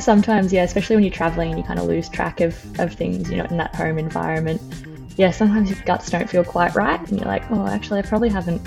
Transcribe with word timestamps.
sometimes, 0.00 0.52
yeah, 0.52 0.62
especially 0.62 0.96
when 0.96 1.04
you're 1.04 1.12
traveling 1.12 1.50
and 1.50 1.58
you 1.58 1.64
kind 1.64 1.78
of 1.78 1.86
lose 1.86 2.08
track 2.08 2.40
of, 2.40 2.56
of 2.80 2.94
things, 2.94 3.30
you 3.30 3.36
know, 3.36 3.44
in 3.44 3.56
that 3.58 3.74
home 3.74 3.98
environment. 3.98 4.60
Yeah, 5.16 5.30
sometimes 5.30 5.70
your 5.70 5.78
guts 5.84 6.10
don't 6.10 6.28
feel 6.28 6.44
quite 6.44 6.74
right, 6.74 7.00
and 7.00 7.18
you're 7.18 7.28
like, 7.28 7.50
oh, 7.50 7.66
actually, 7.66 7.98
I 7.98 8.02
probably 8.02 8.28
haven't 8.28 8.62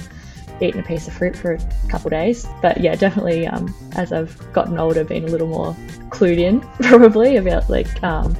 eaten 0.61 0.79
a 0.79 0.83
piece 0.83 1.07
of 1.07 1.13
fruit 1.13 1.35
for 1.35 1.53
a 1.53 1.59
couple 1.89 2.09
days. 2.09 2.47
But 2.61 2.79
yeah, 2.79 2.95
definitely, 2.95 3.47
um, 3.47 3.73
as 3.95 4.11
I've 4.11 4.53
gotten 4.53 4.77
older, 4.77 5.03
been 5.03 5.23
a 5.23 5.27
little 5.27 5.47
more 5.47 5.73
clued 6.09 6.37
in, 6.37 6.61
probably 6.81 7.37
about 7.37 7.69
like, 7.69 8.03
um, 8.03 8.37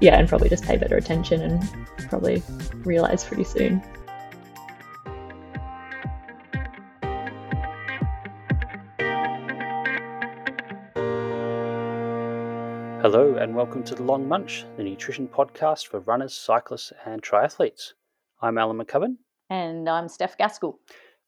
yeah, 0.00 0.18
and 0.18 0.28
probably 0.28 0.48
just 0.48 0.64
pay 0.64 0.76
better 0.76 0.96
attention 0.96 1.40
and 1.40 1.86
probably 2.08 2.42
realize 2.84 3.24
pretty 3.24 3.44
soon. 3.44 3.82
And 13.44 13.54
welcome 13.54 13.84
to 13.84 13.94
The 13.94 14.02
Long 14.02 14.26
Munch, 14.26 14.64
the 14.78 14.82
nutrition 14.82 15.28
podcast 15.28 15.88
for 15.88 16.00
runners, 16.00 16.32
cyclists, 16.32 16.94
and 17.04 17.22
triathletes. 17.22 17.92
I'm 18.40 18.56
Alan 18.56 18.78
McCubbin. 18.78 19.16
And 19.50 19.86
I'm 19.86 20.08
Steph 20.08 20.38
Gaskell. 20.38 20.78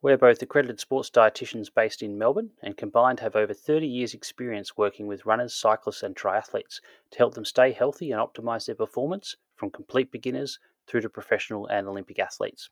We're 0.00 0.16
both 0.16 0.40
accredited 0.40 0.80
sports 0.80 1.10
dietitians 1.10 1.68
based 1.74 2.02
in 2.02 2.16
Melbourne 2.16 2.52
and 2.62 2.74
combined 2.74 3.20
have 3.20 3.36
over 3.36 3.52
30 3.52 3.86
years' 3.86 4.14
experience 4.14 4.78
working 4.78 5.06
with 5.06 5.26
runners, 5.26 5.54
cyclists, 5.54 6.02
and 6.02 6.16
triathletes 6.16 6.80
to 7.10 7.18
help 7.18 7.34
them 7.34 7.44
stay 7.44 7.70
healthy 7.70 8.12
and 8.12 8.22
optimize 8.22 8.64
their 8.64 8.76
performance 8.76 9.36
from 9.54 9.68
complete 9.68 10.10
beginners 10.10 10.58
through 10.86 11.02
to 11.02 11.10
professional 11.10 11.66
and 11.66 11.86
Olympic 11.86 12.18
athletes. 12.18 12.70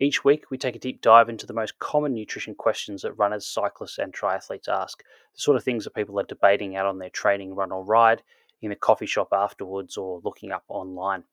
Each 0.00 0.24
week, 0.24 0.50
we 0.50 0.58
take 0.58 0.74
a 0.74 0.80
deep 0.80 1.00
dive 1.00 1.28
into 1.28 1.46
the 1.46 1.52
most 1.52 1.78
common 1.78 2.12
nutrition 2.12 2.56
questions 2.56 3.02
that 3.02 3.12
runners, 3.12 3.46
cyclists, 3.46 3.98
and 3.98 4.12
triathletes 4.12 4.66
ask, 4.66 5.04
the 5.32 5.40
sort 5.40 5.56
of 5.56 5.62
things 5.62 5.84
that 5.84 5.94
people 5.94 6.18
are 6.18 6.24
debating 6.24 6.74
out 6.74 6.86
on 6.86 6.98
their 6.98 7.10
training, 7.10 7.54
run, 7.54 7.70
or 7.70 7.84
ride, 7.84 8.20
in 8.64 8.72
a 8.72 8.76
coffee 8.76 9.06
shop 9.06 9.28
afterwards, 9.32 9.96
or 9.96 10.20
looking 10.24 10.52
up 10.52 10.64
online. 10.68 11.24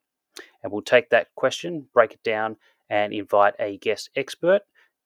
And 0.64 0.72
we'll 0.72 0.82
take 0.82 1.10
that 1.10 1.34
question, 1.36 1.88
break 1.94 2.14
it 2.14 2.24
down, 2.24 2.58
and 2.90 3.14
invite 3.14 3.54
a 3.60 3.78
guest 3.78 4.10
expert 4.16 4.62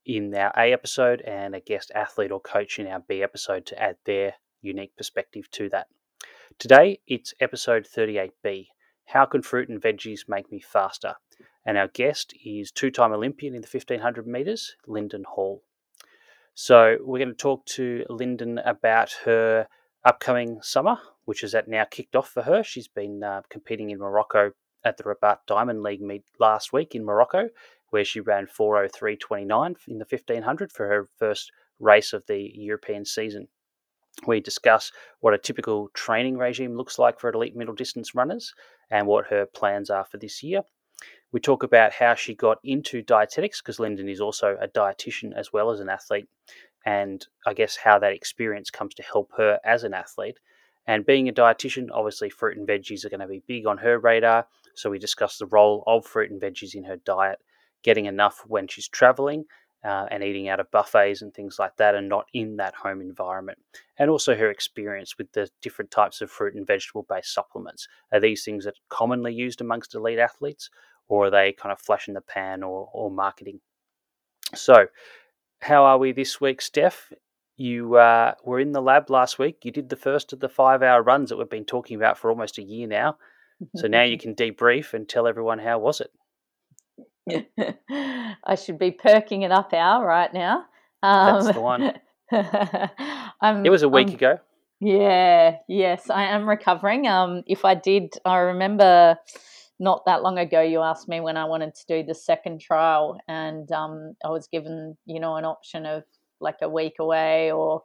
in 0.05 0.35
our 0.35 0.51
A 0.57 0.71
episode 0.71 1.21
and 1.21 1.55
a 1.55 1.59
guest 1.59 1.91
athlete 1.95 2.31
or 2.31 2.39
coach 2.39 2.79
in 2.79 2.87
our 2.87 2.99
B 2.99 3.23
episode 3.23 3.65
to 3.67 3.81
add 3.81 3.97
their 4.05 4.35
unique 4.61 4.95
perspective 4.95 5.49
to 5.51 5.69
that. 5.69 5.87
Today, 6.59 6.99
it's 7.07 7.33
episode 7.39 7.85
38B 7.85 8.67
How 9.05 9.25
Can 9.25 9.41
Fruit 9.41 9.69
and 9.69 9.81
Veggies 9.81 10.27
Make 10.27 10.51
Me 10.51 10.59
Faster? 10.59 11.15
And 11.65 11.77
our 11.77 11.87
guest 11.87 12.33
is 12.45 12.71
two 12.71 12.91
time 12.91 13.11
Olympian 13.11 13.55
in 13.55 13.61
the 13.61 13.67
1500 13.71 14.27
metres, 14.27 14.75
Linden 14.87 15.23
Hall. 15.27 15.63
So, 16.53 16.97
we're 17.01 17.19
going 17.19 17.29
to 17.29 17.35
talk 17.35 17.65
to 17.65 18.05
Linden 18.09 18.59
about 18.59 19.11
her 19.25 19.67
upcoming 20.05 20.59
summer, 20.61 20.97
which 21.25 21.43
is 21.43 21.53
at 21.53 21.67
now 21.67 21.85
kicked 21.85 22.15
off 22.15 22.29
for 22.29 22.43
her. 22.43 22.63
She's 22.63 22.87
been 22.87 23.23
uh, 23.23 23.41
competing 23.49 23.89
in 23.89 23.99
Morocco 23.99 24.51
at 24.83 24.97
the 24.97 25.03
Rabat 25.03 25.39
Diamond 25.47 25.83
League 25.83 26.01
meet 26.01 26.23
last 26.39 26.71
week 26.71 26.95
in 26.95 27.03
Morocco, 27.03 27.49
where 27.89 28.05
she 28.05 28.19
ran 28.19 28.47
403.29 28.47 29.75
in 29.87 29.97
the 29.97 30.05
1500 30.09 30.71
for 30.71 30.87
her 30.87 31.07
first 31.17 31.51
race 31.79 32.13
of 32.13 32.23
the 32.27 32.51
European 32.55 33.03
season. 33.03 33.47
We 34.25 34.39
discuss 34.39 34.91
what 35.19 35.33
a 35.33 35.37
typical 35.37 35.89
training 35.93 36.37
regime 36.37 36.77
looks 36.77 36.97
like 36.97 37.19
for 37.19 37.29
elite 37.29 37.55
middle 37.55 37.75
distance 37.75 38.15
runners 38.15 38.53
and 38.89 39.07
what 39.07 39.27
her 39.27 39.45
plans 39.45 39.89
are 39.89 40.05
for 40.05 40.17
this 40.17 40.41
year. 40.41 40.61
We 41.31 41.41
talk 41.41 41.63
about 41.63 41.91
how 41.91 42.15
she 42.15 42.33
got 42.33 42.59
into 42.63 43.01
dietetics 43.01 43.61
because 43.61 43.79
Linden 43.79 44.07
is 44.07 44.21
also 44.21 44.57
a 44.61 44.69
dietitian 44.69 45.33
as 45.35 45.51
well 45.51 45.69
as 45.69 45.81
an 45.81 45.89
athlete, 45.89 46.27
and 46.85 47.25
I 47.45 47.53
guess 47.53 47.75
how 47.75 47.99
that 47.99 48.13
experience 48.13 48.69
comes 48.69 48.93
to 48.95 49.03
help 49.03 49.31
her 49.35 49.59
as 49.65 49.83
an 49.83 49.93
athlete. 49.93 50.39
And 50.87 51.05
being 51.05 51.27
a 51.29 51.33
dietitian, 51.33 51.89
obviously, 51.91 52.29
fruit 52.29 52.57
and 52.57 52.67
veggies 52.67 53.05
are 53.05 53.09
going 53.09 53.19
to 53.19 53.27
be 53.27 53.43
big 53.47 53.65
on 53.65 53.77
her 53.79 53.97
radar. 53.99 54.47
So 54.75 54.89
we 54.89 54.99
discuss 54.99 55.37
the 55.37 55.47
role 55.47 55.83
of 55.87 56.05
fruit 56.05 56.31
and 56.31 56.41
veggies 56.41 56.75
in 56.75 56.83
her 56.83 56.97
diet, 56.97 57.39
getting 57.83 58.05
enough 58.05 58.43
when 58.47 58.67
she's 58.67 58.87
traveling, 58.87 59.45
uh, 59.83 60.07
and 60.11 60.23
eating 60.23 60.49
out 60.49 60.59
of 60.59 60.69
buffets 60.71 61.21
and 61.21 61.33
things 61.33 61.57
like 61.57 61.75
that, 61.77 61.95
and 61.95 62.09
not 62.09 62.25
in 62.33 62.57
that 62.57 62.75
home 62.75 63.01
environment. 63.01 63.57
And 63.97 64.09
also 64.09 64.35
her 64.35 64.49
experience 64.49 65.17
with 65.17 65.31
the 65.31 65.49
different 65.61 65.91
types 65.91 66.21
of 66.21 66.29
fruit 66.29 66.55
and 66.55 66.67
vegetable 66.67 67.05
based 67.07 67.33
supplements. 67.33 67.87
Are 68.11 68.19
these 68.19 68.43
things 68.43 68.65
that 68.65 68.75
are 68.75 68.89
commonly 68.89 69.33
used 69.33 69.61
amongst 69.61 69.95
elite 69.95 70.19
athletes, 70.19 70.69
or 71.07 71.27
are 71.27 71.31
they 71.31 71.51
kind 71.51 71.71
of 71.71 71.79
flash 71.79 72.07
in 72.07 72.13
the 72.13 72.21
pan 72.21 72.63
or, 72.63 72.89
or 72.93 73.09
marketing? 73.09 73.59
So, 74.53 74.87
how 75.61 75.83
are 75.83 75.97
we 75.97 76.11
this 76.11 76.39
week, 76.39 76.61
Steph? 76.61 77.11
You 77.57 77.95
uh, 77.95 78.33
were 78.43 78.59
in 78.59 78.73
the 78.73 78.81
lab 78.81 79.09
last 79.09 79.39
week. 79.39 79.63
You 79.63 79.71
did 79.71 79.89
the 79.89 79.95
first 79.95 80.33
of 80.33 80.39
the 80.39 80.49
five 80.49 80.83
hour 80.83 81.01
runs 81.01 81.29
that 81.29 81.37
we've 81.37 81.49
been 81.49 81.65
talking 81.65 81.95
about 81.95 82.17
for 82.17 82.29
almost 82.29 82.57
a 82.57 82.63
year 82.63 82.87
now. 82.87 83.17
So 83.75 83.87
now 83.87 84.03
you 84.03 84.17
can 84.19 84.35
debrief 84.35 84.93
and 84.93 85.07
tell 85.07 85.27
everyone 85.27 85.59
how 85.59 85.79
was 85.79 86.01
it. 86.01 86.11
I 88.45 88.55
should 88.55 88.77
be 88.77 88.91
perking 88.91 89.43
it 89.43 89.51
up 89.51 89.73
hour 89.73 90.05
right 90.05 90.33
now. 90.33 90.65
Um, 91.01 91.43
That's 91.43 91.55
the 91.55 91.61
one. 91.61 91.93
it 92.31 93.69
was 93.69 93.83
a 93.83 93.89
week 93.89 94.09
I'm, 94.09 94.13
ago. 94.13 94.39
Yeah, 94.81 95.57
yes, 95.67 96.09
I 96.09 96.23
am 96.23 96.47
recovering. 96.47 97.07
Um, 97.07 97.43
if 97.47 97.63
I 97.63 97.75
did, 97.75 98.13
I 98.25 98.37
remember 98.37 99.17
not 99.79 100.05
that 100.05 100.21
long 100.21 100.37
ago 100.37 100.61
you 100.61 100.81
asked 100.81 101.07
me 101.07 101.19
when 101.19 101.37
I 101.37 101.45
wanted 101.45 101.75
to 101.75 101.85
do 101.87 102.03
the 102.03 102.15
second 102.15 102.61
trial, 102.61 103.17
and 103.27 103.71
um, 103.71 104.13
I 104.23 104.29
was 104.29 104.47
given 104.47 104.97
you 105.05 105.19
know 105.19 105.37
an 105.37 105.45
option 105.45 105.85
of 105.85 106.03
like 106.39 106.57
a 106.61 106.69
week 106.69 106.95
away 106.99 107.51
or 107.51 107.81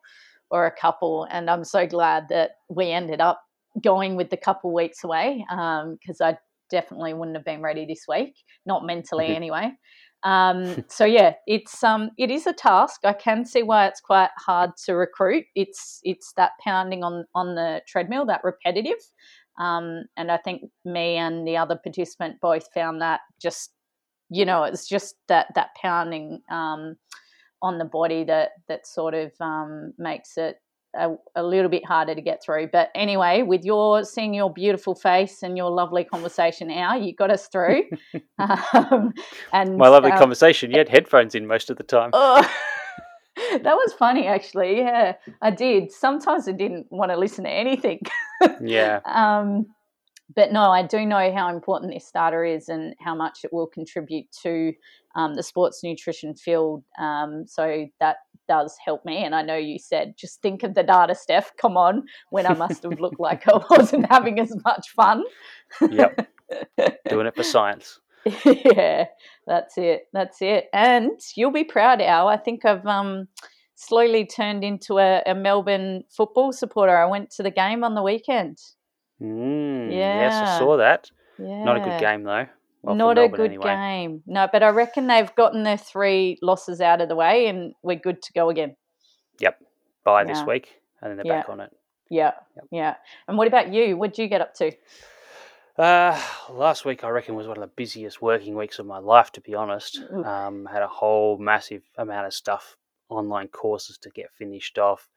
or 0.51 0.67
a 0.67 0.73
couple, 0.73 1.29
and 1.31 1.49
I'm 1.49 1.65
so 1.65 1.87
glad 1.87 2.29
that 2.31 2.53
we 2.69 2.91
ended 2.91 3.21
up 3.21 3.41
going 3.83 4.17
with 4.17 4.31
the 4.31 4.37
couple 4.37 4.75
weeks 4.75 5.05
away 5.05 5.45
because 5.49 6.21
um, 6.21 6.27
I 6.27 6.39
definitely 6.71 7.15
wouldn't 7.15 7.37
have 7.37 7.45
been 7.45 7.63
ready 7.63 7.87
this 7.87 8.05
week, 8.09 8.35
not 8.67 8.85
mentally 8.85 9.27
mm-hmm. 9.27 9.37
anyway. 9.37 9.73
Um, 10.23 10.85
so 10.89 11.05
yeah, 11.05 11.35
it's 11.47 11.83
um, 11.83 12.11
it 12.19 12.31
is 12.31 12.47
a 12.47 12.53
task. 12.53 13.01
I 13.05 13.13
can 13.13 13.45
see 13.45 13.63
why 13.63 13.87
it's 13.87 14.01
quite 14.01 14.31
hard 14.39 14.71
to 14.85 14.95
recruit. 14.95 15.45
It's 15.55 16.01
it's 16.03 16.33
that 16.37 16.53
pounding 16.65 17.03
on 17.03 17.25
on 17.35 17.55
the 17.55 17.81
treadmill, 17.87 18.27
that 18.27 18.43
repetitive. 18.45 18.99
Um, 19.59 20.05
and 20.17 20.31
I 20.31 20.39
think 20.39 20.63
me 20.85 21.17
and 21.17 21.47
the 21.47 21.57
other 21.57 21.77
participant 21.77 22.37
both 22.41 22.73
found 22.73 23.03
that 23.03 23.21
just, 23.41 23.73
you 24.31 24.45
know, 24.45 24.65
it's 24.65 24.89
just 24.89 25.17
that 25.29 25.49
that 25.55 25.71
pounding 25.81 26.41
um, 26.51 26.97
on 27.63 27.79
the 27.79 27.85
body 27.85 28.25
that 28.25 28.53
that 28.69 28.87
sort 28.87 29.15
of 29.15 29.33
um, 29.41 29.93
makes 29.99 30.37
it 30.37 30.57
a, 30.95 31.11
a, 31.37 31.43
little 31.43 31.71
bit 31.71 31.85
harder 31.85 32.15
to 32.15 32.21
get 32.21 32.43
through. 32.43 32.69
But 32.73 32.91
anyway, 32.95 33.43
with 33.43 33.65
your 33.65 34.05
seeing 34.05 34.35
your 34.35 34.53
beautiful 34.53 34.95
face 34.95 35.43
and 35.43 35.57
your 35.57 35.71
lovely 35.71 36.05
conversation 36.05 36.69
now, 36.69 36.97
you 36.97 37.15
got 37.15 37.31
us 37.31 37.47
through. 37.49 37.85
um, 38.39 39.13
and 39.53 39.77
my 39.77 39.89
lovely 39.89 40.13
uh, 40.13 40.19
conversation, 40.19 40.71
you 40.71 40.79
had 40.79 40.89
headphones 40.97 41.35
in 41.35 41.47
most 41.47 41.71
of 41.71 41.77
the 41.77 41.83
time. 41.83 42.11
Oh, 42.13 42.43
that 43.53 43.75
was 43.75 43.93
funny, 43.93 44.27
actually. 44.27 44.79
Yeah, 44.79 45.15
I 45.43 45.51
did. 45.51 45.93
Sometimes 45.93 46.49
I 46.49 46.53
didn't 46.53 46.87
want 46.91 47.11
to 47.11 47.17
listen 47.17 47.45
to 47.45 47.51
anything. 47.51 48.01
yeah. 48.61 49.01
Um, 49.05 49.67
but 50.35 50.53
no, 50.53 50.71
I 50.71 50.87
do 50.87 51.05
know 51.05 51.33
how 51.35 51.49
important 51.49 51.93
this 51.93 52.11
data 52.13 52.43
is 52.45 52.69
and 52.69 52.95
how 53.01 53.15
much 53.15 53.41
it 53.45 53.53
will 53.53 53.67
contribute 53.67 54.27
to 54.43 54.73
um, 55.17 55.35
the 55.35 55.43
sports 55.43 55.83
nutrition 55.83 56.35
field. 56.35 56.85
Um, 56.99 57.45
so 57.47 57.87
that 57.99 58.17
does 58.49 58.77
help 58.85 59.05
me. 59.05 59.25
And 59.25 59.35
I 59.35 59.43
know 59.43 59.57
you 59.57 59.79
said, 59.79 60.15
just 60.17 60.41
think 60.43 60.63
of 60.63 60.75
the 60.75 60.83
data, 60.83 61.15
Steph. 61.15 61.53
Come 61.57 61.77
on, 61.77 62.05
when 62.31 62.47
I 62.47 62.55
must 62.55 62.83
have 62.85 63.01
looked 63.01 63.21
like 63.21 63.49
I 63.49 63.61
wasn't 63.71 64.07
having 64.11 64.39
as 64.39 64.53
much 64.65 64.91
fun. 64.91 65.25
yep. 65.91 66.29
Doing 67.09 67.27
it 67.27 67.37
for 67.37 67.45
science. 67.45 68.01
yeah, 68.45 69.07
that's 69.47 69.79
it. 69.79 70.09
That's 70.13 70.43
it. 70.43 70.67
And 70.73 71.19
you'll 71.37 71.53
be 71.53 71.65
proud, 71.65 72.01
Al. 72.01 72.29
I 72.29 72.37
think 72.37 72.65
I've 72.65 72.87
um, 72.87 73.29
slowly 73.75 74.27
turned 74.27 74.63
into 74.63 74.99
a, 74.99 75.23
a 75.27 75.35
Melbourne 75.35 76.05
football 76.11 76.53
supporter. 76.53 76.97
I 76.97 77.07
went 77.07 77.31
to 77.33 77.43
the 77.43 77.51
game 77.51 77.83
on 77.83 77.95
the 77.95 78.03
weekend. 78.03 78.59
Mm, 79.21 79.91
yeah. 79.91 80.21
Yes, 80.21 80.35
I 80.35 80.59
saw 80.59 80.77
that. 80.79 81.11
Yeah. 81.39 81.65
Not 81.65 81.77
a 81.77 81.81
good 81.81 82.01
game 82.01 82.23
though. 82.23 82.47
Well, 82.83 82.95
Not 82.95 83.19
a 83.19 83.29
good 83.29 83.51
anyway. 83.51 83.65
game. 83.65 84.23
No, 84.27 84.49
but 84.51 84.63
I 84.63 84.71
reckon 84.71 85.07
they've 85.07 85.35
gotten 85.35 85.65
their 85.65 85.77
three 85.77 86.39
losses 86.41 86.81
out 86.81 87.03
of 87.03 87.09
the 87.09 87.17
way 87.17 87.47
and 87.47 87.75
we're 87.83 87.99
good 87.99 88.23
to 88.23 88.33
go 88.33 88.49
again. 88.49 88.75
Yep. 89.39 89.59
By 90.05 90.23
yeah. 90.23 90.33
this 90.33 90.47
week 90.47 90.81
and 91.03 91.11
then 91.11 91.17
they're 91.19 91.27
yeah. 91.27 91.41
back 91.41 91.51
on 91.51 91.61
it. 91.61 91.71
Yeah. 92.09 92.33
Yep. 92.57 92.67
Yeah. 92.71 92.95
And 93.29 93.37
what 93.37 93.49
about 93.49 93.73
you? 93.73 93.97
What 93.99 94.15
did 94.15 94.23
you 94.23 94.29
get 94.29 94.41
up 94.41 94.55
to? 94.55 94.73
Uh, 95.77 96.21
last 96.51 96.85
week 96.85 97.05
I 97.05 97.09
reckon 97.11 97.35
was 97.35 97.47
one 97.47 97.59
of 97.59 97.63
the 97.63 97.73
busiest 97.77 98.23
working 98.23 98.55
weeks 98.55 98.79
of 98.79 98.87
my 98.87 98.99
life. 98.99 99.31
To 99.33 99.41
be 99.41 99.55
honest, 99.55 100.01
um, 100.25 100.67
had 100.71 100.83
a 100.83 100.89
whole 100.89 101.39
massive 101.39 101.83
amount 101.97 102.27
of 102.27 102.35
stuff, 102.35 102.77
online 103.09 103.49
courses 103.49 103.99
to 103.99 104.11
get 104.11 104.33
finished 104.33 104.79
off. 104.79 105.09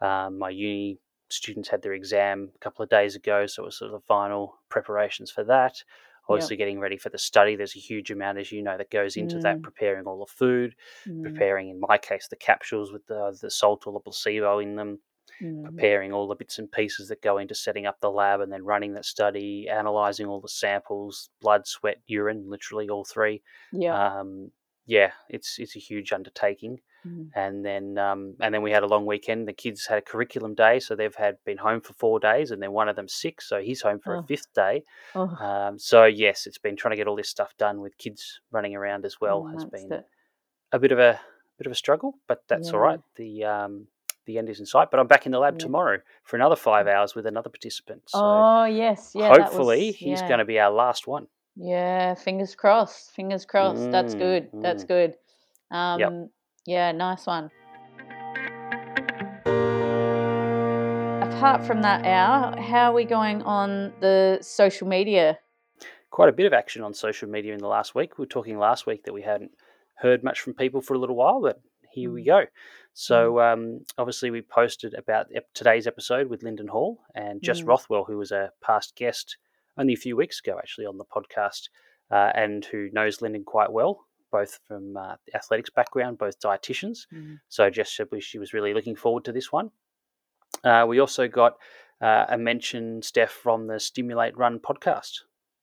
Um, 0.00 0.38
my 0.38 0.50
uni 0.50 0.98
students 1.32 1.68
had 1.68 1.82
their 1.82 1.92
exam 1.92 2.50
a 2.54 2.58
couple 2.58 2.82
of 2.82 2.88
days 2.90 3.16
ago, 3.16 3.46
so 3.46 3.62
it 3.62 3.66
was 3.66 3.78
sort 3.78 3.92
of 3.92 4.00
the 4.00 4.06
final 4.06 4.58
preparations 4.68 5.30
for 5.30 5.44
that. 5.44 5.82
Obviously, 6.28 6.54
yep. 6.54 6.58
getting 6.58 6.78
ready 6.78 6.96
for 6.96 7.08
the 7.08 7.18
study. 7.18 7.56
There's 7.56 7.74
a 7.74 7.80
huge 7.80 8.10
amount, 8.12 8.38
as 8.38 8.52
you 8.52 8.62
know, 8.62 8.76
that 8.76 8.90
goes 8.90 9.16
into 9.16 9.36
mm. 9.36 9.42
that. 9.42 9.62
Preparing 9.62 10.06
all 10.06 10.20
the 10.20 10.32
food, 10.32 10.76
mm. 11.08 11.24
preparing, 11.24 11.70
in 11.70 11.80
my 11.80 11.98
case, 11.98 12.28
the 12.28 12.36
capsules 12.36 12.92
with 12.92 13.04
the 13.06 13.36
the 13.40 13.50
salt 13.50 13.86
or 13.86 13.92
the 13.92 14.00
placebo 14.00 14.60
in 14.60 14.76
them, 14.76 15.00
Mm. 15.42 15.64
preparing 15.64 16.12
all 16.12 16.28
the 16.28 16.34
bits 16.34 16.58
and 16.58 16.70
pieces 16.70 17.08
that 17.08 17.22
go 17.22 17.38
into 17.38 17.54
setting 17.54 17.86
up 17.86 17.98
the 18.00 18.10
lab 18.10 18.40
and 18.40 18.52
then 18.52 18.62
running 18.64 18.92
that 18.92 19.06
study, 19.06 19.68
analyzing 19.70 20.26
all 20.26 20.40
the 20.40 20.48
samples, 20.48 21.30
blood, 21.40 21.66
sweat, 21.66 21.98
urine, 22.06 22.44
literally 22.50 22.90
all 22.90 23.04
three. 23.04 23.42
Yeah. 23.72 24.18
Um, 24.18 24.50
yeah, 24.86 25.12
it's 25.28 25.58
it's 25.58 25.76
a 25.76 25.78
huge 25.78 26.12
undertaking. 26.12 26.80
Mm. 27.06 27.30
And 27.34 27.64
then 27.64 27.96
um, 27.98 28.34
and 28.40 28.52
then 28.54 28.62
we 28.62 28.70
had 28.70 28.82
a 28.82 28.86
long 28.86 29.06
weekend. 29.06 29.48
The 29.48 29.52
kids 29.52 29.86
had 29.86 29.98
a 29.98 30.02
curriculum 30.02 30.54
day, 30.54 30.80
so 30.80 30.94
they've 30.94 31.14
had 31.14 31.36
been 31.44 31.56
home 31.58 31.80
for 31.80 31.94
four 31.94 32.20
days, 32.20 32.50
and 32.50 32.62
then 32.62 32.72
one 32.72 32.88
of 32.88 32.96
them 32.96 33.08
sick, 33.08 33.40
so 33.40 33.60
he's 33.60 33.80
home 33.80 34.00
for 34.00 34.16
Oh. 34.16 34.20
a 34.20 34.22
fifth 34.22 34.52
day. 34.54 34.84
Oh, 35.14 35.28
Um, 35.44 35.78
so 35.78 36.04
yes, 36.04 36.46
it's 36.46 36.58
been 36.58 36.76
trying 36.76 36.90
to 36.92 36.96
get 36.96 37.08
all 37.08 37.16
this 37.16 37.30
stuff 37.30 37.56
done 37.56 37.80
with 37.80 37.96
kids 37.98 38.40
running 38.50 38.74
around 38.76 39.04
as 39.06 39.20
well 39.20 39.42
mm, 39.44 39.52
has 39.54 39.64
been 39.64 40.02
a 40.72 40.78
bit 40.78 40.92
of 40.92 40.98
a 40.98 41.18
bit 41.58 41.66
of 41.66 41.72
a 41.72 41.76
struggle, 41.76 42.18
but 42.26 42.42
that's 42.48 42.68
all 42.72 42.80
Yeah. 42.80 42.86
right. 42.86 43.00
The 43.16 43.44
um, 43.44 43.86
the 44.26 44.36
end 44.38 44.48
is 44.50 44.60
in 44.60 44.66
sight. 44.66 44.90
But 44.90 45.00
I'm 45.00 45.06
back 45.06 45.24
in 45.26 45.32
the 45.32 45.38
lab 45.38 45.54
Yeah. 45.54 45.60
tomorrow 45.66 45.98
for 46.24 46.36
another 46.36 46.56
five 46.56 46.86
hours 46.86 47.14
with 47.14 47.26
another 47.26 47.48
participant. 47.50 48.02
So 48.08 48.18
oh 48.22 48.64
yes, 48.64 49.12
yeah. 49.14 49.28
hopefully 49.34 49.86
was- 49.88 49.96
he's 49.96 50.20
going 50.22 50.38
to 50.38 50.44
be 50.44 50.58
our 50.60 50.70
last 50.70 51.06
one. 51.06 51.26
Yeah, 51.56 52.14
fingers 52.14 52.54
crossed. 52.54 53.10
Fingers 53.12 53.44
crossed. 53.44 53.90
That's 53.90 54.14
Mm, 54.14 54.18
good. 54.18 54.50
That's 54.54 54.84
mm. 54.84 54.88
good. 54.88 55.14
Um, 55.70 56.30
Yeah, 56.66 56.92
nice 56.92 57.26
one. 57.26 57.50
Apart 61.22 61.64
from 61.64 61.82
that, 61.82 62.04
hour, 62.04 62.60
how 62.60 62.90
are 62.90 62.94
we 62.94 63.04
going 63.04 63.42
on 63.42 63.92
the 64.00 64.38
social 64.42 64.86
media? 64.86 65.38
Quite 66.10 66.28
a 66.28 66.32
bit 66.32 66.46
of 66.46 66.52
action 66.52 66.82
on 66.82 66.92
social 66.92 67.28
media 67.28 67.54
in 67.54 67.60
the 67.60 67.66
last 67.68 67.94
week. 67.94 68.18
We 68.18 68.22
were 68.22 68.26
talking 68.28 68.58
last 68.58 68.86
week 68.86 69.04
that 69.04 69.14
we 69.14 69.22
hadn't 69.22 69.52
heard 69.94 70.22
much 70.22 70.40
from 70.40 70.54
people 70.54 70.80
for 70.82 70.94
a 70.94 70.98
little 70.98 71.16
while, 71.16 71.40
but 71.40 71.60
here 71.92 72.12
we 72.12 72.22
Mm. 72.22 72.26
go. 72.26 72.44
So 72.92 73.40
um, 73.40 73.84
obviously 73.96 74.30
we 74.30 74.42
posted 74.42 74.92
about 74.94 75.28
today's 75.54 75.86
episode 75.86 76.28
with 76.28 76.42
Linden 76.42 76.68
Hall 76.68 76.98
and 77.14 77.40
Jess 77.42 77.62
Mm. 77.62 77.68
Rothwell, 77.68 78.04
who 78.04 78.18
was 78.18 78.32
a 78.32 78.52
past 78.60 78.94
guest 78.96 79.36
only 79.78 79.94
a 79.94 79.96
few 79.96 80.16
weeks 80.16 80.40
ago, 80.40 80.58
actually, 80.58 80.86
on 80.86 80.98
the 80.98 81.04
podcast, 81.04 81.68
uh, 82.10 82.32
and 82.34 82.64
who 82.66 82.90
knows 82.92 83.22
Linden 83.22 83.44
quite 83.44 83.72
well, 83.72 84.06
both 84.30 84.58
from 84.66 84.96
uh, 84.96 85.16
the 85.26 85.36
athletics 85.36 85.70
background, 85.70 86.18
both 86.18 86.40
dietitians. 86.40 87.06
So 87.48 87.68
Jess 87.70 87.92
said 87.92 88.08
she 88.20 88.38
was 88.38 88.52
really 88.52 88.74
looking 88.74 88.96
forward 88.96 89.24
to 89.24 89.32
this 89.32 89.52
one. 89.52 89.70
Uh, 90.64 90.84
we 90.88 90.98
also 90.98 91.28
got 91.28 91.56
uh, 92.00 92.26
a 92.28 92.38
mention, 92.38 93.02
Steph, 93.02 93.30
from 93.30 93.66
the 93.66 93.78
Stimulate 93.78 94.36
Run 94.36 94.58
podcast. 94.58 95.20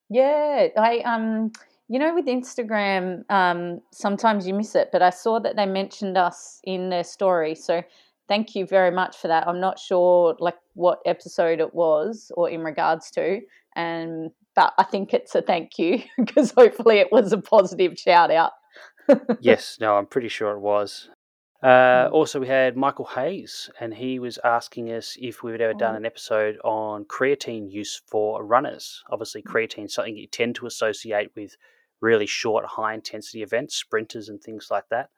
Yeah, 0.09 0.67
I 0.77 0.99
um, 0.99 1.51
you 1.89 1.99
know, 1.99 2.13
with 2.13 2.25
Instagram, 2.25 3.29
um, 3.29 3.81
sometimes 3.91 4.47
you 4.47 4.53
miss 4.53 4.75
it, 4.75 4.89
but 4.91 5.01
I 5.01 5.09
saw 5.09 5.39
that 5.39 5.55
they 5.55 5.65
mentioned 5.65 6.17
us 6.17 6.59
in 6.63 6.89
their 6.89 7.03
story, 7.03 7.55
so 7.55 7.83
thank 8.27 8.55
you 8.55 8.65
very 8.65 8.91
much 8.91 9.17
for 9.17 9.27
that. 9.27 9.47
I'm 9.47 9.59
not 9.59 9.79
sure 9.79 10.35
like 10.39 10.57
what 10.73 10.99
episode 11.05 11.59
it 11.59 11.73
was 11.73 12.31
or 12.35 12.49
in 12.49 12.61
regards 12.61 13.11
to, 13.11 13.41
and 13.75 14.31
but 14.55 14.73
I 14.77 14.83
think 14.83 15.13
it's 15.13 15.35
a 15.35 15.41
thank 15.41 15.77
you 15.77 16.01
because 16.17 16.51
hopefully 16.51 16.99
it 16.99 17.11
was 17.11 17.33
a 17.33 17.37
positive 17.37 17.97
shout 17.97 18.31
out. 18.31 18.51
Yes, 19.39 19.77
no, 19.79 19.97
I'm 19.97 20.05
pretty 20.05 20.29
sure 20.29 20.51
it 20.51 20.59
was. 20.59 21.09
Uh, 21.63 22.07
Mm. 22.07 22.11
also, 22.11 22.39
we 22.39 22.47
had 22.47 22.77
Michael 22.77 23.05
Hayes, 23.05 23.69
and 23.79 23.93
he 23.93 24.19
was 24.19 24.37
asking 24.43 24.91
us 24.91 25.17
if 25.19 25.41
we've 25.41 25.59
ever 25.59 25.73
done 25.73 25.95
Oh. 25.95 25.97
an 25.97 26.05
episode 26.05 26.59
on 26.63 27.05
creatine 27.05 27.71
use 27.71 27.99
for 28.07 28.43
runners. 28.43 29.03
Obviously, 29.09 29.41
Mm. 29.41 29.51
creatine 29.51 29.85
is 29.85 29.93
something 29.95 30.15
you 30.15 30.27
tend 30.27 30.55
to 30.57 30.67
associate 30.67 31.31
with 31.35 31.57
really 31.99 32.27
short, 32.27 32.63
high 32.65 32.93
intensity 32.93 33.41
events, 33.41 33.75
sprinters, 33.75 34.29
and 34.29 34.39
things 34.41 34.69
like 34.69 34.87
that. 34.89 35.09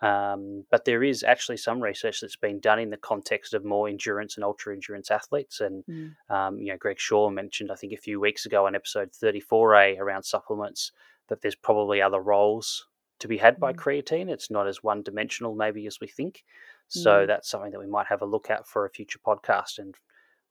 Um, 0.00 0.64
but 0.70 0.84
there 0.84 1.04
is 1.04 1.22
actually 1.22 1.58
some 1.58 1.80
research 1.80 2.20
that's 2.22 2.34
been 2.36 2.58
done 2.58 2.80
in 2.80 2.90
the 2.90 2.96
context 2.96 3.54
of 3.54 3.64
more 3.64 3.86
endurance 3.88 4.36
and 4.36 4.42
ultra 4.44 4.72
endurance 4.74 5.10
athletes. 5.10 5.60
And 5.60 5.84
Mm. 5.84 6.16
um, 6.30 6.58
you 6.58 6.72
know, 6.72 6.78
Greg 6.78 6.98
Shaw 6.98 7.28
mentioned, 7.28 7.70
I 7.70 7.74
think, 7.76 7.92
a 7.92 7.96
few 7.98 8.18
weeks 8.18 8.46
ago 8.46 8.66
on 8.66 8.74
episode 8.74 9.12
34A 9.12 9.98
around 9.98 10.22
supplements 10.24 10.90
that 11.28 11.42
there's 11.42 11.54
probably 11.54 12.00
other 12.02 12.20
roles 12.20 12.88
to 13.22 13.28
be 13.28 13.38
had 13.38 13.58
by 13.58 13.72
Mm. 13.72 13.76
creatine. 13.78 14.30
It's 14.30 14.50
not 14.50 14.68
as 14.68 14.82
one 14.82 15.02
dimensional, 15.02 15.54
maybe, 15.54 15.86
as 15.86 15.98
we 16.00 16.06
think. 16.06 16.44
So 16.88 17.24
Mm. 17.24 17.26
that's 17.28 17.48
something 17.48 17.70
that 17.72 17.78
we 17.80 17.86
might 17.86 18.06
have 18.08 18.22
a 18.22 18.26
look 18.26 18.50
at 18.50 18.66
for 18.66 18.84
a 18.84 18.90
future 18.90 19.18
podcast 19.18 19.78
and 19.78 19.94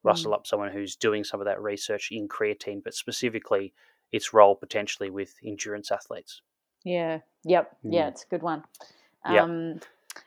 rustle 0.03 0.33
up 0.33 0.47
someone 0.47 0.71
who's 0.71 0.95
doing 0.95 1.23
some 1.23 1.39
of 1.39 1.45
that 1.45 1.61
research 1.61 2.11
in 2.11 2.27
creatine, 2.27 2.83
but 2.83 2.95
specifically 2.95 3.73
its 4.11 4.33
role 4.33 4.55
potentially 4.55 5.09
with 5.11 5.35
endurance 5.43 5.91
athletes. 5.91 6.41
Yeah. 6.83 7.19
Yep. 7.43 7.77
Yeah, 7.83 8.05
Mm. 8.07 8.11
it's 8.11 8.23
a 8.23 8.27
good 8.27 8.41
one. 8.41 8.63
Yep. 9.29 9.83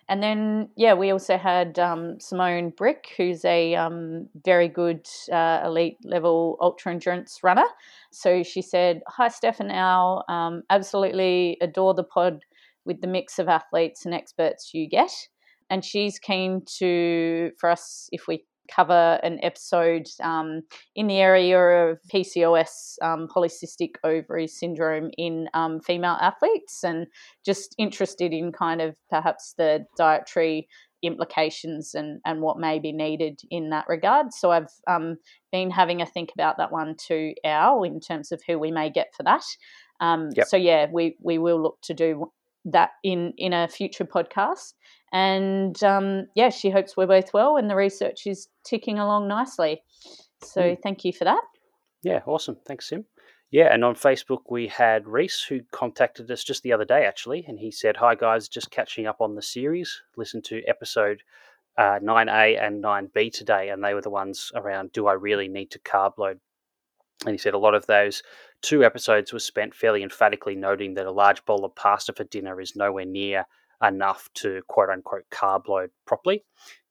And 0.08 0.22
then, 0.22 0.69
yeah, 0.76 0.94
we 0.94 1.10
also 1.10 1.38
had 1.38 1.78
um, 1.78 2.20
Simone 2.20 2.70
Brick, 2.70 3.12
who's 3.16 3.44
a 3.44 3.75
um, 3.75 4.28
very 4.44 4.69
good 4.69 5.06
uh, 5.32 5.62
elite 5.64 5.96
level 6.04 6.58
ultra 6.60 6.92
endurance 6.92 7.40
runner. 7.42 7.66
So 8.10 8.42
she 8.42 8.60
said, 8.60 9.02
Hi, 9.08 9.28
Steph 9.28 9.60
and 9.60 9.72
Al. 9.72 10.25
Um, 10.28 10.62
absolutely 10.69 11.56
adore 11.60 11.94
the 11.94 12.04
pod 12.04 12.44
with 12.84 13.00
the 13.00 13.06
mix 13.06 13.38
of 13.38 13.48
athletes 13.48 14.04
and 14.04 14.14
experts 14.14 14.72
you 14.75 14.88
get. 14.88 15.10
And 15.70 15.84
she's 15.84 16.19
keen 16.19 16.62
to, 16.78 17.50
for 17.58 17.70
us, 17.70 18.08
if 18.12 18.28
we 18.28 18.44
cover 18.69 19.20
an 19.22 19.38
episode 19.43 20.06
um, 20.22 20.62
in 20.94 21.06
the 21.06 21.19
area 21.19 21.58
of 21.58 21.99
PCOS, 22.12 22.96
um, 23.02 23.28
polycystic 23.28 23.93
ovary 24.05 24.46
syndrome 24.46 25.11
in 25.16 25.49
um, 25.55 25.81
female 25.81 26.19
athletes, 26.20 26.82
and 26.84 27.06
just 27.44 27.75
interested 27.78 28.32
in 28.32 28.52
kind 28.52 28.81
of 28.81 28.96
perhaps 29.11 29.55
the 29.58 29.84
dietary 29.96 30.69
implications 31.02 31.94
and, 31.94 32.20
and 32.25 32.40
what 32.40 32.58
may 32.58 32.78
be 32.78 32.93
needed 32.93 33.40
in 33.50 33.70
that 33.70 33.84
regard. 33.88 34.32
So 34.32 34.50
I've 34.50 34.72
um, 34.88 35.19
been 35.52 35.70
having 35.70 36.00
a 36.00 36.06
think 36.06 36.31
about 36.34 36.56
that 36.58 36.72
one 36.72 36.96
too, 36.99 37.34
Al, 37.44 37.82
in 37.82 38.00
terms 38.00 38.32
of 38.32 38.43
who 38.46 38.58
we 38.58 38.70
may 38.70 38.90
get 38.90 39.08
for 39.17 39.22
that. 39.25 39.44
Um, 40.00 40.31
Yep. 40.34 40.49
So 40.49 40.56
yeah, 40.56 40.87
we 40.93 41.17
we 41.22 41.38
will 41.38 41.62
look 41.62 41.78
to 41.82 41.94
do 41.94 42.32
that 42.64 42.90
in 43.02 43.32
in 43.37 43.52
a 43.52 43.69
future 43.69 44.05
podcast. 44.05 44.72
And 45.14 45.81
um, 45.84 46.26
yeah, 46.34 46.50
she 46.50 46.70
hopes 46.70 46.96
we're 46.96 47.06
both 47.06 47.32
well, 47.32 47.56
and 47.56 47.70
the 47.70 47.76
research 47.76 48.26
is 48.26 48.49
ticking 48.64 48.99
along 48.99 49.28
nicely. 49.28 49.81
So 50.43 50.61
Mm. 50.61 50.82
thank 50.82 51.05
you 51.05 51.12
for 51.12 51.25
that. 51.25 51.40
Yeah, 52.02 52.20
awesome. 52.26 52.56
Thanks, 52.66 52.88
Sim. 52.88 53.06
Yeah, 53.52 53.72
and 53.72 53.84
on 53.84 53.94
Facebook 53.94 54.50
we 54.50 54.66
had 54.66 55.06
Reese 55.06 55.40
who 55.49 55.61
contacted 55.70 56.28
us 56.32 56.43
just 56.43 56.64
the 56.64 56.72
other 56.72 56.84
day 56.84 57.05
actually, 57.06 57.44
and 57.46 57.61
he 57.61 57.70
said, 57.70 57.96
"Hi 57.96 58.16
guys, 58.16 58.49
just 58.49 58.72
catching 58.72 59.06
up 59.06 59.20
on 59.20 59.36
the 59.36 59.43
series. 59.43 60.03
Listen 60.17 60.43
to 60.43 60.62
episode 60.67 61.22
uh, 61.79 62.00
9A 62.03 62.60
and 62.60 62.82
9B 62.82 63.32
today, 63.32 63.69
and 63.69 63.82
they 63.84 63.94
were 63.94 64.03
the 64.03 64.10
ones 64.10 64.50
around. 64.56 64.91
Do 64.93 65.06
I 65.06 65.12
really 65.12 65.46
need 65.46 65.70
to 65.70 65.79
carb 65.79 66.19
load?" 66.19 66.41
And 67.24 67.31
he 67.32 67.38
said 67.38 67.55
a 67.55 67.58
lot 67.58 67.74
of 67.77 67.86
those 67.86 68.24
two 68.62 68.82
episodes 68.84 69.32
were 69.32 69.38
spent 69.38 69.74
fairly 69.77 70.03
emphatically 70.03 70.56
noting 70.56 70.94
that 70.94 71.06
a 71.06 71.12
large 71.12 71.44
bowl 71.44 71.65
of 71.65 71.77
pasta 71.77 72.12
for 72.12 72.24
dinner 72.24 72.60
is 72.60 72.74
nowhere 72.74 73.05
near 73.06 73.46
enough 73.82 74.28
to 74.34 74.62
quote 74.69 74.90
unquote 74.90 75.24
carb 75.31 75.69
load 75.69 75.90
properly. 76.06 76.44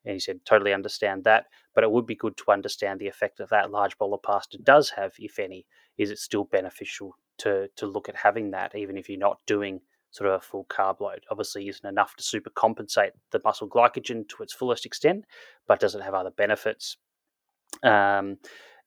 And 0.05 0.13
he 0.13 0.19
said, 0.19 0.41
totally 0.45 0.73
understand 0.73 1.23
that, 1.23 1.45
but 1.73 1.83
it 1.83 1.91
would 1.91 2.05
be 2.05 2.15
good 2.15 2.35
to 2.37 2.51
understand 2.51 2.99
the 2.99 3.07
effect 3.07 3.37
that 3.37 3.49
that 3.51 3.71
large 3.71 3.97
bowl 3.97 4.13
of 4.13 4.21
pasta 4.21 4.57
does 4.57 4.89
have, 4.89 5.13
if 5.17 5.39
any. 5.39 5.65
Is 5.97 6.11
it 6.11 6.19
still 6.19 6.43
beneficial 6.45 7.15
to 7.39 7.67
to 7.77 7.87
look 7.87 8.09
at 8.09 8.15
having 8.15 8.51
that, 8.51 8.75
even 8.75 8.97
if 8.97 9.09
you're 9.09 9.19
not 9.19 9.39
doing 9.47 9.79
sort 10.11 10.29
of 10.29 10.35
a 10.35 10.43
full 10.43 10.65
carb 10.65 10.99
load? 10.99 11.23
Obviously, 11.31 11.69
isn't 11.69 11.87
enough 11.87 12.15
to 12.17 12.23
super 12.23 12.49
compensate 12.49 13.13
the 13.31 13.41
muscle 13.45 13.69
glycogen 13.69 14.27
to 14.29 14.43
its 14.43 14.53
fullest 14.53 14.85
extent, 14.85 15.25
but 15.67 15.79
does 15.79 15.95
it 15.95 16.01
have 16.01 16.13
other 16.13 16.31
benefits? 16.31 16.97
Um, 17.81 18.37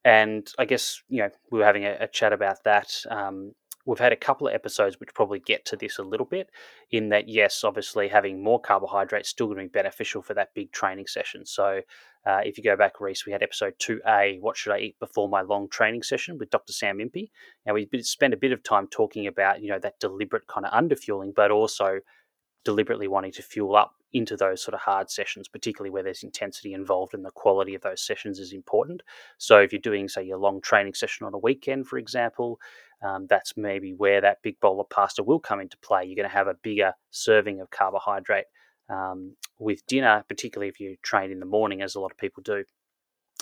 and 0.05 0.49
I 0.59 0.67
guess 0.67 1.03
you 1.09 1.23
know 1.23 1.31
we 1.51 1.59
were 1.61 1.65
having 1.65 1.85
a, 1.85 1.97
a 2.01 2.09
chat 2.09 2.33
about 2.33 2.63
that. 2.65 2.93
Um, 3.11 3.53
we've 3.87 3.99
had 3.99 4.13
a 4.13 4.17
couple 4.17 4.49
of 4.49 4.55
episodes 4.55 5.01
which 5.01 5.15
probably 5.15 5.39
get 5.39 5.65
to 5.65 5.77
this 5.77 5.99
a 5.99 6.03
little 6.03 6.27
bit. 6.27 6.51
In 6.91 7.09
that, 7.11 7.29
yes, 7.29 7.65
obviously 7.65 8.09
having 8.09 8.43
more 8.43 8.61
carbohydrates 8.61 9.31
still 9.31 9.47
going 9.47 9.59
to 9.59 9.65
be 9.65 9.69
beneficial 9.69 10.21
for 10.21 10.35
that 10.35 10.53
big 10.55 10.73
training 10.73 11.07
session. 11.07 11.47
So, 11.47 11.81
uh, 12.27 12.41
if 12.45 12.59
you 12.59 12.65
go 12.65 12.77
back, 12.77 13.01
Reese, 13.01 13.25
we 13.25 13.31
had 13.31 13.45
episode 13.45 13.75
two 13.79 14.01
A, 14.07 14.39
what 14.41 14.57
should 14.57 14.73
I 14.73 14.81
eat 14.81 14.99
before 14.99 15.29
my 15.29 15.43
long 15.43 15.69
training 15.69 16.03
session 16.03 16.39
with 16.39 16.51
Dr. 16.51 16.73
Sam 16.73 17.01
Impey. 17.01 17.31
and 17.65 17.75
we 17.75 17.89
spent 18.03 18.35
a 18.35 18.37
bit 18.37 18.51
of 18.51 18.65
time 18.65 18.89
talking 18.89 19.29
about 19.29 19.63
you 19.63 19.69
know 19.71 19.79
that 19.79 20.01
deliberate 20.01 20.49
kind 20.49 20.67
of 20.67 20.73
underfueling, 20.73 21.33
but 21.35 21.53
also 21.53 22.01
deliberately 22.65 23.07
wanting 23.07 23.31
to 23.31 23.43
fuel 23.43 23.77
up 23.77 23.93
into 24.17 24.37
those 24.37 24.63
sort 24.63 24.75
of 24.75 24.81
hard 24.81 25.11
sessions, 25.11 25.49
particularly 25.49 25.91
where 25.91 26.03
there's 26.03 26.23
intensity 26.23 26.73
involved 26.73 27.15
and 27.15 27.25
the 27.25 27.31
quality 27.31 27.75
of 27.75 27.83
those 27.83 28.01
sessions 28.01 28.39
is 28.39 28.53
important. 28.53 29.03
So 29.39 29.59
if 29.59 29.73
you're 29.73 29.81
doing, 29.81 30.09
say, 30.09 30.25
your 30.25 30.39
long 30.39 30.61
training 30.61 30.95
session 30.95 31.27
on 31.27 31.35
a 31.35 31.39
weekend, 31.39 31.87
for 31.87 31.99
example, 31.99 32.59
um, 33.03 33.27
that's 33.29 33.57
maybe 33.57 33.93
where 33.93 34.21
that 34.23 34.43
big 34.43 34.59
bowl 34.61 34.81
of 34.81 34.89
pasta 34.89 35.23
will 35.23 35.39
come 35.39 35.61
into 35.61 35.77
play. 35.79 36.05
You're 36.05 36.17
going 36.17 36.29
to 36.29 36.35
have 36.35 36.47
a 36.47 36.57
bigger 36.63 36.95
serving 37.11 37.61
of 37.61 37.71
carbohydrate 37.71 38.47
um, 38.89 39.37
with 39.59 39.87
dinner, 39.87 40.25
particularly 40.29 40.69
if 40.69 40.81
you 40.81 40.97
train 41.03 41.31
in 41.31 41.41
the 41.41 41.47
morning, 41.47 41.83
as 41.83 41.95
a 41.95 42.01
lot 42.01 42.13
of 42.13 42.19
people 42.19 42.43
do. 42.43 42.65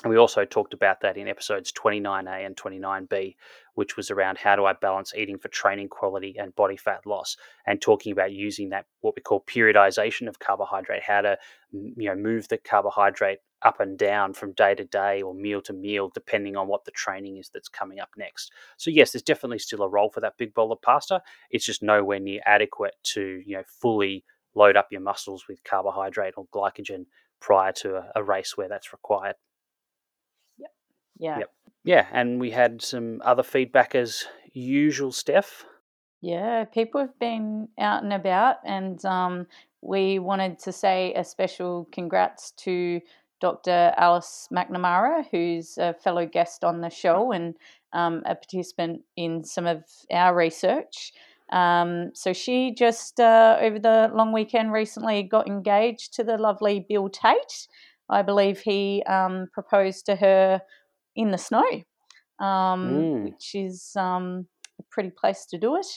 We 0.03 0.17
also 0.17 0.43
talked 0.43 0.73
about 0.73 0.99
that 1.01 1.15
in 1.15 1.29
episodes 1.29 1.71
29A 1.71 2.45
and 2.45 2.55
29B, 2.55 3.35
which 3.75 3.95
was 3.95 4.11
around 4.11 4.37
how 4.37 4.55
do 4.57 4.65
I 4.65 4.73
balance 4.73 5.13
eating 5.15 5.37
for 5.37 5.47
training 5.47 5.87
quality 5.87 6.35
and 6.37 6.53
body 6.55 6.75
fat 6.75 7.05
loss, 7.05 7.37
and 7.65 7.81
talking 7.81 8.11
about 8.11 8.33
using 8.33 8.69
that 8.69 8.85
what 8.99 9.15
we 9.15 9.21
call 9.21 9.41
periodization 9.47 10.27
of 10.27 10.37
carbohydrate, 10.37 11.03
how 11.03 11.21
to 11.21 11.37
you 11.71 12.09
know 12.09 12.15
move 12.15 12.49
the 12.49 12.57
carbohydrate 12.57 13.39
up 13.61 13.79
and 13.79 13.97
down 13.97 14.33
from 14.33 14.51
day 14.51 14.75
to 14.75 14.83
day 14.83 15.21
or 15.21 15.33
meal 15.33 15.61
to 15.61 15.73
meal, 15.73 16.11
depending 16.13 16.57
on 16.57 16.67
what 16.67 16.83
the 16.83 16.91
training 16.91 17.37
is 17.37 17.49
that's 17.53 17.69
coming 17.69 17.99
up 17.99 18.09
next. 18.17 18.51
So 18.77 18.91
yes, 18.91 19.11
there's 19.11 19.23
definitely 19.23 19.59
still 19.59 19.81
a 19.81 19.89
role 19.89 20.09
for 20.09 20.19
that 20.19 20.37
big 20.37 20.53
bowl 20.53 20.73
of 20.73 20.81
pasta. 20.81 21.21
It's 21.51 21.65
just 21.65 21.81
nowhere 21.81 22.19
near 22.19 22.41
adequate 22.45 22.95
to 23.13 23.41
you 23.45 23.55
know 23.55 23.63
fully 23.81 24.25
load 24.55 24.75
up 24.75 24.87
your 24.91 25.01
muscles 25.01 25.45
with 25.47 25.63
carbohydrate 25.63 26.33
or 26.35 26.47
glycogen 26.53 27.05
prior 27.39 27.71
to 27.71 27.95
a, 27.95 28.11
a 28.17 28.23
race 28.23 28.57
where 28.57 28.67
that's 28.67 28.91
required. 28.91 29.35
Yeah. 31.17 31.39
Yep. 31.39 31.51
Yeah, 31.83 32.07
and 32.11 32.39
we 32.39 32.49
had 32.49 32.81
some 32.81 33.21
other 33.23 33.43
feedback 33.43 33.93
as 33.93 34.25
usual, 34.53 35.11
Steph. 35.11 35.65
Yeah, 36.21 36.65
people 36.65 36.99
have 37.01 37.17
been 37.19 37.67
out 37.77 38.01
and 38.01 38.11
about, 38.11 38.57
and 38.65 39.03
um, 39.05 39.45
we 39.81 40.17
wanted 40.17 40.57
to 40.59 40.71
say 40.71 41.13
a 41.13 41.23
special 41.23 41.87
congrats 41.91 42.51
to 42.63 43.01
Dr. 43.39 43.93
Alice 43.97 44.47
McNamara, 44.51 45.25
who's 45.29 45.77
a 45.77 45.93
fellow 45.93 46.25
guest 46.25 46.63
on 46.63 46.81
the 46.81 46.89
show 46.89 47.31
and 47.31 47.53
um, 47.93 48.23
a 48.25 48.33
participant 48.33 49.01
in 49.15 49.43
some 49.43 49.67
of 49.67 49.83
our 50.11 50.35
research. 50.35 51.13
Um, 51.51 52.11
so 52.15 52.33
she 52.33 52.73
just 52.73 53.19
uh, 53.19 53.59
over 53.61 53.77
the 53.77 54.09
long 54.13 54.31
weekend 54.31 54.73
recently 54.73 55.21
got 55.21 55.47
engaged 55.47 56.13
to 56.15 56.23
the 56.23 56.37
lovely 56.37 56.85
Bill 56.89 57.09
Tate. 57.09 57.67
I 58.09 58.23
believe 58.23 58.59
he 58.59 59.03
um, 59.03 59.49
proposed 59.53 60.05
to 60.07 60.15
her 60.15 60.61
in 61.15 61.31
the 61.31 61.37
snow, 61.37 61.65
um, 62.39 62.89
mm. 62.89 63.23
which 63.25 63.55
is 63.55 63.91
um, 63.95 64.47
a 64.79 64.83
pretty 64.91 65.11
place 65.11 65.45
to 65.47 65.57
do 65.57 65.75
it. 65.75 65.87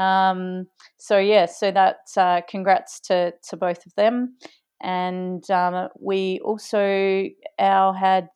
Um, 0.00 0.66
so 0.98 1.18
yeah, 1.18 1.46
so 1.46 1.70
that 1.70 1.98
uh, 2.16 2.42
congrats 2.48 3.00
to 3.00 3.32
to 3.48 3.56
both 3.56 3.84
of 3.86 3.94
them, 3.96 4.36
and 4.80 5.48
um, 5.50 5.88
we 6.00 6.40
also 6.44 7.24
our 7.58 7.94
had 7.94 8.28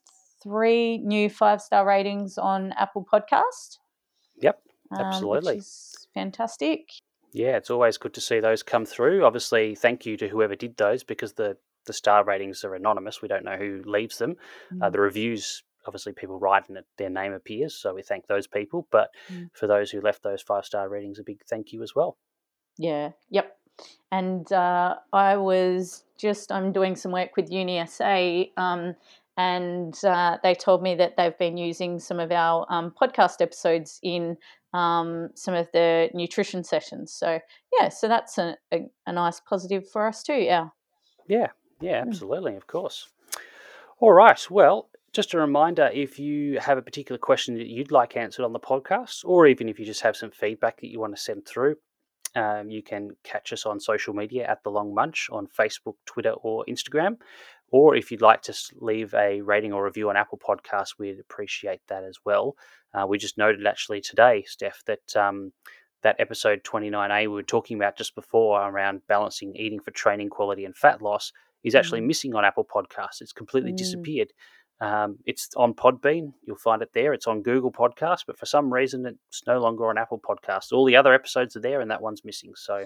three 0.43 0.99
new 0.99 1.31
five 1.31 1.61
star 1.61 1.87
ratings 1.87 2.39
on 2.39 2.73
Apple 2.77 3.07
Podcast. 3.11 3.79
Yep, 4.41 4.61
absolutely, 4.99 5.63
fantastic. 6.13 6.89
Yeah, 7.33 7.57
it's 7.57 7.71
always 7.71 7.99
good 7.99 8.15
to 8.15 8.21
see 8.21 8.41
those 8.41 8.63
come 8.63 8.85
through. 8.85 9.25
Obviously, 9.25 9.75
thank 9.75 10.07
you 10.07 10.17
to 10.19 10.29
whoever 10.29 10.55
did 10.55 10.77
those 10.77 11.05
because 11.05 11.35
the 11.35 11.57
the 11.87 11.93
star 11.93 12.25
ratings 12.25 12.65
are 12.65 12.75
anonymous. 12.75 13.23
We 13.23 13.29
don't 13.29 13.45
know 13.45 13.57
who 13.57 13.83
leaves 13.85 14.19
them. 14.19 14.37
Uh, 14.71 14.75
mm. 14.75 14.87
Uh, 14.87 14.91
the 14.91 15.01
reviews 15.01 15.63
obviously 15.87 16.13
people 16.13 16.39
write 16.39 16.69
and 16.69 16.79
their 16.99 17.11
name 17.11 17.33
appears, 17.33 17.75
so 17.75 17.95
we 17.95 18.03
thank 18.03 18.27
those 18.27 18.47
people. 18.47 18.87
But 18.91 19.11
mm. 19.33 19.51
for 19.53 19.67
those 19.67 19.91
who 19.91 20.01
left 20.01 20.23
those 20.23 20.43
five 20.43 20.65
star 20.65 20.89
ratings, 20.89 21.19
a 21.19 21.25
big 21.25 21.45
thank 21.49 21.73
you 21.73 21.83
as 21.83 21.95
well. 21.95 22.17
Yeah. 22.79 23.11
Yep. 23.31 23.57
And 24.13 24.51
uh, 24.53 24.97
I 25.13 25.37
was 25.37 26.05
just 26.17 26.53
I'm 26.53 26.73
doing 26.73 26.97
some 26.97 27.13
work 27.13 27.37
with 27.37 27.51
UniSA, 27.51 28.51
um, 28.57 28.95
and 29.37 29.99
uh, 30.05 30.39
they 30.43 30.55
told 30.55 30.83
me 30.83 30.95
that 30.95 31.17
they've 31.17 31.37
been 31.39 31.57
using 31.57 31.99
some 31.99 32.21
of 32.21 32.31
our 32.31 32.67
um, 32.69 32.95
podcast 33.01 33.41
episodes 33.41 33.99
in 34.03 34.37
um, 34.73 35.31
some 35.35 35.55
of 35.55 35.69
the 35.73 36.11
nutrition 36.15 36.63
sessions. 36.63 37.13
So 37.13 37.41
yeah, 37.79 37.89
so 37.89 38.09
that's 38.09 38.39
a, 38.39 38.57
a, 38.73 38.87
a 39.07 39.13
nice 39.13 39.41
positive 39.41 39.89
for 39.89 40.07
us 40.07 40.23
too. 40.23 40.35
Yeah. 40.35 40.69
Yeah. 41.29 41.49
Yeah. 41.81 42.03
Mm. 42.03 42.09
Absolutely. 42.09 42.53
Mm. 42.53 42.59
Of 42.59 42.67
course. 42.67 43.09
All 43.99 44.13
right. 44.13 44.51
Well, 44.51 44.89
just 45.15 45.33
a 45.33 45.39
reminder 45.39 45.91
if 45.95 46.19
you 46.19 46.59
have 46.59 46.77
a 46.77 46.83
particular 46.83 47.19
question 47.19 47.55
that 47.55 47.69
you'd 47.69 47.93
like 47.93 48.17
answered 48.17 48.45
on 48.45 48.53
the 48.53 48.61
podcast, 48.61 49.25
or 49.25 49.47
even 49.47 49.69
if 49.69 49.79
you 49.79 49.87
just 49.87 50.03
have 50.03 50.17
some 50.17 50.31
feedback 50.31 50.81
that 50.81 50.91
you 50.91 51.01
want 51.01 51.15
to 51.15 51.23
send 51.23 51.47
through, 51.47 51.77
um, 52.35 52.69
you 52.69 52.83
can 52.83 53.11
catch 53.23 53.53
us 53.53 53.65
on 53.65 53.79
social 53.79 54.13
media 54.13 54.45
at 54.45 54.63
The 54.65 54.71
Long 54.71 54.93
Munch 54.93 55.29
on 55.31 55.47
Facebook, 55.47 55.95
Twitter, 56.05 56.33
or 56.33 56.65
Instagram. 56.69 57.17
Or 57.71 57.97
if 57.97 58.11
you'd 58.11 58.23
like 58.23 58.43
to 58.43 58.55
leave 58.81 59.15
a 59.15 59.41
rating 59.41 59.73
or 59.73 59.85
review 59.85 60.11
on 60.11 60.17
Apple 60.17 60.39
Podcasts, 60.39 60.99
we'd 60.99 61.21
appreciate 61.21 61.81
that 61.89 62.05
as 62.05 62.19
well. 62.25 62.57
Uh, 62.93 63.07
we 63.07 63.19
just 63.19 63.39
noted 63.39 63.67
actually 63.67 64.01
today, 64.01 64.45
Steph, 64.47 64.83
that 64.87 65.17
um, 65.17 65.53
that 66.03 66.17
episode 66.19 66.63
29A 66.65 67.23
we 67.23 67.29
were 67.29 67.43
talking 67.43 67.77
about 67.77 67.97
just 67.97 68.15
before 68.15 68.61
around 68.61 69.01
balancing 69.09 69.55
eating 69.57 69.81
for 69.81 69.91
training 69.91 70.29
quality 70.29 70.65
and 70.65 70.77
fat 70.77 71.03
loss 71.03 71.33
is 71.65 71.75
actually 71.75 72.03
mm. 72.03 72.07
missing 72.07 72.35
on 72.35 72.45
Apple 72.45 72.65
Podcasts. 72.65 73.21
It's 73.21 73.33
completely 73.33 73.73
mm. 73.73 73.77
disappeared. 73.77 74.33
Um, 74.85 75.19
it's 75.25 75.49
on 75.57 75.73
Podbean. 75.73 76.35
You'll 76.47 76.57
find 76.57 76.83
it 76.83 76.91
there. 76.93 77.15
It's 77.15 77.27
on 77.27 77.43
Google 77.43 77.73
Podcasts, 77.73 78.25
but 78.27 78.39
for 78.39 78.45
some 78.45 78.73
reason, 78.73 79.07
it's 79.07 79.43
no 79.47 79.59
longer 79.59 79.89
on 79.89 79.97
Apple 79.97 80.21
Podcasts. 80.21 80.73
All 80.73 80.85
the 80.85 80.97
other 80.97 81.15
episodes 81.15 81.57
are 81.57 81.61
there, 81.61 81.81
and 81.81 81.91
that 81.91 82.03
one's 82.03 82.25
missing. 82.25 82.53
So, 82.55 82.85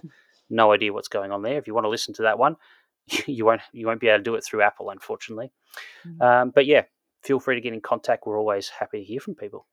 no 0.48 0.72
idea 0.72 0.92
what's 0.92 1.08
going 1.08 1.32
on 1.32 1.42
there. 1.42 1.58
If 1.58 1.66
you 1.66 1.74
want 1.74 1.86
to 1.86 1.90
listen 1.90 2.14
to 2.14 2.22
that 2.22 2.38
one, 2.38 2.56
you 3.26 3.44
won't 3.44 3.62
you 3.72 3.86
won't 3.86 4.00
be 4.00 4.08
able 4.08 4.18
to 4.18 4.22
do 4.22 4.36
it 4.36 4.44
through 4.44 4.62
Apple, 4.62 4.90
unfortunately. 4.90 5.50
Mm-hmm. 6.06 6.22
Um, 6.22 6.50
but 6.54 6.66
yeah, 6.66 6.84
feel 7.22 7.40
free 7.40 7.56
to 7.56 7.60
get 7.60 7.72
in 7.72 7.80
contact. 7.80 8.26
We're 8.26 8.38
always 8.38 8.68
happy 8.68 9.00
to 9.00 9.04
hear 9.04 9.20
from 9.20 9.34
people. 9.34 9.66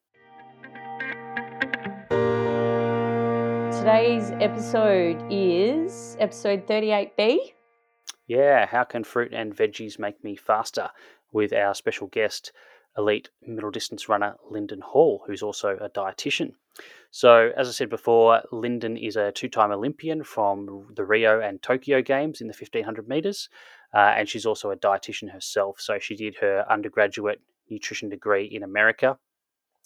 Today's 3.72 4.32
episode 4.41 5.24
is 5.29 6.17
episode 6.20 6.65
38B. 6.65 7.51
Yeah, 8.27 8.65
how 8.65 8.84
can 8.84 9.03
fruit 9.03 9.34
and 9.34 9.55
veggies 9.55 10.00
make 10.00 10.24
me 10.24 10.36
faster? 10.36 10.89
With 11.36 11.51
our 11.51 11.75
special 11.75 12.08
guest, 12.08 12.54
elite 12.98 13.30
middle 13.46 13.70
distance 13.70 14.08
runner 14.08 14.36
Linden 14.50 14.80
Hall, 14.80 15.22
who's 15.27 15.44
also 15.44 15.77
a 15.82 15.89
dietitian. 15.89 16.54
So, 17.12 17.51
as 17.58 17.68
I 17.68 17.72
said 17.72 17.89
before, 17.89 18.42
Linden 18.54 18.96
is 18.96 19.18
a 19.18 19.34
two 19.34 19.50
time 19.50 19.70
Olympian 19.70 20.24
from 20.24 20.88
the 20.96 21.04
Rio 21.04 21.42
and 21.42 21.62
Tokyo 21.62 22.01
Games 22.01 22.39
in 22.39 22.48
the 22.48 22.54
1500 22.54 23.10
meters, 23.10 23.50
uh, 23.94 24.13
and 24.15 24.30
she's 24.30 24.46
also 24.46 24.72
a 24.72 24.77
dietitian 24.77 25.30
herself. 25.30 25.82
So, 25.82 26.00
she 26.00 26.15
did 26.15 26.38
her 26.38 26.65
undergraduate 26.70 27.42
nutrition 27.70 28.08
degree 28.08 28.46
in 28.46 28.63
America 28.63 29.18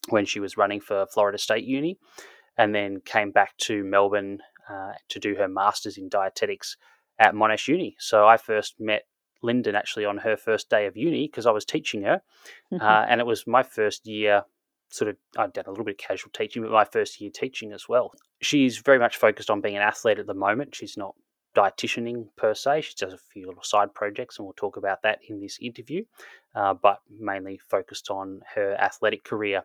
when 0.10 0.26
she 0.26 0.40
was 0.40 0.56
running 0.56 0.82
for 0.82 1.08
Florida 1.08 1.40
State 1.40 1.66
Uni, 1.66 1.98
and 2.60 2.76
then 2.76 3.02
came 3.02 3.32
back 3.32 3.58
to 3.58 3.84
Melbourne 3.84 4.38
uh, 4.70 4.92
to 5.08 5.20
do 5.20 5.34
her 5.34 5.48
master's 5.48 5.98
in 5.98 6.10
dietetics 6.10 6.78
at 7.18 7.34
Monash 7.34 7.68
Uni. 7.68 7.96
So, 7.98 8.28
I 8.28 8.38
first 8.38 8.76
met 8.80 9.06
Linden 9.42 9.76
actually 9.76 10.06
on 10.06 10.18
her 10.20 10.36
first 10.38 10.70
day 10.70 10.86
of 10.86 10.98
uni 10.98 11.28
because 11.28 11.46
I 11.46 11.52
was 11.52 11.66
teaching 11.66 12.04
her, 12.04 12.22
mm-hmm. 12.72 12.84
uh, 12.84 13.06
and 13.08 13.20
it 13.22 13.28
was 13.28 13.48
my 13.48 13.64
first 13.64 14.08
year. 14.08 14.44
Sort 14.92 15.10
of, 15.10 15.18
I'd 15.38 15.54
done 15.54 15.66
a 15.68 15.70
little 15.70 15.86
bit 15.86 16.02
of 16.02 16.08
casual 16.08 16.32
teaching, 16.34 16.64
but 16.64 16.72
my 16.72 16.84
first 16.84 17.22
year 17.22 17.30
teaching 17.32 17.74
as 17.74 17.88
well. 17.88 18.12
She's 18.42 18.80
very 18.80 18.98
much 18.98 19.18
focused 19.18 19.52
on 19.52 19.62
being 19.62 19.76
an 19.76 19.84
athlete 19.84 20.18
at 20.18 20.26
the 20.26 20.34
moment. 20.34 20.74
She's 20.74 20.98
not 20.98 21.14
dietitianing 21.56 22.28
per 22.36 22.54
se. 22.56 22.82
She 22.82 22.96
does 22.96 23.14
a 23.14 23.18
few 23.18 23.48
little 23.48 23.62
side 23.62 23.94
projects, 23.94 24.38
and 24.38 24.46
we'll 24.46 24.54
talk 24.54 24.78
about 24.78 25.04
that 25.04 25.20
in 25.28 25.40
this 25.40 25.60
interview. 25.62 26.06
Uh, 26.56 26.74
but 26.74 27.02
mainly 27.08 27.60
focused 27.70 28.10
on 28.10 28.42
her 28.56 28.76
athletic 28.76 29.24
career. 29.24 29.64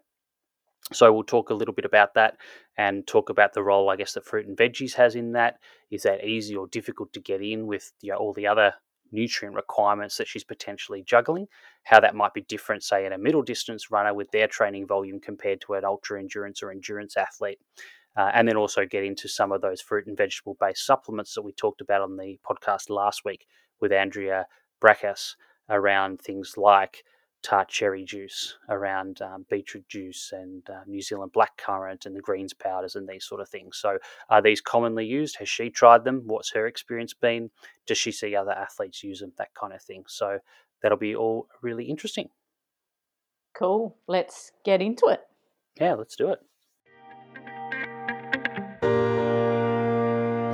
So 0.92 1.12
we'll 1.12 1.24
talk 1.24 1.48
a 1.48 1.54
little 1.54 1.72
bit 1.72 1.86
about 1.86 2.14
that 2.14 2.36
and 2.76 3.06
talk 3.06 3.30
about 3.30 3.54
the 3.54 3.62
role, 3.62 3.88
I 3.88 3.96
guess, 3.96 4.12
that 4.12 4.26
fruit 4.26 4.46
and 4.46 4.56
veggies 4.56 4.94
has 4.94 5.14
in 5.14 5.32
that. 5.32 5.58
Is 5.90 6.02
that 6.02 6.24
easy 6.24 6.54
or 6.54 6.66
difficult 6.66 7.12
to 7.14 7.20
get 7.20 7.40
in 7.40 7.66
with 7.66 7.92
you 8.02 8.12
know, 8.12 8.18
all 8.18 8.34
the 8.34 8.46
other 8.46 8.74
nutrient 9.14 9.54
requirements 9.54 10.16
that 10.18 10.28
she's 10.28 10.44
potentially 10.44 11.02
juggling, 11.06 11.46
how 11.84 12.00
that 12.00 12.14
might 12.14 12.34
be 12.34 12.42
different, 12.42 12.82
say, 12.82 13.06
in 13.06 13.12
a 13.12 13.18
middle 13.18 13.42
distance 13.42 13.90
runner 13.90 14.12
with 14.12 14.30
their 14.30 14.48
training 14.48 14.86
volume 14.86 15.20
compared 15.20 15.60
to 15.62 15.74
an 15.74 15.84
ultra 15.84 16.20
endurance 16.20 16.62
or 16.62 16.70
endurance 16.70 17.16
athlete. 17.16 17.58
Uh, 18.16 18.30
and 18.34 18.46
then 18.46 18.56
also 18.56 18.86
get 18.86 19.02
into 19.02 19.26
some 19.26 19.50
of 19.50 19.60
those 19.60 19.80
fruit 19.80 20.06
and 20.06 20.16
vegetable 20.16 20.56
based 20.60 20.86
supplements 20.86 21.34
that 21.34 21.42
we 21.42 21.52
talked 21.52 21.80
about 21.80 22.00
on 22.00 22.16
the 22.16 22.38
podcast 22.48 22.88
last 22.88 23.24
week 23.24 23.46
with 23.80 23.92
Andrea 23.92 24.46
Braakhuis 24.80 25.34
around 25.68 26.20
things 26.20 26.54
like 26.56 27.02
tart 27.44 27.68
cherry 27.68 28.02
juice, 28.02 28.56
around 28.70 29.20
um, 29.22 29.44
beetroot 29.50 29.86
juice 29.88 30.32
and 30.32 30.68
uh, 30.70 30.80
New 30.86 31.02
Zealand 31.02 31.32
blackcurrant 31.32 32.06
and 32.06 32.16
the 32.16 32.20
greens 32.20 32.54
powders 32.54 32.96
and 32.96 33.06
these 33.06 33.24
sort 33.24 33.40
of 33.40 33.48
things. 33.48 33.76
So, 33.76 33.98
are 34.30 34.42
these 34.42 34.60
commonly 34.60 35.04
used? 35.06 35.36
Has 35.36 35.48
she 35.48 35.70
tried 35.70 36.04
them? 36.04 36.22
What's 36.24 36.52
her 36.54 36.66
experience 36.66 37.14
been? 37.14 37.50
Does 37.86 37.98
she 37.98 38.10
see 38.10 38.34
other 38.34 38.52
athletes 38.52 39.04
use 39.04 39.20
them? 39.20 39.32
That 39.38 39.54
kind 39.54 39.72
of 39.72 39.82
thing. 39.82 40.04
So, 40.08 40.38
that'll 40.82 40.98
be 40.98 41.14
all 41.14 41.46
really 41.62 41.84
interesting. 41.84 42.30
Cool. 43.54 43.96
Let's 44.08 44.50
get 44.64 44.82
into 44.82 45.06
it. 45.08 45.20
Yeah, 45.78 45.94
let's 45.94 46.16
do 46.16 46.30
it. 46.30 46.40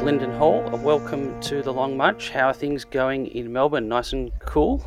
Linden 0.04 0.32
Hall, 0.32 0.62
welcome 0.82 1.40
to 1.42 1.62
the 1.62 1.72
Long 1.72 1.96
Munch. 1.96 2.30
How 2.30 2.48
are 2.48 2.54
things 2.54 2.84
going 2.84 3.26
in 3.28 3.52
Melbourne? 3.52 3.86
Nice 3.86 4.12
and 4.12 4.32
cool? 4.40 4.84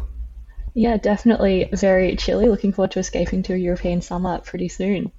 Yeah, 0.74 0.98
definitely 0.98 1.70
very 1.72 2.16
chilly. 2.16 2.48
Looking 2.48 2.74
forward 2.74 2.92
to 2.92 3.00
escaping 3.00 3.44
to 3.44 3.54
a 3.54 3.58
European 3.58 4.02
summer 4.02 4.40
pretty 4.40 4.70
soon. 4.70 5.12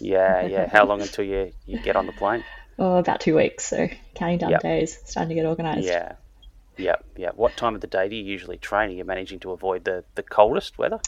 Yeah, 0.00 0.46
yeah. 0.46 0.68
How 0.68 0.84
long 0.84 1.00
until 1.00 1.24
you, 1.24 1.52
you 1.66 1.80
get 1.80 1.96
on 1.96 2.06
the 2.06 2.12
plane? 2.12 2.44
Oh, 2.80 2.98
about 2.98 3.20
two 3.20 3.34
weeks. 3.34 3.64
So 3.64 3.88
counting 4.14 4.38
down 4.38 4.50
yep. 4.50 4.62
days, 4.62 4.96
starting 5.04 5.30
to 5.30 5.34
get 5.34 5.46
organised. 5.46 5.84
Yeah, 5.84 6.12
yeah, 6.76 6.94
yeah. 7.16 7.30
What 7.34 7.56
time 7.56 7.74
of 7.74 7.80
the 7.80 7.88
day 7.88 8.08
do 8.08 8.14
you 8.14 8.22
usually 8.22 8.56
train? 8.56 8.90
Are 8.90 8.92
you 8.92 9.04
managing 9.04 9.40
to 9.40 9.50
avoid 9.50 9.84
the, 9.84 10.04
the 10.14 10.22
coldest 10.22 10.78
weather? 10.78 11.00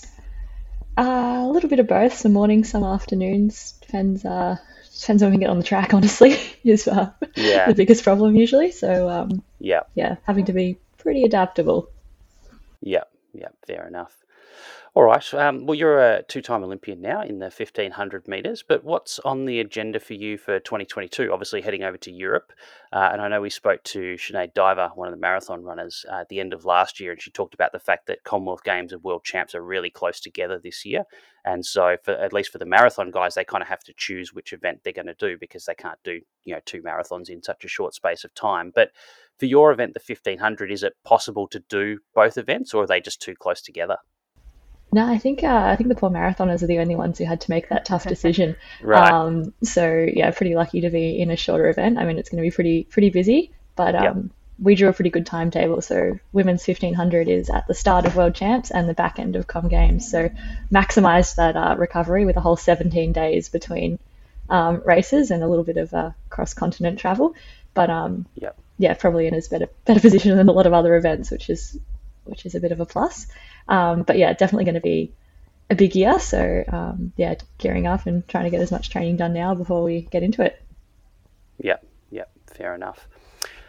Uh, 0.98 1.44
a 1.44 1.48
little 1.48 1.70
bit 1.70 1.78
of 1.78 1.86
both. 1.86 2.14
Some 2.14 2.32
mornings, 2.32 2.70
some 2.70 2.82
afternoons. 2.82 3.74
Depends. 3.82 4.24
Uh, 4.24 4.56
depends 4.98 5.22
when 5.22 5.30
we 5.30 5.38
get 5.38 5.48
on 5.48 5.58
the 5.58 5.64
track. 5.64 5.94
Honestly, 5.94 6.36
is 6.64 6.88
uh, 6.88 7.12
yeah. 7.36 7.68
the 7.68 7.74
biggest 7.74 8.02
problem 8.02 8.34
usually. 8.34 8.72
So 8.72 9.08
um, 9.08 9.44
yeah, 9.60 9.82
yeah, 9.94 10.16
having 10.24 10.46
to 10.46 10.52
be 10.52 10.76
pretty 10.98 11.22
adaptable. 11.22 11.88
Yeah, 12.80 13.04
yeah, 13.32 13.48
fair 13.66 13.86
enough. 13.86 14.24
All 14.92 15.04
right. 15.04 15.34
Um, 15.34 15.66
well, 15.66 15.76
you're 15.76 16.00
a 16.00 16.24
two-time 16.24 16.64
Olympian 16.64 17.00
now 17.00 17.22
in 17.22 17.38
the 17.38 17.44
1500 17.44 18.26
meters, 18.26 18.64
but 18.66 18.82
what's 18.82 19.20
on 19.20 19.44
the 19.44 19.60
agenda 19.60 20.00
for 20.00 20.14
you 20.14 20.36
for 20.36 20.58
2022? 20.58 21.32
Obviously, 21.32 21.60
heading 21.60 21.84
over 21.84 21.96
to 21.98 22.10
Europe, 22.10 22.52
uh, 22.92 23.10
and 23.12 23.22
I 23.22 23.28
know 23.28 23.40
we 23.40 23.50
spoke 23.50 23.84
to 23.84 24.16
Sinead 24.16 24.52
Diver, 24.52 24.90
one 24.96 25.06
of 25.06 25.14
the 25.14 25.20
marathon 25.20 25.62
runners, 25.62 26.04
uh, 26.10 26.22
at 26.22 26.28
the 26.28 26.40
end 26.40 26.52
of 26.52 26.64
last 26.64 26.98
year, 26.98 27.12
and 27.12 27.22
she 27.22 27.30
talked 27.30 27.54
about 27.54 27.70
the 27.70 27.78
fact 27.78 28.08
that 28.08 28.24
Commonwealth 28.24 28.64
Games 28.64 28.92
and 28.92 29.00
World 29.04 29.22
Champs 29.22 29.54
are 29.54 29.62
really 29.62 29.90
close 29.90 30.18
together 30.18 30.58
this 30.58 30.84
year, 30.84 31.04
and 31.44 31.64
so 31.64 31.96
for 32.02 32.14
at 32.14 32.32
least 32.32 32.50
for 32.50 32.58
the 32.58 32.66
marathon 32.66 33.12
guys, 33.12 33.36
they 33.36 33.44
kind 33.44 33.62
of 33.62 33.68
have 33.68 33.84
to 33.84 33.94
choose 33.96 34.34
which 34.34 34.52
event 34.52 34.80
they're 34.82 34.92
going 34.92 35.06
to 35.06 35.14
do 35.14 35.36
because 35.38 35.66
they 35.66 35.74
can't 35.74 36.00
do 36.02 36.20
you 36.42 36.52
know 36.52 36.60
two 36.66 36.82
marathons 36.82 37.30
in 37.30 37.44
such 37.44 37.64
a 37.64 37.68
short 37.68 37.94
space 37.94 38.24
of 38.24 38.34
time. 38.34 38.72
But 38.74 38.90
for 39.38 39.46
your 39.46 39.70
event, 39.70 39.94
the 39.94 40.02
1500, 40.04 40.72
is 40.72 40.82
it 40.82 40.94
possible 41.04 41.46
to 41.46 41.60
do 41.68 42.00
both 42.12 42.36
events, 42.36 42.74
or 42.74 42.82
are 42.82 42.88
they 42.88 43.00
just 43.00 43.22
too 43.22 43.36
close 43.38 43.62
together? 43.62 43.98
No, 44.92 45.06
I 45.06 45.18
think 45.18 45.44
uh, 45.44 45.64
I 45.66 45.76
think 45.76 45.88
the 45.88 45.94
poor 45.94 46.10
marathoners 46.10 46.62
are 46.62 46.66
the 46.66 46.80
only 46.80 46.96
ones 46.96 47.18
who 47.18 47.24
had 47.24 47.42
to 47.42 47.50
make 47.50 47.68
that 47.68 47.84
tough 47.84 48.06
decision. 48.08 48.56
right. 48.82 49.12
Um, 49.12 49.52
so 49.62 50.06
yeah, 50.12 50.30
pretty 50.32 50.54
lucky 50.54 50.80
to 50.82 50.90
be 50.90 51.20
in 51.20 51.30
a 51.30 51.36
shorter 51.36 51.68
event. 51.68 51.98
I 51.98 52.04
mean, 52.04 52.18
it's 52.18 52.28
going 52.28 52.42
to 52.42 52.46
be 52.46 52.54
pretty 52.54 52.84
pretty 52.84 53.10
busy, 53.10 53.52
but 53.76 53.94
um, 53.94 54.02
yep. 54.02 54.16
we 54.58 54.74
drew 54.74 54.88
a 54.88 54.92
pretty 54.92 55.10
good 55.10 55.26
timetable. 55.26 55.80
So 55.80 56.18
women's 56.32 56.66
1500 56.66 57.28
is 57.28 57.50
at 57.50 57.68
the 57.68 57.74
start 57.74 58.04
of 58.06 58.16
World 58.16 58.34
Champs 58.34 58.70
and 58.70 58.88
the 58.88 58.94
back 58.94 59.20
end 59.20 59.36
of 59.36 59.46
Com 59.46 59.68
Games. 59.68 60.10
So 60.10 60.28
maximised 60.72 61.36
that 61.36 61.56
uh, 61.56 61.76
recovery 61.78 62.24
with 62.24 62.36
a 62.36 62.40
whole 62.40 62.56
17 62.56 63.12
days 63.12 63.48
between 63.48 64.00
um, 64.48 64.82
races 64.84 65.30
and 65.30 65.44
a 65.44 65.46
little 65.46 65.64
bit 65.64 65.76
of 65.76 65.94
uh, 65.94 66.10
cross 66.28 66.52
continent 66.52 66.98
travel. 66.98 67.34
But 67.74 67.90
um, 67.90 68.26
yep. 68.34 68.58
yeah, 68.76 68.94
probably 68.94 69.28
in 69.28 69.34
a 69.34 69.40
better 69.48 69.68
better 69.84 70.00
position 70.08 70.36
than 70.36 70.48
a 70.48 70.52
lot 70.52 70.66
of 70.66 70.72
other 70.72 70.96
events, 70.96 71.30
which 71.30 71.48
is 71.48 71.78
which 72.24 72.44
is 72.44 72.54
a 72.54 72.60
bit 72.60 72.72
of 72.72 72.80
a 72.80 72.86
plus. 72.86 73.28
Um, 73.70 74.02
but 74.02 74.18
yeah, 74.18 74.32
definitely 74.34 74.64
going 74.64 74.74
to 74.74 74.80
be 74.80 75.12
a 75.70 75.74
big 75.74 75.94
year. 75.94 76.18
So 76.18 76.64
um, 76.68 77.12
yeah, 77.16 77.36
gearing 77.58 77.86
up 77.86 78.04
and 78.06 78.26
trying 78.28 78.44
to 78.44 78.50
get 78.50 78.60
as 78.60 78.70
much 78.70 78.90
training 78.90 79.16
done 79.16 79.32
now 79.32 79.54
before 79.54 79.82
we 79.82 80.02
get 80.02 80.22
into 80.22 80.42
it. 80.42 80.60
Yeah, 81.58 81.76
yeah, 82.10 82.24
fair 82.46 82.74
enough. 82.74 83.06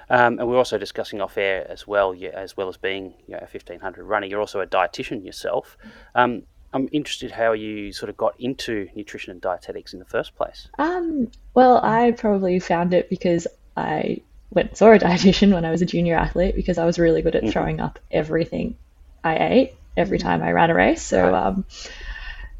Um, 0.09 0.39
and 0.39 0.47
we're 0.49 0.57
also 0.57 0.77
discussing 0.77 1.21
off 1.21 1.37
air 1.37 1.65
as 1.69 1.87
well, 1.87 2.13
as 2.33 2.57
well 2.57 2.67
as 2.67 2.75
being 2.75 3.13
you 3.27 3.33
know, 3.33 3.37
a 3.37 3.47
1500 3.47 4.03
runner. 4.03 4.25
You're 4.25 4.41
also 4.41 4.59
a 4.59 4.67
dietitian 4.67 5.23
yourself. 5.23 5.77
Um, 6.15 6.43
I'm 6.73 6.89
interested 6.91 7.31
how 7.31 7.53
you 7.53 7.93
sort 7.93 8.09
of 8.09 8.17
got 8.17 8.37
into 8.39 8.89
nutrition 8.95 9.31
and 9.31 9.39
dietetics 9.39 9.93
in 9.93 9.99
the 9.99 10.05
first 10.05 10.35
place. 10.35 10.67
Um, 10.79 11.31
well, 11.53 11.79
I 11.83 12.11
probably 12.11 12.59
found 12.59 12.93
it 12.93 13.09
because 13.09 13.47
I 13.77 14.21
went 14.49 14.69
and 14.69 14.77
saw 14.77 14.91
a 14.91 14.99
dietitian 14.99 15.53
when 15.53 15.63
I 15.63 15.71
was 15.71 15.81
a 15.81 15.85
junior 15.85 16.17
athlete 16.17 16.55
because 16.55 16.77
I 16.77 16.85
was 16.85 16.99
really 16.99 17.21
good 17.21 17.35
at 17.35 17.43
mm-hmm. 17.43 17.51
throwing 17.51 17.79
up 17.79 17.99
everything 18.11 18.75
I 19.23 19.37
ate 19.37 19.75
every 19.95 20.17
time 20.17 20.41
I 20.41 20.51
ran 20.51 20.69
a 20.69 20.75
race. 20.75 21.01
So 21.01 21.33
um, 21.33 21.65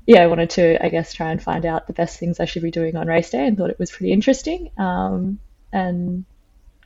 yeah, 0.06 0.24
I 0.24 0.28
wanted 0.28 0.50
to, 0.52 0.84
I 0.84 0.90
guess, 0.90 1.14
try 1.14 1.32
and 1.32 1.42
find 1.42 1.66
out 1.66 1.88
the 1.88 1.94
best 1.94 2.20
things 2.20 2.40
I 2.40 2.46
should 2.46 2.64
be 2.64 2.72
doing 2.72 2.96
on 2.96 3.08
race 3.08 3.30
day, 3.30 3.46
and 3.46 3.58
thought 3.58 3.70
it 3.70 3.80
was 3.80 3.92
pretty 3.92 4.12
interesting. 4.12 4.72
Um, 4.78 5.40
and 5.72 6.26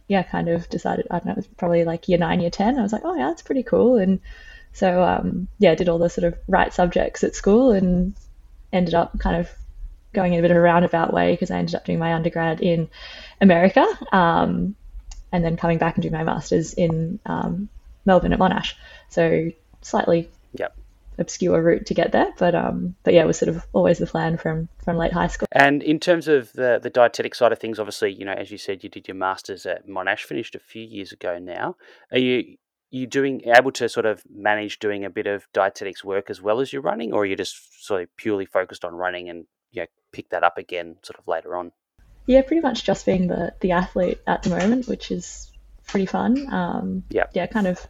yeah, 0.07 0.23
kind 0.23 0.49
of 0.49 0.69
decided, 0.69 1.07
I 1.09 1.15
don't 1.15 1.25
know, 1.25 1.31
it 1.31 1.37
was 1.37 1.47
probably 1.47 1.83
like 1.83 2.07
year 2.07 2.19
nine, 2.19 2.41
year 2.41 2.51
ten. 2.51 2.77
I 2.77 2.83
was 2.83 2.93
like, 2.93 3.03
oh 3.05 3.15
yeah, 3.15 3.27
that's 3.27 3.41
pretty 3.41 3.63
cool. 3.63 3.97
And 3.97 4.19
so 4.73 5.01
um, 5.01 5.47
yeah, 5.57 5.71
I 5.71 5.75
did 5.75 5.89
all 5.89 5.97
the 5.97 6.09
sort 6.09 6.25
of 6.25 6.37
right 6.47 6.73
subjects 6.73 7.23
at 7.23 7.35
school, 7.35 7.71
and 7.71 8.13
ended 8.71 8.93
up 8.93 9.17
kind 9.19 9.37
of 9.37 9.49
going 10.13 10.33
in 10.33 10.39
a 10.39 10.41
bit 10.41 10.51
of 10.51 10.57
a 10.57 10.61
roundabout 10.61 11.13
way 11.13 11.33
because 11.33 11.51
I 11.51 11.57
ended 11.57 11.75
up 11.75 11.85
doing 11.85 11.99
my 11.99 12.13
undergrad 12.13 12.61
in 12.61 12.89
America. 13.41 13.85
Um, 14.11 14.75
and 15.31 15.43
then 15.43 15.57
coming 15.57 15.77
back 15.77 15.95
and 15.95 16.01
doing 16.01 16.13
my 16.13 16.23
master's 16.23 16.73
in 16.73 17.19
um, 17.25 17.67
Melbourne 18.05 18.31
at 18.31 18.39
Monash. 18.39 18.73
So 19.09 19.49
slightly 19.85 20.29
yep. 20.53 20.75
obscure 21.17 21.61
route 21.61 21.85
to 21.85 21.93
get 21.93 22.11
there, 22.11 22.33
but 22.37 22.55
um, 22.55 22.95
but 23.03 23.13
yeah, 23.13 23.23
it 23.23 23.27
was 23.27 23.37
sort 23.37 23.49
of 23.49 23.65
always 23.71 23.99
the 23.99 24.07
plan 24.07 24.37
from 24.37 24.67
from 24.83 24.97
late 24.97 25.13
high 25.13 25.27
school. 25.27 25.47
And 25.51 25.83
in 25.83 25.99
terms 25.99 26.27
of 26.27 26.51
the 26.53 26.79
the 26.81 26.89
dietetic 26.89 27.35
side 27.35 27.51
of 27.51 27.59
things, 27.59 27.79
obviously, 27.79 28.11
you 28.11 28.25
know, 28.25 28.33
as 28.33 28.51
you 28.51 28.57
said, 28.57 28.83
you 28.83 28.89
did 28.89 29.07
your 29.07 29.15
masters 29.15 29.65
at 29.65 29.87
Monash, 29.87 30.21
finished 30.21 30.55
a 30.55 30.59
few 30.59 30.83
years 30.83 31.11
ago 31.11 31.37
now. 31.39 31.75
Are 32.11 32.17
you 32.17 32.57
you 32.89 33.07
doing 33.07 33.41
able 33.45 33.71
to 33.71 33.89
sort 33.89 34.05
of 34.05 34.23
manage 34.33 34.79
doing 34.79 35.03
a 35.03 35.09
bit 35.09 35.27
of 35.27 35.47
dietetics 35.53 36.03
work 36.03 36.29
as 36.29 36.41
well 36.41 36.59
as 36.59 36.73
you're 36.73 36.81
running, 36.81 37.13
or 37.13 37.21
are 37.21 37.25
you 37.25 37.35
just 37.35 37.85
sort 37.85 38.01
of 38.01 38.17
purely 38.17 38.45
focused 38.45 38.83
on 38.83 38.93
running 38.93 39.29
and 39.29 39.45
you 39.71 39.81
know, 39.81 39.87
pick 40.11 40.29
that 40.29 40.43
up 40.43 40.57
again 40.57 40.95
sort 41.03 41.19
of 41.19 41.27
later 41.27 41.55
on? 41.55 41.71
Yeah, 42.25 42.41
pretty 42.41 42.61
much 42.61 42.83
just 42.83 43.05
being 43.05 43.27
the 43.27 43.53
the 43.59 43.71
athlete 43.71 44.19
at 44.25 44.41
the 44.43 44.49
moment, 44.49 44.87
which 44.87 45.11
is 45.11 45.51
pretty 45.87 46.07
fun. 46.07 46.51
Um, 46.51 47.03
yeah, 47.09 47.25
yeah, 47.33 47.45
kind 47.45 47.67
of 47.67 47.85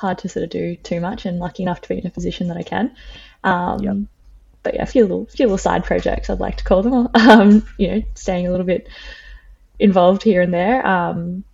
hard 0.00 0.18
to 0.18 0.28
sort 0.28 0.44
of 0.44 0.50
do 0.50 0.76
too 0.76 1.00
much 1.00 1.26
and 1.26 1.38
lucky 1.38 1.62
enough 1.62 1.82
to 1.82 1.88
be 1.88 1.98
in 1.98 2.06
a 2.06 2.10
position 2.10 2.48
that 2.48 2.56
I 2.56 2.62
can. 2.62 2.96
Um, 3.44 3.82
yep. 3.82 3.96
But 4.62 4.74
yeah, 4.74 4.82
a 4.82 4.86
few 4.86 5.02
little, 5.02 5.26
few 5.26 5.46
little 5.46 5.58
side 5.58 5.84
projects 5.84 6.30
I'd 6.30 6.40
like 6.40 6.56
to 6.56 6.64
call 6.64 6.82
them. 6.82 7.08
Um, 7.14 7.66
you 7.78 7.88
know, 7.88 8.02
staying 8.14 8.46
a 8.46 8.50
little 8.50 8.66
bit 8.66 8.88
involved 9.78 10.22
here 10.22 10.42
and 10.42 10.52
there. 10.52 10.86
Um, 10.86 11.44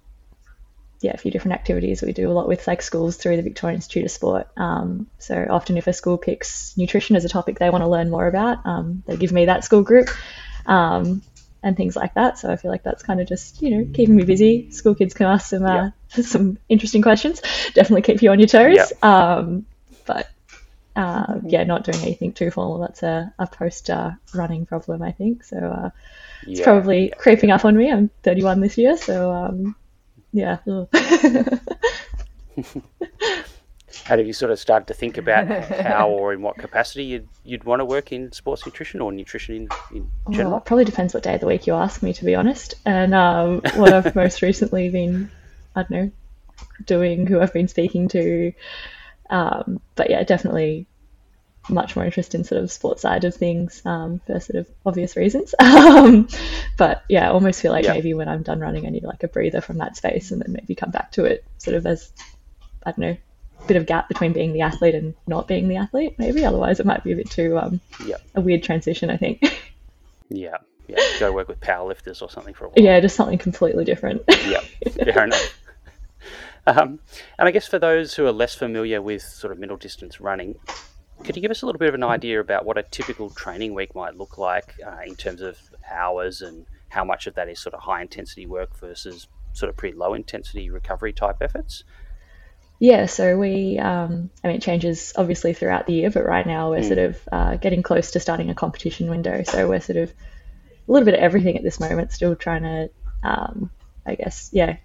yeah, 1.00 1.12
a 1.12 1.18
few 1.18 1.30
different 1.30 1.54
activities 1.54 2.02
we 2.02 2.12
do 2.12 2.30
a 2.30 2.32
lot 2.32 2.48
with 2.48 2.66
like 2.66 2.82
schools 2.82 3.16
through 3.16 3.36
the 3.36 3.42
Victorian 3.42 3.76
Institute 3.76 4.04
of 4.04 4.10
Sport. 4.10 4.48
Um, 4.56 5.08
so 5.18 5.46
often, 5.50 5.76
if 5.76 5.86
a 5.86 5.92
school 5.92 6.16
picks 6.16 6.76
nutrition 6.76 7.16
as 7.16 7.24
a 7.24 7.28
topic 7.28 7.58
they 7.58 7.70
want 7.70 7.82
to 7.82 7.88
learn 7.88 8.10
more 8.10 8.26
about, 8.26 8.64
um, 8.64 9.02
they 9.06 9.16
give 9.16 9.32
me 9.32 9.46
that 9.46 9.64
school 9.64 9.82
group. 9.82 10.08
Um, 10.64 11.22
and 11.66 11.76
things 11.76 11.96
like 11.96 12.14
that. 12.14 12.38
So 12.38 12.48
I 12.48 12.54
feel 12.54 12.70
like 12.70 12.84
that's 12.84 13.02
kind 13.02 13.20
of 13.20 13.26
just 13.26 13.60
you 13.60 13.70
know 13.70 13.88
keeping 13.92 14.14
me 14.14 14.22
busy. 14.22 14.70
School 14.70 14.94
kids 14.94 15.14
can 15.14 15.26
ask 15.26 15.50
some 15.50 15.64
uh, 15.64 15.90
yeah. 16.14 16.22
some 16.22 16.58
interesting 16.68 17.02
questions. 17.02 17.42
Definitely 17.74 18.02
keep 18.02 18.22
you 18.22 18.30
on 18.30 18.38
your 18.38 18.46
toes. 18.46 18.76
Yeah. 18.76 18.84
Um, 19.02 19.66
but 20.06 20.30
uh, 20.94 21.40
yeah, 21.44 21.64
not 21.64 21.82
doing 21.82 21.98
anything 22.02 22.32
too 22.32 22.52
formal. 22.52 22.78
That's 22.78 23.02
a, 23.02 23.34
a 23.40 23.48
post 23.48 23.90
uh, 23.90 24.12
running 24.32 24.64
problem, 24.64 25.02
I 25.02 25.10
think. 25.10 25.42
So 25.42 25.56
uh, 25.56 25.90
it's 26.46 26.60
yeah. 26.60 26.64
probably 26.64 27.12
creeping 27.18 27.50
up 27.50 27.64
on 27.64 27.76
me. 27.76 27.90
I'm 27.90 28.10
31 28.22 28.60
this 28.60 28.78
year, 28.78 28.96
so 28.96 29.32
um, 29.32 29.74
yeah. 30.32 30.58
And 34.08 34.18
have 34.18 34.26
you 34.26 34.32
sort 34.32 34.50
of 34.50 34.58
started 34.58 34.86
to 34.88 34.94
think 34.94 35.16
about 35.16 35.46
how 35.86 36.10
or 36.10 36.32
in 36.32 36.42
what 36.42 36.56
capacity 36.58 37.04
you'd, 37.04 37.28
you'd 37.44 37.64
want 37.64 37.80
to 37.80 37.84
work 37.84 38.12
in 38.12 38.32
sports 38.32 38.66
nutrition 38.66 39.00
or 39.00 39.12
nutrition 39.12 39.54
in, 39.54 39.68
in 39.92 40.10
general? 40.32 40.50
Well, 40.50 40.58
it 40.58 40.64
probably 40.64 40.84
depends 40.84 41.14
what 41.14 41.22
day 41.22 41.34
of 41.34 41.40
the 41.40 41.46
week 41.46 41.66
you 41.66 41.74
ask 41.74 42.02
me, 42.02 42.12
to 42.12 42.24
be 42.24 42.34
honest. 42.34 42.74
And 42.84 43.14
um, 43.14 43.62
what 43.76 43.92
I've 43.92 44.14
most 44.16 44.42
recently 44.42 44.90
been, 44.90 45.30
I 45.74 45.82
don't 45.82 45.90
know, 45.90 46.10
doing, 46.84 47.26
who 47.26 47.40
I've 47.40 47.52
been 47.52 47.68
speaking 47.68 48.08
to. 48.08 48.52
Um, 49.30 49.80
but 49.94 50.10
yeah, 50.10 50.22
definitely 50.24 50.86
much 51.68 51.96
more 51.96 52.04
interest 52.04 52.34
in 52.34 52.44
sort 52.44 52.62
of 52.62 52.70
sports 52.70 53.02
side 53.02 53.24
of 53.24 53.34
things 53.34 53.82
um, 53.84 54.20
for 54.26 54.38
sort 54.40 54.56
of 54.60 54.68
obvious 54.84 55.16
reasons. 55.16 55.54
Um, 55.66 56.28
but 56.76 57.04
yeah, 57.08 57.26
I 57.26 57.32
almost 57.32 57.60
feel 57.60 57.72
like 57.72 57.84
yeah. 57.84 57.92
maybe 57.92 58.14
when 58.14 58.28
I'm 58.28 58.42
done 58.42 58.60
running, 58.60 58.86
I 58.86 58.90
need 58.90 59.02
like 59.02 59.22
a 59.22 59.28
breather 59.28 59.60
from 59.60 59.78
that 59.78 59.96
space 59.96 60.30
and 60.30 60.40
then 60.42 60.52
maybe 60.52 60.74
come 60.74 60.90
back 60.90 61.12
to 61.12 61.24
it 61.24 61.44
sort 61.58 61.74
of 61.76 61.86
as, 61.86 62.12
I 62.84 62.90
don't 62.90 62.98
know, 62.98 63.16
bit 63.66 63.76
of 63.76 63.86
gap 63.86 64.08
between 64.08 64.32
being 64.32 64.52
the 64.52 64.60
athlete 64.60 64.94
and 64.94 65.14
not 65.26 65.48
being 65.48 65.68
the 65.68 65.76
athlete, 65.76 66.14
maybe. 66.18 66.44
Otherwise, 66.44 66.80
it 66.80 66.86
might 66.86 67.04
be 67.04 67.12
a 67.12 67.16
bit 67.16 67.30
too 67.30 67.58
um, 67.58 67.80
yep. 68.04 68.20
a 68.34 68.40
weird 68.40 68.62
transition, 68.62 69.10
I 69.10 69.16
think. 69.16 69.42
yeah, 70.28 70.56
yeah. 70.88 70.98
Go 71.18 71.32
work 71.32 71.48
with 71.48 71.60
powerlifters 71.60 72.22
or 72.22 72.30
something 72.30 72.54
for 72.54 72.66
a 72.66 72.68
while. 72.68 72.84
Yeah, 72.84 73.00
just 73.00 73.16
something 73.16 73.38
completely 73.38 73.84
different. 73.84 74.22
yeah, 74.46 74.60
fair 74.90 75.24
enough. 75.24 75.60
Um, 76.66 76.98
and 77.38 77.46
I 77.46 77.50
guess 77.52 77.66
for 77.66 77.78
those 77.78 78.14
who 78.14 78.26
are 78.26 78.32
less 78.32 78.54
familiar 78.54 79.00
with 79.00 79.22
sort 79.22 79.52
of 79.52 79.58
middle 79.58 79.76
distance 79.76 80.20
running, 80.20 80.56
could 81.24 81.36
you 81.36 81.42
give 81.42 81.50
us 81.50 81.62
a 81.62 81.66
little 81.66 81.78
bit 81.78 81.88
of 81.88 81.94
an 81.94 82.02
idea 82.02 82.40
about 82.40 82.64
what 82.64 82.76
a 82.76 82.82
typical 82.82 83.30
training 83.30 83.74
week 83.74 83.94
might 83.94 84.16
look 84.16 84.36
like 84.36 84.74
uh, 84.84 85.00
in 85.06 85.14
terms 85.14 85.40
of 85.40 85.58
hours 85.90 86.42
and 86.42 86.66
how 86.88 87.04
much 87.04 87.26
of 87.26 87.34
that 87.34 87.48
is 87.48 87.60
sort 87.60 87.74
of 87.74 87.80
high 87.80 88.02
intensity 88.02 88.46
work 88.46 88.76
versus 88.78 89.28
sort 89.52 89.70
of 89.70 89.76
pretty 89.76 89.96
low 89.96 90.14
intensity 90.14 90.70
recovery 90.70 91.12
type 91.12 91.36
efforts? 91.40 91.84
Yeah, 92.78 93.06
so 93.06 93.38
we, 93.38 93.78
um, 93.78 94.30
I 94.44 94.48
mean, 94.48 94.56
it 94.56 94.62
changes 94.62 95.14
obviously 95.16 95.54
throughout 95.54 95.86
the 95.86 95.94
year, 95.94 96.10
but 96.10 96.26
right 96.26 96.46
now 96.46 96.70
we're 96.70 96.80
mm. 96.80 96.86
sort 96.86 96.98
of 96.98 97.28
uh, 97.32 97.56
getting 97.56 97.82
close 97.82 98.10
to 98.12 98.20
starting 98.20 98.50
a 98.50 98.54
competition 98.54 99.08
window. 99.08 99.42
So 99.44 99.68
we're 99.68 99.80
sort 99.80 99.96
of 99.96 100.10
a 100.10 100.92
little 100.92 101.06
bit 101.06 101.14
of 101.14 101.20
everything 101.20 101.56
at 101.56 101.62
this 101.62 101.80
moment, 101.80 102.12
still 102.12 102.36
trying 102.36 102.62
to, 102.62 102.90
um, 103.22 103.70
I 104.04 104.14
guess, 104.14 104.50
yeah, 104.52 104.76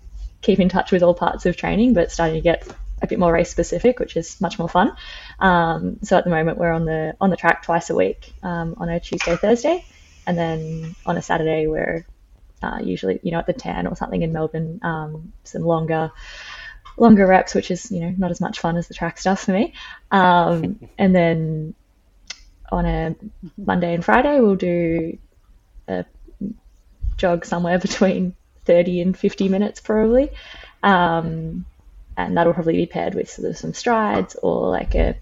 keep 0.42 0.60
in 0.60 0.70
touch 0.70 0.92
with 0.92 1.04
all 1.04 1.14
parts 1.14 1.46
of 1.46 1.58
training, 1.58 1.94
but 1.94 2.12
starting 2.12 2.36
to 2.36 2.42
get 2.42 2.66
a 3.02 3.08
bit 3.08 3.20
more 3.20 3.34
race 3.34 3.50
specific, 3.50 4.00
which 4.00 4.16
is 4.16 4.40
much 4.40 4.58
more 4.58 4.70
fun. 4.70 4.96
Um, 5.40 5.98
so 6.02 6.18
at 6.18 6.24
the 6.24 6.30
moment 6.30 6.58
we're 6.58 6.72
on 6.72 6.86
the 6.86 7.16
on 7.20 7.30
the 7.30 7.38
track 7.38 7.64
twice 7.64 7.90
a 7.90 7.96
week, 7.96 8.34
um, 8.44 8.76
on 8.78 8.90
a 8.90 9.00
Tuesday, 9.00 9.36
Thursday, 9.36 9.84
and 10.26 10.38
then 10.38 10.96
on 11.06 11.18
a 11.18 11.22
Saturday 11.22 11.68
we're 11.68 12.06
uh, 12.62 12.80
usually 12.82 13.20
you 13.24 13.32
know 13.32 13.40
at 13.40 13.48
the 13.48 13.54
Tan 13.54 13.88
or 13.88 13.96
something 13.96 14.22
in 14.22 14.32
Melbourne, 14.32 14.80
um, 14.84 15.34
some 15.44 15.64
longer 15.64 16.12
longer 16.98 17.26
reps, 17.26 17.56
which 17.56 17.72
is 17.72 17.92
you 17.92 18.02
know 18.02 18.14
not 18.18 18.32
as 18.32 18.42
much 18.42 18.60
fun 18.60 18.78
as 18.78 18.88
the 18.88 18.94
track 18.94 19.18
stuff 19.18 19.44
for 19.44 19.52
me. 19.52 19.74
Um, 20.12 20.80
and 20.98 21.16
then 21.16 21.74
on 22.72 22.86
a 22.86 23.16
Monday 23.58 23.94
and 23.94 24.04
Friday, 24.04 24.40
we'll 24.40 24.56
do 24.56 25.18
a 25.88 26.06
jog 27.18 27.46
somewhere 27.46 27.80
between 27.80 28.36
30 28.66 29.02
and 29.02 29.18
50 29.18 29.50
minutes 29.50 29.80
probably. 29.80 30.32
Um, 30.84 31.66
and 32.18 32.38
that'll 32.38 32.54
probably 32.54 32.78
be 32.78 32.86
paired 32.86 33.16
with 33.16 33.30
sort 33.30 33.50
of 33.50 33.58
some 33.58 33.74
strides 33.74 34.36
or 34.36 34.70
like 34.70 34.96
a 34.96 35.18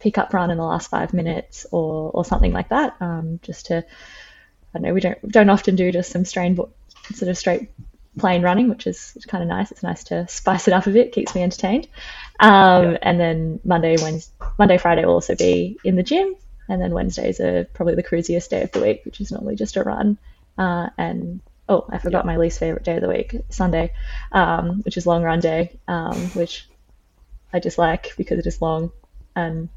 pick 0.00 0.18
up 0.18 0.34
run 0.34 0.50
in 0.50 0.58
the 0.58 0.64
last 0.64 0.90
five 0.90 1.14
minutes 1.14 1.66
or 1.70 2.10
or 2.12 2.24
something 2.24 2.52
like 2.52 2.68
that, 2.68 2.96
um, 3.00 3.40
just 3.42 3.66
to 3.66 3.78
I 3.78 3.84
don't 4.74 4.82
know 4.82 4.94
we 4.94 5.00
don't 5.00 5.28
don't 5.28 5.50
often 5.50 5.76
do 5.76 5.92
just 5.92 6.10
some 6.10 6.24
strain 6.24 6.56
sort 7.14 7.28
of 7.28 7.38
straight 7.38 7.70
plain 8.18 8.42
running, 8.42 8.68
which 8.68 8.86
is 8.86 9.16
kind 9.28 9.42
of 9.42 9.48
nice. 9.48 9.70
It's 9.70 9.82
nice 9.82 10.04
to 10.04 10.26
spice 10.28 10.68
it 10.68 10.74
up 10.74 10.86
a 10.86 10.90
bit, 10.90 11.12
keeps 11.12 11.34
me 11.34 11.42
entertained. 11.42 11.88
Um, 12.40 12.92
yeah. 12.92 12.98
And 13.02 13.20
then 13.20 13.60
Monday, 13.64 13.96
Wednesday, 14.00 14.32
Monday, 14.58 14.78
Friday 14.78 15.04
will 15.04 15.14
also 15.14 15.34
be 15.34 15.78
in 15.84 15.96
the 15.96 16.02
gym, 16.02 16.34
and 16.68 16.80
then 16.80 16.92
Wednesdays 16.92 17.40
are 17.40 17.64
probably 17.64 17.94
the 17.94 18.02
cruisiest 18.02 18.50
day 18.50 18.62
of 18.62 18.72
the 18.72 18.80
week, 18.80 19.02
which 19.04 19.20
is 19.20 19.30
normally 19.30 19.56
just 19.56 19.76
a 19.76 19.82
run. 19.82 20.18
Uh, 20.56 20.88
and 20.96 21.40
oh, 21.68 21.86
I 21.90 21.98
forgot 21.98 22.24
yeah. 22.24 22.32
my 22.32 22.36
least 22.36 22.58
favorite 22.58 22.84
day 22.84 22.96
of 22.96 23.02
the 23.02 23.08
week, 23.08 23.36
Sunday, 23.50 23.92
um, 24.32 24.82
which 24.82 24.96
is 24.96 25.06
long 25.06 25.22
run 25.22 25.40
day, 25.40 25.78
um, 25.88 26.16
which 26.30 26.68
I 27.52 27.58
dislike 27.58 28.14
because 28.16 28.38
it 28.38 28.46
is 28.46 28.60
long 28.60 28.92
and 29.36 29.68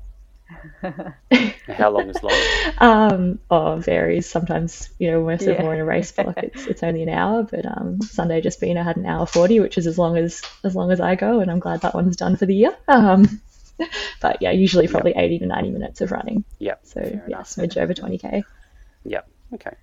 How 1.67 1.89
long 1.89 2.09
is 2.09 2.23
long? 2.23 2.41
um, 2.77 3.39
oh, 3.49 3.77
varies. 3.77 4.29
Sometimes, 4.29 4.89
you 4.99 5.11
know, 5.11 5.23
most 5.23 5.43
of 5.43 5.59
more 5.59 5.73
in 5.73 5.79
a 5.79 5.85
race 5.85 6.11
block, 6.11 6.37
it's 6.37 6.65
it's 6.67 6.83
only 6.83 7.03
an 7.03 7.09
hour. 7.09 7.43
But 7.43 7.65
um, 7.65 8.01
Sunday 8.01 8.41
just 8.41 8.59
been 8.59 8.77
I 8.77 8.83
had 8.83 8.97
an 8.97 9.05
hour 9.05 9.25
forty, 9.25 9.59
which 9.59 9.77
is 9.77 9.87
as 9.87 9.97
long 9.97 10.17
as 10.17 10.41
as 10.63 10.75
long 10.75 10.91
as 10.91 10.99
I 10.99 11.15
go, 11.15 11.39
and 11.39 11.51
I'm 11.51 11.59
glad 11.59 11.81
that 11.81 11.93
one's 11.93 12.15
done 12.15 12.35
for 12.35 12.45
the 12.45 12.55
year. 12.55 12.75
Um, 12.87 13.41
but 14.21 14.41
yeah, 14.41 14.51
usually 14.51 14.87
probably 14.87 15.11
yep. 15.11 15.23
eighty 15.23 15.39
to 15.39 15.45
ninety 15.45 15.69
minutes 15.69 16.01
of 16.01 16.11
running. 16.11 16.43
Yeah. 16.59 16.75
So 16.83 17.01
yeah, 17.01 17.25
enough. 17.25 17.49
smidge 17.49 17.77
over 17.77 17.93
twenty 17.93 18.17
k. 18.17 18.43
Yep. 19.03 19.29
Okay. 19.55 19.73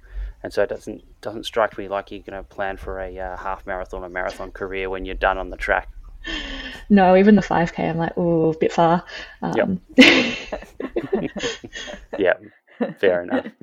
And 0.42 0.52
so 0.52 0.62
it 0.62 0.68
doesn't 0.68 1.02
doesn't 1.20 1.44
strike 1.44 1.78
me 1.78 1.88
like 1.88 2.10
you're 2.10 2.20
going 2.20 2.42
to 2.42 2.42
plan 2.42 2.76
for 2.76 3.00
a 3.00 3.18
uh, 3.18 3.36
half 3.36 3.66
marathon 3.66 4.04
or 4.04 4.08
marathon 4.10 4.50
career 4.50 4.90
when 4.90 5.04
you're 5.06 5.14
done 5.14 5.38
on 5.38 5.50
the 5.50 5.56
track 5.56 5.88
no, 6.88 7.16
even 7.16 7.36
the 7.36 7.42
5K, 7.42 7.90
I'm 7.90 7.98
like, 7.98 8.12
oh, 8.16 8.52
a 8.52 8.58
bit 8.58 8.72
far. 8.72 9.04
Um, 9.42 9.80
yep. 9.96 10.50
yeah, 12.18 12.34
fair 12.98 13.22
enough. 13.22 13.46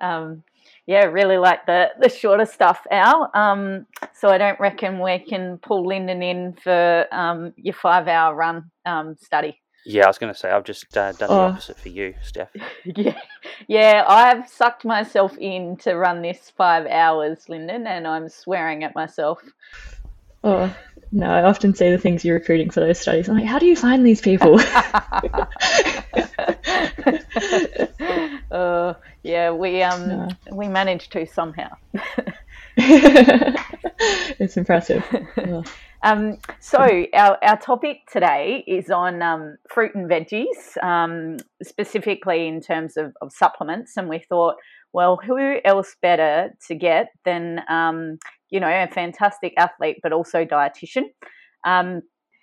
Um, 0.00 0.42
yeah, 0.86 1.04
really 1.04 1.38
like 1.38 1.66
the 1.66 1.90
the 2.00 2.08
shorter 2.08 2.44
stuff, 2.44 2.84
Al. 2.90 3.30
Um, 3.32 3.86
so 4.12 4.28
I 4.28 4.38
don't 4.38 4.58
reckon 4.60 4.98
we 4.98 5.18
can 5.18 5.58
pull 5.58 5.86
Linden 5.86 6.22
in 6.22 6.52
for 6.54 7.06
um, 7.12 7.54
your 7.56 7.74
five 7.74 8.06
hour 8.08 8.34
run 8.34 8.70
um, 8.84 9.16
study. 9.16 9.60
Yeah, 9.86 10.04
I 10.04 10.06
was 10.08 10.18
going 10.18 10.32
to 10.32 10.38
say 10.38 10.50
I've 10.50 10.64
just 10.64 10.96
uh, 10.96 11.12
done 11.12 11.28
oh. 11.30 11.34
the 11.34 11.40
opposite 11.52 11.78
for 11.78 11.90
you, 11.90 12.14
Steph. 12.22 12.48
yeah, 12.84 13.18
yeah, 13.68 14.04
I've 14.06 14.48
sucked 14.48 14.84
myself 14.84 15.36
in 15.38 15.76
to 15.78 15.94
run 15.94 16.22
this 16.22 16.50
five 16.56 16.86
hours, 16.86 17.48
Linden, 17.48 17.86
and 17.86 18.06
I'm 18.06 18.28
swearing 18.28 18.82
at 18.82 18.94
myself. 18.94 19.42
Oh, 20.44 20.74
no, 21.10 21.26
I 21.26 21.42
often 21.44 21.74
say 21.74 21.90
the 21.90 21.98
things 21.98 22.24
you're 22.24 22.38
recruiting 22.38 22.70
for 22.70 22.80
those 22.80 23.00
studies. 23.00 23.28
I'm 23.28 23.36
like, 23.36 23.46
how 23.46 23.58
do 23.58 23.66
you 23.66 23.76
find 23.76 24.04
these 24.04 24.20
people? 24.20 24.60
uh, 28.50 28.94
yeah, 29.22 29.50
we 29.50 29.82
um 29.82 30.08
no. 30.08 30.28
we 30.52 30.68
managed 30.68 31.12
to 31.12 31.26
somehow. 31.26 31.70
it's 32.76 34.56
impressive. 34.56 35.04
Um, 36.02 36.38
so 36.60 37.06
our, 37.14 37.38
our 37.42 37.58
topic 37.58 38.00
today 38.12 38.62
is 38.66 38.90
on 38.90 39.22
um, 39.22 39.56
fruit 39.70 39.94
and 39.94 40.10
veggies, 40.10 40.76
um, 40.82 41.38
specifically 41.62 42.46
in 42.46 42.60
terms 42.60 42.98
of, 42.98 43.14
of, 43.22 43.32
supplements, 43.32 43.96
and 43.96 44.10
we 44.10 44.18
thought, 44.18 44.56
well, 44.92 45.16
who 45.16 45.60
else 45.64 45.96
better 46.02 46.54
to 46.68 46.74
get 46.74 47.08
than 47.24 47.62
um, 47.70 48.18
you 48.54 48.60
know, 48.60 48.68
a 48.68 48.86
fantastic 48.86 49.52
athlete, 49.58 49.96
but 50.00 50.12
also 50.12 50.44
dietitian. 50.44 51.06
Um, 51.66 52.02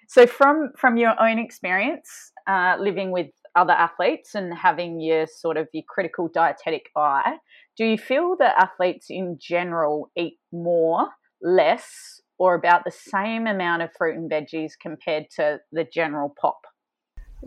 so, 0.09 0.27
from 0.27 0.71
from 0.77 0.97
your 0.97 1.15
own 1.21 1.39
experience 1.39 2.09
uh, 2.47 2.75
living 2.77 3.11
with 3.11 3.27
other 3.55 3.71
athletes 3.71 4.35
and 4.35 4.53
having 4.53 4.99
your 4.99 5.25
sort 5.25 5.55
of 5.55 5.69
your 5.71 5.85
critical 5.87 6.27
dietetic 6.27 6.87
eye, 6.97 7.37
do 7.77 7.85
you 7.85 7.97
feel 7.97 8.35
that 8.39 8.61
athletes 8.61 9.05
in 9.09 9.37
general 9.39 10.11
eat 10.17 10.37
more, 10.51 11.07
less, 11.41 12.19
or 12.37 12.55
about 12.55 12.83
the 12.83 12.91
same 12.91 13.47
amount 13.47 13.81
of 13.81 13.89
fruit 13.97 14.17
and 14.17 14.29
veggies 14.29 14.73
compared 14.81 15.27
to 15.37 15.61
the 15.71 15.85
general 15.85 16.35
pop? 16.41 16.59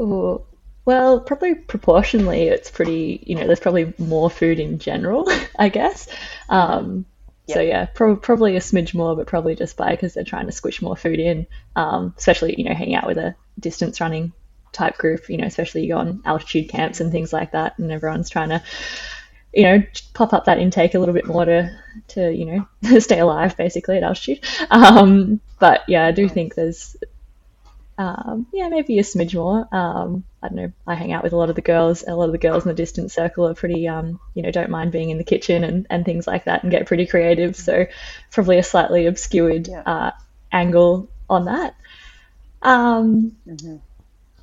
Ooh, 0.00 0.42
well, 0.86 1.20
probably 1.20 1.54
proportionally, 1.54 2.44
it's 2.44 2.70
pretty. 2.70 3.22
You 3.26 3.34
know, 3.34 3.46
there's 3.46 3.60
probably 3.60 3.92
more 3.98 4.30
food 4.30 4.58
in 4.58 4.78
general, 4.78 5.30
I 5.58 5.68
guess. 5.68 6.08
Um, 6.48 7.04
Yep. 7.46 7.54
So 7.54 7.60
yeah, 7.60 7.84
pro- 7.86 8.16
probably 8.16 8.56
a 8.56 8.60
smidge 8.60 8.94
more, 8.94 9.14
but 9.14 9.26
probably 9.26 9.54
just 9.54 9.76
by 9.76 9.90
because 9.90 10.14
they're 10.14 10.24
trying 10.24 10.46
to 10.46 10.52
squish 10.52 10.80
more 10.80 10.96
food 10.96 11.18
in, 11.18 11.46
um, 11.76 12.14
especially 12.16 12.54
you 12.56 12.64
know 12.64 12.74
hanging 12.74 12.94
out 12.94 13.06
with 13.06 13.18
a 13.18 13.34
distance 13.60 14.00
running 14.00 14.32
type 14.72 14.96
group. 14.96 15.28
You 15.28 15.36
know, 15.36 15.46
especially 15.46 15.82
you 15.82 15.92
go 15.92 15.98
on 15.98 16.22
altitude 16.24 16.70
camps 16.70 17.00
and 17.00 17.12
things 17.12 17.32
like 17.32 17.52
that, 17.52 17.78
and 17.78 17.90
everyone's 17.92 18.30
trying 18.30 18.48
to 18.48 18.62
you 19.52 19.64
know 19.64 19.82
pop 20.14 20.32
up 20.32 20.46
that 20.46 20.58
intake 20.58 20.94
a 20.94 20.98
little 20.98 21.14
bit 21.14 21.26
more 21.26 21.44
to 21.44 21.70
to 22.08 22.32
you 22.32 22.66
know 22.82 22.98
stay 23.00 23.18
alive 23.18 23.56
basically 23.56 23.98
at 23.98 24.02
altitude. 24.02 24.42
Um, 24.70 25.40
but 25.58 25.82
yeah, 25.86 26.06
I 26.06 26.12
do 26.12 26.28
think 26.28 26.54
there's 26.54 26.96
um, 27.96 28.46
yeah, 28.52 28.68
maybe 28.68 28.98
a 28.98 29.02
smidge 29.02 29.34
more. 29.34 29.68
Um, 29.72 30.24
I 30.42 30.48
don't 30.48 30.56
know. 30.56 30.72
I 30.86 30.94
hang 30.94 31.12
out 31.12 31.22
with 31.22 31.32
a 31.32 31.36
lot 31.36 31.50
of 31.50 31.54
the 31.54 31.62
girls. 31.62 32.04
A 32.06 32.14
lot 32.14 32.26
of 32.26 32.32
the 32.32 32.38
girls 32.38 32.64
in 32.64 32.68
the 32.68 32.74
distance 32.74 33.14
circle 33.14 33.46
are 33.48 33.54
pretty, 33.54 33.86
um, 33.86 34.18
you 34.34 34.42
know, 34.42 34.50
don't 34.50 34.70
mind 34.70 34.92
being 34.92 35.10
in 35.10 35.18
the 35.18 35.24
kitchen 35.24 35.62
and, 35.62 35.86
and 35.90 36.04
things 36.04 36.26
like 36.26 36.44
that 36.44 36.62
and 36.62 36.72
get 36.72 36.86
pretty 36.86 37.06
creative. 37.06 37.54
So 37.56 37.86
probably 38.32 38.58
a 38.58 38.62
slightly 38.62 39.06
obscured 39.06 39.68
yeah. 39.68 39.82
uh, 39.86 40.10
angle 40.50 41.08
on 41.30 41.44
that. 41.44 41.76
Um, 42.62 43.36
mm-hmm. 43.46 43.76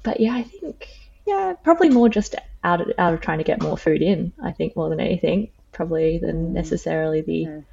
But 0.04 0.20
yeah, 0.20 0.34
I 0.34 0.44
think 0.44 0.88
yeah, 1.28 1.54
probably 1.62 1.90
more 1.90 2.10
just 2.10 2.36
out 2.64 2.82
of, 2.82 2.92
out 2.98 3.14
of 3.14 3.22
trying 3.22 3.40
to 3.40 3.44
get 3.44 3.62
more 3.62 3.78
food 3.78 4.02
in. 4.02 4.32
I 4.42 4.52
think 4.52 4.76
more 4.76 4.90
than 4.90 5.00
anything, 5.00 5.50
probably 5.72 6.20
than 6.20 6.48
mm. 6.48 6.52
necessarily 6.52 7.22
the 7.22 7.46
mm. 7.46 7.66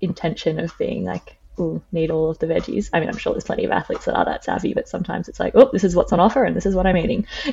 intention 0.00 0.58
of 0.58 0.76
being 0.78 1.04
like 1.04 1.36
ooh, 1.58 1.82
need 1.92 2.10
all 2.10 2.30
of 2.30 2.38
the 2.38 2.46
veggies. 2.46 2.90
I 2.92 3.00
mean, 3.00 3.08
I'm 3.08 3.16
sure 3.16 3.32
there's 3.32 3.44
plenty 3.44 3.64
of 3.64 3.70
athletes 3.70 4.04
that 4.06 4.14
are 4.14 4.24
that 4.24 4.44
savvy, 4.44 4.74
but 4.74 4.88
sometimes 4.88 5.28
it's 5.28 5.40
like, 5.40 5.54
oh, 5.54 5.70
this 5.72 5.84
is 5.84 5.94
what's 5.94 6.12
on 6.12 6.20
offer 6.20 6.44
and 6.44 6.56
this 6.56 6.66
is 6.66 6.74
what 6.74 6.86
I'm 6.86 6.96
eating. 6.96 7.26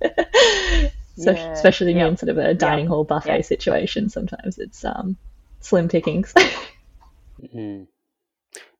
so, 0.00 1.32
yeah. 1.32 1.52
especially 1.52 1.94
yep. 1.94 2.08
in 2.08 2.16
sort 2.16 2.30
of 2.30 2.38
a 2.38 2.54
dining 2.54 2.84
yep. 2.84 2.90
hall 2.90 3.04
buffet 3.04 3.36
yep. 3.36 3.44
situation, 3.44 4.08
sometimes 4.08 4.58
it's 4.58 4.84
um, 4.84 5.16
slim 5.60 5.88
pickings. 5.88 6.32
mm-hmm. 7.42 7.84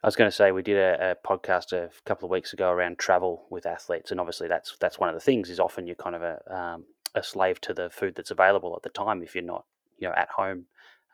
I 0.03 0.07
was 0.07 0.17
going 0.17 0.31
to 0.31 0.37
say 0.37 0.53
we 0.53 0.63
did 0.63 0.77
a, 0.77 1.11
a, 1.13 1.27
podcast 1.27 1.73
a 1.73 1.91
couple 2.05 2.27
of 2.27 2.31
weeks 2.31 2.53
ago 2.53 2.71
around 2.71 2.99
travel 2.99 3.45
with 3.51 3.67
athletes, 3.67 4.13
and 4.13 4.21
obviously 4.21 4.47
that's 4.47 4.77
that's 4.79 4.99
one 5.01 5.09
of 5.09 5.17
the 5.17 5.21
things 5.21 5.51
is 5.51 5.59
often 5.59 5.87
you're 5.87 5.97
kind 5.97 6.15
of 6.15 6.23
a 6.23 6.57
um, 6.57 6.85
a 7.17 7.23
slave 7.23 7.61
to 7.63 7.75
the 7.75 7.91
food 7.91 8.15
that's 8.15 8.31
available 8.31 8.75
at 8.77 8.83
the 8.83 8.91
time 8.91 9.23
if 9.23 9.35
you're 9.35 9.43
not 9.43 9.65
you 9.99 10.07
know 10.07 10.15
at 10.15 10.29
home 10.29 10.67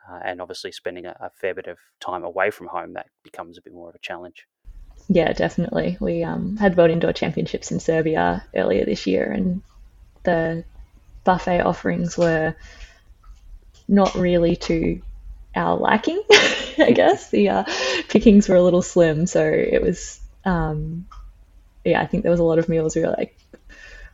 uh, 0.09 0.19
and 0.23 0.41
obviously 0.41 0.71
spending 0.71 1.05
a, 1.05 1.15
a, 1.19 1.29
fair 1.29 1.53
bit 1.53 1.67
of 1.67 1.77
time 1.99 2.23
away 2.23 2.51
from 2.51 2.67
home, 2.67 2.93
that 2.93 3.07
becomes 3.23 3.57
a 3.57 3.61
bit 3.61 3.73
more 3.73 3.89
of 3.89 3.95
a 3.95 3.99
challenge. 3.99 4.45
Yeah, 5.09 5.33
definitely. 5.33 5.97
We 5.99 6.23
um, 6.23 6.57
had 6.57 6.77
World 6.77 6.91
Indoor 6.91 7.13
Championships 7.13 7.71
in 7.71 7.79
Serbia 7.79 8.45
earlier 8.55 8.85
this 8.85 9.07
year, 9.07 9.31
and 9.31 9.61
the 10.23 10.63
buffet 11.23 11.61
offerings 11.61 12.17
were 12.17 12.55
not 13.87 14.15
really 14.15 14.55
to 14.55 15.01
our 15.55 15.77
liking, 15.77 16.21
I 16.77 16.91
guess. 16.93 17.29
The 17.29 17.49
uh, 17.49 17.63
pickings 18.09 18.47
were 18.47 18.55
a 18.55 18.63
little 18.63 18.81
slim, 18.81 19.27
so 19.27 19.43
it 19.43 19.81
was, 19.81 20.19
um, 20.45 21.07
yeah, 21.83 22.01
I 22.01 22.07
think 22.07 22.23
there 22.23 22.31
was 22.31 22.39
a 22.39 22.45
lot 22.45 22.59
of 22.59 22.69
meals 22.69 22.95
we 22.95 23.01
were 23.01 23.15
like, 23.17 23.37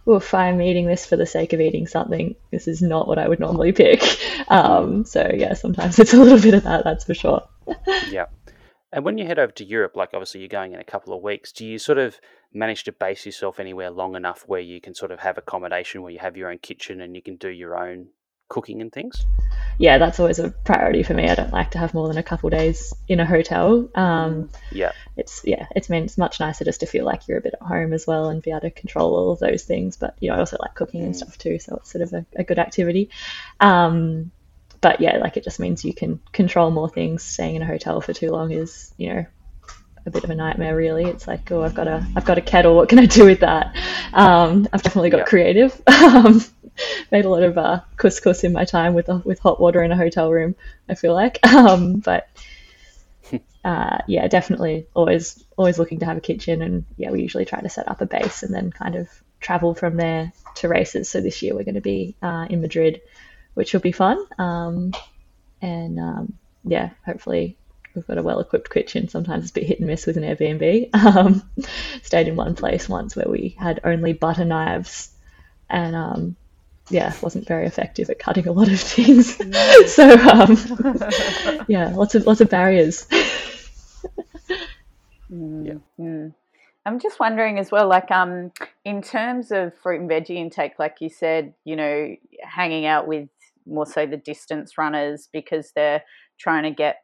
oof, 0.08 0.34
I'm 0.34 0.62
eating 0.62 0.88
this 0.88 1.06
for 1.06 1.15
the 1.15 1.25
sake 1.25 1.54
of 1.54 1.62
eating 1.62 1.88
something. 1.88 2.36
This 2.52 2.67
is 2.67 2.82
not 2.82 3.08
what 3.08 3.19
I 3.19 3.28
would 3.28 3.39
normally 3.39 3.71
pick. 3.71 4.02
Um, 4.50 5.06
so 5.06 5.32
yeah, 5.34 5.54
sometimes 5.54 6.00
it's 6.00 6.14
a 6.14 6.18
little 6.18 6.40
bit 6.40 6.54
of 6.54 6.64
that, 6.64 6.84
that's 6.84 7.06
for 7.06 7.14
sure. 7.14 7.48
yeah. 8.10 8.26
And 8.92 9.06
when 9.06 9.18
you 9.20 9.26
head 9.26 9.38
over 9.38 9.52
to 9.54 9.64
Europe, 9.64 9.96
like 9.96 10.10
obviously 10.14 10.42
you're 10.42 10.50
going 10.50 10.74
in 10.74 10.80
a 10.80 10.84
couple 10.84 11.14
of 11.14 11.22
weeks, 11.22 11.52
do 11.52 11.66
you 11.66 11.78
sort 11.78 12.00
of 12.00 12.20
manage 12.54 12.84
to 12.86 12.92
base 12.92 13.26
yourself 13.26 13.60
anywhere 13.60 13.92
long 13.92 14.16
enough 14.16 14.44
where 14.48 14.60
you 14.60 14.82
can 14.82 14.96
sort 14.96 15.12
of 15.12 15.20
have 15.20 15.38
accommodation 15.38 16.02
where 16.02 16.12
you 16.12 16.20
have 16.20 16.36
your 16.36 16.50
own 16.50 16.58
kitchen 16.58 17.02
and 17.02 17.16
you 17.16 17.22
can 17.22 17.36
do 17.36 17.50
your 17.50 17.78
own 17.78 18.08
cooking 18.50 18.82
and 18.82 18.92
things? 18.92 19.26
Yeah, 19.78 19.98
that's 19.98 20.20
always 20.20 20.40
a 20.40 20.50
priority 20.50 21.04
for 21.04 21.14
me. 21.14 21.30
I 21.30 21.36
don't 21.36 21.54
like 21.54 21.72
to 21.72 21.78
have 21.78 21.94
more 21.94 22.08
than 22.08 22.18
a 22.18 22.24
couple 22.24 22.50
days 22.50 22.94
in 23.08 23.20
a 23.20 23.26
hotel. 23.26 23.88
Um, 23.96 24.50
yeah, 24.72 24.92
it's 25.16 25.42
yeah, 25.46 25.68
it's 25.76 25.90
mean 25.90 26.04
it's 26.04 26.18
much 26.18 26.40
nicer 26.40 26.66
just 26.66 26.82
to 26.82 26.86
feel 26.86 27.06
like 27.06 27.28
you're 27.28 27.38
a 27.38 27.42
bit 27.42 27.54
at 27.54 27.66
home 27.66 27.94
as 27.94 28.06
well 28.06 28.30
and 28.30 28.42
be 28.42 28.50
able 28.52 28.62
to 28.62 28.72
control 28.72 29.16
all 29.16 29.32
of 29.32 29.40
those 29.40 29.64
things. 29.64 29.96
But 29.96 30.18
you 30.20 30.30
know, 30.30 30.36
I 30.36 30.40
also 30.40 30.58
like 30.60 30.76
cooking 30.76 31.04
and 31.04 31.14
mm. 31.14 31.18
stuff 31.18 31.38
too, 31.38 31.60
so 31.60 31.78
it's 31.78 31.92
sort 31.92 32.02
of 32.02 32.14
a, 32.14 32.26
a 32.36 32.44
good 32.44 32.60
activity. 32.60 33.10
Um, 33.60 34.32
but 34.82 35.02
yeah, 35.02 35.18
like 35.18 35.38
it 35.38 35.44
just 35.44 35.60
means 35.60 35.84
you 35.84 35.94
can 35.94 36.20
control 36.32 36.72
more 36.72 36.89
things. 36.89 37.24
Staying 37.24 37.56
in 37.56 37.62
a 37.62 37.65
hotel 37.65 38.02
for 38.02 38.13
too 38.13 38.30
long 38.30 38.52
is 38.52 38.94
you 38.98 39.13
know 39.13 39.26
a 40.06 40.12
bit 40.12 40.24
of 40.24 40.30
a 40.30 40.36
nightmare 40.36 40.78
really 40.78 41.04
it's 41.04 41.28
like 41.28 41.52
oh 41.52 41.62
i've 41.62 41.76
got 41.76 41.86
a 41.86 42.04
i've 42.15 42.24
got 42.24 42.38
a 42.38 42.42
kettle 42.42 42.74
what 42.74 42.88
can 42.88 42.98
i 42.98 43.06
do 43.06 43.26
with 43.26 43.42
that 43.42 43.76
um, 44.13 44.65
i've 44.72 44.82
definitely 44.82 45.10
got 45.10 45.20
yeah. 45.20 45.26
creative 45.26 45.82
um, 45.88 46.42
made 47.12 47.26
a 47.26 47.30
lot 47.30 47.44
of 47.44 47.58
uh, 47.58 47.82
couscous 47.98 48.44
in 48.44 48.54
my 48.54 48.65
time 48.65 48.94
with 48.94 49.10
with 49.26 49.39
hot 49.39 49.60
water 49.60 49.84
in 49.84 49.92
a 49.92 49.98
hotel 49.98 50.32
room. 50.32 50.56
I 50.88 50.96
feel 50.96 51.13
like, 51.13 51.46
um, 51.54 51.98
but 52.00 52.28
uh, 53.63 54.00
yeah, 54.08 54.28
definitely 54.28 54.88
always 54.94 55.44
always 55.58 55.80
looking 55.80 56.00
to 56.00 56.06
have 56.06 56.18
a 56.18 56.22
kitchen, 56.22 56.62
and 56.62 56.86
yeah, 56.98 57.12
we 57.12 57.22
usually 57.22 57.46
try 57.46 57.62
to 57.62 57.70
set 57.70 57.88
up 57.88 58.02
a 58.02 58.06
base 58.06 58.44
and 58.44 58.54
then 58.54 58.72
kind 58.72 58.96
of 58.96 59.10
travel 59.39 59.74
from 59.74 59.96
there 59.98 60.32
to 60.56 60.68
races. 60.68 61.10
So 61.10 61.22
this 61.22 61.42
year 61.42 61.56
we're 61.56 61.63
going 61.63 61.76
to 61.76 61.82
be 61.82 62.15
uh, 62.22 62.48
in 62.50 62.62
Madrid, 62.62 63.02
which 63.54 63.74
will 63.74 63.82
be 63.82 63.92
fun. 63.92 64.24
Um, 64.38 64.94
and 65.62 66.00
um, 66.00 66.34
yeah, 66.64 66.92
hopefully 67.06 67.58
we've 67.94 68.08
got 68.08 68.18
a 68.18 68.24
well-equipped 68.24 68.70
kitchen. 68.70 69.10
Sometimes 69.10 69.44
it's 69.44 69.52
a 69.52 69.54
bit 69.56 69.68
hit 69.68 69.80
and 69.80 69.88
miss 69.88 70.06
with 70.06 70.18
an 70.18 70.24
Airbnb. 70.24 70.90
Um, 71.10 71.50
stayed 72.04 72.28
in 72.28 72.36
one 72.36 72.56
place 72.56 72.88
once 72.88 73.16
where 73.16 73.28
we 73.28 73.56
had 73.58 73.80
only 73.84 74.14
butter 74.14 74.46
knives, 74.46 75.10
and 75.70 75.96
um, 75.96 76.36
yeah, 76.90 77.14
wasn't 77.22 77.48
very 77.48 77.66
effective 77.66 78.10
at 78.10 78.20
cutting 78.20 78.48
a 78.48 78.52
lot 78.52 78.70
of 78.70 78.80
things. 78.80 79.36
so 79.94 80.12
um, 80.12 80.58
yeah, 81.68 81.90
lots 81.96 82.16
of 82.16 82.28
lots 82.28 82.42
of 82.42 82.50
barriers. 82.50 83.08
mm, 85.32 85.66
yeah. 85.66 85.74
Mm. 86.00 86.34
I'm 86.86 87.00
just 87.00 87.20
wondering 87.20 87.60
as 87.60 87.72
well, 87.72 87.88
like 87.88 88.10
um, 88.12 88.52
in 88.86 89.02
terms 89.02 89.52
of 89.52 89.78
fruit 89.78 90.02
and 90.02 90.10
veggie 90.10 90.38
intake, 90.38 90.80
like 90.80 90.98
you 91.02 91.10
said, 91.10 91.54
you 91.64 91.76
know, 91.76 92.16
hanging 92.44 92.86
out 92.86 93.08
with 93.08 93.30
more 93.70 93.86
so 93.86 94.06
the 94.06 94.18
distance 94.18 94.78
runners 94.78 95.30
because 95.32 95.72
they're 95.76 96.04
trying 96.40 96.64
to 96.64 96.72
get 96.72 96.98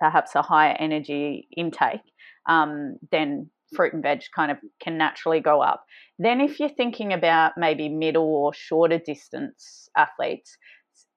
perhaps 0.00 0.34
a 0.34 0.42
higher 0.42 0.76
energy 0.78 1.48
intake, 1.56 2.00
um, 2.48 2.96
then 3.10 3.50
fruit 3.74 3.94
and 3.94 4.02
veg 4.02 4.22
kind 4.34 4.50
of 4.50 4.58
can 4.82 4.98
naturally 4.98 5.40
go 5.40 5.62
up. 5.62 5.84
Then, 6.18 6.40
if 6.40 6.60
you're 6.60 6.68
thinking 6.68 7.12
about 7.12 7.52
maybe 7.56 7.88
middle 7.88 8.24
or 8.24 8.52
shorter 8.52 8.98
distance 8.98 9.88
athletes, 9.96 10.56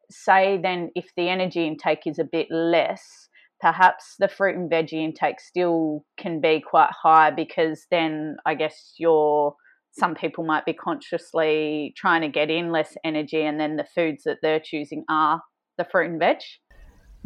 say 0.10 0.60
then 0.62 0.92
if 0.96 1.08
the 1.18 1.30
energy 1.30 1.66
intake 1.66 2.06
is 2.06 2.20
a 2.20 2.24
bit 2.24 2.48
less, 2.50 3.28
perhaps 3.60 4.16
the 4.20 4.28
fruit 4.28 4.56
and 4.56 4.70
veggie 4.70 5.04
intake 5.04 5.40
still 5.40 6.06
can 6.18 6.40
be 6.40 6.62
quite 6.62 6.92
high 6.92 7.32
because 7.32 7.86
then 7.92 8.38
I 8.46 8.56
guess 8.56 8.94
you're 8.98 9.56
some 9.98 10.16
people 10.16 10.44
might 10.44 10.66
be 10.66 10.74
consciously 10.74 11.94
trying 11.96 12.22
to 12.22 12.28
get 12.28 12.50
in 12.50 12.72
less 12.72 12.96
energy 13.04 13.42
and 13.42 13.60
then 13.60 13.76
the 13.76 13.88
foods 13.96 14.24
that 14.24 14.38
they're 14.42 14.60
choosing 14.60 15.04
are 15.10 15.42
the 15.78 15.86
fruit 15.86 16.10
and 16.10 16.20
veg 16.20 16.38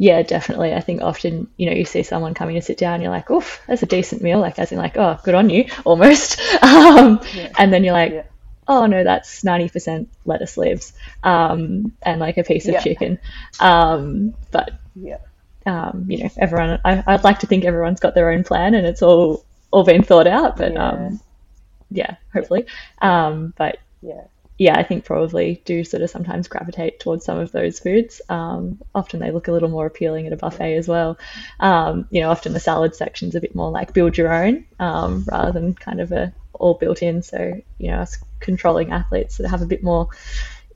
yeah, 0.00 0.22
definitely. 0.22 0.72
I 0.72 0.80
think 0.80 1.02
often, 1.02 1.46
you 1.58 1.68
know, 1.68 1.76
you 1.76 1.84
see 1.84 2.02
someone 2.02 2.32
coming 2.32 2.54
to 2.54 2.62
sit 2.62 2.78
down, 2.78 3.02
you're 3.02 3.10
like, 3.10 3.30
oof, 3.30 3.60
that's 3.66 3.82
a 3.82 3.86
decent 3.86 4.22
meal, 4.22 4.40
like 4.40 4.58
as 4.58 4.72
in 4.72 4.78
like, 4.78 4.96
oh, 4.96 5.20
good 5.24 5.34
on 5.34 5.50
you, 5.50 5.66
almost. 5.84 6.40
Um, 6.62 7.20
yeah. 7.34 7.52
And 7.58 7.70
then 7.70 7.84
you're 7.84 7.92
like, 7.92 8.12
yeah. 8.12 8.22
oh 8.66 8.86
no, 8.86 9.04
that's 9.04 9.42
90% 9.42 10.06
lettuce 10.24 10.56
leaves 10.56 10.94
um, 11.22 11.92
and 12.00 12.18
like 12.18 12.38
a 12.38 12.44
piece 12.44 12.66
of 12.66 12.72
yeah. 12.72 12.80
chicken. 12.80 13.18
Um, 13.60 14.32
but 14.50 14.70
yeah, 14.94 15.18
um, 15.66 16.06
you 16.08 16.24
know, 16.24 16.30
everyone, 16.38 16.80
I, 16.82 17.02
would 17.06 17.24
like 17.24 17.40
to 17.40 17.46
think 17.46 17.66
everyone's 17.66 18.00
got 18.00 18.14
their 18.14 18.30
own 18.30 18.42
plan 18.42 18.74
and 18.74 18.86
it's 18.86 19.02
all 19.02 19.44
all 19.70 19.84
been 19.84 20.02
thought 20.02 20.26
out. 20.26 20.56
But 20.56 20.78
yeah, 21.90 22.16
hopefully. 22.32 22.66
Um, 23.00 23.54
but 23.56 23.78
yeah 24.02 24.22
yeah, 24.60 24.78
I 24.78 24.82
think 24.82 25.06
probably 25.06 25.62
do 25.64 25.84
sort 25.84 26.02
of 26.02 26.10
sometimes 26.10 26.46
gravitate 26.46 27.00
towards 27.00 27.24
some 27.24 27.38
of 27.38 27.50
those 27.50 27.78
foods. 27.78 28.20
Um, 28.28 28.78
often 28.94 29.18
they 29.18 29.30
look 29.30 29.48
a 29.48 29.52
little 29.52 29.70
more 29.70 29.86
appealing 29.86 30.26
at 30.26 30.34
a 30.34 30.36
buffet 30.36 30.76
as 30.76 30.86
well. 30.86 31.18
Um, 31.58 32.06
you 32.10 32.20
know, 32.20 32.28
often 32.28 32.52
the 32.52 32.60
salad 32.60 32.94
section's 32.94 33.34
a 33.34 33.40
bit 33.40 33.54
more 33.54 33.70
like 33.70 33.94
build 33.94 34.18
your 34.18 34.30
own 34.30 34.66
um, 34.78 35.24
rather 35.32 35.52
than 35.52 35.72
kind 35.72 35.98
of 35.98 36.12
a 36.12 36.34
all 36.52 36.74
built 36.74 37.00
in. 37.00 37.22
So, 37.22 37.62
you 37.78 37.90
know, 37.90 38.00
us 38.00 38.18
controlling 38.38 38.92
athletes 38.92 39.38
that 39.38 39.48
have 39.48 39.62
a 39.62 39.66
bit 39.66 39.82
more 39.82 40.10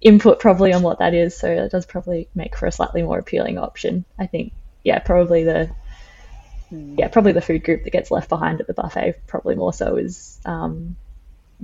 input 0.01 0.41
probably 0.41 0.73
on 0.73 0.81
what 0.81 1.01
that 1.01 1.13
is. 1.13 1.37
So 1.37 1.51
it 1.51 1.71
does 1.71 1.85
probably 1.85 2.27
make 2.35 2.57
for 2.57 2.65
a 2.65 2.73
slightly 2.73 3.03
more 3.03 3.19
appealing 3.19 3.59
option. 3.59 4.07
I 4.19 4.29
think, 4.29 4.55
yeah, 4.83 4.99
probably 5.01 5.45
the 5.45 5.71
hmm. 6.71 6.95
yeah, 6.97 7.09
probably 7.09 7.33
the 7.33 7.43
food 7.43 7.63
group 7.63 7.85
that 7.85 7.91
gets 7.91 8.11
left 8.11 8.31
behind 8.31 8.63
at 8.63 8.67
the 8.67 8.73
buffet, 8.73 9.27
probably 9.27 9.57
more 9.57 9.75
so 9.75 9.97
is 9.97 10.41
um, 10.47 10.97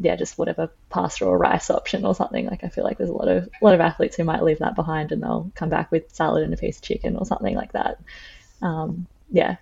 yeah, 0.01 0.17
just 0.17 0.39
whatever 0.39 0.71
pasta 0.89 1.27
or 1.27 1.37
rice 1.37 1.69
option 1.71 2.05
or 2.07 2.15
something. 2.15 2.47
Like 2.47 2.65
I 2.65 2.69
feel 2.69 2.85
like 2.85 2.97
there's 2.99 3.11
a 3.11 3.15
lot 3.15 3.29
of 3.29 3.45
a 3.45 3.65
lot 3.65 3.75
of 3.75 3.81
athletes 3.81 4.17
who 4.17 4.25
might 4.25 4.43
leave 4.43 4.59
that 4.61 4.75
behind 4.75 5.13
and 5.13 5.23
they'll 5.23 5.53
come 5.55 5.69
back 5.69 5.91
with 5.93 6.15
salad 6.15 6.43
and 6.43 6.55
a 6.55 6.57
piece 6.57 6.79
of 6.79 6.83
chicken 6.83 7.17
or 7.17 7.27
something 7.27 7.55
like 7.55 7.73
that. 7.73 7.99
Um, 8.63 9.07
yeah. 9.31 9.57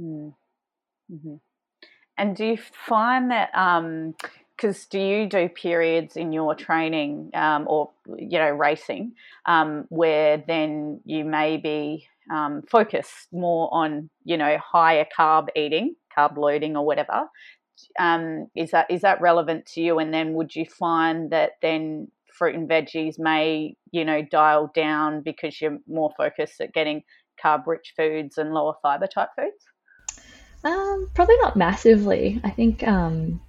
Mm. 0.00 0.32
Mm-hmm. 1.12 1.34
And 2.16 2.34
do 2.34 2.46
you 2.46 2.56
find 2.56 3.30
that 3.30 3.50
because 4.56 4.78
um, 4.78 4.88
do 4.90 4.98
you 4.98 5.28
do 5.28 5.48
periods 5.48 6.16
in 6.16 6.32
your 6.32 6.54
training 6.54 7.30
um, 7.34 7.66
or 7.68 7.90
you 8.16 8.38
know 8.38 8.50
racing 8.50 9.12
um, 9.46 9.84
where 9.90 10.42
then 10.46 11.00
you 11.04 11.24
may 11.24 11.58
be 11.58 12.08
um, 12.30 12.62
focused 12.70 13.28
more 13.32 13.72
on 13.72 14.10
you 14.24 14.36
know 14.36 14.58
higher 14.58 15.06
carb 15.16 15.48
eating, 15.54 15.94
carb 16.16 16.36
loading 16.36 16.76
or 16.76 16.84
whatever, 16.84 17.28
um, 17.98 18.48
is 18.54 18.70
that 18.72 18.90
is 18.90 19.02
that 19.02 19.20
relevant 19.20 19.66
to 19.66 19.80
you? 19.80 19.98
And 19.98 20.12
then 20.12 20.34
would 20.34 20.54
you 20.54 20.64
find 20.66 21.30
that 21.30 21.52
then 21.62 22.08
fruit 22.32 22.54
and 22.54 22.68
veggies 22.68 23.18
may 23.18 23.74
you 23.90 24.04
know 24.04 24.22
dial 24.22 24.70
down 24.74 25.22
because 25.22 25.60
you're 25.60 25.78
more 25.88 26.12
focused 26.16 26.60
at 26.60 26.72
getting 26.72 27.02
carb 27.42 27.66
rich 27.66 27.94
foods 27.96 28.38
and 28.38 28.52
lower 28.52 28.74
fiber 28.82 29.06
type 29.06 29.30
foods? 29.36 29.64
Um, 30.64 31.08
probably 31.14 31.36
not 31.38 31.56
massively. 31.56 32.40
I 32.42 32.50
think 32.50 32.86
um, 32.86 33.40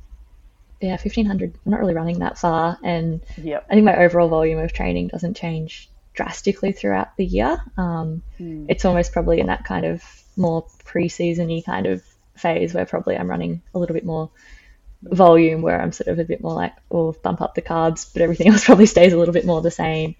yeah, 0.81 0.97
fifteen 0.97 1.25
hundred. 1.25 1.55
I'm 1.65 1.71
not 1.71 1.79
really 1.79 1.95
running 1.95 2.19
that 2.19 2.37
far, 2.37 2.77
and 2.83 3.21
yep. 3.37 3.65
I 3.69 3.73
think 3.73 3.85
my 3.85 3.97
overall 3.97 4.29
volume 4.29 4.59
of 4.59 4.73
training 4.73 5.07
doesn't 5.09 5.35
change 5.35 5.89
drastically 6.13 6.71
throughout 6.71 7.15
the 7.17 7.25
year. 7.25 7.61
Um, 7.77 8.23
mm. 8.39 8.65
It's 8.69 8.85
almost 8.85 9.13
probably 9.13 9.39
in 9.39 9.47
that 9.47 9.65
kind 9.65 9.85
of 9.85 10.03
more 10.35 10.65
pre-seasony 10.85 11.63
kind 11.63 11.85
of 11.85 12.03
phase 12.39 12.73
where 12.73 12.85
probably 12.85 13.17
I'm 13.17 13.29
running 13.29 13.61
a 13.73 13.79
little 13.79 13.93
bit 13.93 14.05
more 14.05 14.31
volume, 15.01 15.61
where 15.61 15.81
I'm 15.81 15.91
sort 15.91 16.07
of 16.07 16.19
a 16.19 16.25
bit 16.25 16.41
more 16.41 16.53
like, 16.53 16.73
oh, 16.91 17.13
bump 17.13 17.41
up 17.41 17.55
the 17.55 17.61
carbs, 17.61 18.11
but 18.11 18.21
everything 18.21 18.47
else 18.51 18.65
probably 18.65 18.85
stays 18.85 19.13
a 19.13 19.17
little 19.17 19.33
bit 19.33 19.45
more 19.45 19.61
the 19.61 19.71
same. 19.71 20.15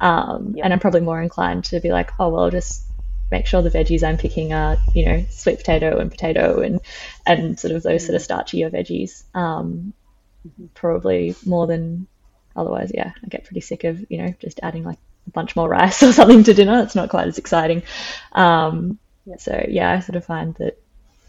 Um, 0.00 0.56
And 0.62 0.72
I'm 0.72 0.80
probably 0.80 1.00
more 1.02 1.20
inclined 1.20 1.64
to 1.66 1.80
be 1.80 1.90
like, 1.90 2.10
oh, 2.18 2.28
well, 2.30 2.50
just 2.50 2.82
make 3.30 3.46
sure 3.46 3.62
the 3.62 3.70
veggies 3.70 4.02
I'm 4.02 4.18
picking 4.18 4.52
are, 4.52 4.76
you 4.94 5.06
know, 5.06 5.24
sweet 5.30 5.58
potato 5.58 5.98
and 5.98 6.10
potato 6.10 6.60
and 6.60 6.80
and 7.26 7.58
sort 7.58 7.74
of 7.74 7.82
those 7.82 8.02
mm-hmm. 8.04 8.16
sort 8.16 8.40
of 8.40 8.46
starchier 8.46 8.70
veggies. 8.70 9.24
Um, 9.34 9.92
mm-hmm. 10.46 10.66
Probably 10.74 11.34
more 11.46 11.66
than 11.66 12.06
otherwise, 12.56 12.92
yeah, 12.94 13.12
I 13.22 13.28
get 13.28 13.44
pretty 13.44 13.60
sick 13.60 13.84
of, 13.84 14.04
you 14.10 14.18
know, 14.18 14.34
just 14.40 14.60
adding 14.62 14.84
like 14.84 14.98
a 15.26 15.30
bunch 15.30 15.56
more 15.56 15.68
rice 15.68 16.02
or 16.06 16.12
something 16.12 16.44
to 16.44 16.54
dinner. 16.54 16.82
It's 16.82 16.94
not 16.94 17.08
quite 17.08 17.28
as 17.28 17.38
exciting. 17.38 17.82
Um, 18.32 18.98
So 19.38 19.64
yeah, 19.68 19.90
I 19.92 20.00
sort 20.00 20.16
of 20.16 20.24
find 20.24 20.54
that 20.56 20.78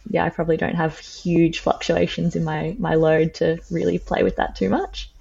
yeah, 0.09 0.25
I 0.25 0.29
probably 0.29 0.57
don't 0.57 0.75
have 0.75 0.97
huge 0.97 1.59
fluctuations 1.59 2.35
in 2.35 2.43
my 2.43 2.75
my 2.79 2.95
load 2.95 3.35
to 3.35 3.59
really 3.71 3.99
play 3.99 4.23
with 4.23 4.37
that 4.37 4.55
too 4.55 4.69
much. 4.69 5.11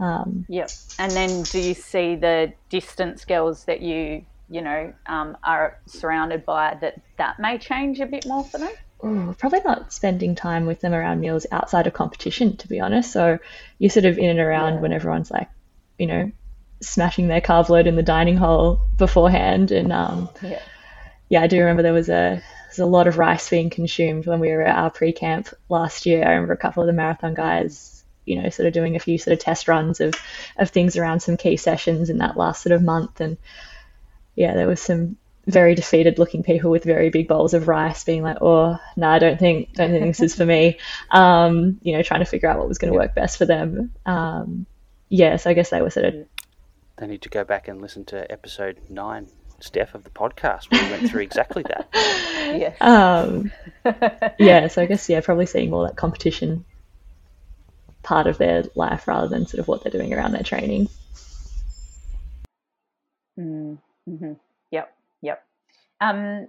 Um, 0.00 0.44
yep. 0.48 0.70
And 0.98 1.12
then 1.12 1.42
do 1.42 1.58
you 1.60 1.74
see 1.74 2.16
the 2.16 2.52
distance 2.68 3.24
girls 3.24 3.64
that 3.64 3.80
you 3.80 4.24
you 4.48 4.62
know 4.62 4.92
um, 5.06 5.36
are 5.44 5.78
surrounded 5.86 6.44
by 6.44 6.76
that 6.80 7.00
that 7.16 7.38
may 7.38 7.58
change 7.58 8.00
a 8.00 8.06
bit 8.06 8.26
more 8.26 8.44
for 8.44 8.58
them? 8.58 8.72
Ooh, 9.04 9.34
probably 9.38 9.60
not 9.64 9.92
spending 9.92 10.34
time 10.34 10.64
with 10.64 10.80
them 10.80 10.94
around 10.94 11.20
meals 11.20 11.46
outside 11.52 11.86
of 11.86 11.92
competition, 11.92 12.56
to 12.56 12.68
be 12.68 12.80
honest. 12.80 13.12
So 13.12 13.38
you're 13.78 13.90
sort 13.90 14.06
of 14.06 14.16
in 14.16 14.30
and 14.30 14.40
around 14.40 14.74
yeah. 14.74 14.80
when 14.80 14.92
everyone's 14.92 15.30
like, 15.30 15.50
you 15.98 16.06
know, 16.06 16.32
smashing 16.80 17.28
their 17.28 17.42
carb 17.42 17.68
load 17.68 17.86
in 17.86 17.96
the 17.96 18.02
dining 18.02 18.38
hall 18.38 18.80
beforehand. 18.96 19.72
And 19.72 19.92
um, 19.92 20.30
yeah. 20.40 20.62
yeah, 21.28 21.42
I 21.42 21.48
do 21.48 21.58
remember 21.58 21.82
there 21.82 21.92
was 21.92 22.08
a 22.08 22.42
there's 22.74 22.86
a 22.86 22.90
lot 22.90 23.06
of 23.06 23.18
rice 23.18 23.48
being 23.48 23.70
consumed 23.70 24.26
when 24.26 24.40
we 24.40 24.50
were 24.50 24.62
at 24.62 24.76
our 24.76 24.90
pre-camp 24.90 25.48
last 25.68 26.06
year. 26.06 26.24
I 26.24 26.32
remember 26.32 26.54
a 26.54 26.58
couple 26.58 26.82
of 26.82 26.88
the 26.88 26.92
marathon 26.92 27.34
guys, 27.34 28.04
you 28.24 28.40
know, 28.40 28.48
sort 28.50 28.66
of 28.66 28.72
doing 28.72 28.96
a 28.96 29.00
few 29.00 29.16
sort 29.16 29.32
of 29.32 29.38
test 29.38 29.68
runs 29.68 30.00
of, 30.00 30.14
of 30.56 30.70
things 30.70 30.96
around 30.96 31.20
some 31.20 31.36
key 31.36 31.56
sessions 31.56 32.10
in 32.10 32.18
that 32.18 32.36
last 32.36 32.62
sort 32.62 32.72
of 32.72 32.82
month. 32.82 33.20
And 33.20 33.36
yeah, 34.34 34.54
there 34.54 34.66
was 34.66 34.80
some 34.80 35.16
very 35.46 35.76
defeated 35.76 36.18
looking 36.18 36.42
people 36.42 36.70
with 36.70 36.82
very 36.82 37.10
big 37.10 37.28
bowls 37.28 37.54
of 37.54 37.68
rice 37.68 38.02
being 38.02 38.22
like, 38.22 38.38
oh, 38.40 38.76
no, 38.96 39.08
I 39.08 39.20
don't 39.20 39.38
think, 39.38 39.74
don't 39.74 39.90
think 39.90 40.06
this 40.06 40.20
is 40.20 40.34
for 40.34 40.46
me. 40.46 40.78
Um, 41.10 41.78
you 41.82 41.96
know, 41.96 42.02
trying 42.02 42.20
to 42.20 42.26
figure 42.26 42.48
out 42.48 42.58
what 42.58 42.66
was 42.66 42.78
going 42.78 42.92
to 42.92 42.98
work 42.98 43.14
best 43.14 43.38
for 43.38 43.44
them. 43.44 43.92
Um, 44.04 44.66
yeah, 45.08 45.36
so 45.36 45.50
I 45.50 45.52
guess 45.52 45.70
they 45.70 45.80
were 45.80 45.90
sort 45.90 46.06
of. 46.06 46.14
They 46.96 47.06
need 47.06 47.22
to 47.22 47.28
go 47.28 47.44
back 47.44 47.68
and 47.68 47.80
listen 47.80 48.04
to 48.06 48.30
episode 48.32 48.80
nine 48.88 49.28
Steph 49.60 49.94
of 49.94 50.04
the 50.04 50.10
podcast 50.10 50.70
where 50.70 50.84
we 50.84 50.90
went 50.90 51.10
through 51.10 51.22
exactly 51.22 51.62
that. 51.64 51.88
yes. 51.94 52.76
Um, 52.80 53.52
yeah, 54.38 54.68
so 54.68 54.82
I 54.82 54.86
guess 54.86 55.08
yeah, 55.08 55.20
probably 55.20 55.46
seeing 55.46 55.70
more 55.70 55.86
that 55.86 55.96
competition 55.96 56.64
part 58.02 58.26
of 58.26 58.38
their 58.38 58.64
life 58.74 59.08
rather 59.08 59.28
than 59.28 59.46
sort 59.46 59.58
of 59.58 59.66
what 59.66 59.82
they're 59.82 59.92
doing 59.92 60.12
around 60.14 60.32
their 60.32 60.42
training. 60.42 60.88
Mm, 63.38 63.78
mm-hmm. 64.08 64.32
Yep, 64.70 64.94
yep. 65.22 65.44
Um, 66.00 66.48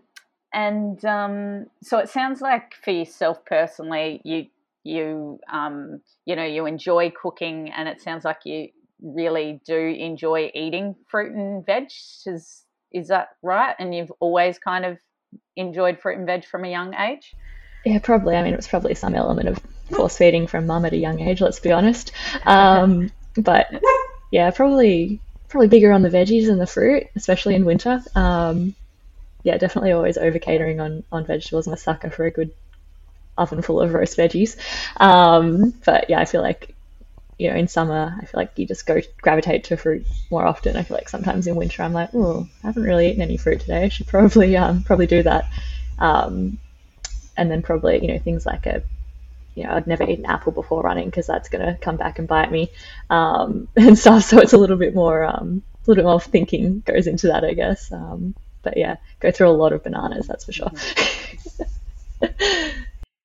and 0.53 1.03
um, 1.05 1.67
so 1.81 1.97
it 1.99 2.09
sounds 2.09 2.41
like 2.41 2.75
for 2.75 2.91
yourself 2.91 3.43
personally, 3.45 4.21
you 4.23 4.47
you 4.83 5.39
um, 5.51 6.01
you 6.25 6.35
know 6.35 6.45
you 6.45 6.65
enjoy 6.65 7.11
cooking, 7.11 7.71
and 7.71 7.89
it 7.89 8.01
sounds 8.01 8.23
like 8.23 8.39
you 8.45 8.69
really 9.01 9.59
do 9.65 9.77
enjoy 9.77 10.51
eating 10.53 10.95
fruit 11.07 11.33
and 11.33 11.65
veg. 11.65 11.85
Is 12.25 12.64
is 12.95 13.09
that 13.09 13.29
right? 13.43 13.75
And 13.77 13.93
you've 13.93 14.11
always 14.21 14.57
kind 14.57 14.85
of 14.85 14.97
enjoyed 15.57 15.99
fruit 15.99 16.17
and 16.17 16.25
veg 16.25 16.45
from 16.45 16.63
a 16.63 16.69
young 16.69 16.95
age? 16.95 17.35
Yeah, 17.85 17.99
probably. 17.99 18.35
I 18.35 18.41
mean, 18.41 18.53
it 18.53 18.57
was 18.57 18.69
probably 18.69 18.95
some 18.95 19.13
element 19.13 19.49
of 19.49 19.59
force 19.91 20.17
feeding 20.17 20.47
from 20.47 20.65
mum 20.65 20.85
at 20.85 20.93
a 20.93 20.97
young 20.97 21.19
age. 21.19 21.41
Let's 21.41 21.59
be 21.59 21.71
honest. 21.71 22.13
Um, 22.45 23.11
but 23.37 23.67
yeah, 24.31 24.49
probably 24.51 25.19
probably 25.49 25.67
bigger 25.67 25.91
on 25.91 26.01
the 26.01 26.09
veggies 26.09 26.49
and 26.49 26.59
the 26.59 26.65
fruit, 26.65 27.07
especially 27.15 27.55
in 27.55 27.65
winter. 27.65 28.01
Um, 28.15 28.75
yeah, 29.43 29.57
definitely 29.57 29.91
always 29.91 30.17
over 30.17 30.39
catering 30.39 30.79
on 30.79 31.03
on 31.11 31.25
vegetables. 31.25 31.67
I'm 31.67 31.73
a 31.73 31.77
sucker 31.77 32.09
for 32.09 32.25
a 32.25 32.31
good 32.31 32.51
oven 33.37 33.61
full 33.61 33.81
of 33.81 33.93
roast 33.93 34.17
veggies. 34.17 34.57
Um, 34.97 35.73
but 35.85 36.09
yeah, 36.09 36.19
I 36.19 36.25
feel 36.25 36.41
like 36.41 36.74
you 37.37 37.49
know 37.49 37.55
in 37.55 37.67
summer 37.67 38.17
I 38.17 38.25
feel 38.25 38.39
like 38.39 38.51
you 38.57 38.65
just 38.65 38.85
go 38.85 39.01
gravitate 39.21 39.65
to 39.65 39.77
fruit 39.77 40.07
more 40.31 40.45
often. 40.45 40.77
I 40.77 40.83
feel 40.83 40.95
like 40.95 41.09
sometimes 41.09 41.47
in 41.47 41.55
winter 41.55 41.83
I'm 41.83 41.93
like, 41.93 42.09
oh, 42.13 42.47
I 42.63 42.67
haven't 42.67 42.83
really 42.83 43.09
eaten 43.09 43.21
any 43.21 43.37
fruit 43.37 43.61
today. 43.61 43.83
I 43.83 43.89
should 43.89 44.07
probably 44.07 44.55
um, 44.63 44.83
probably 44.83 45.07
do 45.07 45.23
that. 45.23 45.49
Um, 45.99 46.59
and 47.37 47.51
then 47.51 47.61
probably 47.61 48.01
you 48.01 48.07
know 48.07 48.19
things 48.19 48.45
like 48.45 48.65
a 48.65 48.83
you 49.55 49.63
know, 49.63 49.71
I'd 49.71 49.87
never 49.87 50.03
eaten 50.03 50.25
apple 50.25 50.51
before 50.51 50.83
running 50.83 51.05
because 51.05 51.25
that's 51.25 51.49
going 51.49 51.65
to 51.65 51.79
come 51.79 51.95
back 51.95 52.19
and 52.19 52.27
bite 52.27 52.51
me 52.51 52.69
um, 53.09 53.67
and 53.75 53.97
stuff. 53.97 54.23
So 54.23 54.39
it's 54.39 54.53
a 54.53 54.57
little 54.57 54.77
bit 54.77 54.93
more, 54.93 55.23
um, 55.23 55.63
a 55.75 55.89
little 55.89 56.03
bit 56.03 56.07
more 56.07 56.21
thinking 56.21 56.81
goes 56.81 57.07
into 57.07 57.27
that, 57.27 57.45
I 57.45 57.53
guess. 57.53 57.91
Um, 57.91 58.35
but 58.61 58.77
yeah, 58.77 58.97
go 59.19 59.31
through 59.31 59.49
a 59.49 59.51
lot 59.51 59.73
of 59.73 59.83
bananas, 59.83 60.27
that's 60.27 60.45
for 60.45 60.51
sure. 60.51 60.71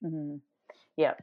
mm-hmm. 0.05 0.37
Yeah. 0.97 1.15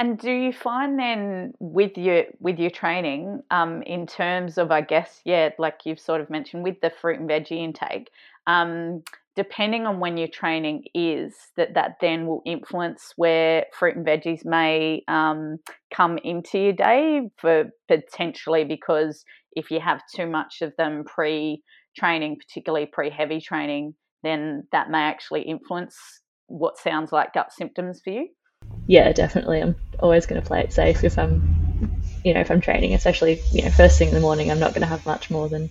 And 0.00 0.18
do 0.18 0.30
you 0.32 0.50
find 0.50 0.98
then 0.98 1.52
with 1.60 1.98
your 1.98 2.24
with 2.38 2.58
your 2.58 2.70
training, 2.70 3.42
um, 3.50 3.82
in 3.82 4.06
terms 4.06 4.56
of 4.56 4.70
I 4.70 4.80
guess 4.80 5.20
yeah, 5.26 5.50
like 5.58 5.80
you've 5.84 6.00
sort 6.00 6.22
of 6.22 6.30
mentioned 6.30 6.62
with 6.62 6.80
the 6.80 6.88
fruit 6.88 7.20
and 7.20 7.28
veggie 7.28 7.62
intake, 7.62 8.08
um, 8.46 9.02
depending 9.36 9.84
on 9.84 10.00
when 10.00 10.16
your 10.16 10.28
training 10.28 10.84
is, 10.94 11.34
that 11.58 11.74
that 11.74 11.96
then 12.00 12.26
will 12.26 12.40
influence 12.46 13.12
where 13.16 13.66
fruit 13.78 13.94
and 13.94 14.06
veggies 14.06 14.42
may 14.42 15.02
um, 15.06 15.58
come 15.92 16.16
into 16.24 16.58
your 16.58 16.72
day 16.72 17.28
for 17.36 17.64
potentially 17.86 18.64
because 18.64 19.22
if 19.52 19.70
you 19.70 19.80
have 19.80 20.00
too 20.16 20.26
much 20.26 20.62
of 20.62 20.72
them 20.78 21.04
pre 21.04 21.62
training, 21.94 22.38
particularly 22.38 22.86
pre 22.86 23.10
heavy 23.10 23.38
training, 23.38 23.94
then 24.22 24.66
that 24.72 24.88
may 24.88 25.02
actually 25.02 25.42
influence 25.42 25.94
what 26.46 26.78
sounds 26.78 27.12
like 27.12 27.34
gut 27.34 27.52
symptoms 27.52 28.00
for 28.02 28.12
you. 28.12 28.28
Yeah, 28.86 29.12
definitely. 29.12 29.60
I'm 29.60 29.76
always 30.00 30.26
going 30.26 30.40
to 30.40 30.46
play 30.46 30.60
it 30.62 30.72
safe 30.72 31.04
if 31.04 31.18
I'm, 31.18 32.02
you 32.24 32.34
know, 32.34 32.40
if 32.40 32.50
I'm 32.50 32.60
training, 32.60 32.94
especially, 32.94 33.40
you 33.52 33.62
know, 33.62 33.70
first 33.70 33.98
thing 33.98 34.08
in 34.08 34.14
the 34.14 34.20
morning, 34.20 34.50
I'm 34.50 34.58
not 34.58 34.70
going 34.70 34.80
to 34.80 34.88
have 34.88 35.06
much 35.06 35.30
more 35.30 35.48
than 35.48 35.70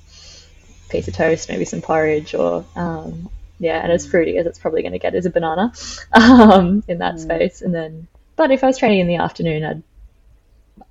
a 0.88 0.90
piece 0.90 1.08
of 1.08 1.16
toast, 1.16 1.50
maybe 1.50 1.66
some 1.66 1.82
porridge 1.82 2.34
or 2.34 2.66
um, 2.76 3.30
yeah, 3.60 3.82
and 3.84 3.92
as 3.92 4.08
fruity 4.08 4.38
as 4.38 4.46
it's 4.46 4.58
probably 4.58 4.82
going 4.82 4.94
to 4.94 5.00
get 5.00 5.16
is 5.16 5.26
a 5.26 5.30
banana 5.30 5.74
um, 6.14 6.82
in 6.88 7.00
that 7.00 7.16
mm. 7.16 7.20
space. 7.20 7.62
And 7.62 7.76
then, 7.76 8.08
but 8.36 8.52
if 8.52 8.64
I 8.64 8.68
was 8.68 8.78
training 8.78 9.00
in 9.00 9.08
the 9.08 9.18
afternoon, 9.18 9.66
I'd 9.66 9.84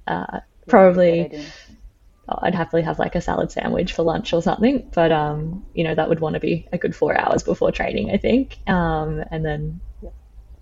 uh, 0.07 0.41
probably 0.67 1.47
oh, 2.29 2.39
I'd 2.43 2.55
happily 2.55 2.83
have 2.83 2.99
like 2.99 3.15
a 3.15 3.23
salad 3.23 3.51
sandwich 3.51 3.95
for 3.95 4.03
lunch 4.03 4.35
or 4.35 4.43
something. 4.43 4.91
But 4.95 5.13
um, 5.13 5.65
you 5.73 5.83
know, 5.85 5.95
that 5.95 6.11
would 6.11 6.21
want 6.21 6.35
to 6.35 6.41
be 6.41 6.69
a 6.73 6.79
good 6.79 6.95
four 6.95 7.19
hours 7.19 7.43
before 7.43 7.73
training, 7.73 8.11
I 8.11 8.19
think. 8.19 8.59
Um, 8.69 9.25
and 9.31 9.43
then, 9.43 9.81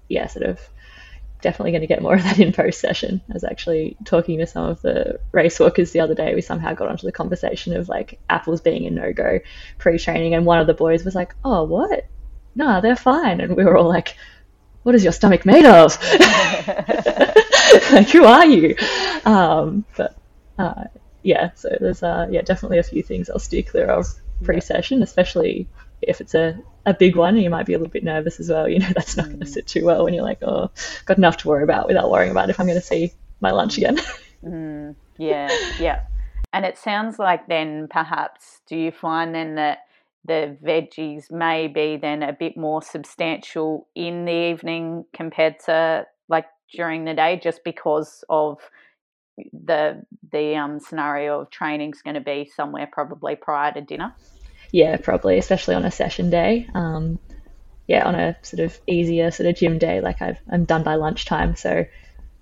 yeah, 0.09 0.29
sort 0.29 0.47
of 0.47 0.61
definitely 1.47 1.71
going 1.71 1.83
to 1.83 1.87
get 1.87 2.03
more 2.03 2.17
of 2.17 2.25
that 2.25 2.41
in 2.41 2.53
post 2.53 2.81
session. 2.81 3.23
I 3.31 3.35
was 3.35 3.45
actually 3.45 3.97
talking 4.05 4.41
to 4.41 4.49
some 4.49 4.65
of 4.65 4.83
the 4.83 5.21
race 5.31 5.61
walkers 5.61 5.93
the 5.93 6.01
other 6.01 6.17
day. 6.17 6.35
We 6.35 6.41
somehow 6.41 6.75
got 6.75 6.89
onto 6.89 7.07
the 7.07 7.13
conversation 7.13 7.77
of 7.77 7.89
like 7.89 8.19
apples 8.29 8.61
being 8.61 8.85
a 8.85 8.91
no 8.91 9.13
go 9.13 9.39
pre 9.79 9.97
training, 9.97 10.35
and 10.35 10.45
one 10.45 10.59
of 10.59 10.67
the 10.67 10.75
boys 10.75 11.05
was 11.05 11.15
like, 11.15 11.37
"Oh, 11.45 11.63
what? 11.63 12.09
No, 12.57 12.81
they're 12.81 12.97
fine." 12.97 13.41
And 13.41 13.57
we 13.57 13.65
were 13.65 13.77
all 13.77 13.89
like, 13.89 14.17
"What 14.83 14.97
is 14.97 15.05
your 15.05 15.13
stomach 15.13 15.47
made 15.47 15.65
of? 15.65 15.97
like, 17.93 18.09
who 18.09 18.25
are 18.25 18.47
you?" 18.47 18.75
Um, 19.25 19.85
but 19.97 20.17
uh, 20.59 20.85
yeah, 21.23 21.51
so 21.55 21.77
there's 21.81 22.03
uh, 22.03 22.27
yeah 22.29 22.43
definitely 22.43 22.79
a 22.79 22.83
few 22.83 23.05
things 23.05 23.31
I'll 23.31 23.39
steer 23.39 23.63
clear 23.63 23.87
of 23.87 24.07
pre 24.43 24.61
session, 24.61 25.01
especially 25.05 25.69
if 26.03 26.21
it's 26.21 26.35
a, 26.35 26.59
a 26.85 26.95
big 26.95 27.17
one, 27.17 27.37
you 27.37 27.51
might 27.51 27.67
be 27.67 27.75
a 27.75 27.79
little 27.79 27.93
bit 27.93 28.05
nervous 28.05 28.41
as 28.41 28.51
well. 28.51 28.69
You 28.69 28.79
know, 28.79 28.91
that's 28.95 29.17
not 29.17 29.27
going 29.27 29.41
to 29.41 29.47
sit 29.47 29.67
too 29.67 29.85
well 29.85 30.05
when 30.05 30.15
you're 30.15 30.25
like, 30.25 30.43
oh, 30.43 30.71
got 31.05 31.19
enough 31.19 31.39
to 31.39 31.49
worry 31.49 31.63
about 31.63 31.89
without 31.89 32.11
worrying 32.11 32.31
about 32.31 32.51
if 32.51 32.61
I'm 32.61 32.67
going 32.67 32.81
to 32.81 32.87
see 32.87 33.13
my 33.41 33.51
lunch 33.51 33.77
again. 33.77 33.99
mm, 34.45 34.95
yeah, 35.19 35.51
yeah. 35.79 36.03
And 36.53 36.65
it 36.65 36.79
sounds 36.79 37.19
like 37.19 37.49
then 37.49 37.89
perhaps 37.91 38.61
do 38.69 38.77
you 38.77 38.91
find 38.91 39.35
then 39.35 39.57
that 39.57 39.81
the 40.25 40.57
veggies 40.65 41.31
may 41.31 41.69
be 41.69 41.97
then 41.97 42.23
a 42.23 42.33
bit 42.33 42.57
more 42.57 42.83
substantial 42.83 43.87
in 43.95 44.25
the 44.25 44.33
evening 44.33 45.05
compared 45.13 45.61
to 45.61 46.07
like 46.29 46.47
during 46.73 47.05
the 47.05 47.15
day 47.15 47.39
just 47.41 47.63
because 47.65 48.25
of 48.29 48.59
the 49.53 50.03
the 50.33 50.57
um, 50.57 50.81
scenario 50.81 51.41
of 51.41 51.51
training 51.51 51.93
is 51.93 52.03
going 52.03 52.15
to 52.15 52.21
be 52.21 52.51
somewhere 52.57 52.89
probably 52.91 53.37
prior 53.37 53.73
to 53.73 53.81
dinner 53.81 54.15
yeah, 54.73 54.97
probably, 54.97 55.39
especially 55.39 55.75
on 55.75 55.85
a 55.85 55.91
session 55.91 56.31
day. 56.31 56.69
Um, 56.75 57.19
yeah, 57.87 58.05
on 58.05 58.15
a 58.15 58.37
sort 58.43 58.61
of 58.61 58.79
easier 58.87 59.31
sort 59.31 59.49
of 59.49 59.57
gym 59.57 59.79
day, 59.79 60.01
like 60.01 60.21
i 60.21 60.37
am 60.51 60.65
done 60.65 60.83
by 60.83 60.97
lunchtime. 60.97 61.55
So 61.57 61.87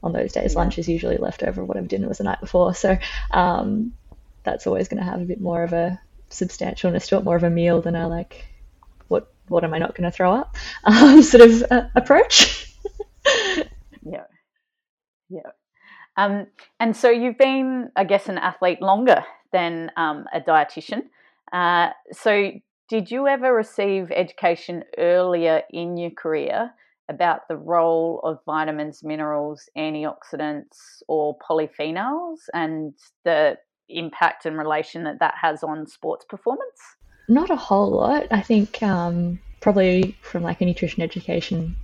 on 0.02 0.12
those 0.12 0.32
days, 0.32 0.52
yeah. 0.54 0.58
lunch 0.58 0.78
is 0.78 0.88
usually 0.88 1.16
left 1.16 1.42
over 1.42 1.64
whatever 1.64 1.87
dinner 1.87 2.08
was 2.08 2.18
the 2.18 2.24
night 2.24 2.40
before. 2.40 2.74
So 2.74 2.96
um, 3.30 3.92
that's 4.42 4.66
always 4.66 4.88
going 4.88 5.02
to 5.02 5.10
have 5.10 5.20
a 5.20 5.24
bit 5.24 5.40
more 5.40 5.62
of 5.62 5.72
a 5.72 6.00
substantialness 6.30 7.08
to 7.08 7.16
it, 7.16 7.24
more 7.24 7.37
of 7.37 7.42
a 7.42 7.50
meal 7.50 7.80
than 7.80 7.94
a 7.94 8.08
like, 8.08 8.44
what 9.08 9.32
what 9.48 9.64
am 9.64 9.74
I 9.74 9.78
not 9.78 9.94
going 9.94 10.10
to 10.10 10.16
throw 10.16 10.34
up 10.34 10.56
um, 10.84 11.22
sort 11.22 11.42
of 11.42 11.64
uh, 11.70 11.88
approach. 11.94 12.72
yeah, 14.02 14.24
yeah. 15.28 15.50
Um, 16.16 16.46
and 16.78 16.96
so 16.96 17.10
you've 17.10 17.38
been, 17.38 17.90
I 17.96 18.04
guess, 18.04 18.28
an 18.28 18.38
athlete 18.38 18.80
longer 18.80 19.24
than 19.52 19.90
um, 19.96 20.26
a 20.32 20.40
dietitian. 20.40 21.04
Uh, 21.52 21.90
so, 22.12 22.52
did 22.88 23.11
you 23.11 23.26
ever 23.26 23.52
receive 23.52 24.11
education 24.11 24.85
earlier 24.98 25.62
in 25.70 25.96
your 25.96 26.11
career 26.11 26.70
about 27.09 27.48
the 27.48 27.57
role 27.57 28.20
of 28.24 28.38
vitamins, 28.46 29.02
minerals, 29.02 29.68
antioxidants, 29.76 31.02
or 31.09 31.37
polyphenols 31.38 32.40
and 32.52 32.94
the 33.24 33.57
impact 33.88 34.46
and 34.46 34.59
relation 34.59 35.04
that 35.04 35.20
that 35.20 35.35
has 35.40 35.62
on 35.62 35.87
sports 35.87 36.24
performance? 36.28 36.80
Not 37.28 37.50
a 37.50 37.57
whole 37.57 37.90
lot. 37.90 38.26
I 38.30 38.40
think 38.40 38.83
um, 38.83 39.40
probably 39.61 40.16
from 40.22 40.42
like 40.42 40.61
a 40.61 40.66
nutrition 40.66 41.02
education 41.02 41.76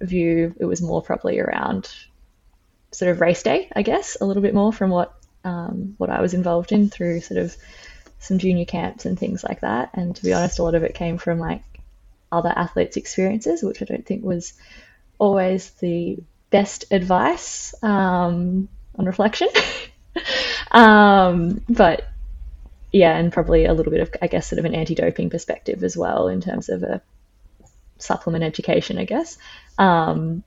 view, 0.00 0.54
it 0.58 0.66
was 0.66 0.82
more 0.82 1.02
probably 1.02 1.38
around 1.38 1.90
sort 2.90 3.10
of 3.10 3.20
race 3.20 3.42
day, 3.42 3.70
I 3.74 3.82
guess, 3.82 4.16
a 4.20 4.24
little 4.24 4.42
bit 4.42 4.54
more 4.54 4.72
from 4.72 4.90
what 4.90 5.14
um, 5.44 5.94
what 5.98 6.10
I 6.10 6.20
was 6.22 6.32
involved 6.32 6.72
in 6.72 6.88
through 6.88 7.20
sort 7.20 7.38
of 7.38 7.54
some 8.24 8.38
junior 8.38 8.64
camps 8.64 9.04
and 9.04 9.18
things 9.18 9.44
like 9.44 9.60
that. 9.60 9.90
And 9.94 10.16
to 10.16 10.22
be 10.22 10.32
honest, 10.32 10.58
a 10.58 10.62
lot 10.62 10.74
of 10.74 10.82
it 10.82 10.94
came 10.94 11.18
from 11.18 11.38
like 11.38 11.62
other 12.32 12.52
athletes' 12.54 12.96
experiences, 12.96 13.62
which 13.62 13.82
I 13.82 13.84
don't 13.84 14.04
think 14.04 14.24
was 14.24 14.54
always 15.18 15.70
the 15.72 16.18
best 16.50 16.86
advice 16.90 17.74
um, 17.82 18.68
on 18.98 19.04
reflection. 19.04 19.48
um, 20.70 21.62
but 21.68 22.08
yeah, 22.92 23.16
and 23.16 23.32
probably 23.32 23.66
a 23.66 23.74
little 23.74 23.92
bit 23.92 24.00
of, 24.00 24.10
I 24.22 24.28
guess, 24.28 24.48
sort 24.48 24.58
of 24.58 24.64
an 24.64 24.74
anti 24.74 24.94
doping 24.94 25.28
perspective 25.28 25.84
as 25.84 25.96
well 25.96 26.28
in 26.28 26.40
terms 26.40 26.70
of 26.70 26.82
a 26.82 27.02
supplement 27.98 28.42
education, 28.42 28.96
I 28.98 29.04
guess. 29.04 29.36
Um, 29.76 30.44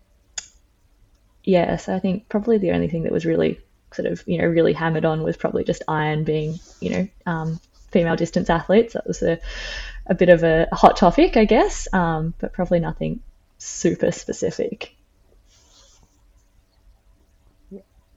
yeah, 1.43 1.75
so 1.75 1.95
I 1.95 1.99
think 1.99 2.27
probably 2.27 2.57
the 2.57 2.71
only 2.71 2.87
thing 2.87 3.03
that 3.03 3.11
was 3.11 3.25
really 3.25 3.59
sort 3.93 4.07
of 4.07 4.23
you 4.27 4.37
know 4.37 4.45
really 4.47 4.73
hammered 4.73 5.05
on 5.05 5.23
was 5.23 5.37
probably 5.37 5.63
just 5.63 5.83
iron 5.87 6.23
being 6.23 6.59
you 6.79 6.89
know 6.89 7.07
um, 7.25 7.59
female 7.91 8.15
distance 8.15 8.49
athletes. 8.49 8.93
That 8.93 9.07
was 9.07 9.21
a, 9.21 9.39
a 10.05 10.15
bit 10.15 10.29
of 10.29 10.43
a 10.43 10.67
hot 10.71 10.97
topic, 10.97 11.37
I 11.37 11.45
guess, 11.45 11.87
um, 11.93 12.33
but 12.37 12.53
probably 12.53 12.79
nothing 12.79 13.21
super 13.57 14.11
specific. 14.11 14.95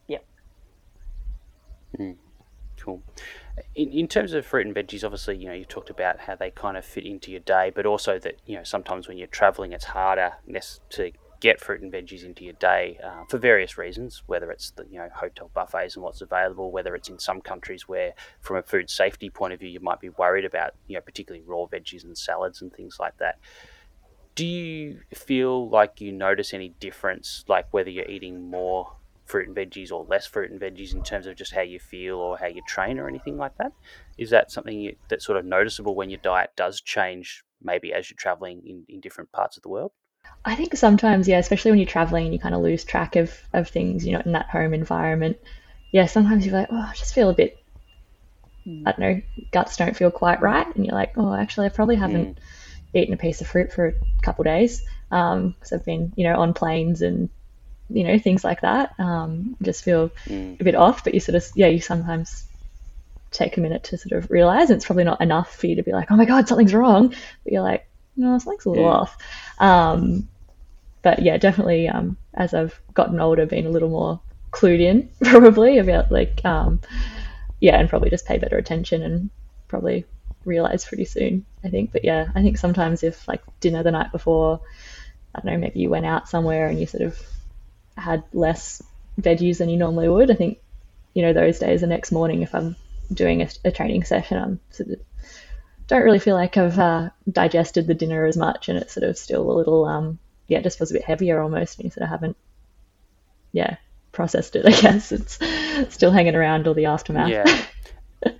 Yeah. 0.06 0.18
Mm, 1.98 2.16
cool. 2.78 3.02
In, 3.74 3.90
in 3.90 4.08
terms 4.08 4.32
of 4.32 4.46
fruit 4.46 4.66
and 4.66 4.74
veggies, 4.74 5.04
obviously, 5.04 5.36
you 5.36 5.46
know, 5.46 5.54
you 5.54 5.64
talked 5.64 5.90
about 5.90 6.20
how 6.20 6.34
they 6.34 6.50
kind 6.50 6.76
of 6.76 6.84
fit 6.84 7.04
into 7.04 7.30
your 7.30 7.40
day, 7.40 7.72
but 7.74 7.86
also 7.86 8.18
that, 8.18 8.36
you 8.46 8.56
know, 8.56 8.64
sometimes 8.64 9.08
when 9.08 9.18
you're 9.18 9.26
traveling, 9.26 9.72
it's 9.72 9.84
harder 9.84 10.34
to 10.90 11.12
get 11.40 11.58
fruit 11.58 11.80
and 11.80 11.92
veggies 11.92 12.24
into 12.24 12.44
your 12.44 12.52
day 12.54 12.98
uh, 13.02 13.24
for 13.28 13.38
various 13.38 13.78
reasons, 13.78 14.22
whether 14.26 14.50
it's 14.50 14.70
the 14.72 14.84
you 14.90 14.98
know 14.98 15.08
hotel 15.14 15.50
buffets 15.54 15.96
and 15.96 16.04
what's 16.04 16.20
available, 16.20 16.70
whether 16.70 16.94
it's 16.94 17.08
in 17.08 17.18
some 17.18 17.40
countries 17.40 17.88
where, 17.88 18.12
from 18.40 18.56
a 18.56 18.62
food 18.62 18.90
safety 18.90 19.30
point 19.30 19.52
of 19.52 19.60
view, 19.60 19.68
you 19.68 19.80
might 19.80 20.00
be 20.00 20.10
worried 20.10 20.44
about 20.44 20.74
you 20.86 20.94
know 20.94 21.00
particularly 21.00 21.44
raw 21.46 21.64
veggies 21.66 22.04
and 22.04 22.16
salads 22.16 22.62
and 22.62 22.72
things 22.72 22.98
like 23.00 23.16
that. 23.18 23.38
Do 24.34 24.46
you 24.46 25.00
feel 25.12 25.68
like 25.68 26.00
you 26.00 26.12
notice 26.12 26.54
any 26.54 26.68
difference, 26.80 27.44
like 27.48 27.66
whether 27.72 27.90
you're 27.90 28.08
eating 28.08 28.48
more 28.48 28.92
fruit 29.24 29.46
and 29.46 29.56
veggies 29.56 29.92
or 29.92 30.04
less 30.08 30.26
fruit 30.26 30.50
and 30.50 30.60
veggies 30.60 30.92
in 30.92 31.02
terms 31.02 31.26
of 31.26 31.36
just 31.36 31.52
how 31.52 31.60
you 31.60 31.78
feel 31.78 32.16
or 32.16 32.36
how 32.36 32.46
you 32.46 32.62
train 32.66 32.98
or 32.98 33.08
anything 33.08 33.36
like 33.38 33.56
that? 33.58 33.72
Is 34.18 34.30
that 34.30 34.50
something 34.50 34.78
you, 34.78 34.96
that's 35.08 35.24
sort 35.24 35.38
of 35.38 35.44
noticeable 35.44 35.94
when 35.94 36.10
your 36.10 36.20
diet 36.22 36.50
does 36.56 36.80
change, 36.80 37.44
maybe 37.62 37.92
as 37.92 38.10
you're 38.10 38.16
traveling 38.16 38.62
in, 38.66 38.84
in 38.88 39.00
different 39.00 39.30
parts 39.32 39.56
of 39.56 39.62
the 39.62 39.68
world? 39.68 39.92
I 40.44 40.54
think 40.54 40.74
sometimes, 40.76 41.28
yeah, 41.28 41.38
especially 41.38 41.72
when 41.72 41.78
you're 41.78 41.86
traveling 41.86 42.24
and 42.24 42.32
you 42.32 42.40
kind 42.40 42.54
of 42.54 42.62
lose 42.62 42.84
track 42.84 43.16
of, 43.16 43.32
of 43.52 43.68
things, 43.68 44.06
you 44.06 44.12
know, 44.12 44.22
in 44.24 44.32
that 44.32 44.48
home 44.48 44.72
environment. 44.72 45.38
Yeah, 45.92 46.06
sometimes 46.06 46.46
you're 46.46 46.54
like, 46.54 46.68
oh, 46.70 46.88
I 46.90 46.94
just 46.94 47.14
feel 47.14 47.28
a 47.28 47.34
bit, 47.34 47.58
mm. 48.66 48.82
I 48.86 48.92
don't 48.92 49.00
know, 49.00 49.22
guts 49.52 49.76
don't 49.76 49.96
feel 49.96 50.10
quite 50.10 50.40
right. 50.40 50.66
And 50.74 50.86
you're 50.86 50.94
like, 50.94 51.12
oh, 51.18 51.34
actually, 51.34 51.66
I 51.66 51.70
probably 51.70 51.96
haven't 51.96 52.36
mm. 52.36 53.00
eaten 53.00 53.12
a 53.12 53.18
piece 53.18 53.40
of 53.40 53.48
fruit 53.48 53.72
for 53.72 53.88
a 53.88 53.94
couple 54.22 54.44
days 54.44 54.82
because 55.10 55.34
um, 55.34 55.54
I've 55.72 55.84
been, 55.84 56.12
you 56.16 56.24
know, 56.24 56.40
on 56.40 56.54
planes 56.54 57.02
and, 57.02 57.28
you 57.90 58.04
know, 58.04 58.18
things 58.18 58.42
like 58.42 58.62
that. 58.62 58.94
Um, 58.98 59.56
just 59.60 59.84
feel 59.84 60.10
mm. 60.24 60.58
a 60.58 60.64
bit 60.64 60.74
off, 60.74 61.04
but 61.04 61.12
you 61.12 61.20
sort 61.20 61.36
of, 61.36 61.44
yeah, 61.54 61.66
you 61.66 61.80
sometimes 61.80 62.46
take 63.30 63.56
a 63.56 63.60
minute 63.60 63.84
to 63.84 63.98
sort 63.98 64.12
of 64.12 64.30
realize 64.30 64.70
it's 64.70 64.86
probably 64.86 65.04
not 65.04 65.20
enough 65.20 65.54
for 65.54 65.66
you 65.66 65.76
to 65.76 65.82
be 65.82 65.92
like, 65.92 66.10
oh 66.10 66.16
my 66.16 66.24
God, 66.24 66.48
something's 66.48 66.74
wrong. 66.74 67.08
But 67.08 67.52
you're 67.52 67.62
like, 67.62 67.86
no, 68.16 68.38
something's 68.38 68.66
a 68.66 68.70
little 68.70 68.84
yeah. 68.84 68.90
off. 68.90 69.18
Um, 69.58 70.28
but 71.02 71.22
yeah, 71.22 71.36
definitely 71.38 71.88
um, 71.88 72.16
as 72.34 72.54
I've 72.54 72.78
gotten 72.94 73.20
older, 73.20 73.46
been 73.46 73.66
a 73.66 73.70
little 73.70 73.88
more 73.88 74.20
clued 74.50 74.80
in 74.80 75.08
probably 75.24 75.78
about 75.78 76.10
like, 76.10 76.44
um, 76.44 76.80
yeah, 77.60 77.78
and 77.78 77.88
probably 77.88 78.10
just 78.10 78.26
pay 78.26 78.38
better 78.38 78.56
attention 78.56 79.02
and 79.02 79.30
probably 79.68 80.04
realize 80.44 80.84
pretty 80.84 81.04
soon, 81.04 81.44
I 81.64 81.68
think. 81.68 81.92
But 81.92 82.04
yeah, 82.04 82.28
I 82.34 82.42
think 82.42 82.58
sometimes 82.58 83.02
if 83.02 83.26
like 83.28 83.42
dinner 83.60 83.82
the 83.82 83.90
night 83.90 84.12
before, 84.12 84.60
I 85.34 85.40
don't 85.40 85.52
know, 85.52 85.58
maybe 85.58 85.80
you 85.80 85.90
went 85.90 86.06
out 86.06 86.28
somewhere 86.28 86.66
and 86.66 86.78
you 86.78 86.86
sort 86.86 87.04
of 87.04 87.18
had 87.96 88.24
less 88.32 88.82
veggies 89.20 89.58
than 89.58 89.68
you 89.68 89.76
normally 89.76 90.08
would, 90.08 90.30
I 90.30 90.34
think, 90.34 90.58
you 91.14 91.22
know, 91.22 91.32
those 91.32 91.58
days 91.58 91.80
the 91.80 91.86
next 91.86 92.12
morning, 92.12 92.42
if 92.42 92.54
I'm 92.54 92.76
doing 93.12 93.42
a, 93.42 93.48
a 93.64 93.70
training 93.70 94.04
session, 94.04 94.38
I'm 94.38 94.60
sort 94.70 94.90
of 94.90 95.00
don't 95.90 96.04
really 96.04 96.18
feel 96.18 96.36
like 96.36 96.56
I've 96.56 96.78
uh, 96.78 97.10
digested 97.30 97.86
the 97.86 97.94
dinner 97.94 98.24
as 98.24 98.36
much, 98.36 98.68
and 98.68 98.78
it's 98.78 98.94
sort 98.94 99.04
of 99.04 99.18
still 99.18 99.50
a 99.50 99.52
little, 99.52 99.84
um, 99.84 100.18
yeah, 100.46 100.58
it 100.58 100.62
just 100.62 100.78
feels 100.78 100.90
a 100.90 100.94
bit 100.94 101.04
heavier 101.04 101.40
almost, 101.40 101.78
and 101.78 101.84
you 101.84 101.90
sort 101.90 102.04
of 102.04 102.08
haven't, 102.08 102.36
yeah, 103.52 103.76
processed 104.12 104.56
it. 104.56 104.66
I 104.66 104.80
guess 104.80 105.12
it's 105.12 105.38
still 105.92 106.12
hanging 106.12 106.36
around 106.36 106.66
all 106.66 106.74
the 106.74 106.86
aftermath. 106.86 107.28
Yeah. 107.28 107.64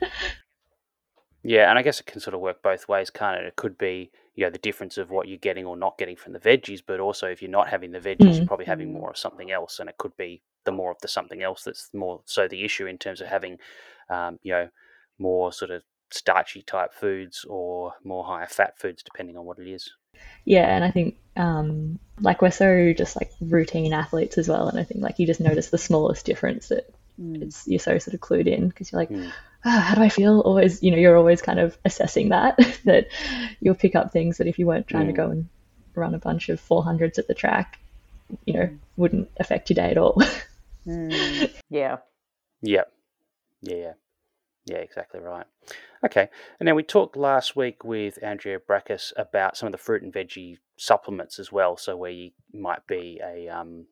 yeah, 1.42 1.68
and 1.68 1.78
I 1.78 1.82
guess 1.82 2.00
it 2.00 2.06
can 2.06 2.20
sort 2.20 2.34
of 2.34 2.40
work 2.40 2.62
both 2.62 2.88
ways, 2.88 3.10
can't 3.10 3.38
it? 3.38 3.46
It 3.46 3.56
could 3.56 3.76
be 3.76 4.10
you 4.36 4.46
know 4.46 4.50
the 4.50 4.58
difference 4.58 4.96
of 4.96 5.10
what 5.10 5.28
you're 5.28 5.36
getting 5.36 5.66
or 5.66 5.76
not 5.76 5.98
getting 5.98 6.16
from 6.16 6.32
the 6.32 6.38
veggies, 6.38 6.80
but 6.86 7.00
also 7.00 7.26
if 7.26 7.42
you're 7.42 7.50
not 7.50 7.68
having 7.68 7.90
the 7.90 7.98
veggies, 7.98 8.16
mm. 8.18 8.36
you're 8.38 8.46
probably 8.46 8.66
having 8.66 8.92
more 8.92 9.10
of 9.10 9.18
something 9.18 9.50
else, 9.50 9.80
and 9.80 9.90
it 9.90 9.98
could 9.98 10.16
be 10.16 10.40
the 10.64 10.72
more 10.72 10.92
of 10.92 10.98
the 11.00 11.08
something 11.08 11.42
else 11.42 11.64
that's 11.64 11.90
more 11.92 12.20
so 12.26 12.46
the 12.46 12.64
issue 12.64 12.86
in 12.86 12.96
terms 12.96 13.20
of 13.20 13.26
having 13.26 13.58
um, 14.10 14.38
you 14.42 14.52
know, 14.52 14.68
more 15.18 15.52
sort 15.52 15.70
of 15.70 15.82
starchy 16.10 16.62
type 16.62 16.92
foods 16.94 17.44
or 17.48 17.94
more 18.04 18.24
higher 18.24 18.46
fat 18.46 18.78
foods, 18.78 19.02
depending 19.02 19.36
on 19.36 19.44
what 19.44 19.58
it 19.58 19.68
is. 19.68 19.90
Yeah, 20.44 20.74
and 20.74 20.84
I 20.84 20.90
think 20.90 21.16
um, 21.36 21.98
like 22.20 22.42
we're 22.42 22.50
so 22.50 22.92
just 22.92 23.16
like 23.16 23.30
routine 23.40 23.92
athletes 23.92 24.38
as 24.38 24.48
well, 24.48 24.68
and 24.68 24.78
I 24.78 24.84
think 24.84 25.02
like 25.02 25.18
you 25.18 25.26
just 25.26 25.40
notice 25.40 25.70
the 25.70 25.78
smallest 25.78 26.26
difference 26.26 26.68
that 26.68 26.92
mm. 27.20 27.42
it's 27.42 27.66
you're 27.66 27.78
so 27.78 27.98
sort 27.98 28.14
of 28.14 28.20
clued 28.20 28.46
in 28.46 28.68
because 28.68 28.92
you're 28.92 29.00
like, 29.00 29.10
mm. 29.10 29.30
oh, 29.64 29.70
how 29.70 29.94
do 29.94 30.02
I 30.02 30.08
feel? 30.08 30.40
Always, 30.40 30.82
you 30.82 30.90
know, 30.90 30.96
you're 30.96 31.16
always 31.16 31.42
kind 31.42 31.58
of 31.58 31.76
assessing 31.84 32.30
that 32.30 32.58
that 32.84 33.08
you'll 33.60 33.74
pick 33.74 33.94
up 33.94 34.12
things 34.12 34.38
that 34.38 34.46
if 34.46 34.58
you 34.58 34.66
weren't 34.66 34.88
trying 34.88 35.06
mm. 35.06 35.10
to 35.10 35.16
go 35.16 35.30
and 35.30 35.48
run 35.94 36.14
a 36.14 36.18
bunch 36.18 36.48
of 36.48 36.60
400s 36.60 37.18
at 37.18 37.28
the 37.28 37.34
track, 37.34 37.78
you 38.44 38.54
know, 38.54 38.68
wouldn't 38.96 39.30
affect 39.38 39.70
your 39.70 39.76
day 39.76 39.90
at 39.90 39.98
all. 39.98 40.20
Mm. 40.86 41.50
Yeah. 41.68 41.98
Yeah. 42.62 42.84
Yeah, 43.60 43.76
yeah. 43.76 43.92
Yeah, 44.66 44.78
exactly 44.78 45.20
right. 45.20 45.46
Okay. 46.04 46.28
And 46.58 46.68
then 46.68 46.74
we 46.74 46.82
talked 46.82 47.16
last 47.16 47.56
week 47.56 47.82
with 47.84 48.18
Andrea 48.22 48.58
Braakhuis 48.58 49.12
about 49.16 49.56
some 49.56 49.66
of 49.66 49.72
the 49.72 49.78
fruit 49.78 50.02
and 50.02 50.12
veggie 50.12 50.58
supplements 50.76 51.38
as 51.38 51.50
well. 51.50 51.76
So 51.76 51.96
where 51.96 52.10
you 52.10 52.30
might 52.52 52.86
be 52.86 53.20
a 53.24 53.48
um, 53.48 53.86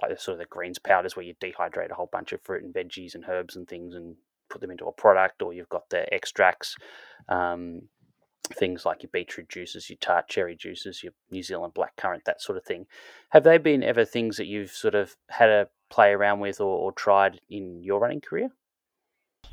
like 0.00 0.10
the 0.10 0.18
sort 0.18 0.34
of 0.34 0.38
the 0.40 0.46
greens 0.46 0.78
powders 0.78 1.14
where 1.14 1.24
you 1.24 1.34
dehydrate 1.42 1.90
a 1.90 1.94
whole 1.94 2.08
bunch 2.10 2.32
of 2.32 2.42
fruit 2.42 2.64
and 2.64 2.74
veggies 2.74 3.14
and 3.14 3.24
herbs 3.28 3.56
and 3.56 3.68
things 3.68 3.94
and 3.94 4.16
put 4.50 4.60
them 4.60 4.70
into 4.70 4.86
a 4.86 4.92
product, 4.92 5.42
or 5.42 5.52
you've 5.52 5.68
got 5.68 5.88
the 5.90 6.12
extracts, 6.12 6.76
um, 7.28 7.82
things 8.52 8.84
like 8.84 9.02
your 9.02 9.10
beetroot 9.12 9.48
juices, 9.48 9.88
your 9.88 9.96
tart 10.00 10.28
cherry 10.28 10.56
juices, 10.56 11.02
your 11.02 11.12
New 11.30 11.42
Zealand 11.42 11.74
blackcurrant, 11.74 12.24
that 12.24 12.42
sort 12.42 12.58
of 12.58 12.64
thing. 12.64 12.86
Have 13.30 13.44
they 13.44 13.58
been 13.58 13.82
ever 13.82 14.04
things 14.04 14.36
that 14.36 14.46
you've 14.46 14.70
sort 14.70 14.94
of 14.94 15.16
had 15.30 15.48
a 15.48 15.68
play 15.90 16.10
around 16.10 16.40
with 16.40 16.60
or, 16.60 16.76
or 16.78 16.92
tried 16.92 17.40
in 17.48 17.82
your 17.82 18.00
running 18.00 18.20
career? 18.20 18.50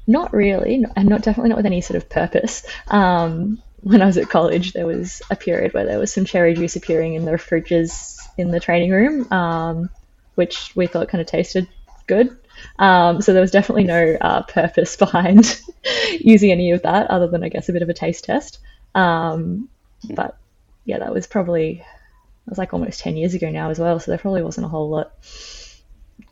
Not 0.08 0.34
really, 0.34 0.84
and 0.96 1.10
not 1.10 1.22
definitely 1.22 1.50
not 1.50 1.58
with 1.58 1.66
any 1.66 1.82
sort 1.82 1.98
of 1.98 2.10
purpose. 2.10 2.66
Um, 2.88 3.62
when 3.82 4.02
I 4.02 4.06
was 4.06 4.18
at 4.18 4.30
college, 4.30 4.74
there 4.74 4.88
was 4.88 5.22
a 5.30 5.36
period 5.36 5.74
where 5.74 5.86
there 5.86 6.00
was 6.00 6.14
some 6.14 6.26
cherry 6.26 6.54
juice 6.54 6.76
appearing 6.76 7.16
in 7.16 7.26
the 7.26 7.32
fridges 7.32 8.18
in 8.38 8.52
the 8.52 8.60
training 8.60 8.92
room, 8.92 9.32
um, 9.32 9.90
which 10.36 10.76
we 10.76 10.88
thought 10.88 11.10
kind 11.10 11.22
of 11.22 11.28
tasted 11.28 11.68
good. 12.08 12.36
Um, 12.78 13.22
so 13.22 13.34
there 13.34 13.42
was 13.42 13.52
definitely 13.52 13.86
no 13.86 14.18
uh, 14.20 14.44
purpose 14.44 14.96
behind 14.98 15.62
using 16.20 16.52
any 16.52 16.72
of 16.72 16.84
that, 16.84 17.10
other 17.10 17.28
than 17.28 17.44
I 17.44 17.50
guess 17.50 17.70
a 17.70 17.74
bit 17.74 17.82
of 17.82 17.90
a 17.90 17.94
taste 17.94 18.26
test. 18.26 18.60
Um, 18.94 19.70
but 20.10 20.38
yeah, 20.86 21.00
that 21.00 21.14
was 21.14 21.28
probably 21.28 21.80
it 21.80 22.50
was 22.50 22.58
like 22.58 22.74
almost 22.74 23.00
ten 23.00 23.18
years 23.18 23.34
ago 23.34 23.50
now 23.50 23.70
as 23.70 23.80
well. 23.80 24.00
So 24.00 24.12
there 24.12 24.18
probably 24.18 24.44
wasn't 24.44 24.66
a 24.66 24.70
whole 24.70 24.90
lot. 24.90 25.14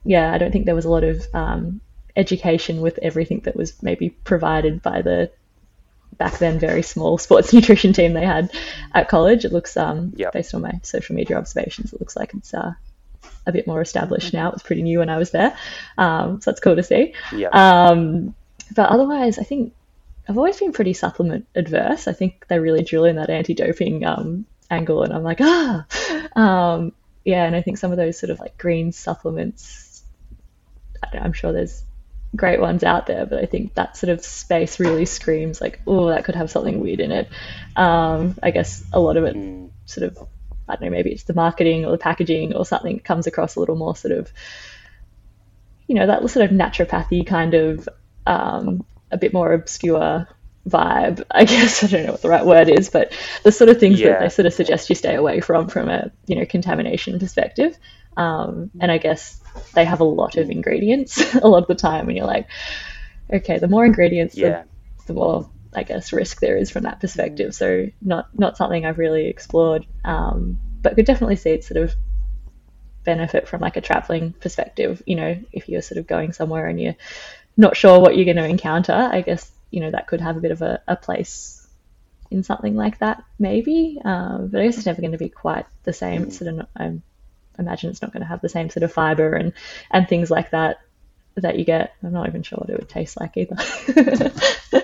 Yeah, 0.03 0.31
I 0.31 0.37
don't 0.37 0.51
think 0.51 0.65
there 0.65 0.75
was 0.75 0.85
a 0.85 0.89
lot 0.89 1.03
of 1.03 1.25
um, 1.33 1.81
education 2.19 2.81
with 2.81 2.99
everything 3.01 3.39
that 3.45 3.55
was 3.55 3.81
maybe 3.81 4.09
provided 4.09 4.81
by 4.81 5.01
the 5.01 5.31
back 6.17 6.37
then 6.37 6.59
very 6.59 6.81
small 6.81 7.17
sports 7.17 7.53
nutrition 7.53 7.93
team 7.93 8.13
they 8.13 8.25
had 8.25 8.51
at 8.93 9.09
college. 9.09 9.45
It 9.45 9.53
looks, 9.53 9.75
um, 9.77 10.13
yep. 10.15 10.33
based 10.33 10.53
on 10.53 10.61
my 10.61 10.79
social 10.83 11.15
media 11.15 11.37
observations, 11.37 11.93
it 11.93 11.99
looks 11.99 12.15
like 12.15 12.33
it's 12.33 12.53
uh, 12.53 12.73
a 13.47 13.51
bit 13.51 13.65
more 13.65 13.81
established 13.81 14.33
now. 14.33 14.49
It 14.49 14.53
was 14.53 14.63
pretty 14.63 14.83
new 14.83 14.99
when 14.99 15.09
I 15.09 15.17
was 15.17 15.31
there, 15.31 15.57
um, 15.97 16.41
so 16.41 16.51
that's 16.51 16.59
cool 16.59 16.75
to 16.75 16.83
see. 16.83 17.13
Yep. 17.31 17.55
Um, 17.55 18.35
but 18.75 18.89
otherwise, 18.89 19.39
I 19.39 19.43
think 19.43 19.73
I've 20.27 20.37
always 20.37 20.59
been 20.59 20.73
pretty 20.73 20.93
supplement 20.93 21.47
adverse. 21.55 22.07
I 22.07 22.13
think 22.13 22.45
they 22.47 22.59
really 22.59 22.83
drill 22.83 23.05
in 23.05 23.15
that 23.15 23.29
anti-doping 23.29 24.05
um, 24.05 24.45
angle, 24.69 25.03
and 25.03 25.13
I'm 25.13 25.23
like, 25.23 25.39
ah, 25.41 25.85
um, 26.35 26.91
yeah. 27.23 27.45
And 27.45 27.55
I 27.55 27.61
think 27.61 27.77
some 27.77 27.91
of 27.91 27.97
those 27.97 28.19
sort 28.19 28.29
of 28.29 28.39
like 28.39 28.57
green 28.57 28.91
supplements, 28.91 30.03
I'm 31.13 31.33
sure 31.33 31.53
there's 31.53 31.83
great 32.35 32.59
ones 32.59 32.83
out 32.83 33.07
there, 33.07 33.25
but 33.25 33.39
I 33.39 33.45
think 33.45 33.73
that 33.75 33.97
sort 33.97 34.09
of 34.11 34.23
space 34.23 34.79
really 34.79 35.05
screams 35.05 35.59
like, 35.59 35.81
oh, 35.87 36.09
that 36.09 36.25
could 36.25 36.35
have 36.35 36.51
something 36.51 36.79
weird 36.79 36.99
in 36.99 37.11
it. 37.11 37.29
Um, 37.75 38.35
I 38.41 38.51
guess 38.51 38.83
a 38.93 38.99
lot 38.99 39.17
of 39.17 39.23
it 39.25 39.35
mm. 39.35 39.71
sort 39.85 40.07
of, 40.07 40.17
I 40.67 40.73
don't 40.73 40.83
know, 40.83 40.89
maybe 40.91 41.11
it's 41.11 41.23
the 41.23 41.33
marketing 41.33 41.85
or 41.85 41.91
the 41.91 41.97
packaging 41.97 42.55
or 42.55 42.65
something 42.65 42.99
comes 42.99 43.27
across 43.27 43.55
a 43.55 43.59
little 43.59 43.75
more 43.75 43.95
sort 43.95 44.11
of, 44.11 44.31
you 45.87 45.95
know, 45.95 46.07
that 46.07 46.27
sort 46.29 46.45
of 46.45 46.55
naturopathy 46.55 47.25
kind 47.25 47.55
of, 47.55 47.89
um, 48.27 48.85
a 49.11 49.17
bit 49.17 49.33
more 49.33 49.51
obscure 49.53 50.27
vibe. 50.67 51.23
I 51.31 51.45
guess 51.45 51.83
I 51.83 51.87
don't 51.87 52.05
know 52.05 52.11
what 52.11 52.21
the 52.21 52.29
right 52.29 52.45
word 52.45 52.69
is, 52.69 52.89
but 52.89 53.13
the 53.43 53.51
sort 53.51 53.69
of 53.69 53.79
things 53.79 53.99
yeah. 53.99 54.09
that 54.09 54.19
they 54.19 54.29
sort 54.29 54.45
of 54.45 54.53
suggest 54.53 54.89
you 54.89 54.95
stay 54.95 55.15
away 55.15 55.41
from 55.41 55.67
from 55.67 55.89
a 55.89 56.11
you 56.27 56.35
know 56.35 56.45
contamination 56.45 57.19
perspective. 57.19 57.77
Um, 58.19 58.69
and 58.81 58.91
I 58.91 58.97
guess 58.97 59.41
they 59.73 59.85
have 59.85 60.01
a 60.01 60.03
lot 60.03 60.35
of 60.35 60.49
ingredients 60.49 61.35
a 61.41 61.47
lot 61.47 61.63
of 61.63 61.67
the 61.67 61.75
time, 61.75 62.09
and 62.09 62.17
you're 62.17 62.27
like, 62.27 62.47
okay, 63.31 63.59
the 63.59 63.69
more 63.69 63.85
ingredients, 63.85 64.35
yeah. 64.35 64.63
the, 64.97 65.05
the 65.07 65.13
more 65.13 65.49
I 65.73 65.83
guess 65.83 66.11
risk 66.11 66.41
there 66.41 66.57
is 66.57 66.69
from 66.69 66.83
that 66.83 66.99
perspective. 66.99 67.55
So 67.55 67.87
not 68.01 68.27
not 68.37 68.57
something 68.57 68.85
I've 68.85 68.97
really 68.97 69.27
explored, 69.27 69.87
um, 70.03 70.59
but 70.81 70.95
could 70.95 71.05
definitely 71.05 71.37
see 71.37 71.51
it 71.51 71.63
sort 71.63 71.81
of 71.81 71.95
benefit 73.05 73.47
from 73.47 73.61
like 73.61 73.77
a 73.77 73.81
traveling 73.81 74.33
perspective. 74.33 75.01
You 75.05 75.15
know, 75.15 75.39
if 75.53 75.69
you're 75.69 75.81
sort 75.81 75.99
of 75.99 76.05
going 76.05 76.33
somewhere 76.33 76.67
and 76.67 76.79
you're 76.79 76.97
not 77.55 77.77
sure 77.77 78.01
what 78.01 78.17
you're 78.17 78.25
going 78.25 78.35
to 78.35 78.45
encounter, 78.45 78.93
I 78.93 79.21
guess 79.21 79.49
you 79.71 79.79
know 79.79 79.91
that 79.91 80.07
could 80.07 80.19
have 80.19 80.35
a 80.35 80.41
bit 80.41 80.51
of 80.51 80.61
a, 80.61 80.81
a 80.89 80.97
place 80.97 81.65
in 82.31 82.43
something 82.43 82.75
like 82.75 82.99
that, 82.99 83.23
maybe. 83.39 83.97
Um, 84.03 84.49
but 84.51 84.59
I 84.59 84.65
guess 84.65 84.75
it's 84.77 84.85
never 84.85 85.01
going 85.01 85.13
to 85.13 85.17
be 85.17 85.29
quite 85.29 85.67
the 85.83 85.93
same. 85.93 86.23
It's 86.23 86.37
sort 86.37 86.49
of 86.49 86.55
not, 86.57 86.69
I'm 86.75 87.01
imagine 87.59 87.89
it's 87.89 88.01
not 88.01 88.13
going 88.13 88.21
to 88.21 88.27
have 88.27 88.41
the 88.41 88.49
same 88.49 88.69
sort 88.69 88.83
of 88.83 88.91
fiber 88.91 89.33
and 89.33 89.53
and 89.91 90.07
things 90.07 90.31
like 90.31 90.51
that 90.51 90.79
that 91.35 91.57
you 91.57 91.65
get. 91.65 91.93
I'm 92.03 92.11
not 92.11 92.27
even 92.27 92.43
sure 92.43 92.57
what 92.57 92.69
it 92.69 92.79
would 92.79 92.89
taste 92.89 93.19
like 93.19 93.37
either. 93.37 93.55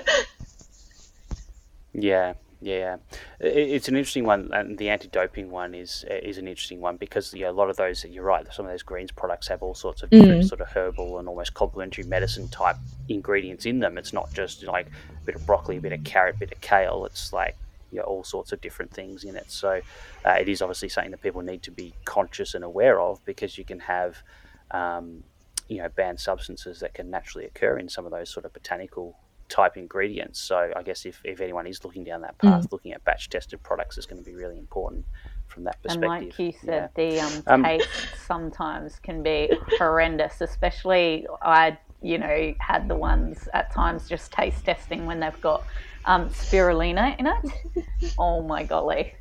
yeah, 1.94 2.34
yeah, 2.62 2.98
it's 3.40 3.88
an 3.88 3.96
interesting 3.96 4.26
one, 4.26 4.50
and 4.54 4.78
the 4.78 4.90
anti-doping 4.90 5.52
one 5.52 5.76
is 5.76 6.06
is 6.10 6.38
an 6.38 6.48
interesting 6.48 6.82
one 6.82 6.98
because 6.98 7.34
yeah, 7.34 7.50
a 7.50 7.52
lot 7.52 7.70
of 7.70 7.78
those 7.78 8.04
you're 8.06 8.24
right. 8.24 8.46
Some 8.52 8.66
of 8.66 8.72
those 8.72 8.84
greens 8.84 9.12
products 9.12 9.48
have 9.50 9.62
all 9.62 9.76
sorts 9.76 10.04
of 10.04 10.10
different 10.10 10.44
mm. 10.44 10.48
sort 10.48 10.62
of 10.62 10.68
herbal 10.70 11.20
and 11.20 11.28
almost 11.28 11.54
complementary 11.54 12.06
medicine 12.06 12.48
type 12.48 12.78
ingredients 13.10 13.66
in 13.66 13.80
them. 13.80 13.98
It's 13.98 14.14
not 14.14 14.34
just 14.34 14.64
like 14.64 14.88
a 14.88 15.26
bit 15.26 15.36
of 15.36 15.46
broccoli, 15.46 15.78
a 15.78 15.82
bit 15.82 15.94
of 15.94 16.04
carrot, 16.04 16.38
a 16.38 16.40
bit 16.40 16.52
of 16.54 16.62
kale. 16.62 17.06
It's 17.06 17.32
like 17.32 17.56
you 17.96 18.02
know, 18.02 18.08
all 18.08 18.26
sorts 18.26 18.52
of 18.52 18.60
different 18.60 18.92
things 18.92 19.24
in 19.24 19.38
it. 19.38 19.50
So 19.50 19.80
uh, 20.26 20.32
it 20.32 20.50
is 20.50 20.62
obviously 20.62 20.90
something 20.90 21.12
that 21.12 21.22
people 21.22 21.42
need 21.42 21.64
to 21.64 21.72
be 21.72 21.94
conscious 22.04 22.54
and 22.54 22.64
aware 22.64 23.00
of 23.00 23.24
because 23.24 23.58
you 23.58 23.64
can 23.64 23.80
have, 23.80 24.18
um, 24.72 25.24
you 25.70 25.78
know, 25.78 25.88
banned 25.88 26.20
substances 26.20 26.82
that 26.82 26.94
can 26.94 27.10
naturally 27.10 27.46
occur 27.46 27.78
in 27.78 27.88
some 27.88 28.06
of 28.06 28.12
those 28.12 28.30
sort 28.30 28.46
of 28.46 28.52
botanical 28.52 29.16
type 29.48 29.78
ingredients. 29.78 30.42
So 30.42 30.74
I 30.76 30.84
guess 30.84 31.06
if, 31.06 31.22
if 31.24 31.40
anyone 31.40 31.68
is 31.68 31.86
looking 31.86 32.04
down 32.04 32.20
that 32.22 32.38
path, 32.38 32.68
mm. 32.68 32.72
looking 32.74 32.92
at 32.92 33.04
batch 33.06 33.30
tested 33.30 33.64
products 33.64 33.98
is 33.98 34.06
going 34.06 34.22
to 34.22 34.30
be 34.30 34.36
really 34.36 34.58
important 34.58 35.06
from 35.48 35.64
that 35.64 35.82
perspective. 35.82 36.12
And 36.12 36.26
like 36.26 36.40
you 36.40 36.52
said, 36.66 36.90
yeah. 36.98 37.12
the 37.12 37.20
um, 37.22 37.44
um, 37.48 37.64
taste 37.64 37.90
sometimes 38.28 39.00
can 39.00 39.24
be 39.24 39.50
horrendous. 39.78 40.42
Especially, 40.42 41.28
I 41.42 41.78
you 42.06 42.20
know 42.20 42.54
had 42.60 42.88
the 42.88 42.96
ones 42.96 43.50
at 43.54 43.72
times 43.74 44.08
just 44.08 44.32
taste 44.32 44.64
testing 44.64 45.08
when 45.08 45.20
they've 45.20 45.42
got 45.42 45.64
um, 46.06 46.30
spirulina 46.30 47.18
in 47.20 47.26
it. 47.26 47.86
oh 48.20 48.44
my 48.44 48.64
golly, 48.64 49.16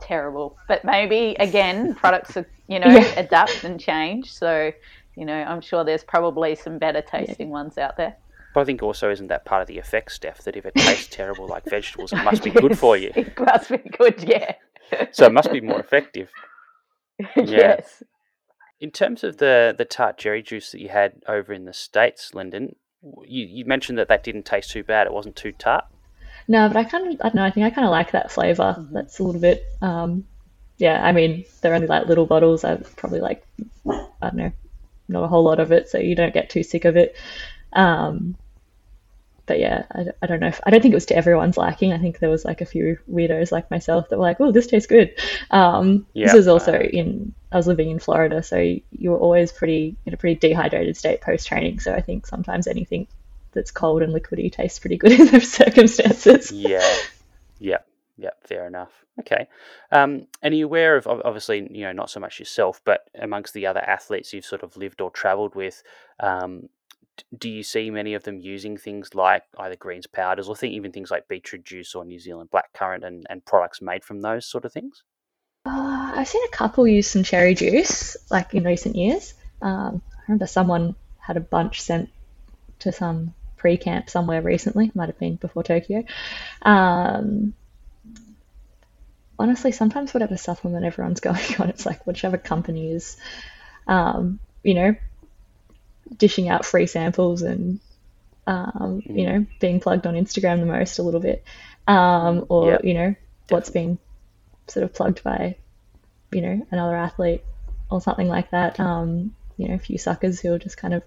terrible. 0.00 0.58
But 0.66 0.84
maybe 0.84 1.36
again, 1.38 1.94
products 2.02 2.36
are, 2.36 2.46
you 2.66 2.80
know 2.80 2.88
yeah. 2.88 3.20
adapt 3.20 3.62
and 3.62 3.78
change. 3.78 4.32
So 4.32 4.72
you 5.14 5.24
know, 5.24 5.34
I'm 5.34 5.60
sure 5.60 5.84
there's 5.84 6.04
probably 6.04 6.54
some 6.54 6.78
better 6.78 7.02
tasting 7.02 7.48
yeah. 7.48 7.52
ones 7.52 7.78
out 7.78 7.96
there. 7.96 8.16
But 8.54 8.62
I 8.62 8.64
think 8.64 8.82
also 8.82 9.10
isn't 9.10 9.28
that 9.28 9.44
part 9.44 9.62
of 9.62 9.68
the 9.68 9.78
effect, 9.78 10.12
Steph, 10.12 10.42
that 10.42 10.56
if 10.56 10.66
it 10.66 10.74
tastes 10.74 11.14
terrible 11.14 11.46
like 11.46 11.64
vegetables, 11.64 12.12
it 12.12 12.24
must 12.24 12.42
be 12.42 12.50
good 12.50 12.76
for 12.78 12.96
you. 12.96 13.12
It 13.16 13.38
must 13.38 13.68
be 13.70 13.78
good, 13.78 14.22
yeah. 14.24 14.54
so 15.12 15.26
it 15.26 15.32
must 15.32 15.52
be 15.52 15.60
more 15.60 15.78
effective. 15.78 16.30
Yeah. 17.36 17.42
yes. 17.44 18.02
In 18.80 18.90
terms 18.90 19.24
of 19.24 19.38
the 19.38 19.74
the 19.76 19.84
tart 19.84 20.18
cherry 20.18 20.42
juice 20.42 20.70
that 20.72 20.80
you 20.80 20.88
had 20.88 21.22
over 21.26 21.52
in 21.52 21.64
the 21.64 21.72
states, 21.72 22.34
Linden, 22.34 22.76
you, 23.26 23.46
you 23.46 23.64
mentioned 23.64 23.98
that 23.98 24.08
that 24.08 24.22
didn't 24.22 24.44
taste 24.44 24.70
too 24.70 24.84
bad. 24.84 25.06
It 25.06 25.12
wasn't 25.12 25.36
too 25.36 25.52
tart. 25.52 25.84
No, 26.46 26.68
but 26.68 26.76
I 26.76 26.84
kind 26.84 27.06
of 27.06 27.20
I 27.20 27.24
don't 27.24 27.34
know. 27.34 27.44
I 27.44 27.50
think 27.50 27.66
I 27.66 27.70
kind 27.70 27.86
of 27.86 27.90
like 27.90 28.12
that 28.12 28.30
flavor. 28.30 28.76
Mm-hmm. 28.78 28.94
That's 28.94 29.18
a 29.18 29.24
little 29.24 29.40
bit. 29.40 29.64
Um, 29.82 30.24
yeah, 30.78 31.04
I 31.04 31.12
mean 31.12 31.44
they're 31.60 31.74
only 31.74 31.86
like 31.86 32.06
little 32.06 32.26
bottles. 32.26 32.64
I 32.64 32.76
probably 32.76 33.20
like 33.20 33.44
I 33.86 34.06
don't 34.22 34.36
know, 34.36 34.52
not 35.08 35.24
a 35.24 35.28
whole 35.28 35.44
lot 35.44 35.60
of 35.60 35.72
it, 35.72 35.88
so 35.88 35.98
you 35.98 36.14
don't 36.14 36.34
get 36.34 36.50
too 36.50 36.62
sick 36.62 36.84
of 36.84 36.96
it. 36.96 37.16
Um, 37.72 38.36
but 39.48 39.58
yeah, 39.58 39.86
I, 39.92 40.04
I 40.22 40.26
don't 40.26 40.38
know. 40.40 40.48
If, 40.48 40.60
I 40.64 40.70
don't 40.70 40.80
think 40.80 40.92
it 40.92 40.96
was 40.96 41.06
to 41.06 41.16
everyone's 41.16 41.56
liking. 41.56 41.92
I 41.92 41.98
think 41.98 42.18
there 42.20 42.30
was 42.30 42.44
like 42.44 42.60
a 42.60 42.66
few 42.66 42.98
weirdos 43.10 43.50
like 43.50 43.70
myself 43.70 44.08
that 44.10 44.18
were 44.18 44.24
like, 44.24 44.36
"Oh, 44.40 44.52
this 44.52 44.68
tastes 44.68 44.86
good." 44.86 45.18
Um, 45.50 46.06
This 46.26 46.34
was 46.34 46.46
also 46.48 46.74
in 46.78 47.34
I 47.50 47.56
was 47.56 47.66
living 47.66 47.90
in 47.90 47.98
Florida, 47.98 48.42
so 48.42 48.58
you 48.58 49.10
were 49.10 49.18
always 49.18 49.50
pretty 49.50 49.96
in 50.06 50.14
a 50.14 50.16
pretty 50.16 50.38
dehydrated 50.38 50.96
state 50.96 51.22
post 51.22 51.48
training. 51.48 51.80
So 51.80 51.92
I 51.92 52.02
think 52.02 52.26
sometimes 52.26 52.68
anything 52.68 53.08
that's 53.52 53.70
cold 53.70 54.02
and 54.02 54.14
liquidy 54.14 54.52
tastes 54.52 54.78
pretty 54.78 54.98
good 54.98 55.12
in 55.18 55.26
those 55.26 55.50
circumstances. 55.50 56.52
Yeah, 56.52 56.86
yeah, 57.58 57.78
yeah. 58.16 58.30
Fair 58.46 58.66
enough. 58.66 58.92
Okay. 59.20 59.48
Um, 59.90 60.28
and 60.42 60.54
are 60.54 60.56
you 60.56 60.66
aware 60.66 60.96
of 60.96 61.06
obviously 61.06 61.66
you 61.70 61.84
know 61.84 61.92
not 61.92 62.10
so 62.10 62.20
much 62.20 62.38
yourself, 62.38 62.80
but 62.84 63.08
amongst 63.18 63.54
the 63.54 63.66
other 63.66 63.80
athletes 63.80 64.32
you've 64.32 64.44
sort 64.44 64.62
of 64.62 64.76
lived 64.76 65.00
or 65.00 65.10
travelled 65.10 65.54
with, 65.54 65.82
um, 66.20 66.68
do 67.36 67.48
you 67.48 67.62
see 67.62 67.90
many 67.90 68.14
of 68.14 68.24
them 68.24 68.38
using 68.38 68.76
things 68.76 69.14
like 69.14 69.42
either 69.58 69.76
greens 69.76 70.06
powders 70.06 70.48
or 70.48 70.56
think 70.56 70.74
even 70.74 70.92
things 70.92 71.10
like 71.10 71.28
beetroot 71.28 71.64
juice 71.64 71.94
or 71.94 72.04
New 72.04 72.18
Zealand 72.18 72.50
blackcurrant 72.50 73.04
and, 73.04 73.26
and 73.30 73.44
products 73.44 73.80
made 73.80 74.04
from 74.04 74.20
those 74.20 74.46
sort 74.46 74.64
of 74.64 74.72
things? 74.72 75.02
Uh, 75.64 76.12
I've 76.16 76.28
seen 76.28 76.42
a 76.44 76.56
couple 76.56 76.86
use 76.86 77.08
some 77.08 77.22
cherry 77.22 77.54
juice 77.54 78.16
like 78.30 78.54
in 78.54 78.64
recent 78.64 78.96
years. 78.96 79.34
Um, 79.60 80.02
I 80.16 80.22
remember 80.28 80.46
someone 80.46 80.94
had 81.18 81.36
a 81.36 81.40
bunch 81.40 81.82
sent 81.82 82.10
to 82.80 82.92
some 82.92 83.34
pre-camp 83.56 84.08
somewhere 84.08 84.40
recently. 84.40 84.90
Might 84.94 85.08
have 85.08 85.18
been 85.18 85.36
before 85.36 85.62
Tokyo. 85.62 86.04
Um, 86.62 87.54
honestly, 89.38 89.72
sometimes 89.72 90.14
whatever 90.14 90.36
supplement 90.36 90.84
everyone's 90.84 91.20
going 91.28 91.56
on, 91.58 91.68
it's 91.68 91.86
like 91.86 92.06
whichever 92.06 92.38
company 92.38 92.92
is, 92.92 93.16
um, 93.86 94.38
you 94.62 94.74
know, 94.74 94.94
dishing 96.16 96.48
out 96.48 96.64
free 96.64 96.86
samples 96.86 97.42
and 97.42 97.80
um, 98.46 99.02
you 99.04 99.26
know 99.26 99.46
being 99.60 99.80
plugged 99.80 100.06
on 100.06 100.14
Instagram 100.14 100.60
the 100.60 100.66
most 100.66 100.98
a 100.98 101.02
little 101.02 101.20
bit, 101.20 101.44
um, 101.86 102.46
or 102.48 102.72
yep. 102.72 102.84
you 102.84 102.94
know 102.94 103.14
what's 103.50 103.70
been 103.70 103.98
sort 104.66 104.84
of 104.84 104.94
plugged 104.94 105.22
by 105.22 105.56
you 106.32 106.40
know 106.40 106.66
another 106.70 106.96
athlete 106.96 107.44
or 107.90 108.00
something 108.00 108.28
like 108.28 108.50
that. 108.50 108.78
Um, 108.80 109.34
you 109.56 109.68
know, 109.68 109.74
a 109.74 109.78
few 109.78 109.98
suckers 109.98 110.40
who 110.40 110.50
will 110.50 110.58
just 110.58 110.76
kind 110.76 110.94
of 110.94 111.02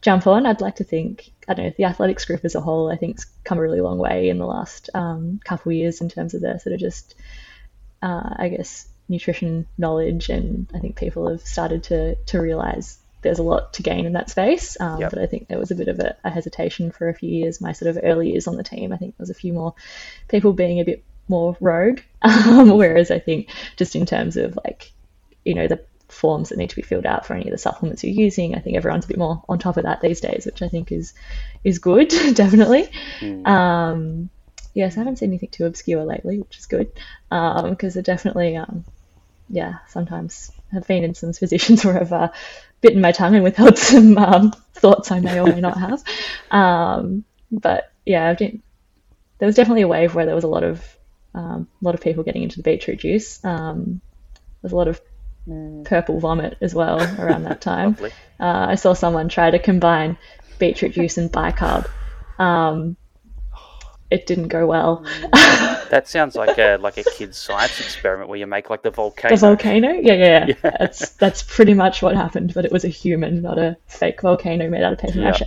jump 0.00 0.26
on. 0.26 0.46
I'd 0.46 0.60
like 0.60 0.76
to 0.76 0.84
think 0.84 1.30
I 1.48 1.54
don't 1.54 1.66
know 1.66 1.72
the 1.76 1.84
athletics 1.84 2.24
group 2.24 2.44
as 2.44 2.54
a 2.54 2.60
whole. 2.60 2.90
I 2.90 2.96
think's 2.96 3.26
come 3.44 3.58
a 3.58 3.62
really 3.62 3.80
long 3.80 3.98
way 3.98 4.28
in 4.28 4.38
the 4.38 4.46
last 4.46 4.90
um, 4.94 5.40
couple 5.44 5.72
of 5.72 5.76
years 5.76 6.00
in 6.00 6.08
terms 6.08 6.34
of 6.34 6.40
their 6.40 6.58
sort 6.58 6.74
of 6.74 6.80
just 6.80 7.14
uh, 8.02 8.34
I 8.36 8.48
guess 8.48 8.88
nutrition 9.08 9.66
knowledge, 9.78 10.28
and 10.28 10.70
I 10.74 10.78
think 10.78 10.96
people 10.96 11.28
have 11.28 11.40
started 11.42 11.84
to 11.84 12.14
to 12.14 12.40
realize 12.40 12.98
there's 13.26 13.40
a 13.40 13.42
lot 13.42 13.74
to 13.74 13.82
gain 13.82 14.06
in 14.06 14.12
that 14.12 14.30
space. 14.30 14.80
Um, 14.80 15.00
yep. 15.00 15.10
But 15.10 15.20
I 15.20 15.26
think 15.26 15.48
there 15.48 15.58
was 15.58 15.70
a 15.70 15.74
bit 15.74 15.88
of 15.88 15.98
a, 15.98 16.16
a, 16.24 16.30
hesitation 16.30 16.92
for 16.92 17.08
a 17.08 17.14
few 17.14 17.28
years. 17.28 17.60
My 17.60 17.72
sort 17.72 17.94
of 17.94 18.02
early 18.02 18.30
years 18.30 18.46
on 18.46 18.56
the 18.56 18.62
team, 18.62 18.92
I 18.92 18.96
think 18.96 19.16
there 19.16 19.22
was 19.24 19.30
a 19.30 19.34
few 19.34 19.52
more 19.52 19.74
people 20.28 20.52
being 20.52 20.80
a 20.80 20.84
bit 20.84 21.04
more 21.28 21.56
rogue. 21.60 22.00
Um, 22.22 22.70
whereas 22.70 23.12
I 23.12 23.20
think 23.20 23.50
just 23.76 23.94
in 23.94 24.04
terms 24.04 24.36
of 24.36 24.58
like, 24.64 24.90
you 25.44 25.54
know, 25.54 25.68
the 25.68 25.80
forms 26.08 26.48
that 26.48 26.58
need 26.58 26.70
to 26.70 26.76
be 26.76 26.82
filled 26.82 27.06
out 27.06 27.24
for 27.24 27.34
any 27.34 27.44
of 27.44 27.52
the 27.52 27.58
supplements 27.58 28.02
you're 28.02 28.12
using, 28.12 28.56
I 28.56 28.58
think 28.58 28.76
everyone's 28.76 29.04
a 29.04 29.08
bit 29.08 29.18
more 29.18 29.44
on 29.48 29.60
top 29.60 29.76
of 29.76 29.84
that 29.84 30.00
these 30.00 30.20
days, 30.20 30.44
which 30.44 30.60
I 30.62 30.68
think 30.68 30.90
is 30.90 31.14
is 31.62 31.78
good, 31.78 32.08
definitely. 32.34 32.88
Mm. 33.20 33.46
Um, 33.46 34.30
yes, 34.74 34.96
I 34.96 35.00
haven't 35.00 35.16
seen 35.16 35.30
anything 35.30 35.50
too 35.50 35.66
obscure 35.66 36.04
lately, 36.04 36.40
which 36.40 36.58
is 36.58 36.66
good 36.66 36.92
because 37.28 37.96
um, 37.96 38.00
it 38.00 38.04
definitely, 38.04 38.56
um, 38.56 38.84
yeah, 39.48 39.78
sometimes 39.88 40.50
have 40.76 40.86
been 40.86 41.04
in 41.04 41.14
some 41.14 41.32
positions 41.32 41.84
where 41.84 42.00
I've 42.00 42.12
uh, 42.12 42.28
bitten 42.80 43.00
my 43.00 43.12
tongue 43.12 43.34
and 43.34 43.44
withheld 43.44 43.78
some 43.92 44.16
um, 44.18 44.52
thoughts 44.74 45.10
I 45.10 45.20
may 45.20 45.40
or 45.40 45.46
may 45.46 45.60
not 45.60 45.78
have. 45.78 46.02
Um, 46.50 47.24
but 47.50 47.92
yeah, 48.04 48.34
been, 48.34 48.62
there 49.38 49.46
was 49.46 49.56
definitely 49.56 49.82
a 49.82 49.88
wave 49.88 50.14
where 50.14 50.26
there 50.26 50.34
was 50.34 50.44
a 50.44 50.48
lot 50.48 50.64
of 50.64 50.84
um, 51.34 51.68
a 51.82 51.84
lot 51.84 51.94
of 51.94 52.00
people 52.00 52.24
getting 52.24 52.42
into 52.42 52.56
the 52.56 52.62
beetroot 52.62 53.00
juice. 53.00 53.44
Um, 53.44 54.00
there's 54.62 54.72
a 54.72 54.76
lot 54.76 54.88
of 54.88 55.00
mm. 55.46 55.84
purple 55.84 56.18
vomit 56.18 56.56
as 56.62 56.74
well 56.74 56.98
around 57.20 57.44
that 57.44 57.60
time. 57.72 57.96
uh, 58.40 58.66
I 58.70 58.76
saw 58.76 58.94
someone 58.94 59.28
try 59.28 59.50
to 59.50 59.58
combine 59.58 60.16
beetroot 60.58 60.92
juice 60.92 61.18
and 61.18 61.30
bicarb. 61.30 61.88
It 64.10 64.26
didn't 64.26 64.48
go 64.48 64.66
well. 64.66 65.04
Mm. 65.04 65.90
that 65.90 66.08
sounds 66.08 66.36
like 66.36 66.58
a 66.58 66.76
like 66.80 66.96
a 66.96 67.04
kid's 67.04 67.38
science 67.38 67.80
experiment 67.80 68.28
where 68.28 68.38
you 68.38 68.46
make 68.46 68.70
like 68.70 68.82
the 68.82 68.90
volcano. 68.90 69.34
The 69.34 69.40
volcano, 69.40 69.90
yeah, 69.90 70.14
yeah, 70.14 70.46
yeah. 70.46 70.76
that's 70.78 71.10
that's 71.10 71.42
pretty 71.42 71.74
much 71.74 72.02
what 72.02 72.14
happened, 72.14 72.54
but 72.54 72.64
it 72.64 72.70
was 72.70 72.84
a 72.84 72.88
human, 72.88 73.42
not 73.42 73.58
a 73.58 73.76
fake 73.86 74.22
volcano 74.22 74.70
made 74.70 74.82
out 74.82 74.92
of 74.92 74.98
paper 74.98 75.18
mache. 75.18 75.42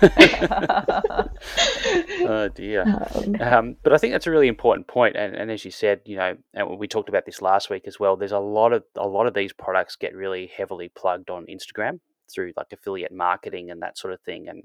oh 2.26 2.48
dear. 2.54 2.82
Um, 2.82 3.36
um, 3.40 3.76
but 3.82 3.92
I 3.92 3.98
think 3.98 4.14
that's 4.14 4.26
a 4.26 4.30
really 4.30 4.48
important 4.48 4.86
point, 4.86 5.16
and, 5.16 5.34
and 5.34 5.50
as 5.50 5.64
you 5.64 5.70
said, 5.70 6.00
you 6.06 6.16
know, 6.16 6.36
and 6.54 6.78
we 6.78 6.88
talked 6.88 7.10
about 7.10 7.26
this 7.26 7.42
last 7.42 7.68
week 7.68 7.86
as 7.86 8.00
well. 8.00 8.16
There's 8.16 8.32
a 8.32 8.38
lot 8.38 8.72
of 8.72 8.84
a 8.96 9.06
lot 9.06 9.26
of 9.26 9.34
these 9.34 9.52
products 9.52 9.96
get 9.96 10.14
really 10.14 10.50
heavily 10.56 10.88
plugged 10.88 11.28
on 11.28 11.44
Instagram 11.46 12.00
through 12.32 12.52
like 12.56 12.72
affiliate 12.72 13.12
marketing 13.12 13.70
and 13.70 13.82
that 13.82 13.98
sort 13.98 14.14
of 14.14 14.20
thing, 14.22 14.48
and 14.48 14.62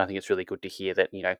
I 0.00 0.06
think 0.06 0.16
it's 0.16 0.30
really 0.30 0.44
good 0.44 0.62
to 0.62 0.68
hear 0.68 0.94
that 0.94 1.10
you 1.12 1.22
know 1.22 1.34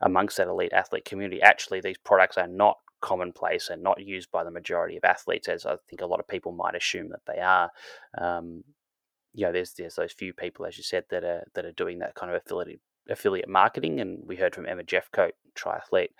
amongst 0.00 0.36
that 0.36 0.48
elite 0.48 0.72
athlete 0.72 1.04
community, 1.04 1.40
actually 1.42 1.80
these 1.80 1.98
products 1.98 2.38
are 2.38 2.48
not 2.48 2.78
commonplace 3.00 3.68
and 3.68 3.82
not 3.82 4.00
used 4.00 4.30
by 4.30 4.44
the 4.44 4.50
majority 4.50 4.96
of 4.96 5.04
athletes, 5.04 5.48
as 5.48 5.66
I 5.66 5.76
think 5.88 6.00
a 6.00 6.06
lot 6.06 6.20
of 6.20 6.28
people 6.28 6.52
might 6.52 6.74
assume 6.74 7.10
that 7.10 7.26
they 7.26 7.40
are. 7.40 7.70
Um, 8.16 8.64
you 9.34 9.44
know, 9.44 9.52
there's 9.52 9.72
there's 9.74 9.96
those 9.96 10.12
few 10.12 10.32
people, 10.32 10.64
as 10.64 10.78
you 10.78 10.84
said, 10.84 11.04
that 11.10 11.24
are 11.24 11.44
that 11.54 11.64
are 11.64 11.72
doing 11.72 11.98
that 11.98 12.14
kind 12.14 12.30
of 12.30 12.36
affiliate 12.36 12.80
affiliate 13.08 13.48
marketing, 13.48 14.00
and 14.00 14.22
we 14.26 14.36
heard 14.36 14.54
from 14.54 14.66
Emma 14.66 14.84
Jeffcoat, 14.84 15.32
triathlete, 15.54 16.10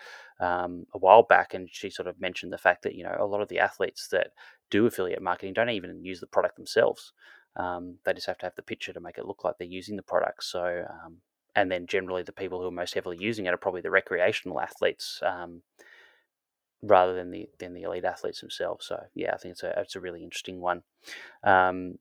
um, 0.41 0.87
a 0.95 0.99
while 0.99 1.23
back, 1.23 1.55
and 1.55 1.69
she 1.71 1.89
sort 1.91 2.09
of 2.09 2.21
mentioned 2.21 2.53
the 2.53 2.59
fact 2.59 2.83
that 2.83 2.95
you 2.95 3.05
know 3.05 3.17
a 3.19 3.27
lot 3.27 3.41
of 3.41 3.49
the 3.49 3.61
athletes 3.61 4.09
that 4.09 4.29
do 4.71 4.87
affiliate 4.87 5.23
marketing 5.23 5.55
don't 5.55 5.71
even 5.71 6.05
use 6.05 6.21
the 6.21 6.27
product 6.27 6.57
themselves. 6.57 7.13
Um, 7.57 7.99
they 8.05 8.15
just 8.15 8.27
have 8.27 8.39
to 8.39 8.47
have 8.47 8.55
the 8.57 8.63
picture 8.63 8.93
to 8.93 9.01
make 9.01 9.19
it 9.19 9.27
look 9.27 9.45
like 9.45 9.57
they're 9.59 9.69
using 9.69 9.97
the 9.97 10.03
product. 10.03 10.43
So 10.45 10.85
um, 10.89 11.19
and 11.55 11.71
then 11.71 11.87
generally 11.87 12.23
the 12.23 12.33
people 12.33 12.61
who 12.61 12.67
are 12.67 12.73
most 12.73 12.95
heavily 12.95 13.19
using 13.21 13.47
it 13.47 13.55
are 13.55 13.59
probably 13.59 13.81
the 13.81 13.91
recreational 13.91 14.61
athletes 14.61 15.21
um, 15.23 15.63
rather 16.83 17.15
than 17.15 17.31
the 17.31 17.49
than 17.59 17.75
the 17.75 17.83
elite 17.83 18.05
athletes 18.05 18.41
themselves. 18.41 18.87
So 18.87 19.01
yeah, 19.15 19.33
I 19.35 19.37
think 19.37 19.53
it's 19.53 19.63
a 19.63 19.79
it's 19.79 19.97
a 19.97 20.01
really 20.01 20.23
interesting 20.23 20.61
one. 20.61 20.83
Um, 21.45 21.99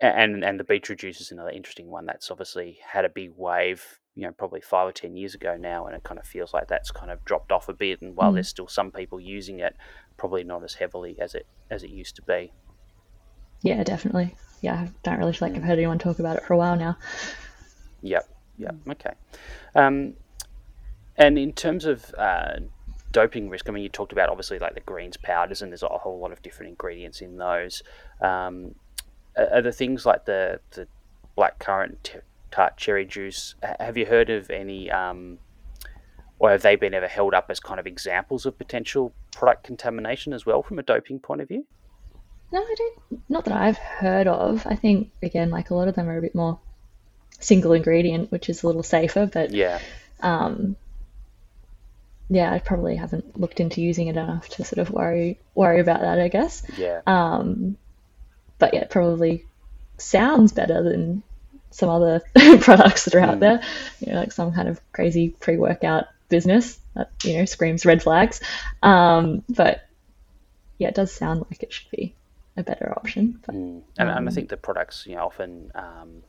and 0.00 0.44
and 0.44 0.60
the 0.60 0.64
beetroot 0.64 0.98
juice 0.98 1.20
is 1.20 1.32
another 1.32 1.50
interesting 1.50 1.90
one 1.90 2.06
that's 2.06 2.30
obviously 2.30 2.78
had 2.86 3.06
a 3.06 3.08
big 3.08 3.32
wave, 3.34 3.98
you 4.14 4.24
know, 4.24 4.32
probably 4.32 4.60
five 4.60 4.88
or 4.88 4.92
ten 4.92 5.16
years 5.16 5.34
ago 5.34 5.56
now, 5.58 5.86
and 5.86 5.96
it 5.96 6.04
kind 6.04 6.20
of 6.20 6.26
feels 6.26 6.52
like 6.52 6.68
that's 6.68 6.90
kind 6.90 7.10
of 7.10 7.24
dropped 7.24 7.50
off 7.50 7.68
a 7.70 7.74
bit. 7.74 8.02
And 8.02 8.14
while 8.14 8.30
mm. 8.30 8.34
there's 8.34 8.48
still 8.48 8.68
some 8.68 8.90
people 8.90 9.18
using 9.18 9.60
it, 9.60 9.74
probably 10.18 10.44
not 10.44 10.62
as 10.62 10.74
heavily 10.74 11.16
as 11.18 11.34
it 11.34 11.46
as 11.70 11.82
it 11.82 11.90
used 11.90 12.16
to 12.16 12.22
be. 12.22 12.52
Yeah, 13.62 13.82
definitely. 13.84 14.36
Yeah, 14.60 14.82
I 14.82 14.88
don't 15.02 15.18
really 15.18 15.32
feel 15.32 15.48
like 15.48 15.56
I've 15.56 15.64
heard 15.64 15.78
anyone 15.78 15.98
talk 15.98 16.18
about 16.18 16.36
it 16.36 16.44
for 16.44 16.52
a 16.52 16.58
while 16.58 16.76
now. 16.76 16.98
Yep 18.02 18.35
yeah, 18.58 18.72
okay. 18.88 19.12
Um, 19.74 20.14
and 21.16 21.38
in 21.38 21.52
terms 21.52 21.84
of 21.84 22.14
uh, 22.16 22.56
doping 23.12 23.48
risk, 23.48 23.68
I 23.68 23.72
mean, 23.72 23.82
you 23.82 23.88
talked 23.88 24.12
about 24.12 24.28
obviously 24.28 24.58
like 24.58 24.74
the 24.74 24.80
greens 24.80 25.16
powders, 25.16 25.62
and 25.62 25.72
there's 25.72 25.82
a 25.82 25.88
whole 25.88 26.18
lot 26.18 26.32
of 26.32 26.42
different 26.42 26.70
ingredients 26.70 27.20
in 27.20 27.36
those. 27.36 27.82
Um, 28.20 28.74
are, 29.36 29.62
the 29.62 29.72
things 29.72 30.06
like 30.06 30.24
the 30.24 30.60
the 30.72 30.86
black 31.34 31.58
currant 31.58 32.04
t- 32.04 32.18
tart 32.50 32.76
cherry 32.76 33.04
juice? 33.04 33.54
Have 33.80 33.96
you 33.96 34.06
heard 34.06 34.30
of 34.30 34.50
any 34.50 34.90
um, 34.90 35.38
or 36.38 36.50
have 36.50 36.62
they 36.62 36.76
been 36.76 36.94
ever 36.94 37.08
held 37.08 37.34
up 37.34 37.46
as 37.48 37.60
kind 37.60 37.80
of 37.80 37.86
examples 37.86 38.46
of 38.46 38.58
potential 38.58 39.12
product 39.32 39.64
contamination 39.64 40.32
as 40.32 40.44
well 40.44 40.62
from 40.62 40.78
a 40.78 40.82
doping 40.82 41.18
point 41.18 41.40
of 41.40 41.48
view? 41.48 41.66
No, 42.52 42.60
I 42.60 42.74
don't. 42.78 43.22
Not 43.28 43.44
that 43.46 43.54
I've 43.54 43.78
heard 43.78 44.26
of. 44.26 44.66
I 44.66 44.76
think 44.76 45.10
again, 45.22 45.50
like 45.50 45.70
a 45.70 45.74
lot 45.74 45.88
of 45.88 45.94
them 45.94 46.08
are 46.08 46.18
a 46.18 46.22
bit 46.22 46.34
more 46.34 46.60
single 47.40 47.72
ingredient, 47.72 48.30
which 48.30 48.48
is 48.48 48.62
a 48.62 48.66
little 48.66 48.82
safer. 48.82 49.26
But 49.26 49.52
yeah, 49.52 49.80
um, 50.20 50.76
yeah, 52.28 52.52
I 52.52 52.58
probably 52.58 52.96
haven't 52.96 53.38
looked 53.38 53.60
into 53.60 53.80
using 53.80 54.08
it 54.08 54.16
enough 54.16 54.48
to 54.50 54.64
sort 54.64 54.78
of 54.78 54.90
worry 54.90 55.38
worry 55.54 55.80
about 55.80 56.00
that. 56.00 56.18
I 56.18 56.28
guess. 56.28 56.62
Yeah. 56.76 57.00
Um, 57.06 57.76
but 58.58 58.74
yeah, 58.74 58.80
it 58.80 58.90
probably 58.90 59.44
sounds 59.98 60.52
better 60.52 60.82
than 60.82 61.22
some 61.70 61.88
other 61.88 62.22
products 62.60 63.04
that 63.04 63.14
are 63.14 63.20
out 63.20 63.36
mm. 63.36 63.40
there. 63.40 63.62
You 64.00 64.12
know, 64.12 64.18
like 64.18 64.32
some 64.32 64.52
kind 64.52 64.68
of 64.68 64.80
crazy 64.92 65.30
pre 65.30 65.56
workout 65.56 66.06
business 66.28 66.78
that 66.94 67.10
you 67.22 67.38
know 67.38 67.44
screams 67.44 67.86
red 67.86 68.02
flags. 68.02 68.40
Um, 68.82 69.44
but 69.48 69.86
yeah, 70.78 70.88
it 70.88 70.94
does 70.94 71.12
sound 71.12 71.44
like 71.50 71.62
it 71.62 71.72
should 71.72 71.90
be 71.90 72.14
a 72.56 72.62
better 72.62 72.92
option. 72.96 73.40
But, 73.44 73.54
mm. 73.54 73.58
and, 73.58 73.82
um, 73.98 74.08
and, 74.08 74.10
I 74.10 74.16
um, 74.16 74.30
think 74.30 74.48
the 74.48 74.56
products, 74.56 75.06
you 75.06 75.16
know, 75.16 75.26
often 75.26 75.70
um, 75.74 76.22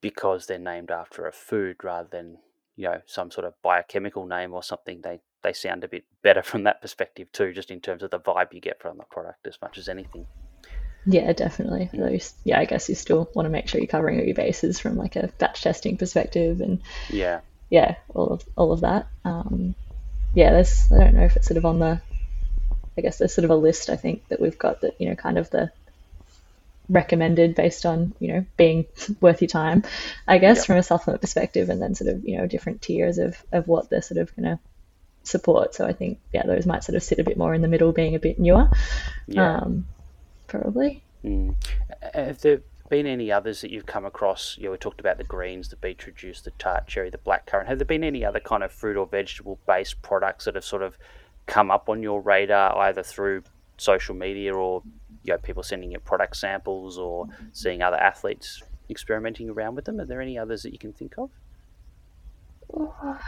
because 0.00 0.46
they're 0.46 0.58
named 0.58 0.90
after 0.90 1.26
a 1.26 1.32
food 1.32 1.76
rather 1.82 2.08
than 2.10 2.38
you 2.76 2.84
know 2.84 3.00
some 3.06 3.30
sort 3.30 3.46
of 3.46 3.54
biochemical 3.62 4.26
name 4.26 4.54
or 4.54 4.62
something, 4.62 5.00
they 5.02 5.20
they 5.42 5.52
sound 5.52 5.84
a 5.84 5.88
bit 5.88 6.04
better 6.22 6.42
from 6.50 6.64
that 6.64 6.80
perspective 6.80 7.30
too, 7.32 7.52
just 7.52 7.70
in 7.70 7.80
terms 7.80 8.02
of 8.02 8.10
the 8.10 8.20
vibe 8.20 8.52
you 8.52 8.60
get 8.60 8.80
from 8.80 8.98
the 8.98 9.04
product 9.04 9.46
as 9.46 9.58
much 9.60 9.78
as 9.78 9.88
anything. 9.88 10.26
Yeah, 11.06 11.32
definitely. 11.32 11.88
Yeah, 12.44 12.58
I 12.58 12.64
guess 12.66 12.88
you 12.88 12.94
still 12.94 13.30
want 13.34 13.46
to 13.46 13.50
make 13.50 13.68
sure 13.68 13.80
you're 13.80 13.88
covering 13.88 14.18
all 14.18 14.26
your 14.26 14.34
bases 14.34 14.78
from 14.78 14.96
like 14.96 15.16
a 15.16 15.30
batch 15.38 15.62
testing 15.62 15.96
perspective, 15.96 16.60
and 16.60 16.82
yeah, 17.08 17.40
yeah, 17.70 17.96
all 18.14 18.28
of 18.28 18.44
all 18.56 18.72
of 18.72 18.80
that. 18.80 19.08
Um, 19.24 19.74
yeah, 20.34 20.50
there's 20.50 20.90
I 20.92 20.98
don't 20.98 21.14
know 21.14 21.24
if 21.24 21.36
it's 21.36 21.46
sort 21.46 21.56
of 21.56 21.64
on 21.64 21.78
the 21.78 22.00
I 22.96 23.00
guess 23.00 23.18
there's 23.18 23.32
sort 23.32 23.44
of 23.44 23.50
a 23.50 23.56
list 23.56 23.90
I 23.90 23.96
think 23.96 24.26
that 24.28 24.40
we've 24.40 24.58
got 24.58 24.82
that 24.82 25.00
you 25.00 25.08
know 25.08 25.14
kind 25.14 25.38
of 25.38 25.50
the 25.50 25.70
recommended 26.88 27.54
based 27.54 27.84
on 27.84 28.14
you 28.18 28.32
know 28.32 28.46
being 28.56 28.86
worth 29.20 29.40
your 29.40 29.48
time, 29.48 29.84
I 30.26 30.38
guess 30.38 30.64
from 30.64 30.76
a 30.76 30.82
supplement 30.82 31.20
perspective, 31.20 31.68
and 31.68 31.80
then 31.80 31.94
sort 31.94 32.10
of 32.10 32.24
you 32.26 32.38
know 32.38 32.46
different 32.46 32.82
tiers 32.82 33.18
of 33.18 33.36
of 33.52 33.68
what 33.68 33.90
they're 33.90 34.02
sort 34.02 34.18
of 34.18 34.34
going 34.36 34.56
to 34.56 34.58
support. 35.22 35.74
So 35.74 35.86
I 35.86 35.92
think 35.92 36.18
yeah, 36.32 36.44
those 36.46 36.66
might 36.66 36.84
sort 36.84 36.96
of 36.96 37.02
sit 37.02 37.18
a 37.18 37.24
bit 37.24 37.36
more 37.36 37.54
in 37.54 37.62
the 37.62 37.68
middle, 37.68 37.92
being 37.92 38.14
a 38.14 38.18
bit 38.18 38.38
newer, 38.38 38.70
yeah. 39.26 39.58
um, 39.58 39.86
probably. 40.46 41.02
Mm. 41.24 41.54
Have 42.14 42.40
there 42.40 42.62
been 42.88 43.06
any 43.06 43.30
others 43.30 43.60
that 43.60 43.70
you've 43.70 43.86
come 43.86 44.04
across? 44.04 44.56
You 44.58 44.64
know, 44.64 44.70
we 44.72 44.78
talked 44.78 45.00
about 45.00 45.18
the 45.18 45.24
greens, 45.24 45.68
the 45.68 45.76
beetroot 45.76 46.16
juice, 46.16 46.40
the 46.40 46.52
tart 46.52 46.86
cherry, 46.86 47.10
the 47.10 47.18
black 47.18 47.46
currant. 47.46 47.68
Have 47.68 47.78
there 47.78 47.86
been 47.86 48.04
any 48.04 48.24
other 48.24 48.40
kind 48.40 48.62
of 48.62 48.72
fruit 48.72 48.96
or 48.96 49.06
vegetable 49.06 49.58
based 49.66 50.00
products 50.02 50.46
that 50.46 50.54
have 50.54 50.64
sort 50.64 50.82
of 50.82 50.96
come 51.46 51.70
up 51.70 51.88
on 51.88 52.02
your 52.02 52.20
radar 52.20 52.76
either 52.78 53.02
through 53.02 53.42
social 53.78 54.14
media 54.14 54.54
or 54.54 54.82
you 55.22 55.32
know 55.32 55.38
people 55.38 55.62
sending 55.62 55.90
you 55.90 55.98
product 55.98 56.36
samples 56.36 56.98
or 56.98 57.26
seeing 57.52 57.82
other 57.82 57.96
athletes 57.96 58.62
experimenting 58.90 59.50
around 59.50 59.74
with 59.74 59.84
them? 59.84 60.00
Are 60.00 60.06
there 60.06 60.20
any 60.20 60.38
others 60.38 60.62
that 60.62 60.72
you 60.72 60.78
can 60.78 60.92
think 60.92 61.14
of? 61.18 61.30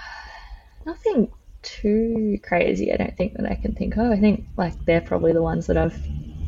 nothing 0.86 1.30
too 1.62 2.38
crazy. 2.42 2.92
I 2.92 2.96
don't 2.96 3.16
think 3.16 3.34
that 3.34 3.50
I 3.50 3.54
can 3.54 3.74
think 3.74 3.96
of. 3.96 4.10
I 4.10 4.18
think 4.18 4.46
like 4.56 4.84
they're 4.84 5.00
probably 5.00 5.32
the 5.32 5.42
ones 5.42 5.66
that 5.66 5.76
I've 5.76 5.98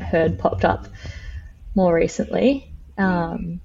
heard 0.01 0.39
popped 0.39 0.65
up 0.65 0.87
more 1.75 1.93
recently. 1.93 2.71
Um, 2.97 3.61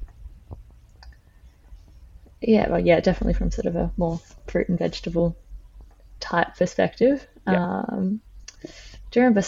yeah, 2.41 2.69
well, 2.69 2.81
yeah, 2.81 3.01
definitely 3.01 3.35
from 3.35 3.51
sort 3.51 3.67
of 3.67 3.77
a 3.77 3.93
more 3.97 4.21
fruit 4.47 4.69
and 4.69 4.79
vegetable 4.79 5.37
type 6.21 6.57
perspective. 6.57 7.27
Yeah. 7.47 7.83
Um, 7.89 8.21
do 9.11 9.21
you 9.21 9.23
remember 9.23 9.43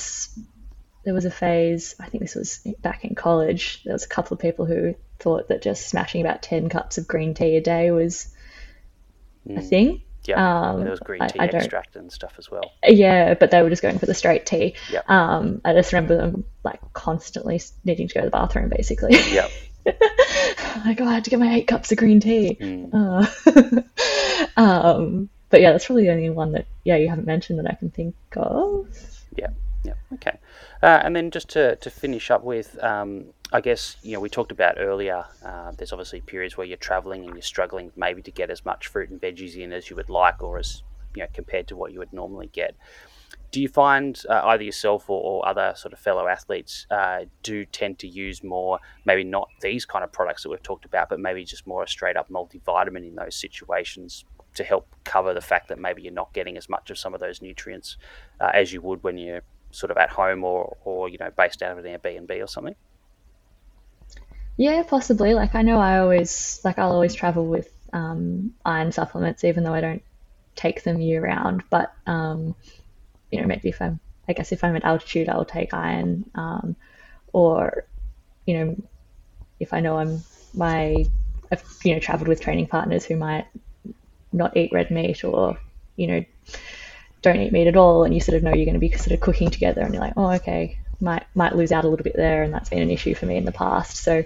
there 1.04 1.14
was 1.14 1.24
a 1.24 1.30
phase, 1.30 1.94
I 1.98 2.08
think 2.08 2.22
this 2.22 2.34
was 2.34 2.58
back 2.80 3.04
in 3.04 3.14
college, 3.14 3.82
there 3.84 3.92
was 3.92 4.04
a 4.04 4.08
couple 4.08 4.34
of 4.34 4.40
people 4.40 4.66
who 4.66 4.94
thought 5.18 5.48
that 5.48 5.62
just 5.62 5.88
smashing 5.88 6.20
about 6.20 6.42
10 6.42 6.68
cups 6.68 6.98
of 6.98 7.06
green 7.06 7.34
tea 7.34 7.56
a 7.56 7.60
day 7.60 7.90
was 7.90 8.34
mm. 9.46 9.58
a 9.58 9.62
thing. 9.62 10.02
Yeah, 10.24 10.70
um, 10.70 10.80
there 10.82 10.90
was 10.90 11.00
green 11.00 11.26
tea 11.26 11.38
I, 11.38 11.44
I 11.44 11.46
extract 11.46 11.96
and 11.96 12.12
stuff 12.12 12.34
as 12.38 12.50
well. 12.50 12.72
Yeah, 12.86 13.34
but 13.34 13.50
they 13.50 13.62
were 13.62 13.70
just 13.70 13.80
going 13.80 13.98
for 13.98 14.04
the 14.04 14.14
straight 14.14 14.44
tea. 14.44 14.74
Yeah. 14.92 15.00
Um, 15.08 15.62
I 15.64 15.72
just 15.72 15.92
remember 15.92 16.16
them 16.16 16.44
like 16.62 16.80
constantly 16.92 17.60
needing 17.84 18.08
to 18.08 18.14
go 18.14 18.20
to 18.20 18.26
the 18.26 18.30
bathroom, 18.30 18.68
basically. 18.68 19.16
Yeah. 19.32 19.48
like, 19.86 21.00
oh, 21.00 21.06
I 21.06 21.14
had 21.14 21.24
to 21.24 21.30
get 21.30 21.40
my 21.40 21.54
eight 21.54 21.66
cups 21.66 21.90
of 21.90 21.96
green 21.96 22.20
tea. 22.20 22.56
Mm. 22.60 23.82
Uh, 24.56 24.60
um, 24.60 25.30
but 25.48 25.62
yeah, 25.62 25.72
that's 25.72 25.86
probably 25.86 26.04
the 26.04 26.12
only 26.12 26.28
one 26.28 26.52
that 26.52 26.66
yeah 26.84 26.96
you 26.96 27.08
haven't 27.08 27.26
mentioned 27.26 27.58
that 27.58 27.70
I 27.70 27.74
can 27.74 27.90
think 27.90 28.14
of. 28.36 28.88
Yeah. 29.36 29.48
Yeah. 29.84 29.94
Okay. 30.14 30.36
Uh, 30.82 31.00
and 31.02 31.14
then 31.14 31.30
just 31.30 31.48
to, 31.50 31.76
to 31.76 31.90
finish 31.90 32.30
up 32.30 32.42
with, 32.42 32.82
um, 32.82 33.26
I 33.52 33.60
guess, 33.60 33.96
you 34.02 34.14
know, 34.14 34.20
we 34.20 34.30
talked 34.30 34.52
about 34.52 34.76
earlier, 34.78 35.24
uh, 35.44 35.72
there's 35.72 35.92
obviously 35.92 36.22
periods 36.22 36.56
where 36.56 36.66
you're 36.66 36.78
traveling 36.78 37.24
and 37.24 37.34
you're 37.34 37.42
struggling 37.42 37.92
maybe 37.96 38.22
to 38.22 38.30
get 38.30 38.50
as 38.50 38.64
much 38.64 38.86
fruit 38.86 39.10
and 39.10 39.20
veggies 39.20 39.56
in 39.56 39.72
as 39.72 39.90
you 39.90 39.96
would 39.96 40.08
like 40.08 40.42
or 40.42 40.58
as, 40.58 40.82
you 41.14 41.22
know, 41.22 41.28
compared 41.34 41.68
to 41.68 41.76
what 41.76 41.92
you 41.92 41.98
would 41.98 42.12
normally 42.12 42.48
get. 42.52 42.74
Do 43.52 43.60
you 43.60 43.68
find 43.68 44.20
uh, 44.28 44.42
either 44.44 44.62
yourself 44.62 45.10
or, 45.10 45.20
or, 45.22 45.48
other 45.48 45.74
sort 45.76 45.92
of 45.92 45.98
fellow 45.98 46.28
athletes 46.28 46.86
uh, 46.90 47.24
do 47.42 47.64
tend 47.64 47.98
to 47.98 48.08
use 48.08 48.42
more, 48.42 48.78
maybe 49.04 49.24
not 49.24 49.48
these 49.60 49.84
kind 49.84 50.04
of 50.04 50.12
products 50.12 50.44
that 50.44 50.50
we've 50.50 50.62
talked 50.62 50.84
about, 50.84 51.08
but 51.08 51.18
maybe 51.20 51.44
just 51.44 51.66
more 51.66 51.82
a 51.82 51.88
straight 51.88 52.16
up 52.16 52.28
multivitamin 52.28 53.06
in 53.08 53.16
those 53.16 53.34
situations 53.34 54.24
to 54.54 54.64
help 54.64 54.88
cover 55.04 55.34
the 55.34 55.40
fact 55.40 55.68
that 55.68 55.78
maybe 55.78 56.02
you're 56.02 56.12
not 56.12 56.32
getting 56.32 56.56
as 56.56 56.68
much 56.68 56.90
of 56.90 56.98
some 56.98 57.12
of 57.12 57.20
those 57.20 57.42
nutrients 57.42 57.96
uh, 58.40 58.50
as 58.54 58.72
you 58.72 58.80
would 58.80 59.02
when 59.02 59.18
you're 59.18 59.42
sort 59.70 59.90
of 59.90 59.96
at 59.96 60.10
home 60.10 60.44
or, 60.44 60.76
or 60.84 61.08
you 61.08 61.18
know 61.18 61.30
based 61.36 61.62
out 61.62 61.78
of 61.78 61.84
an 61.84 61.98
Airbnb 61.98 62.42
or 62.42 62.46
something? 62.46 62.74
Yeah, 64.56 64.82
possibly. 64.82 65.34
Like 65.34 65.54
I 65.54 65.62
know 65.62 65.78
I 65.78 65.98
always 65.98 66.60
like 66.64 66.78
I'll 66.78 66.92
always 66.92 67.14
travel 67.14 67.46
with 67.46 67.68
um, 67.92 68.54
iron 68.64 68.92
supplements, 68.92 69.44
even 69.44 69.64
though 69.64 69.74
I 69.74 69.80
don't 69.80 70.02
take 70.54 70.82
them 70.82 71.00
year 71.00 71.22
round. 71.22 71.62
But 71.70 71.92
um, 72.06 72.54
you 73.30 73.40
know, 73.40 73.46
maybe 73.46 73.68
if 73.68 73.80
I'm, 73.80 74.00
I 74.28 74.32
guess 74.32 74.52
if 74.52 74.62
I'm 74.62 74.76
at 74.76 74.84
altitude, 74.84 75.28
I'll 75.28 75.44
take 75.44 75.72
iron, 75.72 76.28
um, 76.34 76.76
or 77.32 77.86
you 78.46 78.54
know, 78.54 78.76
if 79.58 79.72
I 79.72 79.80
know 79.80 79.98
I'm 79.98 80.22
my, 80.52 81.06
I've 81.50 81.64
you 81.84 81.94
know 81.94 82.00
traveled 82.00 82.28
with 82.28 82.40
training 82.40 82.66
partners 82.66 83.04
who 83.04 83.16
might 83.16 83.46
not 84.32 84.56
eat 84.56 84.72
red 84.72 84.90
meat 84.90 85.24
or 85.24 85.58
you 85.96 86.06
know 86.06 86.24
don't 87.22 87.40
eat 87.40 87.52
meat 87.52 87.66
at 87.66 87.76
all 87.76 88.04
and 88.04 88.14
you 88.14 88.20
sort 88.20 88.36
of 88.36 88.42
know 88.42 88.52
you're 88.52 88.64
going 88.64 88.74
to 88.74 88.80
be 88.80 88.90
sort 88.92 89.12
of 89.12 89.20
cooking 89.20 89.50
together 89.50 89.82
and 89.82 89.92
you're 89.92 90.02
like 90.02 90.14
oh 90.16 90.32
okay 90.32 90.78
might 91.00 91.24
might 91.34 91.56
lose 91.56 91.72
out 91.72 91.84
a 91.84 91.88
little 91.88 92.04
bit 92.04 92.16
there 92.16 92.42
and 92.42 92.52
that's 92.52 92.68
been 92.68 92.82
an 92.82 92.90
issue 92.90 93.14
for 93.14 93.26
me 93.26 93.36
in 93.36 93.44
the 93.44 93.52
past. 93.52 93.96
So 93.96 94.24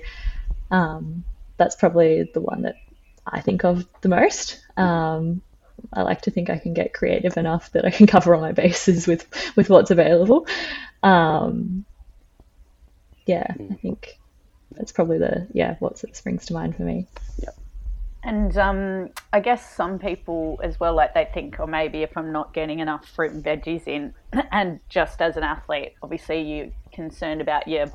um, 0.71 1.25
that's 1.57 1.77
probably 1.77 2.29
the 2.33 2.41
one 2.41 2.63
that 2.63 2.77
I 3.27 3.41
think 3.41 3.65
of 3.65 3.87
the 4.01 4.09
most. 4.09 4.61
Um, 4.77 5.43
I 5.93 6.03
like 6.03 6.23
to 6.23 6.31
think 6.31 6.51
I 6.51 6.59
can 6.59 6.75
get 6.75 6.95
creative 6.95 7.37
enough 7.37 7.71
that 7.73 7.85
I 7.85 7.91
can 7.91 8.07
cover 8.09 8.35
all 8.35 8.41
my 8.41 8.53
bases 8.53 9.07
with 9.07 9.27
with 9.57 9.71
what's 9.71 9.91
available. 9.91 10.47
Um, 11.03 11.85
yeah 13.27 13.47
I 13.49 13.53
hmm. 13.55 13.75
think 13.75 14.19
that's 14.73 14.93
probably 14.93 15.19
the 15.19 15.47
yeah 15.53 15.77
what 15.79 15.99
sort 15.99 16.11
of 16.11 16.17
springs 16.17 16.47
to 16.47 16.55
mind 16.55 16.77
for 16.77 16.83
me. 16.83 17.07
Yeah 17.39 17.51
and 18.25 18.57
um, 18.57 19.11
I 19.33 19.41
guess 19.41 19.75
some 19.75 19.99
people 19.99 20.59
as 20.63 20.81
well, 20.81 20.95
like 20.95 21.13
they 21.13 21.29
think, 21.33 21.61
or 21.61 21.65
oh, 21.65 21.67
maybe 21.67 22.03
if 22.03 22.17
I'm 22.17 22.33
not 22.33 22.55
getting 22.55 22.79
enough 22.79 23.07
fruit 23.07 23.33
and 23.33 23.45
veggies 23.45 23.87
in, 23.87 24.15
and 24.53 24.81
just 24.89 25.21
as 25.21 25.37
an 25.37 25.43
athlete, 25.43 25.93
obviously 26.03 26.41
you're 26.41 26.71
concerned 26.91 27.43
about 27.43 27.69
your, 27.69 27.87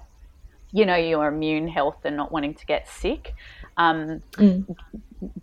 you 0.71 0.85
know, 0.85 0.95
your 0.95 1.27
immune 1.27 1.67
health 1.67 1.97
and 2.05 2.15
not 2.15 2.31
wanting 2.31 2.53
to 2.53 2.65
get 2.67 2.87
sick. 2.87 3.33
Um, 3.77 4.21
mm. 4.33 4.75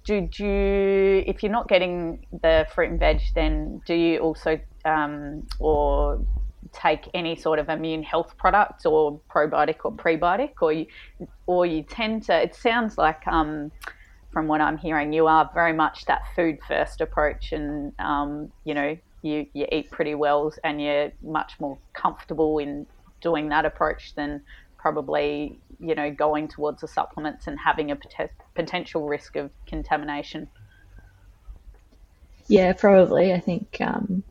do, 0.05 0.21
do 0.21 0.45
you, 0.45 1.25
if 1.27 1.43
you're 1.43 1.53
not 1.53 1.69
getting 1.69 2.25
the 2.43 2.67
fruit 2.73 2.91
and 2.91 3.01
veg, 3.01 3.23
then 3.35 3.83
do 3.87 3.95
you 3.95 4.19
also, 4.21 4.61
um, 4.85 5.45
or 5.59 6.25
take 6.73 7.09
any 7.13 7.35
sort 7.35 7.59
of 7.59 7.69
immune 7.69 8.05
health 8.05 8.37
products 8.39 8.87
or 8.87 9.19
probiotic 9.29 9.79
or 9.85 9.91
prebiotic, 9.91 10.53
or 10.61 10.73
you, 10.73 10.87
or 11.47 11.67
you 11.67 11.83
tend 11.83 12.23
to? 12.25 12.41
It 12.41 12.55
sounds 12.55 12.97
like. 12.97 13.27
From 14.37 14.49
what 14.49 14.61
I'm 14.61 14.77
hearing, 14.77 15.15
you 15.15 15.29
are 15.29 15.51
very 15.55 15.73
much 15.73 16.05
that 16.05 16.21
food 16.37 16.59
first 16.69 17.01
approach, 17.01 17.53
and 17.53 17.95
um, 17.99 18.53
you 18.65 18.75
know 18.75 18.99
you 19.23 19.47
you 19.55 19.67
eat 19.73 19.91
pretty 19.91 20.15
well, 20.15 20.53
and 20.63 20.79
you're 20.79 21.11
much 21.23 21.55
more 21.59 21.79
comfortable 21.95 22.59
in 22.59 22.87
doing 23.23 23.49
that 23.49 23.65
approach 23.65 24.15
than 24.15 24.43
probably 24.77 25.59
you 25.81 25.95
know 25.95 26.11
going 26.11 26.49
towards 26.49 26.83
the 26.83 26.87
supplements 26.87 27.47
and 27.47 27.59
having 27.59 27.91
a 27.91 27.97
pot- 27.97 28.29
potential 28.55 29.09
risk 29.09 29.37
of 29.37 29.51
contamination. 29.67 30.49
Yeah, 32.47 32.75
probably. 32.75 33.33
I 33.33 33.41
think. 33.41 33.79
Um, 33.81 34.23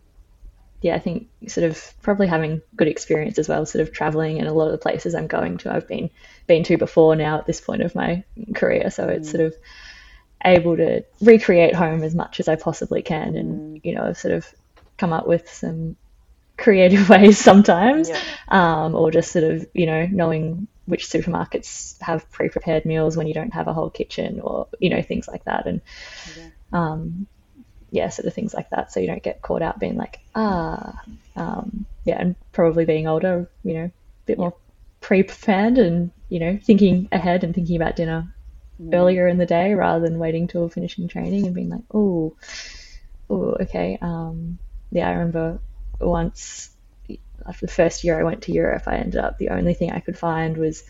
yeah, 0.81 0.93
I 0.93 0.99
think 0.99 1.29
sort 1.47 1.65
of 1.65 1.95
probably 2.03 2.27
having 2.27 2.61
good 2.75 2.87
experience 2.87 3.39
as 3.39 3.49
well, 3.49 3.65
sort 3.65 3.81
of 3.81 3.91
traveling 3.91 4.37
and 4.37 4.47
a 4.47 4.53
lot 4.53 4.67
of 4.67 4.71
the 4.71 4.77
places 4.77 5.15
I'm 5.15 5.25
going 5.25 5.57
to, 5.59 5.73
I've 5.73 5.87
been 5.87 6.11
been 6.45 6.63
to 6.65 6.77
before 6.77 7.15
now 7.15 7.39
at 7.39 7.47
this 7.47 7.59
point 7.59 7.81
of 7.81 7.95
my 7.95 8.23
career. 8.53 8.91
So 8.91 9.07
it's 9.07 9.29
mm. 9.29 9.31
sort 9.31 9.45
of 9.45 9.55
able 10.45 10.77
to 10.77 11.03
recreate 11.21 11.75
home 11.75 12.03
as 12.03 12.15
much 12.15 12.39
as 12.39 12.47
I 12.47 12.55
possibly 12.55 13.01
can, 13.01 13.35
and 13.35 13.81
you 13.83 13.95
know, 13.95 14.13
sort 14.13 14.33
of 14.33 14.47
come 14.97 15.13
up 15.13 15.27
with 15.27 15.49
some 15.49 15.95
creative 16.57 17.09
ways 17.13 17.37
sometimes, 17.37 18.09
Yeah. 18.09 18.21
um, 18.49 18.95
or 18.95 19.11
just 19.11 19.31
sort 19.31 19.43
of 19.45 19.67
you 19.73 19.85
know 19.85 20.07
knowing 20.11 20.67
which 20.85 21.07
supermarkets 21.07 21.99
have 22.01 22.29
pre-prepared 22.31 22.85
meals 22.85 23.17
when 23.17 23.25
you 23.27 23.33
don't 23.33 23.53
have 23.53 23.67
a 23.67 23.73
whole 23.73 23.89
kitchen, 23.89 24.39
or 24.39 24.67
you 24.79 24.89
know 24.89 25.01
things 25.01 25.27
like 25.27 25.43
that, 25.45 25.67
and 25.67 25.81
um, 26.71 27.27
yeah, 27.91 28.09
sort 28.09 28.25
of 28.27 28.33
things 28.33 28.53
like 28.53 28.69
that, 28.71 28.91
so 28.91 28.99
you 28.99 29.07
don't 29.07 29.23
get 29.23 29.41
caught 29.41 29.61
out 29.61 29.79
being 29.79 29.95
like 29.97 30.19
ah, 30.35 31.01
um, 31.35 31.85
yeah, 32.03 32.17
and 32.19 32.35
probably 32.51 32.85
being 32.85 33.07
older, 33.07 33.49
you 33.63 33.73
know, 33.73 33.85
a 33.85 33.91
bit 34.25 34.37
more 34.37 34.53
pre 35.01 35.23
prepared 35.23 35.77
and 35.77 36.11
you 36.29 36.39
know 36.39 36.57
thinking 36.63 37.07
ahead 37.11 37.43
and 37.43 37.53
thinking 37.53 37.75
about 37.75 37.95
dinner 37.95 38.33
earlier 38.91 39.27
in 39.27 39.37
the 39.37 39.45
day 39.45 39.73
rather 39.73 40.03
than 40.07 40.19
waiting 40.19 40.47
till 40.47 40.69
finishing 40.69 41.07
training 41.07 41.45
and 41.45 41.55
being 41.55 41.69
like, 41.69 41.83
oh, 41.93 42.35
oh, 43.29 43.57
okay. 43.61 43.97
Um, 44.01 44.59
yeah, 44.91 45.07
I 45.07 45.13
remember 45.13 45.59
once 45.99 46.69
after 47.45 47.65
the 47.65 47.71
first 47.71 48.03
year 48.03 48.19
I 48.19 48.23
went 48.23 48.43
to 48.43 48.51
Europe, 48.51 48.83
I 48.87 48.95
ended 48.95 49.19
up 49.19 49.37
the 49.37 49.49
only 49.49 49.73
thing 49.73 49.91
I 49.91 49.99
could 49.99 50.17
find 50.17 50.57
was 50.57 50.83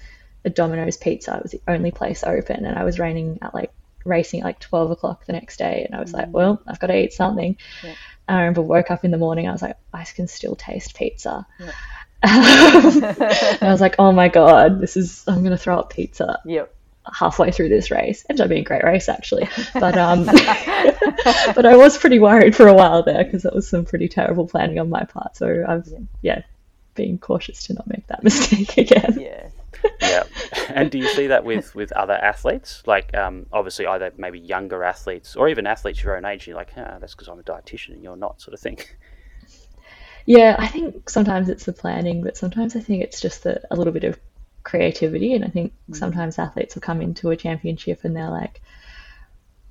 a 0.44 0.50
Domino's 0.50 0.98
pizza. 0.98 1.36
It 1.36 1.44
was 1.44 1.52
the 1.52 1.62
only 1.68 1.92
place 1.92 2.24
open, 2.24 2.66
and 2.66 2.78
I 2.78 2.84
was 2.84 3.00
raining 3.00 3.40
at 3.42 3.54
like 3.54 3.72
racing 4.06 4.42
at 4.42 4.46
like 4.46 4.60
twelve 4.60 4.92
o'clock 4.92 5.26
the 5.26 5.34
next 5.34 5.58
day, 5.58 5.84
and 5.86 5.96
I 5.96 6.00
was 6.00 6.14
like, 6.14 6.28
well, 6.30 6.62
I've 6.68 6.80
got 6.80 6.88
to 6.88 6.98
eat 6.98 7.14
something. 7.14 7.58
Yeah. 7.84 7.96
I 8.28 8.40
remember 8.40 8.62
woke 8.62 8.90
up 8.90 9.06
in 9.06 9.12
the 9.12 9.18
morning, 9.18 9.48
I 9.48 9.52
was 9.52 9.62
like, 9.62 9.78
I 9.94 10.04
can 10.04 10.28
still 10.28 10.56
taste 10.56 10.96
pizza. 10.96 11.46
Yeah. 11.60 11.72
and 12.24 13.62
I 13.62 13.72
was 13.72 13.82
like, 13.82 13.96
oh 14.00 14.12
my 14.12 14.30
god, 14.30 14.80
this 14.80 14.98
is 14.98 15.24
I'm 15.28 15.44
gonna 15.44 15.58
throw 15.58 15.80
up 15.80 15.92
pizza 15.92 16.40
Yep. 16.46 16.75
Halfway 17.14 17.52
through 17.52 17.70
this 17.70 17.92
race. 17.92 18.26
Ended 18.30 18.44
up 18.44 18.50
being 18.50 18.62
a 18.62 18.66
great 18.66 18.84
race 18.84 19.10
actually, 19.10 19.48
but 19.74 19.98
um, 19.98 20.26
but 20.26 21.66
I 21.66 21.76
was 21.76 21.98
pretty 21.98 22.20
worried 22.20 22.56
for 22.56 22.68
a 22.68 22.74
while 22.74 23.04
there 23.04 23.24
because 23.24 23.44
that 23.44 23.54
was 23.54 23.68
some 23.68 23.86
pretty 23.86 24.08
terrible 24.08 24.48
planning 24.48 24.80
on 24.80 24.90
my 24.90 25.04
part. 25.04 25.36
So 25.38 25.64
I've 25.68 25.88
yeah, 26.22 26.44
being 26.96 27.18
cautious 27.18 27.64
to 27.68 27.74
not 27.74 27.88
make 27.88 28.08
that 28.08 28.24
mistake 28.24 28.78
again. 28.78 29.20
Yeah. 29.20 29.50
yeah. 30.02 30.24
And 30.70 30.90
do 30.90 30.98
you 30.98 31.08
see 31.10 31.28
that 31.28 31.44
with 31.44 31.76
with 31.76 31.92
other 31.92 32.14
athletes? 32.14 32.82
Like, 32.86 33.16
um, 33.16 33.46
obviously, 33.52 33.86
either 33.86 34.12
maybe 34.18 34.40
younger 34.40 34.84
athletes 34.84 35.36
or 35.36 35.48
even 35.50 35.68
athletes 35.68 36.02
your 36.04 36.18
own 36.18 36.26
age. 36.26 36.48
You're 36.48 36.56
like, 36.56 36.72
ah, 36.78 36.98
that's 37.00 37.14
because 37.14 37.28
I'm 37.28 37.40
a 37.40 37.44
dietitian 37.44 37.94
and 37.94 38.04
you're 38.04 38.18
not, 38.18 38.42
sort 38.42 38.54
of 38.54 38.60
thing. 38.60 38.80
Yeah, 40.26 40.56
I 40.58 40.68
think 40.68 41.08
sometimes 41.08 41.50
it's 41.50 41.66
the 41.66 41.74
planning, 41.74 42.24
but 42.24 42.36
sometimes 42.36 42.76
I 42.76 42.80
think 42.80 43.04
it's 43.04 43.22
just 43.22 43.44
the, 43.44 43.62
a 43.70 43.76
little 43.76 43.94
bit 43.94 44.04
of 44.06 44.20
creativity. 44.66 45.34
And 45.34 45.46
I 45.46 45.48
think 45.48 45.72
sometimes 45.94 46.38
athletes 46.38 46.76
will 46.76 46.82
come 46.82 47.02
into 47.02 47.30
a 47.30 47.38
championship 47.38 48.04
and 48.04 48.14
they're 48.14 48.30
like, 48.30 48.60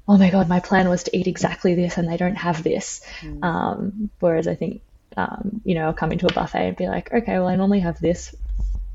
oh 0.09 0.17
my 0.17 0.31
God, 0.31 0.49
my 0.49 0.61
plan 0.61 0.89
was 0.89 1.03
to 1.05 1.17
eat 1.17 1.27
exactly 1.27 1.75
this 1.75 1.99
and 1.99 2.09
they 2.09 2.17
don't 2.17 2.37
have 2.37 2.63
this. 2.63 3.03
Um, 3.43 4.11
whereas 4.21 4.49
I 4.49 4.55
think, 4.55 4.81
um, 5.17 5.61
you 5.65 5.75
know, 5.75 5.87
I'll 5.87 5.93
come 5.95 6.13
into 6.13 6.27
a 6.27 6.33
buffet 6.33 6.69
and 6.69 6.77
be 6.77 6.87
like, 6.87 7.13
okay, 7.13 7.35
well, 7.35 7.49
I 7.49 7.57
normally 7.57 7.81
have 7.81 8.01
this 8.01 8.35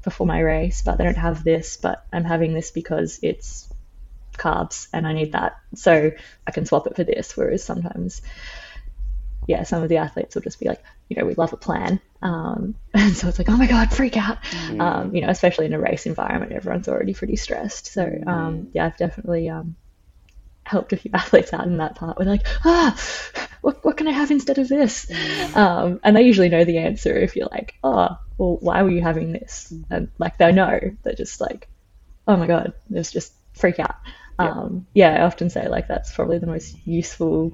before 0.04 0.26
my 0.26 0.40
race, 0.40 0.82
but 0.82 0.98
they 0.98 1.04
don't 1.04 1.18
have 1.18 1.44
this, 1.44 1.78
but 1.78 2.06
I'm 2.12 2.24
having 2.24 2.54
this 2.54 2.72
because 2.72 3.20
it's 3.22 3.68
carbs 4.34 4.88
and 4.94 5.06
I 5.06 5.14
need 5.14 5.34
that. 5.34 5.60
So 5.76 6.12
I 6.48 6.52
can 6.52 6.66
swap 6.66 6.88
it 6.88 6.96
for 6.96 7.04
this. 7.04 7.36
Whereas 7.36 7.64
sometimes, 7.64 8.22
yeah, 9.50 9.64
some 9.64 9.82
of 9.82 9.90
the 9.90 9.98
athletes 9.98 10.36
will 10.36 10.44
just 10.44 10.60
be 10.60 10.68
like, 10.68 10.84
you 11.10 11.18
know, 11.18 11.26
we 11.26 11.34
love 11.34 11.54
a 11.54 11.58
plan. 11.58 12.00
Um, 12.22 12.76
and 12.94 13.18
so 13.18 13.28
it's 13.28 13.40
like, 13.40 13.50
oh 13.50 13.58
my 13.58 13.66
God, 13.66 13.92
freak 13.92 14.16
out. 14.16 14.38
Um, 14.80 15.16
you 15.16 15.22
know, 15.22 15.30
especially 15.30 15.66
in 15.66 15.74
a 15.74 15.80
race 15.80 16.06
environment, 16.06 16.52
everyone's 16.52 16.88
already 16.88 17.16
pretty 17.16 17.36
stressed. 17.36 17.88
So, 17.88 18.08
um, 18.28 18.70
yeah, 18.74 18.86
I've 18.86 18.98
definitely 18.98 19.50
um, 19.50 19.76
helped 20.64 20.94
a 20.94 20.98
few 20.98 21.10
athletes 21.16 21.52
out 21.52 21.66
in 21.66 21.78
that 21.78 21.96
part 21.96 22.20
they're 22.20 22.28
like, 22.28 22.46
ah, 22.64 22.96
what, 23.62 23.84
what 23.84 23.98
can 23.98 24.08
I 24.08 24.12
have 24.12 24.30
instead 24.30 24.60
of 24.60 24.68
this? 24.68 25.10
Um, 25.56 26.00
and 26.04 26.16
they 26.16 26.22
usually 26.22 26.50
know 26.50 26.64
the 26.64 26.78
answer 26.78 27.18
if 27.18 27.36
you're 27.36 27.50
like, 27.52 27.74
oh, 27.84 28.18
well, 28.38 28.58
why 28.62 28.84
were 28.84 28.92
you 28.92 29.02
having 29.02 29.34
this? 29.34 29.74
And 29.90 30.10
like, 30.20 30.38
they 30.38 30.52
know. 30.52 30.80
They're 31.04 31.14
just 31.14 31.42
like, 31.42 31.68
oh 32.28 32.38
my 32.38 32.46
God, 32.46 32.74
it's 32.92 33.12
just 33.12 33.34
freak 33.54 33.80
out. 33.80 33.96
Yeah. 34.40 34.52
Um, 34.52 34.88
yeah, 34.94 35.10
I 35.16 35.22
often 35.26 35.50
say 35.50 35.68
like 35.68 35.88
that's 35.88 36.14
probably 36.14 36.38
the 36.38 36.46
most 36.46 36.78
useful, 36.86 37.52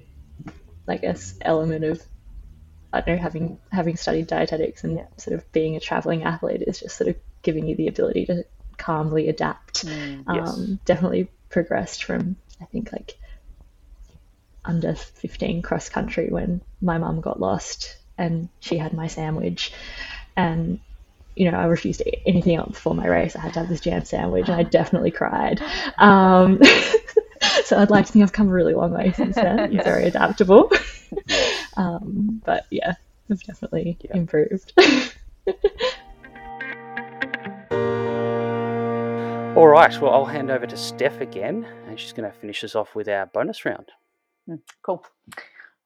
I 0.87 0.97
guess, 0.97 1.35
element 1.41 1.83
of 1.83 2.01
I 2.95 3.01
don't 3.01 3.17
know 3.17 3.21
having 3.21 3.59
having 3.71 3.97
studied 3.97 4.27
dietetics 4.27 4.85
and 4.85 5.05
sort 5.17 5.35
of 5.35 5.51
being 5.51 5.75
a 5.75 5.81
traveling 5.81 6.23
athlete 6.23 6.63
is 6.65 6.79
just 6.79 6.95
sort 6.95 7.09
of 7.09 7.17
giving 7.41 7.67
you 7.67 7.75
the 7.75 7.87
ability 7.87 8.25
to 8.27 8.45
calmly 8.77 9.27
adapt. 9.27 9.83
Yes. 9.83 10.23
Um, 10.27 10.79
definitely 10.85 11.29
progressed 11.49 12.05
from 12.05 12.37
I 12.61 12.65
think 12.65 12.91
like 12.93 13.17
under 14.63 14.95
15 14.95 15.61
cross 15.61 15.89
country 15.89 16.29
when 16.29 16.61
my 16.81 16.97
mum 16.97 17.21
got 17.21 17.39
lost 17.39 17.97
and 18.17 18.49
she 18.61 18.77
had 18.77 18.93
my 18.93 19.07
sandwich. 19.07 19.73
And 20.37 20.79
you 21.35 21.51
know 21.51 21.57
I 21.57 21.65
refused 21.65 21.99
to 21.99 22.07
eat 22.07 22.23
anything 22.25 22.55
else 22.55 22.69
before 22.71 22.95
my 22.95 23.07
race. 23.07 23.35
I 23.35 23.41
had 23.41 23.53
to 23.55 23.59
have 23.59 23.69
this 23.69 23.81
jam 23.81 24.05
sandwich 24.05 24.47
and 24.47 24.55
I 24.55 24.63
definitely 24.63 25.11
cried. 25.11 25.61
Um, 25.97 26.61
so 27.65 27.77
I'd 27.77 27.89
like 27.89 28.05
to 28.05 28.11
think 28.11 28.23
I've 28.23 28.33
come 28.33 28.49
a 28.49 28.51
really 28.51 28.73
long 28.73 28.91
way 28.91 29.11
since 29.13 29.35
then 29.35 29.59
I'm 29.59 29.83
very 29.83 30.03
adaptable 30.07 30.71
um, 31.77 32.41
but 32.45 32.65
yeah 32.69 32.95
I've 33.29 33.43
definitely 33.43 33.97
improved 34.13 34.73
All 39.55 39.67
right. 39.67 40.01
Well, 40.01 40.11
I'll 40.11 40.25
hand 40.25 40.51
over 40.51 40.67
to 40.67 40.75
Steph 40.75 41.21
again, 41.21 41.65
and 41.87 41.97
she's 41.97 42.11
going 42.11 42.29
to 42.29 42.37
finish 42.37 42.61
us 42.65 42.75
off 42.75 42.93
with 42.93 43.07
our 43.07 43.25
bonus 43.27 43.63
round. 43.63 43.85
Cool. 44.81 45.01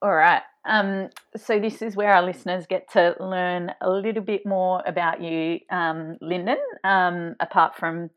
All 0.02 0.16
right. 0.16 0.42
Um, 0.66 1.10
so 1.38 1.60
this 1.60 1.84
is 1.84 1.96
where 1.96 2.12
our 2.12 2.24
listeners 2.24 2.66
get 2.66 2.90
to 2.94 3.16
learn 3.20 3.72
a 3.82 3.90
little 3.92 4.24
bit 4.24 4.44
more 4.44 4.82
about 4.88 5.22
you, 5.22 5.60
um, 5.70 6.18
Linden, 6.20 6.58
um, 6.84 7.36
apart 7.40 7.76
from 7.76 8.10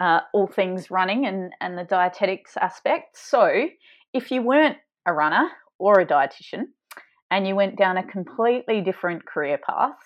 uh, 0.00 0.20
all 0.32 0.46
things 0.46 0.90
running 0.90 1.26
and, 1.26 1.52
and 1.60 1.78
the 1.78 1.84
dietetics 1.84 2.56
aspect. 2.56 3.16
So 3.16 3.68
if 4.12 4.30
you 4.30 4.42
weren't 4.42 4.76
a 5.06 5.12
runner 5.12 5.48
or 5.78 6.00
a 6.00 6.06
dietitian 6.06 6.64
and 7.30 7.46
you 7.46 7.54
went 7.54 7.76
down 7.76 7.96
a 7.96 8.02
completely 8.02 8.80
different 8.80 9.26
career 9.26 9.58
path, 9.58 9.96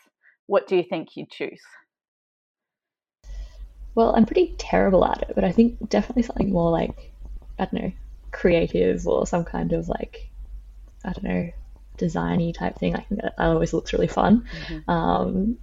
what 0.46 0.66
do 0.66 0.76
you 0.76 0.82
think 0.82 1.16
you'd 1.16 1.30
choose? 1.30 1.60
Well, 3.94 4.14
I'm 4.16 4.26
pretty 4.26 4.54
terrible 4.58 5.04
at 5.04 5.22
it, 5.22 5.32
but 5.34 5.44
I 5.44 5.52
think 5.52 5.88
definitely 5.88 6.22
something 6.22 6.52
more 6.52 6.70
like, 6.70 7.12
I 7.58 7.64
don't 7.64 7.82
know, 7.82 7.92
creative 8.30 9.06
or 9.06 9.26
some 9.26 9.44
kind 9.44 9.72
of 9.72 9.88
like, 9.88 10.30
I 11.04 11.12
don't 11.12 11.24
know, 11.24 11.50
designy 11.98 12.54
type 12.54 12.78
thing. 12.78 12.94
I 12.94 13.00
think 13.00 13.20
that 13.20 13.34
always 13.38 13.72
looks 13.72 13.92
really 13.92 14.06
fun. 14.06 14.46
Um, 14.88 15.58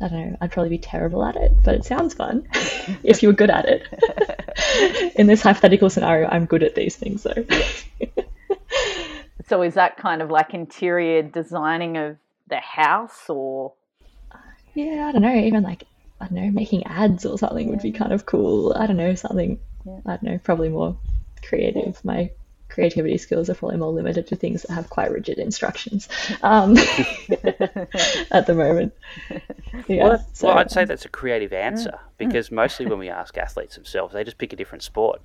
I 0.00 0.08
don't 0.08 0.30
know, 0.30 0.36
I'd 0.40 0.52
probably 0.52 0.70
be 0.70 0.78
terrible 0.78 1.24
at 1.24 1.36
it, 1.36 1.52
but 1.64 1.74
it 1.74 1.84
sounds 1.84 2.14
fun 2.14 2.46
if 3.02 3.22
you 3.22 3.28
were 3.28 3.34
good 3.34 3.50
at 3.50 3.64
it. 3.66 5.12
In 5.16 5.26
this 5.26 5.42
hypothetical 5.42 5.90
scenario, 5.90 6.28
I'm 6.28 6.44
good 6.46 6.62
at 6.62 6.74
these 6.74 6.96
things 6.96 7.22
though. 7.24 7.44
So 9.48 9.62
is 9.62 9.74
that 9.74 9.96
kind 9.96 10.20
of 10.20 10.30
like 10.30 10.52
interior 10.52 11.22
designing 11.22 11.96
of 11.96 12.18
the 12.48 12.60
house 12.60 13.30
or 13.30 13.72
Yeah, 14.74 15.06
I 15.08 15.12
don't 15.12 15.22
know, 15.22 15.34
even 15.34 15.62
like, 15.62 15.84
I 16.20 16.26
don't 16.26 16.34
know, 16.34 16.50
making 16.50 16.84
ads 16.84 17.24
or 17.24 17.38
something 17.38 17.68
would 17.68 17.80
be 17.80 17.92
kind 17.92 18.12
of 18.12 18.26
cool. 18.26 18.74
I 18.76 18.86
don't 18.86 18.98
know, 18.98 19.14
something, 19.14 19.58
I 19.86 20.10
don't 20.16 20.22
know, 20.22 20.38
probably 20.38 20.68
more 20.68 20.98
creative. 21.42 22.04
My 22.04 22.30
creativity 22.78 23.18
skills 23.18 23.50
are 23.50 23.56
probably 23.56 23.76
more 23.76 23.90
limited 23.90 24.28
to 24.28 24.36
things 24.36 24.62
that 24.62 24.72
have 24.72 24.88
quite 24.88 25.10
rigid 25.10 25.36
instructions 25.40 26.08
um, 26.44 26.76
at 28.30 28.46
the 28.46 28.54
moment. 28.54 28.92
Yeah, 29.88 30.04
Well, 30.04 30.26
so, 30.32 30.46
well, 30.46 30.58
I'd 30.58 30.70
say 30.70 30.84
that's 30.84 31.04
a 31.04 31.08
creative 31.08 31.52
answer 31.52 31.98
because 32.18 32.52
mostly 32.52 32.86
when 32.86 33.00
we 33.00 33.08
ask 33.08 33.36
athletes 33.36 33.74
themselves, 33.74 34.14
they 34.14 34.22
just 34.22 34.38
pick 34.38 34.52
a 34.52 34.56
different 34.56 34.84
sport. 34.84 35.20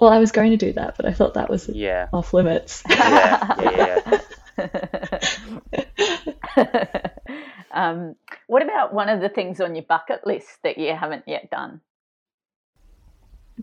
well, 0.00 0.10
I 0.10 0.18
was 0.18 0.32
going 0.32 0.50
to 0.50 0.56
do 0.56 0.72
that, 0.72 0.96
but 0.96 1.06
I 1.06 1.12
thought 1.12 1.34
that 1.34 1.48
was 1.48 1.68
Yeah. 1.68 2.08
off 2.12 2.34
limits. 2.34 2.82
Yeah. 2.90 3.54
Yeah. 3.62 4.20
yeah. 4.58 5.20
um, 7.70 8.16
what 8.48 8.62
about 8.62 8.92
one 8.94 9.08
of 9.08 9.20
the 9.20 9.28
things 9.28 9.60
on 9.60 9.76
your 9.76 9.84
bucket 9.84 10.26
list 10.26 10.48
that 10.64 10.76
you 10.76 10.92
haven't 10.92 11.22
yet 11.28 11.50
done? 11.50 11.80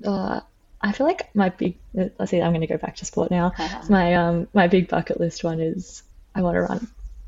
Uh, 0.05 0.39
I 0.83 0.91
feel 0.91 1.07
like 1.07 1.33
my 1.33 1.49
big, 1.49 1.77
let's 1.93 2.29
see, 2.29 2.41
I'm 2.41 2.51
going 2.51 2.61
to 2.61 2.67
go 2.67 2.77
back 2.77 2.97
to 2.97 3.05
sport 3.05 3.31
now. 3.31 3.53
my 3.89 4.15
um, 4.15 4.47
my 4.53 4.67
big 4.67 4.89
bucket 4.89 5.19
list 5.19 5.43
one 5.43 5.61
is 5.61 6.03
I 6.35 6.41
want 6.41 6.55
to 6.55 6.61
run, 6.61 6.87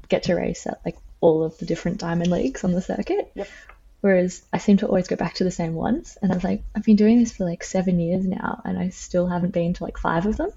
get 0.10 0.24
to 0.24 0.36
race 0.36 0.68
at 0.68 0.82
like 0.86 0.98
all 1.22 1.44
of 1.44 1.58
the 1.58 1.66
different 1.66 2.00
diamond 2.00 2.30
leagues 2.30 2.64
on 2.66 2.74
the 2.74 2.82
circuit. 2.82 3.32
Yep. 3.34 3.48
Whereas 4.02 4.44
I 4.54 4.60
seem 4.60 4.78
to 4.78 4.88
always 4.88 5.08
go 5.08 5.16
back 5.16 5.36
to 5.36 5.44
the 5.44 5.52
same 5.52 5.74
ones, 5.74 6.18
and 6.22 6.32
I 6.32 6.36
was 6.36 6.44
like, 6.44 6.62
I've 6.76 6.84
been 6.84 6.98
doing 6.98 7.18
this 7.18 7.32
for 7.32 7.46
like 7.46 7.64
seven 7.64 8.00
years 8.00 8.26
now, 8.26 8.62
and 8.64 8.78
I 8.78 8.90
still 8.90 9.26
haven't 9.26 9.52
been 9.52 9.74
to 9.74 9.84
like 9.84 9.98
five 9.98 10.26
of 10.28 10.38
them. 10.38 10.52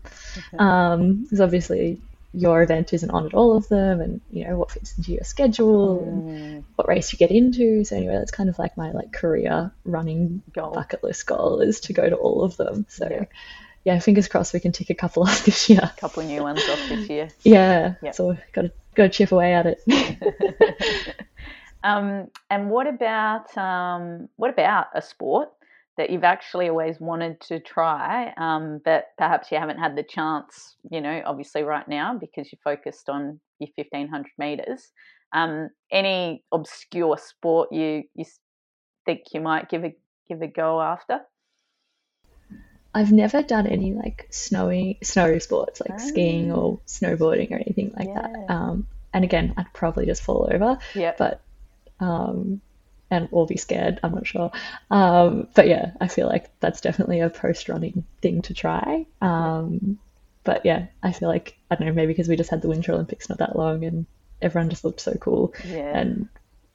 Um, 0.59 1.23
because 1.23 1.41
obviously 1.41 2.01
your 2.35 2.63
event 2.63 2.93
isn't 2.93 3.11
on 3.11 3.27
at 3.27 3.35
all 3.35 3.57
of 3.57 3.69
them, 3.69 4.01
and 4.01 4.21
you 4.31 4.47
know 4.47 4.57
what 4.59 4.71
fits 4.71 4.97
into 4.99 5.13
your 5.13 5.25
schedule, 5.25 6.01
and 6.03 6.65
what 6.77 6.87
race 6.89 7.13
you 7.13 7.19
get 7.19 7.31
into. 7.31 7.85
So 7.85 7.97
anyway, 7.97 8.15
that's 8.15 8.31
kind 8.31 8.49
of 8.49 8.59
like 8.59 8.77
my 8.77 8.91
like 8.93 9.13
career 9.13 9.73
running 9.85 10.43
Goal. 10.53 10.73
bucket 10.73 11.03
list 11.03 11.27
goal 11.27 11.61
is 11.61 11.81
to 11.81 11.93
go 11.93 12.09
to 12.09 12.17
all 12.17 12.43
of 12.45 12.57
them. 12.57 12.85
So 12.89 13.09
Yeah. 13.11 13.25
yeah, 13.85 13.99
fingers 14.01 14.29
crossed 14.29 14.53
we 14.53 14.61
can 14.61 14.73
tick 14.73 14.91
a 14.91 14.95
couple 14.95 15.23
off 15.27 15.45
this 15.45 15.71
year. 15.71 15.81
A 15.83 16.01
couple 16.01 16.23
new 16.23 16.43
ones 16.43 16.61
off 16.69 16.89
this 16.89 17.09
year. 17.09 17.29
Yeah, 17.43 17.95
yep. 18.03 18.15
so 18.15 18.37
got 18.53 18.63
to 18.63 18.73
got 18.95 19.05
to 19.05 19.09
chip 19.11 19.33
away 19.33 19.55
at 19.55 19.67
it. 19.67 19.81
um, 21.85 22.29
and 22.51 22.71
what 22.71 22.87
about 22.87 23.57
um, 23.57 24.29
what 24.37 24.51
about 24.51 24.89
a 24.95 25.01
sport 25.03 25.51
that 25.99 26.11
you've 26.11 26.25
actually 26.25 26.69
always 26.69 26.99
wanted 27.01 27.41
to 27.43 27.61
try, 27.61 28.33
um, 28.39 28.81
but 28.85 29.09
perhaps 29.19 29.53
you 29.53 29.59
haven't 29.59 29.79
had 29.79 29.97
the 29.97 30.05
chance? 30.05 30.77
You 30.91 31.01
know, 31.03 31.21
obviously 31.27 31.63
right 31.63 31.87
now 31.87 32.17
because 32.19 32.51
you're 32.51 32.61
focused 32.65 33.11
on 33.11 33.41
your 33.59 33.69
fifteen 33.77 34.09
hundred 34.09 34.33
meters. 34.39 34.91
Um, 35.35 35.69
any 35.93 36.43
obscure 36.51 37.19
sport 37.19 37.71
you 37.73 38.05
you 38.15 38.25
think 39.05 39.25
you 39.35 39.41
might 39.41 39.69
give 39.69 39.85
a 39.85 39.95
give 40.29 40.41
a 40.41 40.47
go 40.47 40.81
after? 40.81 41.21
I've 42.95 43.13
never 43.13 43.43
done 43.43 43.67
any 43.67 43.93
like 43.93 44.29
snowy 44.31 44.99
snow 45.03 45.39
sports 45.39 45.81
like 45.81 46.01
oh. 46.01 46.09
skiing 46.09 46.53
or 46.53 46.81
snowboarding 46.87 47.51
or 47.51 47.57
anything 47.57 47.93
like 47.97 48.09
yeah. 48.09 48.23
that. 48.23 48.51
Um, 48.51 48.87
and 49.13 49.25
again, 49.25 49.55
I'd 49.57 49.73
probably 49.75 50.07
just 50.07 50.23
fall 50.23 50.49
over. 50.51 50.79
Yeah. 50.95 51.15
But 51.19 51.43
um, 52.01 52.61
and 53.11 53.29
or 53.31 53.47
be 53.47 53.57
scared. 53.57 54.01
I'm 54.03 54.15
not 54.15 54.27
sure. 54.27 54.51
Um, 54.91 55.49
but 55.55 55.69
yeah, 55.69 55.93
I 56.01 56.09
feel 56.09 56.27
like 56.27 56.51
that's 56.61 56.81
definitely 56.81 57.21
a 57.21 57.31
post 57.31 57.69
running 57.69 58.05
thing 58.21 58.43
to 58.43 58.55
try. 58.55 59.07
Um, 59.21 59.99
but 60.45 60.65
yeah, 60.65 60.87
I 61.03 61.13
feel 61.13 61.29
like 61.29 61.57
I 61.71 61.75
don't 61.75 61.89
know 61.89 61.95
maybe 61.95 62.13
because 62.13 62.29
we 62.29 62.37
just 62.37 62.51
had 62.51 62.63
the 62.63 62.69
Winter 62.69 62.93
Olympics 62.93 63.29
not 63.29 63.39
that 63.39 63.57
long 63.57 63.85
and 63.85 64.07
everyone 64.41 64.71
just 64.71 64.85
looked 64.85 65.01
so 65.01 65.15
cool. 65.15 65.53
Yeah. 65.67 65.99
And 65.99 66.29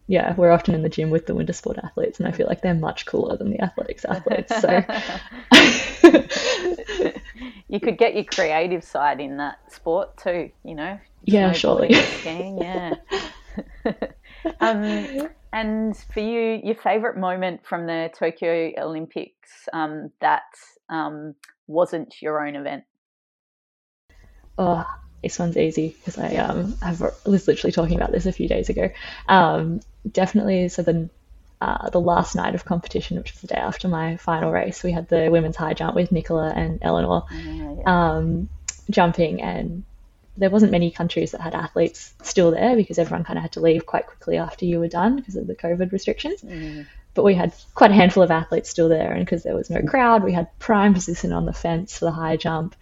yeah, 0.07 0.33
we're 0.35 0.51
often 0.51 0.75
in 0.75 0.83
the 0.83 0.89
gym 0.89 1.09
with 1.09 1.27
the 1.27 1.35
winter 1.35 1.53
sport 1.53 1.77
athletes, 1.81 2.19
and 2.19 2.27
I 2.27 2.31
feel 2.31 2.47
like 2.47 2.61
they're 2.61 2.73
much 2.73 3.05
cooler 3.05 3.37
than 3.37 3.51
the 3.51 3.61
athletics 3.61 4.03
athletes. 4.03 4.53
So 4.59 4.69
you 7.69 7.79
could 7.79 7.97
get 7.97 8.13
your 8.13 8.25
creative 8.25 8.83
side 8.83 9.21
in 9.21 9.37
that 9.37 9.71
sport 9.71 10.17
too, 10.17 10.51
you 10.65 10.75
know. 10.75 10.99
Yeah, 11.23 11.53
surely. 11.53 11.93
Skiing, 11.93 12.57
yeah. 12.57 12.95
um, 14.59 15.29
and 15.53 15.97
for 16.13 16.19
you, 16.19 16.61
your 16.63 16.75
favorite 16.75 17.17
moment 17.17 17.65
from 17.65 17.85
the 17.85 18.09
Tokyo 18.17 18.71
Olympics 18.77 19.69
um, 19.71 20.11
that 20.21 20.43
um, 20.89 21.35
wasn't 21.67 22.21
your 22.21 22.45
own 22.45 22.55
event? 22.55 22.83
Oh, 24.57 24.85
this 25.23 25.39
one's 25.39 25.57
easy 25.57 25.95
because 25.97 26.17
I 26.17 26.35
um 26.35 26.75
have 26.81 26.99
was 27.25 27.47
literally 27.47 27.71
talking 27.71 27.95
about 27.95 28.11
this 28.11 28.25
a 28.25 28.31
few 28.31 28.47
days 28.47 28.69
ago. 28.69 28.91
Um, 29.27 29.79
definitely. 30.09 30.69
So 30.69 30.83
the 30.83 31.09
uh, 31.61 31.89
the 31.89 32.01
last 32.01 32.35
night 32.35 32.55
of 32.55 32.65
competition, 32.65 33.17
which 33.17 33.31
was 33.31 33.41
the 33.41 33.47
day 33.47 33.55
after 33.55 33.87
my 33.87 34.17
final 34.17 34.51
race, 34.51 34.83
we 34.83 34.91
had 34.91 35.07
the 35.07 35.29
women's 35.31 35.55
high 35.55 35.73
jump 35.73 35.95
with 35.95 36.11
Nicola 36.11 36.51
and 36.53 36.79
Eleanor 36.81 37.23
yeah. 37.31 37.75
um, 37.85 38.49
jumping, 38.89 39.41
and 39.41 39.85
there 40.37 40.49
wasn't 40.49 40.71
many 40.71 40.91
countries 40.91 41.31
that 41.31 41.41
had 41.41 41.53
athletes 41.53 42.13
still 42.23 42.51
there 42.51 42.75
because 42.75 42.97
everyone 42.97 43.23
kind 43.23 43.37
of 43.37 43.43
had 43.43 43.51
to 43.53 43.59
leave 43.59 43.85
quite 43.85 44.07
quickly 44.07 44.37
after 44.37 44.65
you 44.65 44.79
were 44.79 44.87
done 44.87 45.15
because 45.15 45.35
of 45.35 45.47
the 45.47 45.55
COVID 45.55 45.91
restrictions. 45.91 46.41
Mm. 46.41 46.87
But 47.13 47.23
we 47.23 47.35
had 47.35 47.53
quite 47.75 47.91
a 47.91 47.93
handful 47.93 48.23
of 48.23 48.31
athletes 48.31 48.71
still 48.71 48.89
there, 48.89 49.11
and 49.11 49.23
because 49.23 49.43
there 49.43 49.55
was 49.55 49.69
no 49.69 49.83
crowd, 49.83 50.23
we 50.23 50.33
had 50.33 50.47
prime 50.57 50.95
position 50.95 51.31
on 51.31 51.45
the 51.45 51.53
fence 51.53 51.99
for 51.99 52.05
the 52.05 52.11
high 52.11 52.37
jump 52.37 52.75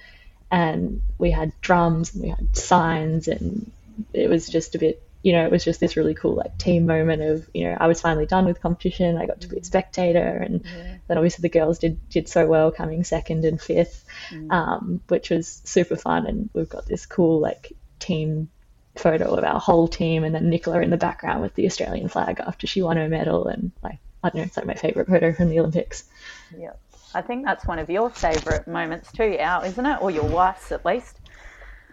and 0.52 1.02
we 1.18 1.32
had 1.32 1.54
drums 1.62 2.14
and 2.14 2.24
we 2.24 2.30
had 2.30 2.56
signs 2.56 3.28
and 3.28 3.72
it 4.14 4.30
was 4.30 4.50
just 4.50 4.76
a 4.76 4.80
bit 4.80 5.02
you 5.24 5.34
know 5.34 5.46
it 5.46 5.52
was 5.52 5.64
just 5.64 5.80
this 5.80 5.96
really 5.96 6.14
cool 6.14 6.36
like 6.36 6.58
team 6.58 6.86
moment 6.86 7.22
of 7.22 7.50
you 7.54 7.64
know 7.66 7.78
I 7.80 7.88
was 7.88 8.02
finally 8.02 8.26
done 8.26 8.46
with 8.46 8.62
competition 8.62 9.18
I 9.18 9.26
got 9.26 9.42
to 9.42 9.48
be 9.48 9.58
a 9.58 9.64
spectator 9.64 10.20
and 10.20 10.64
yeah. 10.66 10.98
then 11.08 11.18
obviously 11.18 11.44
the 11.44 11.50
girls 11.50 11.80
did 11.80 12.10
did 12.10 12.28
so 12.28 12.48
well 12.48 12.72
coming 12.72 13.04
second 13.04 13.46
and 13.46 13.62
fifth 13.62 14.06
mm. 14.30 14.52
um, 14.52 15.02
which 15.08 15.30
was 15.30 15.62
super 15.66 15.96
fun 15.96 16.26
and 16.26 16.50
we've 16.54 16.70
got 16.70 16.86
this 16.86 17.06
cool 17.06 17.40
like 17.40 17.74
team 18.00 18.50
photo 18.98 19.36
of 19.36 19.44
our 19.44 19.60
whole 19.60 19.88
team 19.88 20.24
and 20.24 20.36
then 20.36 20.50
Nicola 20.50 20.82
in 20.82 20.90
the 20.90 20.98
background 20.98 21.42
with 21.42 21.56
the 21.56 21.66
Australian 21.66 22.10
flag 22.10 22.42
after 22.46 22.68
she 22.68 22.82
won 22.82 22.98
her 22.98 23.08
medal 23.08 23.48
and 23.48 23.72
like 23.84 24.00
I 24.24 24.30
don't 24.30 24.38
know 24.38 24.44
it's 24.44 24.58
like 24.58 24.66
my 24.66 24.76
favorite 24.76 25.08
photo 25.08 25.34
from 25.34 25.50
the 25.50 25.60
Olympics 25.60 26.04
yeah 26.58 26.74
I 27.14 27.22
think 27.22 27.46
that's 27.46 27.66
one 27.66 27.80
of 27.80 27.90
your 27.90 28.10
favourite 28.10 28.68
moments 28.68 29.12
too, 29.12 29.36
Al, 29.38 29.64
isn't 29.64 29.86
it? 29.86 30.02
Or 30.02 30.12
your 30.12 30.24
wife's 30.24 30.72
at 30.72 30.86
least. 30.86 31.18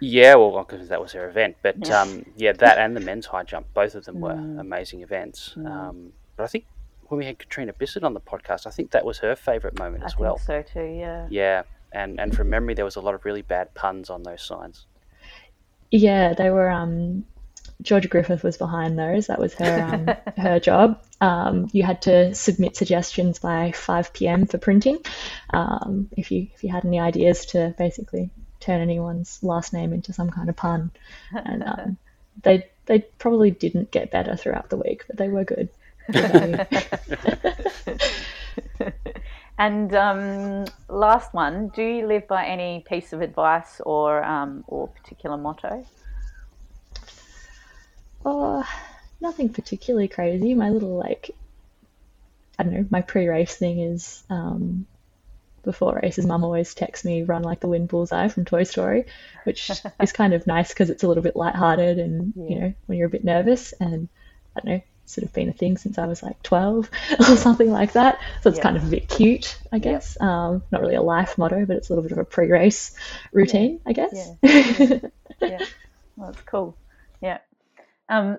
Yeah, 0.00 0.36
well, 0.36 0.64
because 0.68 0.88
that 0.88 1.00
was 1.00 1.12
her 1.12 1.28
event. 1.28 1.56
But 1.62 1.86
yeah. 1.86 2.00
Um, 2.00 2.24
yeah, 2.36 2.52
that 2.52 2.78
and 2.78 2.96
the 2.96 3.00
men's 3.00 3.26
high 3.26 3.42
jump, 3.42 3.66
both 3.74 3.94
of 3.94 4.04
them 4.04 4.20
were 4.20 4.34
mm. 4.34 4.60
amazing 4.60 5.02
events. 5.02 5.54
Mm. 5.56 5.70
Um, 5.70 6.12
but 6.36 6.44
I 6.44 6.46
think 6.46 6.66
when 7.08 7.18
we 7.18 7.26
had 7.26 7.38
Catriona 7.38 7.72
Bisset 7.72 8.04
on 8.04 8.14
the 8.14 8.20
podcast, 8.20 8.66
I 8.66 8.70
think 8.70 8.90
that 8.92 9.04
was 9.04 9.18
her 9.18 9.34
favourite 9.34 9.78
moment 9.78 10.04
as 10.04 10.16
well. 10.16 10.38
so 10.38 10.62
too, 10.62 10.84
yeah. 10.84 11.26
Yeah, 11.30 11.62
and 11.92 12.20
and 12.20 12.34
from 12.34 12.50
memory, 12.50 12.74
there 12.74 12.84
was 12.84 12.96
a 12.96 13.00
lot 13.00 13.14
of 13.14 13.24
really 13.24 13.42
bad 13.42 13.74
puns 13.74 14.10
on 14.10 14.22
those 14.22 14.42
signs. 14.42 14.86
Yeah, 15.90 16.34
they 16.34 16.50
were. 16.50 16.70
Um, 16.70 17.24
Georgia 17.80 18.08
Griffith 18.08 18.42
was 18.42 18.56
behind 18.56 18.98
those. 18.98 19.28
That 19.28 19.38
was 19.38 19.54
her 19.54 19.82
um, 19.82 20.32
her 20.42 20.60
job. 20.60 21.00
Um, 21.20 21.68
you 21.72 21.82
had 21.82 22.02
to 22.02 22.34
submit 22.34 22.76
suggestions 22.76 23.38
by 23.38 23.72
5 23.72 24.12
p.m. 24.12 24.46
for 24.46 24.58
printing. 24.58 24.98
Um, 25.50 26.08
if 26.16 26.30
you 26.30 26.48
if 26.54 26.64
you 26.64 26.70
had 26.70 26.84
any 26.84 26.98
ideas 26.98 27.46
to 27.46 27.74
basically 27.78 28.30
turn 28.68 28.82
anyone's 28.82 29.38
last 29.42 29.72
name 29.72 29.94
into 29.94 30.12
some 30.12 30.30
kind 30.30 30.48
of 30.48 30.56
pun, 30.56 30.90
and 31.32 31.62
um, 31.66 31.96
they 32.42 32.68
they 32.86 33.00
probably 33.18 33.50
didn't 33.50 33.90
get 33.90 34.10
better 34.10 34.36
throughout 34.36 34.70
the 34.70 34.76
week, 34.76 35.04
but 35.06 35.16
they 35.16 35.28
were 35.28 35.44
good. 35.44 35.68
and 39.58 39.94
um, 39.94 40.64
last 40.88 41.34
one, 41.34 41.68
do 41.68 41.82
you 41.82 42.06
live 42.06 42.26
by 42.28 42.46
any 42.46 42.82
piece 42.88 43.12
of 43.12 43.20
advice 43.20 43.80
or 43.84 44.24
um, 44.24 44.64
or 44.66 44.88
particular 44.88 45.36
motto? 45.36 45.84
Oh, 48.24 48.66
nothing 49.20 49.50
particularly 49.50 50.08
crazy. 50.08 50.54
My 50.54 50.70
little 50.70 50.96
like, 50.96 51.30
I 52.58 52.62
don't 52.62 52.72
know. 52.72 52.86
My 52.90 53.02
pre-race 53.02 53.54
thing 53.54 53.80
is 53.80 54.22
um, 54.30 54.86
before 55.62 56.00
races, 56.02 56.26
Mum 56.26 56.44
always 56.44 56.74
texts 56.74 57.04
me 57.04 57.22
"Run 57.22 57.42
like 57.42 57.60
the 57.60 57.68
wind, 57.68 57.88
bullseye" 57.88 58.28
from 58.28 58.44
Toy 58.44 58.64
Story, 58.64 59.06
which 59.44 59.70
is 60.00 60.12
kind 60.12 60.34
of 60.34 60.46
nice 60.46 60.68
because 60.68 60.90
it's 60.90 61.02
a 61.02 61.08
little 61.08 61.22
bit 61.22 61.36
light-hearted 61.36 61.98
and 61.98 62.32
yeah. 62.36 62.48
you 62.48 62.60
know 62.60 62.74
when 62.86 62.98
you're 62.98 63.08
a 63.08 63.10
bit 63.10 63.24
nervous 63.24 63.72
and 63.72 64.08
I 64.56 64.60
don't 64.60 64.74
know. 64.74 64.82
Sort 65.06 65.24
of 65.24 65.32
been 65.32 65.48
a 65.48 65.54
thing 65.54 65.78
since 65.78 65.96
I 65.96 66.04
was 66.04 66.22
like 66.22 66.42
12 66.42 66.90
or 67.20 67.24
something 67.38 67.70
like 67.70 67.92
that. 67.92 68.20
So 68.42 68.50
it's 68.50 68.58
yeah. 68.58 68.62
kind 68.62 68.76
of 68.76 68.84
a 68.84 68.88
bit 68.88 69.08
cute, 69.08 69.58
I 69.72 69.78
guess. 69.78 70.18
Yeah. 70.20 70.48
Um, 70.48 70.62
not 70.70 70.82
really 70.82 70.96
a 70.96 71.02
life 71.02 71.38
motto, 71.38 71.64
but 71.64 71.78
it's 71.78 71.88
a 71.88 71.94
little 71.94 72.02
bit 72.02 72.12
of 72.12 72.18
a 72.18 72.26
pre 72.26 72.50
race 72.50 72.94
routine, 73.32 73.80
I 73.86 73.94
guess. 73.94 74.28
Yeah. 74.42 74.98
yeah. 75.40 75.64
Well, 76.18 76.32
that's 76.32 76.42
cool. 76.42 76.76
Yeah. 77.22 77.38
Um, 78.08 78.38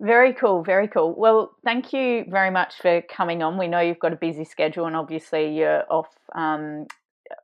very 0.00 0.34
cool, 0.34 0.62
very 0.62 0.88
cool. 0.88 1.14
Well, 1.16 1.52
thank 1.64 1.92
you 1.92 2.24
very 2.28 2.50
much 2.50 2.74
for 2.80 3.02
coming 3.02 3.42
on. 3.42 3.58
We 3.58 3.68
know 3.68 3.80
you've 3.80 3.98
got 3.98 4.12
a 4.12 4.16
busy 4.16 4.44
schedule, 4.44 4.86
and 4.86 4.96
obviously 4.96 5.56
you're 5.56 5.84
off 5.90 6.08
um, 6.34 6.86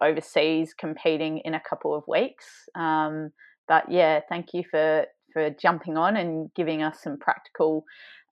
overseas 0.01 0.75
competing 0.75 1.39
in 1.45 1.55
a 1.55 1.61
couple 1.61 1.95
of 1.95 2.05
weeks. 2.07 2.47
Um, 2.75 3.33
but 3.69 3.91
yeah, 3.91 4.21
thank 4.29 4.53
you 4.53 4.65
for 4.71 5.07
for 5.33 5.49
jumping 5.51 5.97
on 5.97 6.17
and 6.17 6.53
giving 6.55 6.83
us 6.83 7.03
some 7.03 7.17
practical 7.19 7.85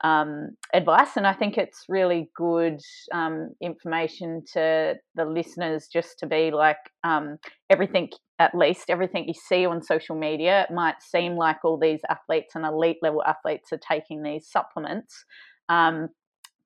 um, 0.03 0.51
advice. 0.73 1.17
And 1.17 1.27
I 1.27 1.33
think 1.33 1.59
it's 1.59 1.85
really 1.89 2.31
good 2.35 2.81
um, 3.13 3.51
information 3.61 4.43
to 4.53 4.95
the 5.15 5.25
listeners 5.25 5.89
just 5.93 6.19
to 6.21 6.27
be 6.27 6.51
like 6.51 6.79
um, 7.05 7.37
everything, 7.69 8.11
at 8.39 8.55
least 8.55 8.89
everything 8.89 9.29
you 9.29 9.35
see 9.35 9.67
on 9.67 9.83
social 9.83 10.17
media, 10.17 10.63
it 10.63 10.75
might 10.75 11.03
seem 11.03 11.37
like 11.37 11.65
all 11.65 11.79
these 11.79 12.01
athletes 12.09 12.55
and 12.55 12.65
elite 12.65 12.99
level 13.03 13.23
athletes 13.25 13.73
are 13.73 13.81
taking 13.87 14.23
these 14.23 14.49
supplements, 14.51 15.25
um, 15.69 16.09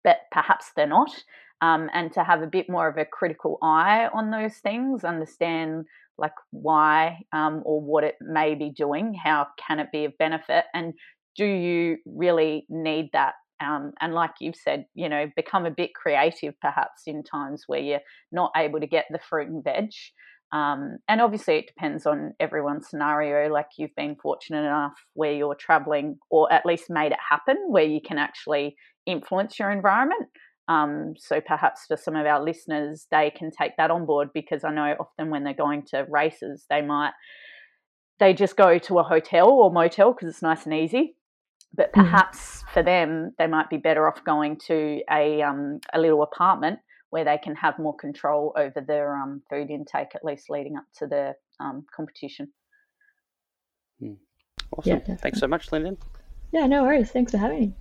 but 0.02 0.18
perhaps 0.30 0.66
they're 0.76 0.86
not. 0.86 1.10
Um, 1.60 1.88
and 1.94 2.12
to 2.12 2.22
have 2.22 2.42
a 2.42 2.46
bit 2.46 2.68
more 2.68 2.88
of 2.88 2.98
a 2.98 3.06
critical 3.06 3.58
eye 3.62 4.08
on 4.12 4.30
those 4.30 4.56
things, 4.56 5.02
understand 5.02 5.86
like 6.18 6.34
why 6.50 7.24
um, 7.32 7.62
or 7.64 7.80
what 7.80 8.04
it 8.04 8.16
may 8.20 8.54
be 8.54 8.70
doing, 8.70 9.14
how 9.14 9.46
can 9.66 9.80
it 9.80 9.88
be 9.90 10.04
of 10.04 10.16
benefit, 10.18 10.64
and 10.74 10.94
do 11.36 11.44
you 11.44 11.98
really 12.06 12.66
need 12.68 13.10
that? 13.12 13.34
Um, 13.64 13.92
and 14.00 14.14
like 14.14 14.32
you've 14.40 14.56
said, 14.56 14.86
you 14.94 15.08
know, 15.08 15.26
become 15.36 15.64
a 15.64 15.70
bit 15.70 15.94
creative 15.94 16.54
perhaps 16.60 17.02
in 17.06 17.22
times 17.22 17.64
where 17.66 17.80
you're 17.80 18.00
not 18.32 18.52
able 18.56 18.80
to 18.80 18.86
get 18.86 19.06
the 19.10 19.18
fruit 19.18 19.48
and 19.48 19.62
veg. 19.62 19.90
Um, 20.52 20.98
and 21.08 21.20
obviously, 21.20 21.56
it 21.56 21.66
depends 21.66 22.06
on 22.06 22.34
everyone's 22.38 22.88
scenario. 22.88 23.52
Like 23.52 23.66
you've 23.78 23.94
been 23.96 24.16
fortunate 24.22 24.60
enough 24.60 24.94
where 25.14 25.32
you're 25.32 25.56
traveling, 25.56 26.18
or 26.30 26.52
at 26.52 26.66
least 26.66 26.90
made 26.90 27.12
it 27.12 27.18
happen, 27.28 27.56
where 27.68 27.84
you 27.84 28.00
can 28.04 28.18
actually 28.18 28.76
influence 29.06 29.58
your 29.58 29.70
environment. 29.70 30.28
Um, 30.68 31.14
so 31.18 31.40
perhaps 31.40 31.86
for 31.86 31.96
some 31.96 32.16
of 32.16 32.26
our 32.26 32.42
listeners, 32.42 33.06
they 33.10 33.30
can 33.36 33.50
take 33.50 33.76
that 33.76 33.90
on 33.90 34.06
board 34.06 34.28
because 34.32 34.64
I 34.64 34.72
know 34.72 34.94
often 34.98 35.30
when 35.30 35.44
they're 35.44 35.54
going 35.54 35.84
to 35.90 36.06
races, 36.08 36.66
they 36.70 36.82
might 36.82 37.12
they 38.20 38.32
just 38.32 38.56
go 38.56 38.78
to 38.78 38.98
a 39.00 39.02
hotel 39.02 39.50
or 39.50 39.72
motel 39.72 40.12
because 40.12 40.28
it's 40.28 40.42
nice 40.42 40.64
and 40.66 40.74
easy 40.74 41.16
but 41.76 41.90
mm. 41.92 41.94
perhaps 41.94 42.62
mm. 42.62 42.72
for 42.72 42.82
them 42.82 43.32
they 43.38 43.46
might 43.46 43.70
be 43.70 43.76
better 43.76 44.06
off 44.08 44.22
going 44.24 44.56
to 44.56 45.02
a 45.10 45.42
um, 45.42 45.80
a 45.92 46.00
little 46.00 46.22
apartment 46.22 46.78
where 47.10 47.24
they 47.24 47.38
can 47.38 47.54
have 47.54 47.78
more 47.78 47.94
control 47.94 48.52
over 48.56 48.80
their 48.80 49.14
um, 49.16 49.40
food 49.48 49.70
intake, 49.70 50.16
at 50.16 50.24
least 50.24 50.50
leading 50.50 50.76
up 50.76 50.84
to 50.98 51.06
the 51.06 51.32
um, 51.60 51.86
competition. 51.94 52.48
Hmm. 54.00 54.14
Awesome. 54.76 55.00
Yeah, 55.06 55.14
Thanks 55.16 55.38
so 55.38 55.46
much, 55.46 55.70
Linden. 55.70 55.96
Yeah, 56.50 56.66
no 56.66 56.82
worries. 56.82 57.12
Thanks 57.12 57.30
for 57.30 57.38
having 57.38 57.60
me. 57.60 57.74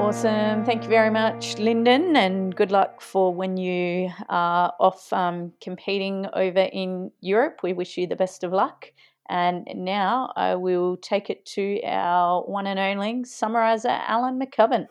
Awesome. 0.00 0.64
Thank 0.64 0.82
you 0.82 0.88
very 0.88 1.10
much, 1.10 1.56
Linden, 1.58 2.16
and 2.16 2.54
good 2.54 2.72
luck 2.72 3.00
for 3.00 3.32
when 3.32 3.56
you 3.56 4.10
are 4.28 4.74
off 4.80 5.12
um, 5.12 5.52
competing 5.62 6.26
over 6.34 6.68
in 6.72 7.12
Europe. 7.20 7.60
We 7.62 7.72
wish 7.72 7.96
you 7.96 8.08
the 8.08 8.16
best 8.16 8.42
of 8.42 8.52
luck. 8.52 8.92
And 9.32 9.66
now 9.74 10.30
I 10.36 10.56
will 10.56 10.98
take 10.98 11.30
it 11.30 11.46
to 11.54 11.80
our 11.84 12.42
one 12.42 12.66
and 12.66 12.78
only 12.78 13.22
summariser, 13.24 13.98
Alan 14.06 14.38
McCubbin. 14.38 14.88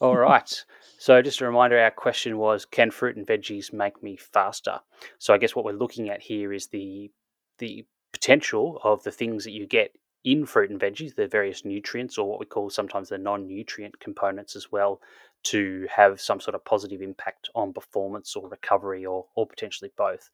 All 0.00 0.16
right. 0.16 0.64
So, 0.98 1.20
just 1.20 1.42
a 1.42 1.46
reminder 1.46 1.78
our 1.78 1.90
question 1.90 2.38
was 2.38 2.64
Can 2.64 2.90
fruit 2.90 3.18
and 3.18 3.26
veggies 3.26 3.70
make 3.70 4.02
me 4.02 4.16
faster? 4.16 4.80
So, 5.18 5.34
I 5.34 5.38
guess 5.38 5.54
what 5.54 5.66
we're 5.66 5.72
looking 5.72 6.08
at 6.08 6.22
here 6.22 6.54
is 6.54 6.68
the, 6.68 7.10
the 7.58 7.84
potential 8.14 8.80
of 8.82 9.02
the 9.02 9.10
things 9.10 9.44
that 9.44 9.52
you 9.52 9.66
get 9.66 9.94
in 10.24 10.46
fruit 10.46 10.70
and 10.70 10.80
veggies, 10.80 11.16
the 11.16 11.28
various 11.28 11.66
nutrients, 11.66 12.16
or 12.16 12.26
what 12.26 12.40
we 12.40 12.46
call 12.46 12.70
sometimes 12.70 13.10
the 13.10 13.18
non 13.18 13.46
nutrient 13.46 14.00
components 14.00 14.56
as 14.56 14.72
well, 14.72 15.02
to 15.44 15.86
have 15.94 16.20
some 16.20 16.40
sort 16.40 16.54
of 16.54 16.64
positive 16.64 17.00
impact 17.00 17.48
on 17.54 17.72
performance 17.72 18.34
or 18.34 18.48
recovery 18.48 19.06
or, 19.06 19.26
or 19.34 19.46
potentially 19.46 19.92
both. 19.96 20.30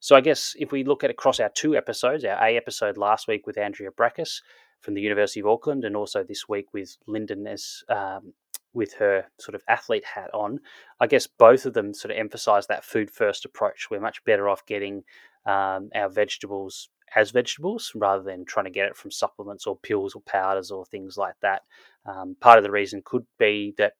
So, 0.00 0.14
I 0.16 0.20
guess 0.20 0.54
if 0.58 0.72
we 0.72 0.84
look 0.84 1.04
at 1.04 1.10
across 1.10 1.40
our 1.40 1.50
two 1.50 1.76
episodes, 1.76 2.24
our 2.24 2.42
A 2.42 2.56
episode 2.56 2.96
last 2.96 3.28
week 3.28 3.46
with 3.46 3.58
Andrea 3.58 3.90
Braakhuis 3.90 4.40
from 4.80 4.94
the 4.94 5.02
University 5.02 5.40
of 5.40 5.46
Auckland, 5.46 5.84
and 5.84 5.96
also 5.96 6.22
this 6.22 6.48
week 6.48 6.66
with 6.72 6.96
Linden 7.06 7.46
as 7.46 7.82
um, 7.88 8.34
with 8.74 8.94
her 8.94 9.24
sort 9.38 9.54
of 9.54 9.62
athlete 9.68 10.04
hat 10.04 10.30
on, 10.34 10.60
I 11.00 11.06
guess 11.06 11.26
both 11.26 11.64
of 11.64 11.74
them 11.74 11.94
sort 11.94 12.10
of 12.10 12.18
emphasize 12.18 12.66
that 12.66 12.84
food 12.84 13.10
first 13.10 13.44
approach. 13.44 13.88
We're 13.90 14.00
much 14.00 14.22
better 14.24 14.48
off 14.48 14.66
getting 14.66 15.04
um, 15.46 15.90
our 15.94 16.08
vegetables 16.08 16.88
as 17.14 17.30
vegetables 17.30 17.92
rather 17.94 18.22
than 18.22 18.44
trying 18.44 18.64
to 18.64 18.70
get 18.70 18.86
it 18.86 18.96
from 18.96 19.10
supplements 19.10 19.66
or 19.66 19.76
pills 19.76 20.14
or 20.14 20.22
powders 20.22 20.70
or 20.70 20.84
things 20.84 21.16
like 21.16 21.34
that. 21.42 21.62
Um, 22.04 22.36
part 22.40 22.58
of 22.58 22.64
the 22.64 22.70
reason 22.70 23.02
could 23.04 23.24
be 23.38 23.74
that 23.78 23.94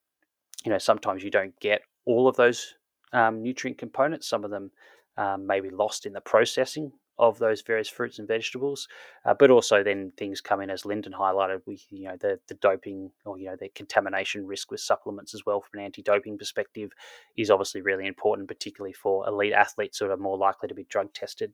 you 0.64 0.70
know 0.70 0.78
sometimes 0.78 1.22
you 1.22 1.30
don't 1.30 1.58
get 1.60 1.82
all 2.06 2.28
of 2.28 2.36
those 2.36 2.74
um, 3.12 3.42
nutrient 3.42 3.78
components. 3.78 4.28
Some 4.28 4.44
of 4.44 4.50
them 4.50 4.70
um, 5.16 5.46
may 5.46 5.60
be 5.60 5.70
lost 5.70 6.06
in 6.06 6.12
the 6.12 6.20
processing 6.20 6.92
of 7.16 7.38
those 7.38 7.62
various 7.62 7.88
fruits 7.88 8.18
and 8.18 8.26
vegetables, 8.26 8.88
uh, 9.24 9.34
but 9.38 9.50
also 9.50 9.84
then 9.84 10.12
things 10.16 10.40
come 10.40 10.60
in 10.60 10.68
as 10.68 10.84
Linden 10.84 11.12
highlighted 11.12 11.60
with 11.66 11.80
you 11.90 12.08
know 12.08 12.16
the 12.20 12.40
the 12.48 12.54
doping 12.54 13.10
or 13.24 13.38
you 13.38 13.46
know 13.46 13.56
the 13.58 13.68
contamination 13.74 14.46
risk 14.46 14.70
with 14.70 14.80
supplements 14.80 15.34
as 15.34 15.46
well 15.46 15.60
from 15.60 15.78
an 15.78 15.84
anti-doping 15.84 16.36
perspective 16.36 16.90
is 17.36 17.50
obviously 17.50 17.82
really 17.82 18.06
important, 18.06 18.48
particularly 18.48 18.92
for 18.92 19.26
elite 19.28 19.52
athletes 19.52 19.98
who 19.98 20.10
are 20.10 20.16
more 20.16 20.36
likely 20.36 20.68
to 20.68 20.74
be 20.74 20.84
drug 20.84 21.12
tested. 21.12 21.52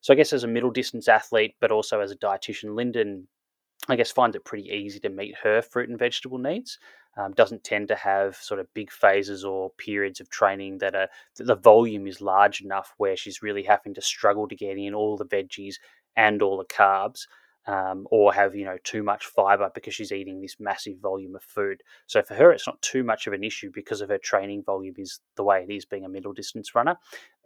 So 0.00 0.14
I 0.14 0.16
guess 0.16 0.32
as 0.32 0.44
a 0.44 0.48
middle 0.48 0.70
distance 0.70 1.08
athlete, 1.08 1.56
but 1.60 1.70
also 1.70 2.00
as 2.00 2.10
a 2.10 2.16
dietitian, 2.16 2.74
Linden, 2.74 3.28
I 3.88 3.96
guess 3.96 4.10
finds 4.10 4.34
it 4.34 4.46
pretty 4.46 4.68
easy 4.70 4.98
to 5.00 5.10
meet 5.10 5.34
her 5.42 5.60
fruit 5.60 5.90
and 5.90 5.98
vegetable 5.98 6.38
needs. 6.38 6.78
Um, 7.20 7.32
doesn't 7.32 7.64
tend 7.64 7.88
to 7.88 7.96
have 7.96 8.36
sort 8.36 8.60
of 8.60 8.72
big 8.72 8.90
phases 8.90 9.44
or 9.44 9.70
periods 9.76 10.20
of 10.20 10.30
training 10.30 10.78
that 10.78 10.94
are 10.94 11.08
that 11.36 11.44
the 11.44 11.54
volume 11.54 12.06
is 12.06 12.20
large 12.20 12.62
enough 12.62 12.94
where 12.96 13.16
she's 13.16 13.42
really 13.42 13.64
having 13.64 13.92
to 13.94 14.00
struggle 14.00 14.48
to 14.48 14.56
get 14.56 14.78
in 14.78 14.94
all 14.94 15.18
the 15.18 15.26
veggies 15.26 15.74
and 16.16 16.40
all 16.40 16.56
the 16.56 16.64
carbs 16.64 17.26
um, 17.70 18.04
or 18.10 18.34
have 18.34 18.56
you 18.56 18.64
know 18.64 18.78
too 18.82 19.04
much 19.04 19.26
fiber 19.26 19.70
because 19.72 19.94
she's 19.94 20.10
eating 20.10 20.40
this 20.40 20.56
massive 20.58 20.98
volume 21.00 21.36
of 21.36 21.42
food. 21.44 21.82
So 22.08 22.20
for 22.20 22.34
her, 22.34 22.50
it's 22.50 22.66
not 22.66 22.82
too 22.82 23.04
much 23.04 23.28
of 23.28 23.32
an 23.32 23.44
issue 23.44 23.70
because 23.72 24.00
of 24.00 24.08
her 24.08 24.18
training 24.18 24.64
volume 24.64 24.94
is 24.98 25.20
the 25.36 25.44
way 25.44 25.64
it 25.68 25.72
is 25.72 25.84
being 25.84 26.04
a 26.04 26.08
middle 26.08 26.32
distance 26.32 26.74
runner. 26.74 26.96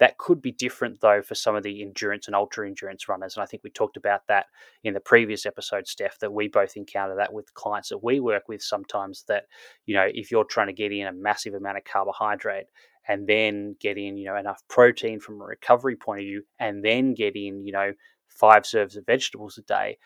That 0.00 0.16
could 0.16 0.40
be 0.40 0.50
different 0.52 1.02
though 1.02 1.20
for 1.20 1.34
some 1.34 1.54
of 1.56 1.62
the 1.62 1.82
endurance 1.82 2.26
and 2.26 2.34
ultra 2.34 2.66
endurance 2.66 3.06
runners, 3.06 3.36
and 3.36 3.42
I 3.42 3.46
think 3.46 3.64
we 3.64 3.70
talked 3.70 3.98
about 3.98 4.22
that 4.28 4.46
in 4.82 4.94
the 4.94 5.00
previous 5.00 5.44
episode, 5.44 5.86
Steph. 5.86 6.18
That 6.20 6.32
we 6.32 6.48
both 6.48 6.74
encounter 6.76 7.16
that 7.16 7.32
with 7.34 7.52
clients 7.52 7.90
that 7.90 8.02
we 8.02 8.18
work 8.18 8.44
with 8.48 8.62
sometimes. 8.62 9.24
That 9.28 9.44
you 9.84 9.94
know 9.94 10.08
if 10.10 10.30
you're 10.30 10.44
trying 10.44 10.68
to 10.68 10.72
get 10.72 10.90
in 10.90 11.06
a 11.06 11.12
massive 11.12 11.52
amount 11.52 11.76
of 11.76 11.84
carbohydrate 11.84 12.66
and 13.06 13.26
then 13.26 13.76
get 13.78 13.98
in 13.98 14.16
you 14.16 14.24
know 14.24 14.36
enough 14.36 14.62
protein 14.68 15.20
from 15.20 15.38
a 15.42 15.44
recovery 15.44 15.96
point 15.96 16.20
of 16.20 16.24
view 16.24 16.42
and 16.58 16.82
then 16.82 17.12
get 17.12 17.36
in 17.36 17.62
you 17.66 17.72
know 17.72 17.92
five 18.28 18.66
serves 18.66 18.96
of 18.96 19.06
vegetables 19.06 19.58
a 19.58 19.62
day, 19.62 19.98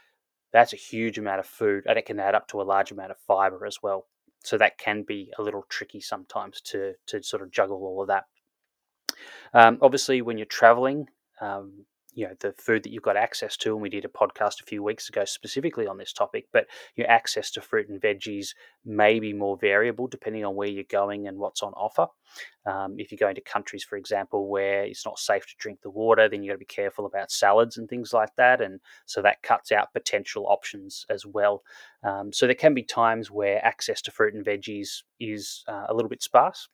that's 0.53 0.73
a 0.73 0.77
huge 0.77 1.19
amount 1.19 1.41
of 1.41 1.47
food 1.47 1.85
and 1.87 1.99
it 1.99 2.07
can 2.07 2.19
add 2.19 2.35
up 2.35 2.49
to 2.49 2.61
a 2.61 2.65
large 2.65 2.91
amount 2.91 3.11
of 3.11 3.19
fiber 3.27 3.67
as 3.67 3.83
well. 3.83 4.07
So 4.45 4.57
that 4.59 4.79
can 4.79 5.03
be 5.03 5.33
a 5.39 5.43
little 5.43 5.65
tricky 5.69 6.01
sometimes 6.01 6.61
to, 6.63 6.95
to 7.07 7.23
sort 7.23 7.43
of 7.43 7.51
juggle 7.51 7.79
all 7.79 8.03
of 8.03 8.09
that. 8.09 8.25
Um, 9.53 9.79
obviously, 9.83 10.23
when 10.23 10.39
you're 10.39 10.47
traveling, 10.47 11.09
um, 11.41 11.85
you 12.19 12.27
know 12.27 12.35
the 12.41 12.53
food 12.59 12.83
that 12.83 12.91
you've 12.91 13.05
got 13.05 13.17
access 13.17 13.57
to 13.57 13.73
and 13.73 13.81
we 13.81 13.89
did 13.89 14.05
a 14.05 14.09
podcast 14.09 14.61
a 14.61 14.67
few 14.67 14.83
weeks 14.83 15.09
ago 15.09 15.25
specifically 15.25 15.87
on 15.87 15.99
this 15.99 16.13
topic 16.13 16.47
but 16.53 16.67
your 16.97 17.09
access 17.09 17.49
to 17.53 17.61
fruit 17.61 17.89
and 17.89 18.01
veggies 18.01 18.55
may 18.85 19.21
be 19.21 19.33
more 19.33 19.57
variable 19.57 20.09
depending 20.09 20.45
on 20.45 20.57
where 20.57 20.67
you're 20.67 20.83
going 20.91 21.29
and 21.29 21.39
what's 21.39 21.63
on 21.63 21.73
offer. 21.75 22.09
Um, 22.67 22.97
if 22.99 23.13
you're 23.13 23.21
going 23.21 23.37
to 23.37 23.41
countries 23.41 23.85
for 23.85 23.97
example 23.97 24.49
where 24.49 24.83
it's 24.83 25.07
not 25.07 25.21
safe 25.21 25.47
to 25.47 25.55
drink 25.59 25.81
the 25.81 25.91
water 25.91 26.29
then 26.29 26.43
you've 26.43 26.51
got 26.51 26.55
to 26.55 26.59
be 26.59 26.65
careful 26.65 27.07
about 27.07 27.31
salads 27.31 27.77
and 27.77 27.89
things 27.89 28.13
like 28.13 28.35
that 28.37 28.61
and 28.61 28.81
so 29.07 29.23
that 29.23 29.45
cuts 29.45 29.71
out 29.71 29.93
potential 29.93 30.45
options 30.49 31.07
as 31.09 31.25
well. 31.25 31.63
Um, 32.03 32.33
so 32.33 32.47
there 32.47 32.57
can 32.57 32.75
be 32.75 32.83
times 32.83 33.31
where 33.31 33.65
access 33.65 34.03
to 34.03 34.11
fruit 34.11 34.35
and 34.35 34.45
veggies 34.45 35.03
is 35.21 35.63
uh, 35.69 35.87
a 35.89 35.95
little 35.95 36.09
bit 36.09 36.25
sparse 36.25 36.69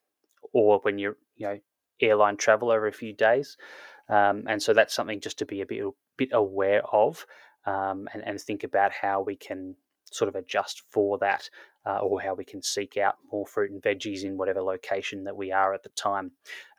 or 0.54 0.78
when 0.84 0.98
you're 0.98 1.18
you 1.36 1.46
know 1.46 1.58
airline 2.00 2.36
travel 2.36 2.70
over 2.70 2.86
a 2.86 2.92
few 2.92 3.12
days 3.12 3.56
um, 4.08 4.44
and 4.46 4.62
so 4.62 4.72
that's 4.72 4.94
something 4.94 5.20
just 5.20 5.38
to 5.38 5.46
be 5.46 5.60
a 5.60 5.66
bit, 5.66 5.84
bit 6.16 6.30
aware 6.32 6.82
of 6.86 7.26
um, 7.66 8.08
and, 8.12 8.22
and 8.24 8.40
think 8.40 8.64
about 8.64 8.92
how 8.92 9.22
we 9.22 9.36
can 9.36 9.76
sort 10.12 10.28
of 10.28 10.36
adjust 10.36 10.82
for 10.90 11.18
that 11.18 11.48
uh, 11.86 11.98
or 11.98 12.20
how 12.20 12.34
we 12.34 12.44
can 12.44 12.62
seek 12.62 12.96
out 12.96 13.16
more 13.30 13.46
fruit 13.46 13.70
and 13.70 13.82
veggies 13.82 14.22
in 14.22 14.38
whatever 14.38 14.62
location 14.62 15.24
that 15.24 15.36
we 15.36 15.52
are 15.52 15.74
at 15.74 15.82
the 15.82 15.88
time. 15.90 16.30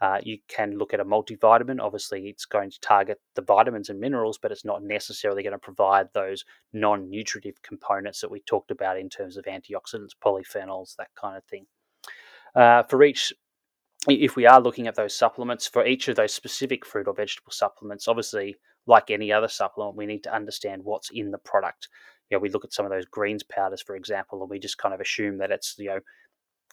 Uh, 0.02 0.20
you 0.24 0.38
can 0.48 0.78
look 0.78 0.94
at 0.94 1.00
a 1.00 1.06
multivitamin. 1.06 1.80
Obviously, 1.80 2.28
it's 2.28 2.46
going 2.46 2.72
to 2.72 2.80
target 2.80 3.20
the 3.36 3.42
vitamins 3.42 3.90
and 3.90 4.00
minerals, 4.00 4.38
but 4.38 4.52
it's 4.52 4.66
not 4.66 4.84
necessarily 4.84 5.44
going 5.44 5.52
to 5.52 5.60
provide 5.60 6.08
those 6.14 6.44
non 6.74 7.10
nutritive 7.10 7.62
components 7.62 8.22
that 8.22 8.32
we 8.32 8.40
talked 8.42 8.72
about 8.72 8.98
in 8.98 9.10
terms 9.10 9.38
of 9.38 9.46
antioxidants, 9.46 10.16
polyphenols, 10.24 10.96
that 10.96 11.10
kind 11.20 11.38
of 11.38 11.44
thing. 11.44 11.66
Uh, 12.56 12.84
for 12.84 13.04
each 13.04 13.34
if 14.14 14.36
we 14.36 14.46
are 14.46 14.62
looking 14.62 14.88
at 14.88 14.96
those 14.96 15.18
supplements 15.18 15.68
for 15.68 15.86
each 15.86 16.08
of 16.08 16.16
those 16.16 16.34
specific 16.34 16.86
fruit 16.86 17.08
or 17.08 17.14
vegetable 17.14 17.52
supplements, 17.52 18.08
obviously, 18.08 18.56
like 18.88 19.10
any 19.10 19.32
other 19.32 19.48
supplement, 19.48 19.96
we 19.96 20.06
need 20.06 20.24
to 20.24 20.34
understand 20.34 20.84
what's 20.84 21.10
in 21.12 21.32
the 21.32 21.38
product. 21.40 21.90
You 22.30 22.38
know, 22.38 22.42
we 22.42 22.50
look 22.50 22.66
at 22.66 22.74
some 22.74 22.86
of 22.86 22.92
those 22.92 23.06
greens 23.06 23.44
powders, 23.44 23.82
for 23.82 23.96
example, 23.96 24.42
and 24.42 24.50
we 24.50 24.60
just 24.60 24.78
kind 24.78 24.94
of 24.94 25.02
assume 25.02 25.38
that 25.40 25.52
it's 25.52 25.76
you 25.78 25.88
know 25.88 26.00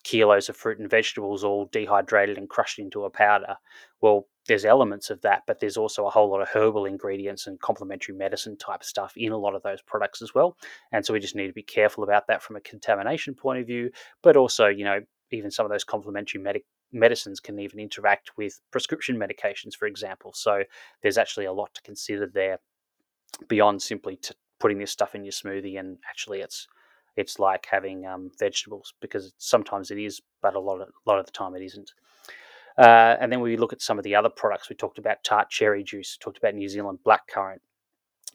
kilos 0.05 0.49
of 0.49 0.57
fruit 0.57 0.79
and 0.79 0.91
vegetables 0.91 1.45
all 1.45 1.67
dehydrated 1.73 2.37
and 2.39 2.49
crushed 2.49 2.79
into 2.79 3.05
a 3.05 3.11
powder. 3.11 3.57
Well, 4.01 4.27
there's 4.49 4.65
elements 4.65 5.11
of 5.11 5.21
that, 5.23 5.43
but 5.47 5.61
there's 5.61 5.77
also 5.77 6.07
a 6.07 6.11
whole 6.11 6.29
lot 6.31 6.41
of 6.41 6.49
herbal 6.49 6.87
ingredients 6.87 7.47
and 7.47 7.61
complementary 7.61 8.15
medicine 8.15 8.57
type 8.57 8.83
stuff 8.83 9.13
in 9.17 9.33
a 9.33 9.39
lot 9.39 9.55
of 9.55 9.63
those 9.63 9.81
products 9.83 10.21
as 10.21 10.35
well. 10.35 10.57
And 10.91 11.07
so 11.07 11.13
we 11.13 11.21
just 11.21 11.37
need 11.37 11.47
to 11.47 11.53
be 11.53 11.63
careful 11.63 12.03
about 12.03 12.27
that 12.27 12.43
from 12.43 12.57
a 12.57 12.61
contamination 12.61 13.35
point 13.35 13.61
of 13.61 13.67
view, 13.67 13.91
but 14.23 14.37
also, 14.37 14.67
you 14.67 14.85
know, 14.85 15.01
even 15.31 15.51
some 15.51 15.65
of 15.65 15.71
those 15.71 15.85
complementary 15.85 16.41
medic 16.41 16.65
medicines 16.93 17.41
can 17.41 17.59
even 17.59 17.81
interact 17.81 18.37
with 18.37 18.61
prescription 18.71 19.17
medications, 19.17 19.75
for 19.75 19.87
example. 19.87 20.33
So 20.35 20.63
there's 21.03 21.19
actually 21.19 21.47
a 21.47 21.53
lot 21.53 21.75
to 21.75 21.83
consider 21.83 22.27
there 22.27 22.59
beyond 23.49 23.83
simply 23.83 24.19
putting 24.61 24.79
this 24.79 24.91
stuff 24.91 25.15
in 25.15 25.25
your 25.25 25.33
smoothie. 25.33 25.79
And 25.79 25.99
actually, 26.09 26.41
it's 26.41 26.69
it's 27.17 27.39
like 27.39 27.67
having 27.71 28.07
um, 28.07 28.31
vegetables 28.39 28.95
because 29.01 29.35
sometimes 29.39 29.91
it 29.91 29.99
is, 29.99 30.21
but 30.41 30.55
a 30.55 30.61
lot 30.61 30.81
of 30.81 30.89
a 30.89 31.11
lot 31.11 31.19
of 31.19 31.27
the 31.27 31.33
time 31.33 31.55
it 31.55 31.63
isn't. 31.63 31.93
Uh, 32.79 33.17
and 33.21 33.31
then 33.31 33.41
we 33.41 33.57
look 33.57 33.73
at 33.73 33.83
some 33.83 33.99
of 33.99 34.05
the 34.05 34.15
other 34.15 34.31
products. 34.31 34.71
We 34.71 34.77
talked 34.77 34.99
about 34.99 35.25
tart 35.25 35.51
cherry 35.51 35.85
juice, 35.85 36.17
talked 36.17 36.39
about 36.39 36.55
New 36.55 36.69
Zealand 36.69 37.01
blackcurrant, 37.07 37.61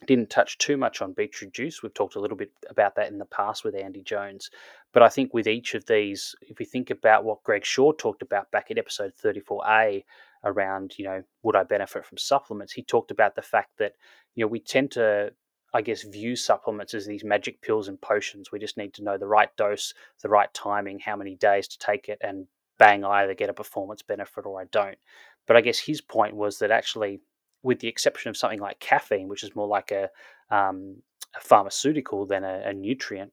didn't 0.06 0.30
touch 0.30 0.58
too 0.58 0.76
much 0.76 1.02
on 1.02 1.12
beetroot 1.12 1.52
juice. 1.52 1.82
We've 1.82 1.92
talked 1.92 2.14
a 2.14 2.20
little 2.20 2.36
bit 2.36 2.52
about 2.70 2.94
that 2.96 3.10
in 3.10 3.18
the 3.18 3.24
past 3.24 3.64
with 3.64 3.74
Andy 3.74 4.02
Jones. 4.02 4.50
But 4.92 5.02
I 5.02 5.08
think 5.08 5.34
with 5.34 5.46
each 5.46 5.74
of 5.74 5.86
these, 5.86 6.34
if 6.42 6.58
we 6.58 6.64
think 6.64 6.90
about 6.90 7.24
what 7.24 7.42
Greg 7.42 7.64
Shaw 7.64 7.92
talked 7.92 8.22
about 8.22 8.50
back 8.50 8.70
in 8.70 8.78
episode 8.78 9.12
34A 9.22 10.04
around, 10.44 10.94
you 10.98 11.04
know, 11.04 11.22
would 11.42 11.56
I 11.56 11.64
benefit 11.64 12.06
from 12.06 12.18
supplements? 12.18 12.72
He 12.72 12.82
talked 12.82 13.10
about 13.10 13.34
the 13.34 13.42
fact 13.42 13.72
that, 13.78 13.92
you 14.34 14.44
know, 14.44 14.48
we 14.48 14.60
tend 14.60 14.92
to, 14.92 15.32
I 15.74 15.82
guess, 15.82 16.04
view 16.04 16.36
supplements 16.36 16.94
as 16.94 17.06
these 17.06 17.24
magic 17.24 17.60
pills 17.60 17.88
and 17.88 18.00
potions. 18.00 18.52
We 18.52 18.58
just 18.58 18.76
need 18.76 18.94
to 18.94 19.04
know 19.04 19.18
the 19.18 19.26
right 19.26 19.54
dose, 19.56 19.94
the 20.22 20.28
right 20.28 20.52
timing, 20.54 21.00
how 21.00 21.16
many 21.16 21.34
days 21.34 21.68
to 21.68 21.78
take 21.78 22.08
it, 22.08 22.18
and 22.22 22.46
bang, 22.78 23.04
I 23.04 23.24
either 23.24 23.34
get 23.34 23.50
a 23.50 23.54
performance 23.54 24.02
benefit 24.02 24.46
or 24.46 24.60
I 24.60 24.64
don't. 24.70 24.98
But 25.46 25.56
I 25.56 25.60
guess 25.60 25.78
his 25.78 26.00
point 26.00 26.36
was 26.36 26.58
that 26.60 26.70
actually 26.70 27.20
with 27.68 27.80
the 27.80 27.88
exception 27.88 28.30
of 28.30 28.36
something 28.36 28.60
like 28.60 28.80
caffeine, 28.80 29.28
which 29.28 29.44
is 29.44 29.54
more 29.54 29.66
like 29.66 29.90
a, 29.90 30.08
um, 30.50 30.96
a 31.36 31.40
pharmaceutical 31.40 32.24
than 32.24 32.42
a, 32.42 32.62
a, 32.64 32.72
nutrient, 32.72 33.30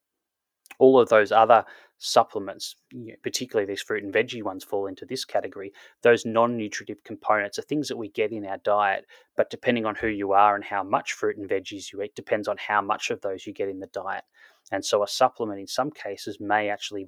all 0.77 0.99
of 0.99 1.07
those 1.07 1.31
other 1.31 1.63
supplements, 1.99 2.75
you 2.91 3.07
know, 3.07 3.15
particularly 3.23 3.65
these 3.65 3.81
fruit 3.81 4.03
and 4.03 4.13
veggie 4.13 4.43
ones, 4.43 4.65
fall 4.65 4.87
into 4.87 5.05
this 5.05 5.23
category. 5.23 5.71
Those 6.01 6.25
non 6.25 6.57
nutritive 6.57 7.01
components 7.05 7.57
are 7.57 7.61
things 7.61 7.87
that 7.87 7.95
we 7.95 8.09
get 8.09 8.33
in 8.33 8.45
our 8.45 8.57
diet, 8.57 9.05
but 9.37 9.49
depending 9.49 9.85
on 9.85 9.95
who 9.95 10.09
you 10.09 10.33
are 10.33 10.53
and 10.53 10.65
how 10.65 10.83
much 10.83 11.13
fruit 11.13 11.37
and 11.37 11.49
veggies 11.49 11.93
you 11.93 12.01
eat, 12.01 12.13
depends 12.13 12.49
on 12.49 12.57
how 12.57 12.81
much 12.81 13.11
of 13.11 13.21
those 13.21 13.47
you 13.47 13.53
get 13.53 13.69
in 13.69 13.79
the 13.79 13.87
diet. 13.87 14.25
And 14.69 14.83
so, 14.83 15.01
a 15.01 15.07
supplement 15.07 15.61
in 15.61 15.67
some 15.67 15.91
cases 15.91 16.41
may 16.41 16.67
actually 16.69 17.07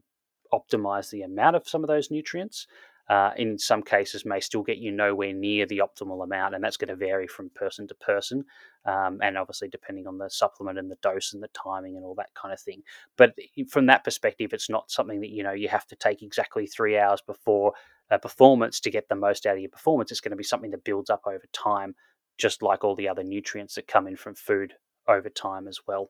optimize 0.53 1.09
the 1.09 1.23
amount 1.23 1.57
of 1.57 1.67
some 1.67 1.83
of 1.83 1.89
those 1.89 2.09
nutrients, 2.09 2.67
uh, 3.09 3.31
in 3.37 3.57
some 3.57 3.81
cases 3.81 4.25
may 4.25 4.39
still 4.39 4.63
get 4.63 4.77
you 4.77 4.91
nowhere 4.91 5.33
near 5.33 5.65
the 5.65 5.79
optimal 5.79 6.23
amount, 6.23 6.55
and 6.55 6.63
that's 6.63 6.77
going 6.77 6.89
to 6.89 6.95
vary 6.95 7.27
from 7.27 7.49
person 7.51 7.87
to 7.87 7.95
person, 7.95 8.43
um, 8.85 9.19
and 9.21 9.37
obviously 9.37 9.67
depending 9.69 10.07
on 10.07 10.17
the 10.17 10.29
supplement 10.29 10.77
and 10.77 10.91
the 10.91 10.97
dose 11.01 11.33
and 11.33 11.41
the 11.41 11.49
timing 11.49 11.95
and 11.95 12.05
all 12.05 12.15
that 12.15 12.33
kind 12.33 12.53
of 12.53 12.59
thing. 12.59 12.83
But 13.17 13.35
from 13.69 13.85
that 13.87 14.03
perspective, 14.03 14.53
it's 14.53 14.69
not 14.69 14.91
something 14.91 15.21
that 15.21 15.29
you 15.29 15.43
know 15.43 15.53
you 15.53 15.69
have 15.69 15.87
to 15.87 15.95
take 15.95 16.21
exactly 16.21 16.67
three 16.67 16.97
hours 16.97 17.21
before 17.21 17.73
a 18.09 18.19
performance 18.19 18.79
to 18.81 18.91
get 18.91 19.09
the 19.09 19.15
most 19.15 19.45
out 19.45 19.55
of 19.55 19.61
your 19.61 19.69
performance. 19.69 20.11
It's 20.11 20.21
going 20.21 20.31
to 20.31 20.37
be 20.37 20.43
something 20.43 20.71
that 20.71 20.83
builds 20.83 21.09
up 21.09 21.23
over 21.25 21.45
time, 21.53 21.95
just 22.37 22.61
like 22.61 22.83
all 22.83 22.95
the 22.95 23.09
other 23.09 23.23
nutrients 23.23 23.75
that 23.75 23.87
come 23.87 24.07
in 24.07 24.15
from 24.15 24.35
food 24.35 24.73
over 25.07 25.29
time 25.29 25.67
as 25.67 25.79
well. 25.87 26.09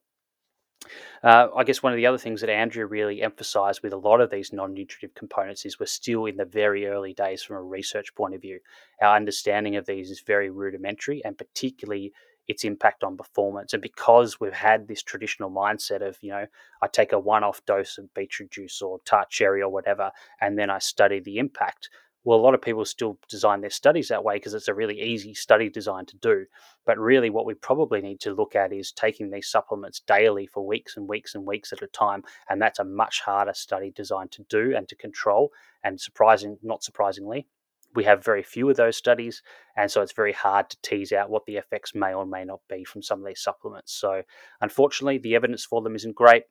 Uh, 1.24 1.48
I 1.56 1.64
guess 1.64 1.82
one 1.82 1.92
of 1.92 1.98
the 1.98 2.06
other 2.06 2.18
things 2.18 2.42
that 2.42 2.50
Andrea 2.50 2.86
really 2.86 3.22
emphasized 3.22 3.82
with 3.82 3.94
a 3.94 3.98
lot 3.98 4.22
of 4.22 4.30
these 4.30 4.54
non 4.54 4.74
nutritive 4.74 5.16
components 5.16 5.66
is 5.66 5.80
we're 5.80 5.88
still 5.88 6.26
in 6.26 6.38
the 6.38 6.46
very 6.46 6.88
early 6.88 7.14
days 7.14 7.44
from 7.44 7.58
a 7.58 7.62
research 7.62 8.14
point 8.16 8.36
of 8.36 8.42
view. 8.42 8.60
Our 9.02 9.16
understanding 9.16 9.76
of 9.76 9.86
these 9.86 10.12
is 10.12 10.22
very 10.22 10.50
rudimentary 10.50 11.24
and 11.26 11.38
particularly 11.38 12.14
its 12.48 12.64
impact 12.64 13.04
on 13.04 13.18
performance. 13.18 13.74
And 13.74 13.82
because 13.82 14.40
we've 14.40 14.54
had 14.54 14.88
this 14.88 15.04
traditional 15.04 15.52
mindset 15.52 16.02
of, 16.02 16.18
you 16.22 16.32
know, 16.32 16.46
I 16.82 16.88
take 16.88 17.12
a 17.12 17.20
one 17.20 17.44
off 17.44 17.66
dose 17.66 17.98
of 17.98 18.14
beetroot 18.14 18.52
juice 18.52 18.82
or 18.82 19.00
tart 19.06 19.30
cherry 19.30 19.62
or 19.62 19.70
whatever, 19.70 20.12
and 20.40 20.58
then 20.58 20.70
I 20.70 20.80
study 20.80 21.20
the 21.20 21.40
impact, 21.40 21.90
well, 22.28 22.38
a 22.38 22.42
lot 22.42 22.54
of 22.54 22.62
people 22.62 22.84
still 22.84 23.18
design 23.30 23.62
their 23.62 23.70
studies 23.70 24.10
that 24.10 24.22
way 24.22 24.36
because 24.36 24.54
it's 24.54 24.68
a 24.68 24.74
really 24.74 25.00
easy 25.02 25.34
study 25.34 25.70
design 25.70 26.06
to 26.08 26.18
do. 26.18 26.46
But 26.86 27.00
really, 27.00 27.30
what 27.30 27.46
we 27.46 27.54
probably 27.54 28.02
need 28.02 28.20
to 28.20 28.34
look 28.34 28.54
at 28.54 28.74
is 28.74 28.92
taking 28.92 29.32
these 29.32 29.48
supplements 29.48 30.02
daily 30.02 30.46
for 30.46 30.68
weeks 30.68 30.98
and 30.98 31.08
weeks 31.08 31.36
and 31.36 31.46
weeks 31.46 31.72
at 31.72 31.82
a 31.84 31.88
time. 31.88 32.26
And 32.50 32.62
that's 32.62 32.80
a 32.80 32.84
much 32.84 33.22
harder 33.22 33.54
study 33.54 33.92
design 33.92 34.28
to 34.32 34.44
do 34.50 34.76
and 34.76 34.90
to 34.90 34.96
control. 34.98 35.54
And 35.86 36.02
surprising, 36.02 36.58
not 36.62 36.84
surprisingly, 36.84 37.48
we 37.96 38.04
have 38.04 38.26
very 38.26 38.44
few 38.44 38.70
of 38.70 38.76
those 38.76 38.98
studies. 38.98 39.42
And 39.78 39.90
so 39.90 40.02
it's 40.02 40.12
very 40.12 40.34
hard 40.34 40.70
to 40.70 40.78
tease 40.82 41.14
out 41.14 41.30
what 41.30 41.46
the 41.46 41.56
effects 41.56 41.96
may 41.96 42.14
or 42.14 42.26
may 42.26 42.44
not 42.44 42.60
be 42.68 42.84
from 42.84 43.04
some 43.04 43.22
of 43.22 43.26
these 43.26 43.42
supplements. 43.42 43.94
So, 43.94 44.24
unfortunately, 44.60 45.20
the 45.20 45.36
evidence 45.36 45.64
for 45.64 45.82
them 45.82 45.96
isn't 45.96 46.16
great. 46.16 46.44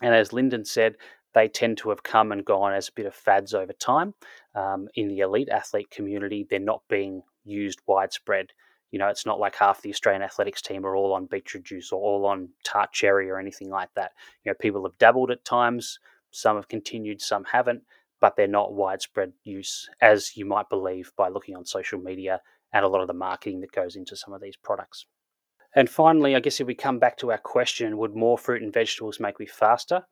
And 0.00 0.14
as 0.14 0.32
Linden 0.32 0.64
said, 0.64 0.96
they 1.34 1.48
tend 1.48 1.78
to 1.78 1.90
have 1.90 2.02
come 2.02 2.32
and 2.32 2.44
gone 2.44 2.72
as 2.72 2.88
a 2.88 2.92
bit 2.92 3.06
of 3.06 3.14
fads 3.14 3.54
over 3.54 3.72
time. 3.72 4.14
Um, 4.54 4.88
in 4.94 5.08
the 5.08 5.20
elite 5.20 5.48
athlete 5.48 5.90
community, 5.90 6.46
they're 6.48 6.58
not 6.58 6.82
being 6.88 7.22
used 7.44 7.80
widespread. 7.86 8.48
You 8.90 8.98
know, 8.98 9.08
it's 9.08 9.24
not 9.24 9.40
like 9.40 9.56
half 9.56 9.80
the 9.80 9.90
Australian 9.90 10.22
athletics 10.22 10.60
team 10.60 10.84
are 10.84 10.94
all 10.94 11.14
on 11.14 11.26
beetroot 11.26 11.64
juice 11.64 11.92
or 11.92 12.00
all 12.00 12.26
on 12.26 12.50
tart 12.64 12.92
cherry 12.92 13.30
or 13.30 13.38
anything 13.38 13.70
like 13.70 13.88
that. 13.94 14.12
You 14.44 14.50
know, 14.50 14.56
people 14.60 14.82
have 14.84 14.98
dabbled 14.98 15.30
at 15.30 15.44
times, 15.44 15.98
some 16.30 16.56
have 16.56 16.68
continued, 16.68 17.22
some 17.22 17.44
haven't, 17.44 17.82
but 18.20 18.36
they're 18.36 18.46
not 18.46 18.74
widespread 18.74 19.32
use 19.42 19.88
as 20.00 20.36
you 20.36 20.44
might 20.44 20.68
believe 20.68 21.12
by 21.16 21.28
looking 21.28 21.56
on 21.56 21.64
social 21.64 21.98
media 21.98 22.40
and 22.72 22.84
a 22.84 22.88
lot 22.88 23.00
of 23.00 23.08
the 23.08 23.14
marketing 23.14 23.60
that 23.60 23.72
goes 23.72 23.96
into 23.96 24.16
some 24.16 24.34
of 24.34 24.40
these 24.40 24.56
products. 24.56 25.06
And 25.74 25.88
finally, 25.88 26.36
I 26.36 26.40
guess 26.40 26.60
if 26.60 26.66
we 26.66 26.74
come 26.74 26.98
back 26.98 27.16
to 27.18 27.30
our 27.32 27.38
question, 27.38 27.96
would 27.96 28.14
more 28.14 28.36
fruit 28.36 28.62
and 28.62 28.72
vegetables 28.72 29.20
make 29.20 29.40
me 29.40 29.46
faster? 29.46 30.02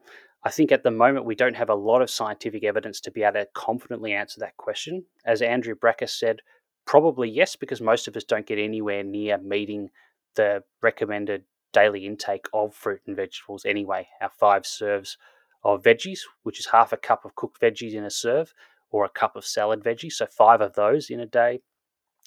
I 0.43 0.51
think 0.51 0.73
at 0.73 0.83
the 0.83 0.91
moment 0.91 1.27
we 1.27 1.35
don't 1.35 1.57
have 1.57 1.69
a 1.69 1.75
lot 1.75 2.01
of 2.01 2.11
scientific 2.11 2.65
evidence 2.65 3.01
to 3.03 3.11
be 3.11 3.23
able 3.23 3.41
to 3.41 3.49
confidently 3.55 4.13
answer 4.13 4.41
that 4.41 4.57
question. 4.57 5.05
As 5.25 5.43
Andrea 5.43 5.75
Braakhuis 5.75 6.11
said, 6.11 6.41
probably 6.87 7.29
yes, 7.29 7.57
because 7.57 7.81
most 7.81 8.09
of 8.09 8.17
us 8.17 8.25
don't 8.25 8.47
get 8.47 8.59
anywhere 8.59 9.05
near 9.05 9.37
meeting 9.39 9.91
the 10.37 10.63
recommended 10.83 11.45
daily 11.73 12.07
intake 12.07 12.47
of 12.55 12.75
fruit 12.75 13.01
and 13.07 13.17
vegetables 13.17 13.65
anyway. 13.67 14.09
Our 14.21 14.31
five 14.31 14.65
serves 14.65 15.19
of 15.63 15.83
veggies, 15.83 16.21
which 16.43 16.59
is 16.59 16.67
half 16.67 16.93
a 16.93 16.97
cup 16.97 17.25
of 17.25 17.35
cooked 17.35 17.61
veggies 17.61 17.93
in 17.93 18.05
a 18.05 18.11
serve, 18.11 18.55
or 18.91 19.05
a 19.05 19.11
cup 19.11 19.37
of 19.37 19.45
salad 19.45 19.85
veggies, 19.85 20.13
so 20.13 20.27
five 20.27 20.61
of 20.61 20.75
those 20.75 21.11
in 21.11 21.21
a 21.21 21.27
day, 21.27 21.61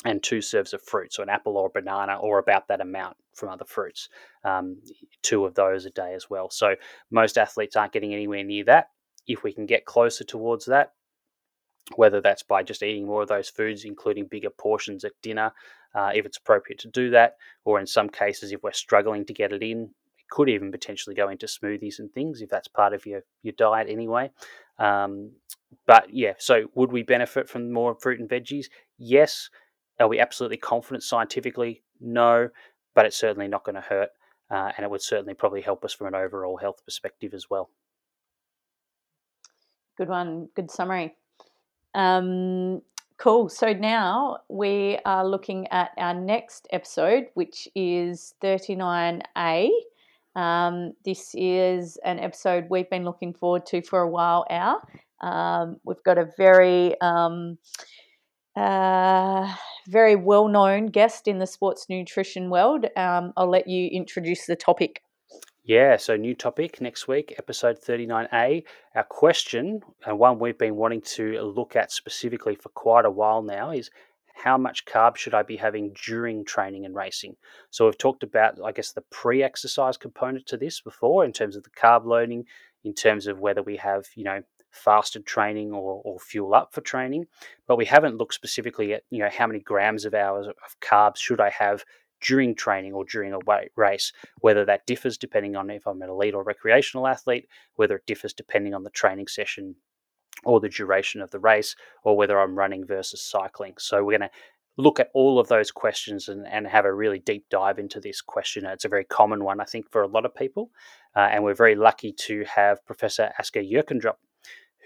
and 0.05 0.21
two 0.21 0.41
serves 0.41 0.73
of 0.73 0.81
fruit, 0.81 1.11
so 1.11 1.23
an 1.23 1.29
apple 1.29 1.57
or 1.57 1.67
a 1.67 1.81
banana, 1.81 2.15
or 2.15 2.37
about 2.37 2.67
that 2.67 2.79
amount 2.79 3.17
from 3.35 3.49
other 3.49 3.65
fruits. 3.65 4.09
Um, 4.43 4.77
two 5.21 5.45
of 5.45 5.55
those 5.55 5.85
a 5.85 5.89
day 5.89 6.13
as 6.13 6.29
well. 6.29 6.49
So 6.49 6.75
most 7.11 7.37
athletes 7.37 7.75
aren't 7.75 7.93
getting 7.93 8.13
anywhere 8.13 8.43
near 8.43 8.63
that. 8.65 8.87
If 9.27 9.43
we 9.43 9.53
can 9.53 9.65
get 9.65 9.85
closer 9.85 10.23
towards 10.23 10.65
that, 10.65 10.93
whether 11.95 12.21
that's 12.21 12.43
by 12.43 12.63
just 12.63 12.83
eating 12.83 13.05
more 13.05 13.21
of 13.23 13.27
those 13.27 13.49
foods, 13.49 13.85
including 13.85 14.27
bigger 14.27 14.49
portions 14.49 15.03
at 15.03 15.11
dinner, 15.21 15.51
uh, 15.95 16.11
if 16.13 16.25
it's 16.25 16.37
appropriate 16.37 16.79
to 16.79 16.87
do 16.87 17.09
that, 17.11 17.35
or 17.65 17.79
in 17.79 17.85
some 17.85 18.09
cases, 18.09 18.51
if 18.51 18.63
we're 18.63 18.71
struggling 18.71 19.25
to 19.25 19.33
get 19.33 19.53
it 19.53 19.61
in, 19.61 19.83
it 20.17 20.29
could 20.29 20.49
even 20.49 20.71
potentially 20.71 21.15
go 21.15 21.29
into 21.29 21.45
smoothies 21.45 21.99
and 21.99 22.11
things 22.11 22.41
if 22.41 22.49
that's 22.49 22.67
part 22.67 22.93
of 22.93 23.05
your, 23.05 23.21
your 23.43 23.53
diet 23.57 23.87
anyway. 23.89 24.31
Um, 24.79 25.31
but 25.85 26.07
yeah, 26.11 26.33
so 26.37 26.65
would 26.75 26.91
we 26.91 27.03
benefit 27.03 27.49
from 27.49 27.71
more 27.71 27.95
fruit 27.95 28.19
and 28.19 28.29
veggies? 28.29 28.67
Yes. 28.97 29.49
Are 29.99 30.07
we 30.07 30.19
absolutely 30.19 30.57
confident 30.57 31.03
scientifically? 31.03 31.83
No, 32.01 32.49
but 32.93 33.05
it's 33.05 33.17
certainly 33.17 33.47
not 33.47 33.63
going 33.63 33.75
to 33.75 33.81
hurt. 33.81 34.09
Uh, 34.49 34.71
and 34.77 34.83
it 34.83 34.89
would 34.89 35.01
certainly 35.01 35.33
probably 35.33 35.61
help 35.61 35.83
us 35.83 35.93
from 35.93 36.07
an 36.07 36.15
overall 36.15 36.57
health 36.57 36.83
perspective 36.85 37.33
as 37.33 37.49
well. 37.49 37.69
Good 39.97 40.09
one. 40.09 40.49
Good 40.55 40.69
summary. 40.69 41.15
Um, 41.95 42.81
cool. 43.17 43.49
So 43.49 43.73
now 43.73 44.39
we 44.49 44.99
are 45.05 45.27
looking 45.27 45.67
at 45.69 45.91
our 45.97 46.13
next 46.13 46.67
episode, 46.71 47.27
which 47.35 47.67
is 47.75 48.33
39A. 48.43 49.69
Um, 50.35 50.93
this 51.05 51.35
is 51.35 51.97
an 52.03 52.19
episode 52.19 52.65
we've 52.69 52.89
been 52.89 53.05
looking 53.05 53.33
forward 53.33 53.65
to 53.67 53.81
for 53.81 53.99
a 53.99 54.09
while 54.09 54.45
now. 54.49 54.81
Um, 55.21 55.77
we've 55.83 56.03
got 56.03 56.17
a 56.17 56.29
very 56.37 56.99
um, 57.01 57.57
uh, 58.55 59.53
very 59.87 60.15
well 60.15 60.47
known 60.47 60.87
guest 60.87 61.27
in 61.27 61.39
the 61.39 61.47
sports 61.47 61.87
nutrition 61.89 62.49
world. 62.49 62.85
Um, 62.95 63.33
I'll 63.35 63.49
let 63.49 63.67
you 63.67 63.87
introduce 63.87 64.45
the 64.45 64.55
topic. 64.55 65.01
Yeah, 65.65 65.95
so 65.95 66.17
new 66.17 66.35
topic 66.35 66.81
next 66.81 67.07
week, 67.07 67.33
episode 67.37 67.79
39A. 67.81 68.63
Our 68.95 69.03
question, 69.03 69.81
and 70.05 70.19
one 70.19 70.37
we've 70.37 70.57
been 70.57 70.75
wanting 70.75 71.01
to 71.15 71.41
look 71.41 71.77
at 71.77 71.89
specifically 71.89 72.55
for 72.55 72.67
quite 72.69 73.05
a 73.05 73.11
while 73.11 73.41
now, 73.41 73.71
is 73.71 73.89
how 74.35 74.57
much 74.57 74.85
carb 74.85 75.15
should 75.15 75.33
I 75.33 75.43
be 75.43 75.55
having 75.55 75.95
during 76.05 76.43
training 76.43 76.85
and 76.85 76.93
racing? 76.93 77.37
So 77.69 77.85
we've 77.85 77.97
talked 77.97 78.23
about, 78.23 78.59
I 78.63 78.73
guess, 78.73 78.91
the 78.91 79.03
pre-exercise 79.09 79.95
component 79.95 80.47
to 80.47 80.57
this 80.57 80.81
before 80.81 81.23
in 81.23 81.31
terms 81.31 81.55
of 81.55 81.63
the 81.63 81.69
carb 81.69 82.03
loading, 82.05 82.43
in 82.83 82.93
terms 82.93 83.27
of 83.27 83.39
whether 83.39 83.63
we 83.63 83.77
have, 83.77 84.05
you 84.15 84.25
know, 84.25 84.41
fasted 84.73 85.25
training 85.25 85.71
or, 85.71 86.01
or 86.03 86.19
fuel 86.19 86.53
up 86.53 86.73
for 86.73 86.81
training, 86.81 87.25
but 87.67 87.77
we 87.77 87.85
haven't 87.85 88.17
looked 88.17 88.33
specifically 88.33 88.93
at 88.93 89.03
you 89.09 89.19
know 89.19 89.29
how 89.29 89.47
many 89.47 89.59
grams 89.59 90.05
of 90.05 90.13
hours 90.13 90.47
of 90.47 90.55
carbs 90.81 91.17
should 91.17 91.39
I 91.39 91.49
have 91.49 91.83
during 92.21 92.55
training 92.55 92.93
or 92.93 93.03
during 93.05 93.33
a 93.33 93.39
race, 93.75 94.13
whether 94.39 94.65
that 94.65 94.85
differs 94.87 95.17
depending 95.17 95.55
on 95.55 95.69
if 95.69 95.85
I'm 95.85 96.01
an 96.01 96.09
elite 96.09 96.33
or 96.33 96.43
recreational 96.43 97.07
athlete, 97.07 97.47
whether 97.75 97.97
it 97.97 98.05
differs 98.07 98.33
depending 98.33 98.73
on 98.73 98.83
the 98.83 98.89
training 98.89 99.27
session 99.27 99.75
or 100.45 100.59
the 100.59 100.69
duration 100.69 101.21
of 101.21 101.31
the 101.31 101.39
race, 101.39 101.75
or 102.03 102.17
whether 102.17 102.39
I'm 102.39 102.57
running 102.57 102.85
versus 102.85 103.21
cycling. 103.21 103.75
So 103.77 104.03
we're 104.03 104.17
going 104.17 104.29
to 104.29 104.35
look 104.77 104.99
at 104.99 105.09
all 105.13 105.39
of 105.39 105.47
those 105.47 105.71
questions 105.71 106.27
and, 106.27 106.47
and 106.47 106.67
have 106.67 106.85
a 106.85 106.93
really 106.93 107.19
deep 107.19 107.45
dive 107.49 107.77
into 107.77 107.99
this 107.99 108.21
question. 108.21 108.65
It's 108.65 108.85
a 108.85 108.89
very 108.89 109.05
common 109.05 109.43
one, 109.43 109.59
I 109.59 109.65
think, 109.65 109.91
for 109.91 110.01
a 110.01 110.07
lot 110.07 110.25
of 110.25 110.35
people. 110.35 110.71
Uh, 111.15 111.29
and 111.31 111.43
we're 111.43 111.53
very 111.53 111.75
lucky 111.75 112.11
to 112.11 112.43
have 112.55 112.83
Professor 112.85 113.31
Asker 113.37 113.61
Jeukendrup 113.61 114.15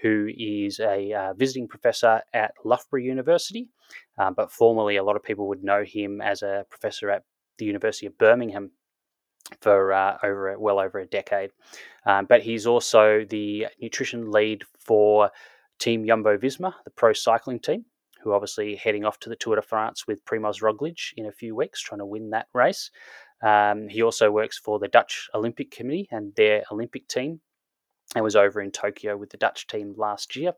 who 0.02 0.28
is 0.36 0.80
a 0.80 1.12
uh, 1.12 1.34
visiting 1.34 1.68
professor 1.68 2.22
at 2.32 2.52
Loughborough 2.64 3.00
University, 3.00 3.68
um, 4.18 4.34
but 4.34 4.52
formerly 4.52 4.96
a 4.96 5.04
lot 5.04 5.16
of 5.16 5.22
people 5.22 5.48
would 5.48 5.64
know 5.64 5.84
him 5.84 6.20
as 6.20 6.42
a 6.42 6.64
professor 6.70 7.10
at 7.10 7.24
the 7.58 7.64
University 7.64 8.06
of 8.06 8.16
Birmingham 8.18 8.70
for 9.60 9.92
uh, 9.92 10.18
over 10.22 10.58
well 10.58 10.78
over 10.78 10.98
a 10.98 11.06
decade. 11.06 11.50
Um, 12.06 12.26
but 12.26 12.42
he's 12.42 12.66
also 12.66 13.24
the 13.28 13.66
nutrition 13.80 14.30
lead 14.30 14.62
for 14.78 15.30
Team 15.78 16.06
Jumbo 16.06 16.36
Visma, 16.36 16.74
the 16.84 16.90
pro 16.90 17.12
cycling 17.12 17.60
team, 17.60 17.84
who 18.22 18.32
obviously 18.32 18.76
heading 18.76 19.04
off 19.04 19.18
to 19.20 19.28
the 19.28 19.36
Tour 19.36 19.56
de 19.56 19.62
France 19.62 20.06
with 20.06 20.24
Primoz 20.24 20.60
Roglic 20.60 21.12
in 21.16 21.26
a 21.26 21.32
few 21.32 21.54
weeks, 21.54 21.80
trying 21.80 22.00
to 22.00 22.06
win 22.06 22.30
that 22.30 22.46
race. 22.52 22.90
Um, 23.42 23.88
he 23.88 24.02
also 24.02 24.30
works 24.30 24.58
for 24.58 24.78
the 24.78 24.88
Dutch 24.88 25.28
Olympic 25.34 25.70
Committee 25.70 26.08
and 26.10 26.34
their 26.34 26.64
Olympic 26.72 27.06
team, 27.08 27.40
and 28.14 28.24
was 28.24 28.36
over 28.36 28.60
in 28.60 28.70
Tokyo 28.70 29.16
with 29.16 29.30
the 29.30 29.36
Dutch 29.36 29.66
team 29.66 29.94
last 29.96 30.36
year. 30.36 30.52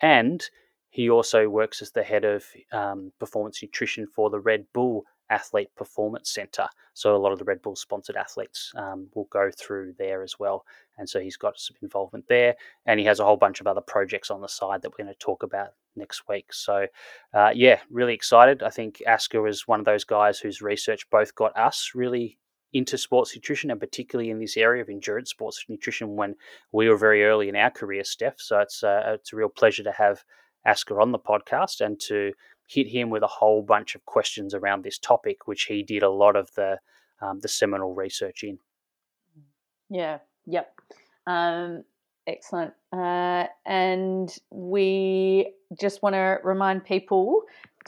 And 0.00 0.48
he 0.90 1.10
also 1.10 1.48
works 1.48 1.82
as 1.82 1.90
the 1.90 2.02
head 2.02 2.24
of 2.24 2.44
um, 2.72 3.12
performance 3.18 3.62
nutrition 3.62 4.06
for 4.06 4.30
the 4.30 4.40
Red 4.40 4.66
Bull 4.72 5.04
Athlete 5.28 5.70
Performance 5.76 6.32
Center. 6.32 6.68
So 6.94 7.14
a 7.14 7.18
lot 7.18 7.32
of 7.32 7.38
the 7.38 7.44
Red 7.44 7.60
Bull 7.60 7.76
sponsored 7.76 8.16
athletes 8.16 8.72
um, 8.76 9.08
will 9.14 9.28
go 9.30 9.50
through 9.58 9.94
there 9.98 10.22
as 10.22 10.38
well. 10.38 10.64
And 10.98 11.08
so 11.08 11.20
he's 11.20 11.36
got 11.36 11.58
some 11.58 11.76
involvement 11.82 12.26
there. 12.28 12.54
And 12.86 13.00
he 13.00 13.06
has 13.06 13.20
a 13.20 13.24
whole 13.24 13.36
bunch 13.36 13.60
of 13.60 13.66
other 13.66 13.80
projects 13.80 14.30
on 14.30 14.40
the 14.40 14.48
side 14.48 14.82
that 14.82 14.90
we're 14.90 15.04
going 15.04 15.14
to 15.14 15.18
talk 15.18 15.42
about 15.42 15.70
next 15.96 16.22
week. 16.28 16.52
So, 16.52 16.86
uh, 17.34 17.50
yeah, 17.54 17.80
really 17.90 18.14
excited. 18.14 18.62
I 18.62 18.70
think 18.70 19.02
Asker 19.06 19.46
is 19.48 19.66
one 19.66 19.80
of 19.80 19.86
those 19.86 20.04
guys 20.04 20.38
whose 20.38 20.62
research 20.62 21.08
both 21.10 21.34
got 21.34 21.56
us 21.56 21.92
really 21.94 22.38
into 22.76 22.98
sports 22.98 23.34
nutrition 23.34 23.70
and 23.70 23.80
particularly 23.80 24.30
in 24.30 24.38
this 24.38 24.56
area 24.56 24.82
of 24.82 24.88
endurance 24.88 25.30
sports 25.30 25.64
nutrition 25.68 26.16
when 26.16 26.34
we 26.72 26.88
were 26.88 26.96
very 26.96 27.24
early 27.24 27.48
in 27.48 27.56
our 27.56 27.70
career, 27.70 28.04
Steph. 28.04 28.38
So 28.38 28.60
it's 28.60 28.82
uh, 28.82 29.14
it's 29.14 29.32
a 29.32 29.36
real 29.36 29.48
pleasure 29.48 29.82
to 29.82 29.92
have 29.92 30.24
Asker 30.64 31.00
on 31.00 31.12
the 31.12 31.18
podcast 31.18 31.80
and 31.80 31.98
to 32.00 32.32
hit 32.66 32.88
him 32.88 33.10
with 33.10 33.22
a 33.22 33.28
whole 33.28 33.62
bunch 33.62 33.94
of 33.94 34.04
questions 34.04 34.52
around 34.52 34.82
this 34.82 34.98
topic, 34.98 35.46
which 35.46 35.62
he 35.64 35.82
did 35.82 36.02
a 36.02 36.10
lot 36.10 36.36
of 36.36 36.52
the 36.54 36.78
um, 37.22 37.40
the 37.40 37.48
seminal 37.48 37.94
research 37.94 38.42
in. 38.42 38.58
Yeah. 39.88 40.18
Yep. 40.46 40.74
Um, 41.26 41.84
excellent. 42.26 42.74
Uh, 42.92 43.46
and 43.64 44.36
we 44.50 45.54
just 45.80 46.02
want 46.02 46.14
to 46.14 46.38
remind 46.44 46.84
people 46.84 47.42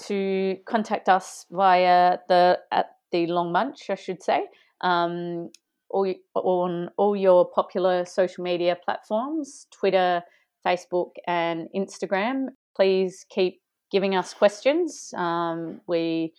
to 0.06 0.56
contact 0.64 1.08
us 1.08 1.44
via 1.50 2.18
the 2.28 2.60
at 2.70 2.96
the 3.10 3.26
Long 3.26 3.52
Munch, 3.52 3.90
I 3.90 3.94
should 3.94 4.22
say, 4.22 4.46
um, 4.80 5.50
all, 5.90 6.12
on 6.34 6.90
all 6.96 7.16
your 7.16 7.48
popular 7.50 8.04
social 8.04 8.44
media 8.44 8.76
platforms, 8.84 9.66
Twitter, 9.70 10.22
Facebook, 10.66 11.12
and 11.26 11.68
Instagram. 11.74 12.46
Please 12.76 13.24
keep 13.30 13.60
giving 13.90 14.14
us 14.14 14.34
questions. 14.34 15.12
Um, 15.16 15.80
we 15.86 16.32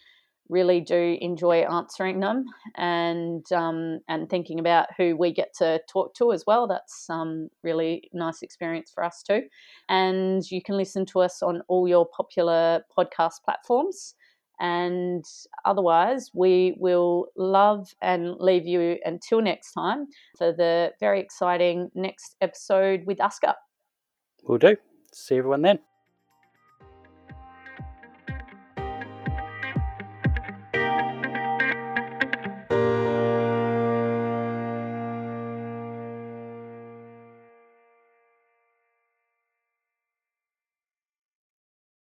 really 0.50 0.82
do 0.82 1.18
enjoy 1.22 1.60
answering 1.62 2.20
them 2.20 2.44
and 2.76 3.46
um, 3.54 4.00
and 4.08 4.30
thinking 4.30 4.60
about 4.60 4.88
who 4.98 5.16
we 5.16 5.32
get 5.32 5.54
to 5.60 5.80
talk 5.88 6.14
to 6.16 6.34
as 6.34 6.44
well. 6.46 6.68
That's 6.68 7.08
um, 7.10 7.50
really 7.64 8.10
nice 8.14 8.42
experience 8.42 8.92
for 8.94 9.04
us 9.04 9.24
too. 9.24 9.44
And 9.88 10.44
you 10.50 10.62
can 10.62 10.76
listen 10.76 11.06
to 11.08 11.22
us 11.22 11.42
on 11.42 11.62
all 11.68 11.88
your 11.88 12.08
popular 12.08 12.84
podcast 12.98 13.44
platforms. 13.46 14.16
And 14.60 15.24
otherwise, 15.66 16.32
we 16.34 16.76
will 16.78 17.28
love 17.38 17.94
and 18.02 18.36
leave 18.40 18.66
you 18.66 18.98
until 19.06 19.42
next 19.42 19.72
time 19.72 20.08
for 20.38 20.52
the 20.52 20.92
very 21.00 21.22
exciting 21.22 21.90
next 21.96 22.36
episode 22.42 23.04
with 23.06 23.22
Asker. 23.22 23.56
We'll 24.44 24.58
do. 24.58 24.76
See 25.14 25.38
everyone 25.38 25.62
then. 25.62 25.80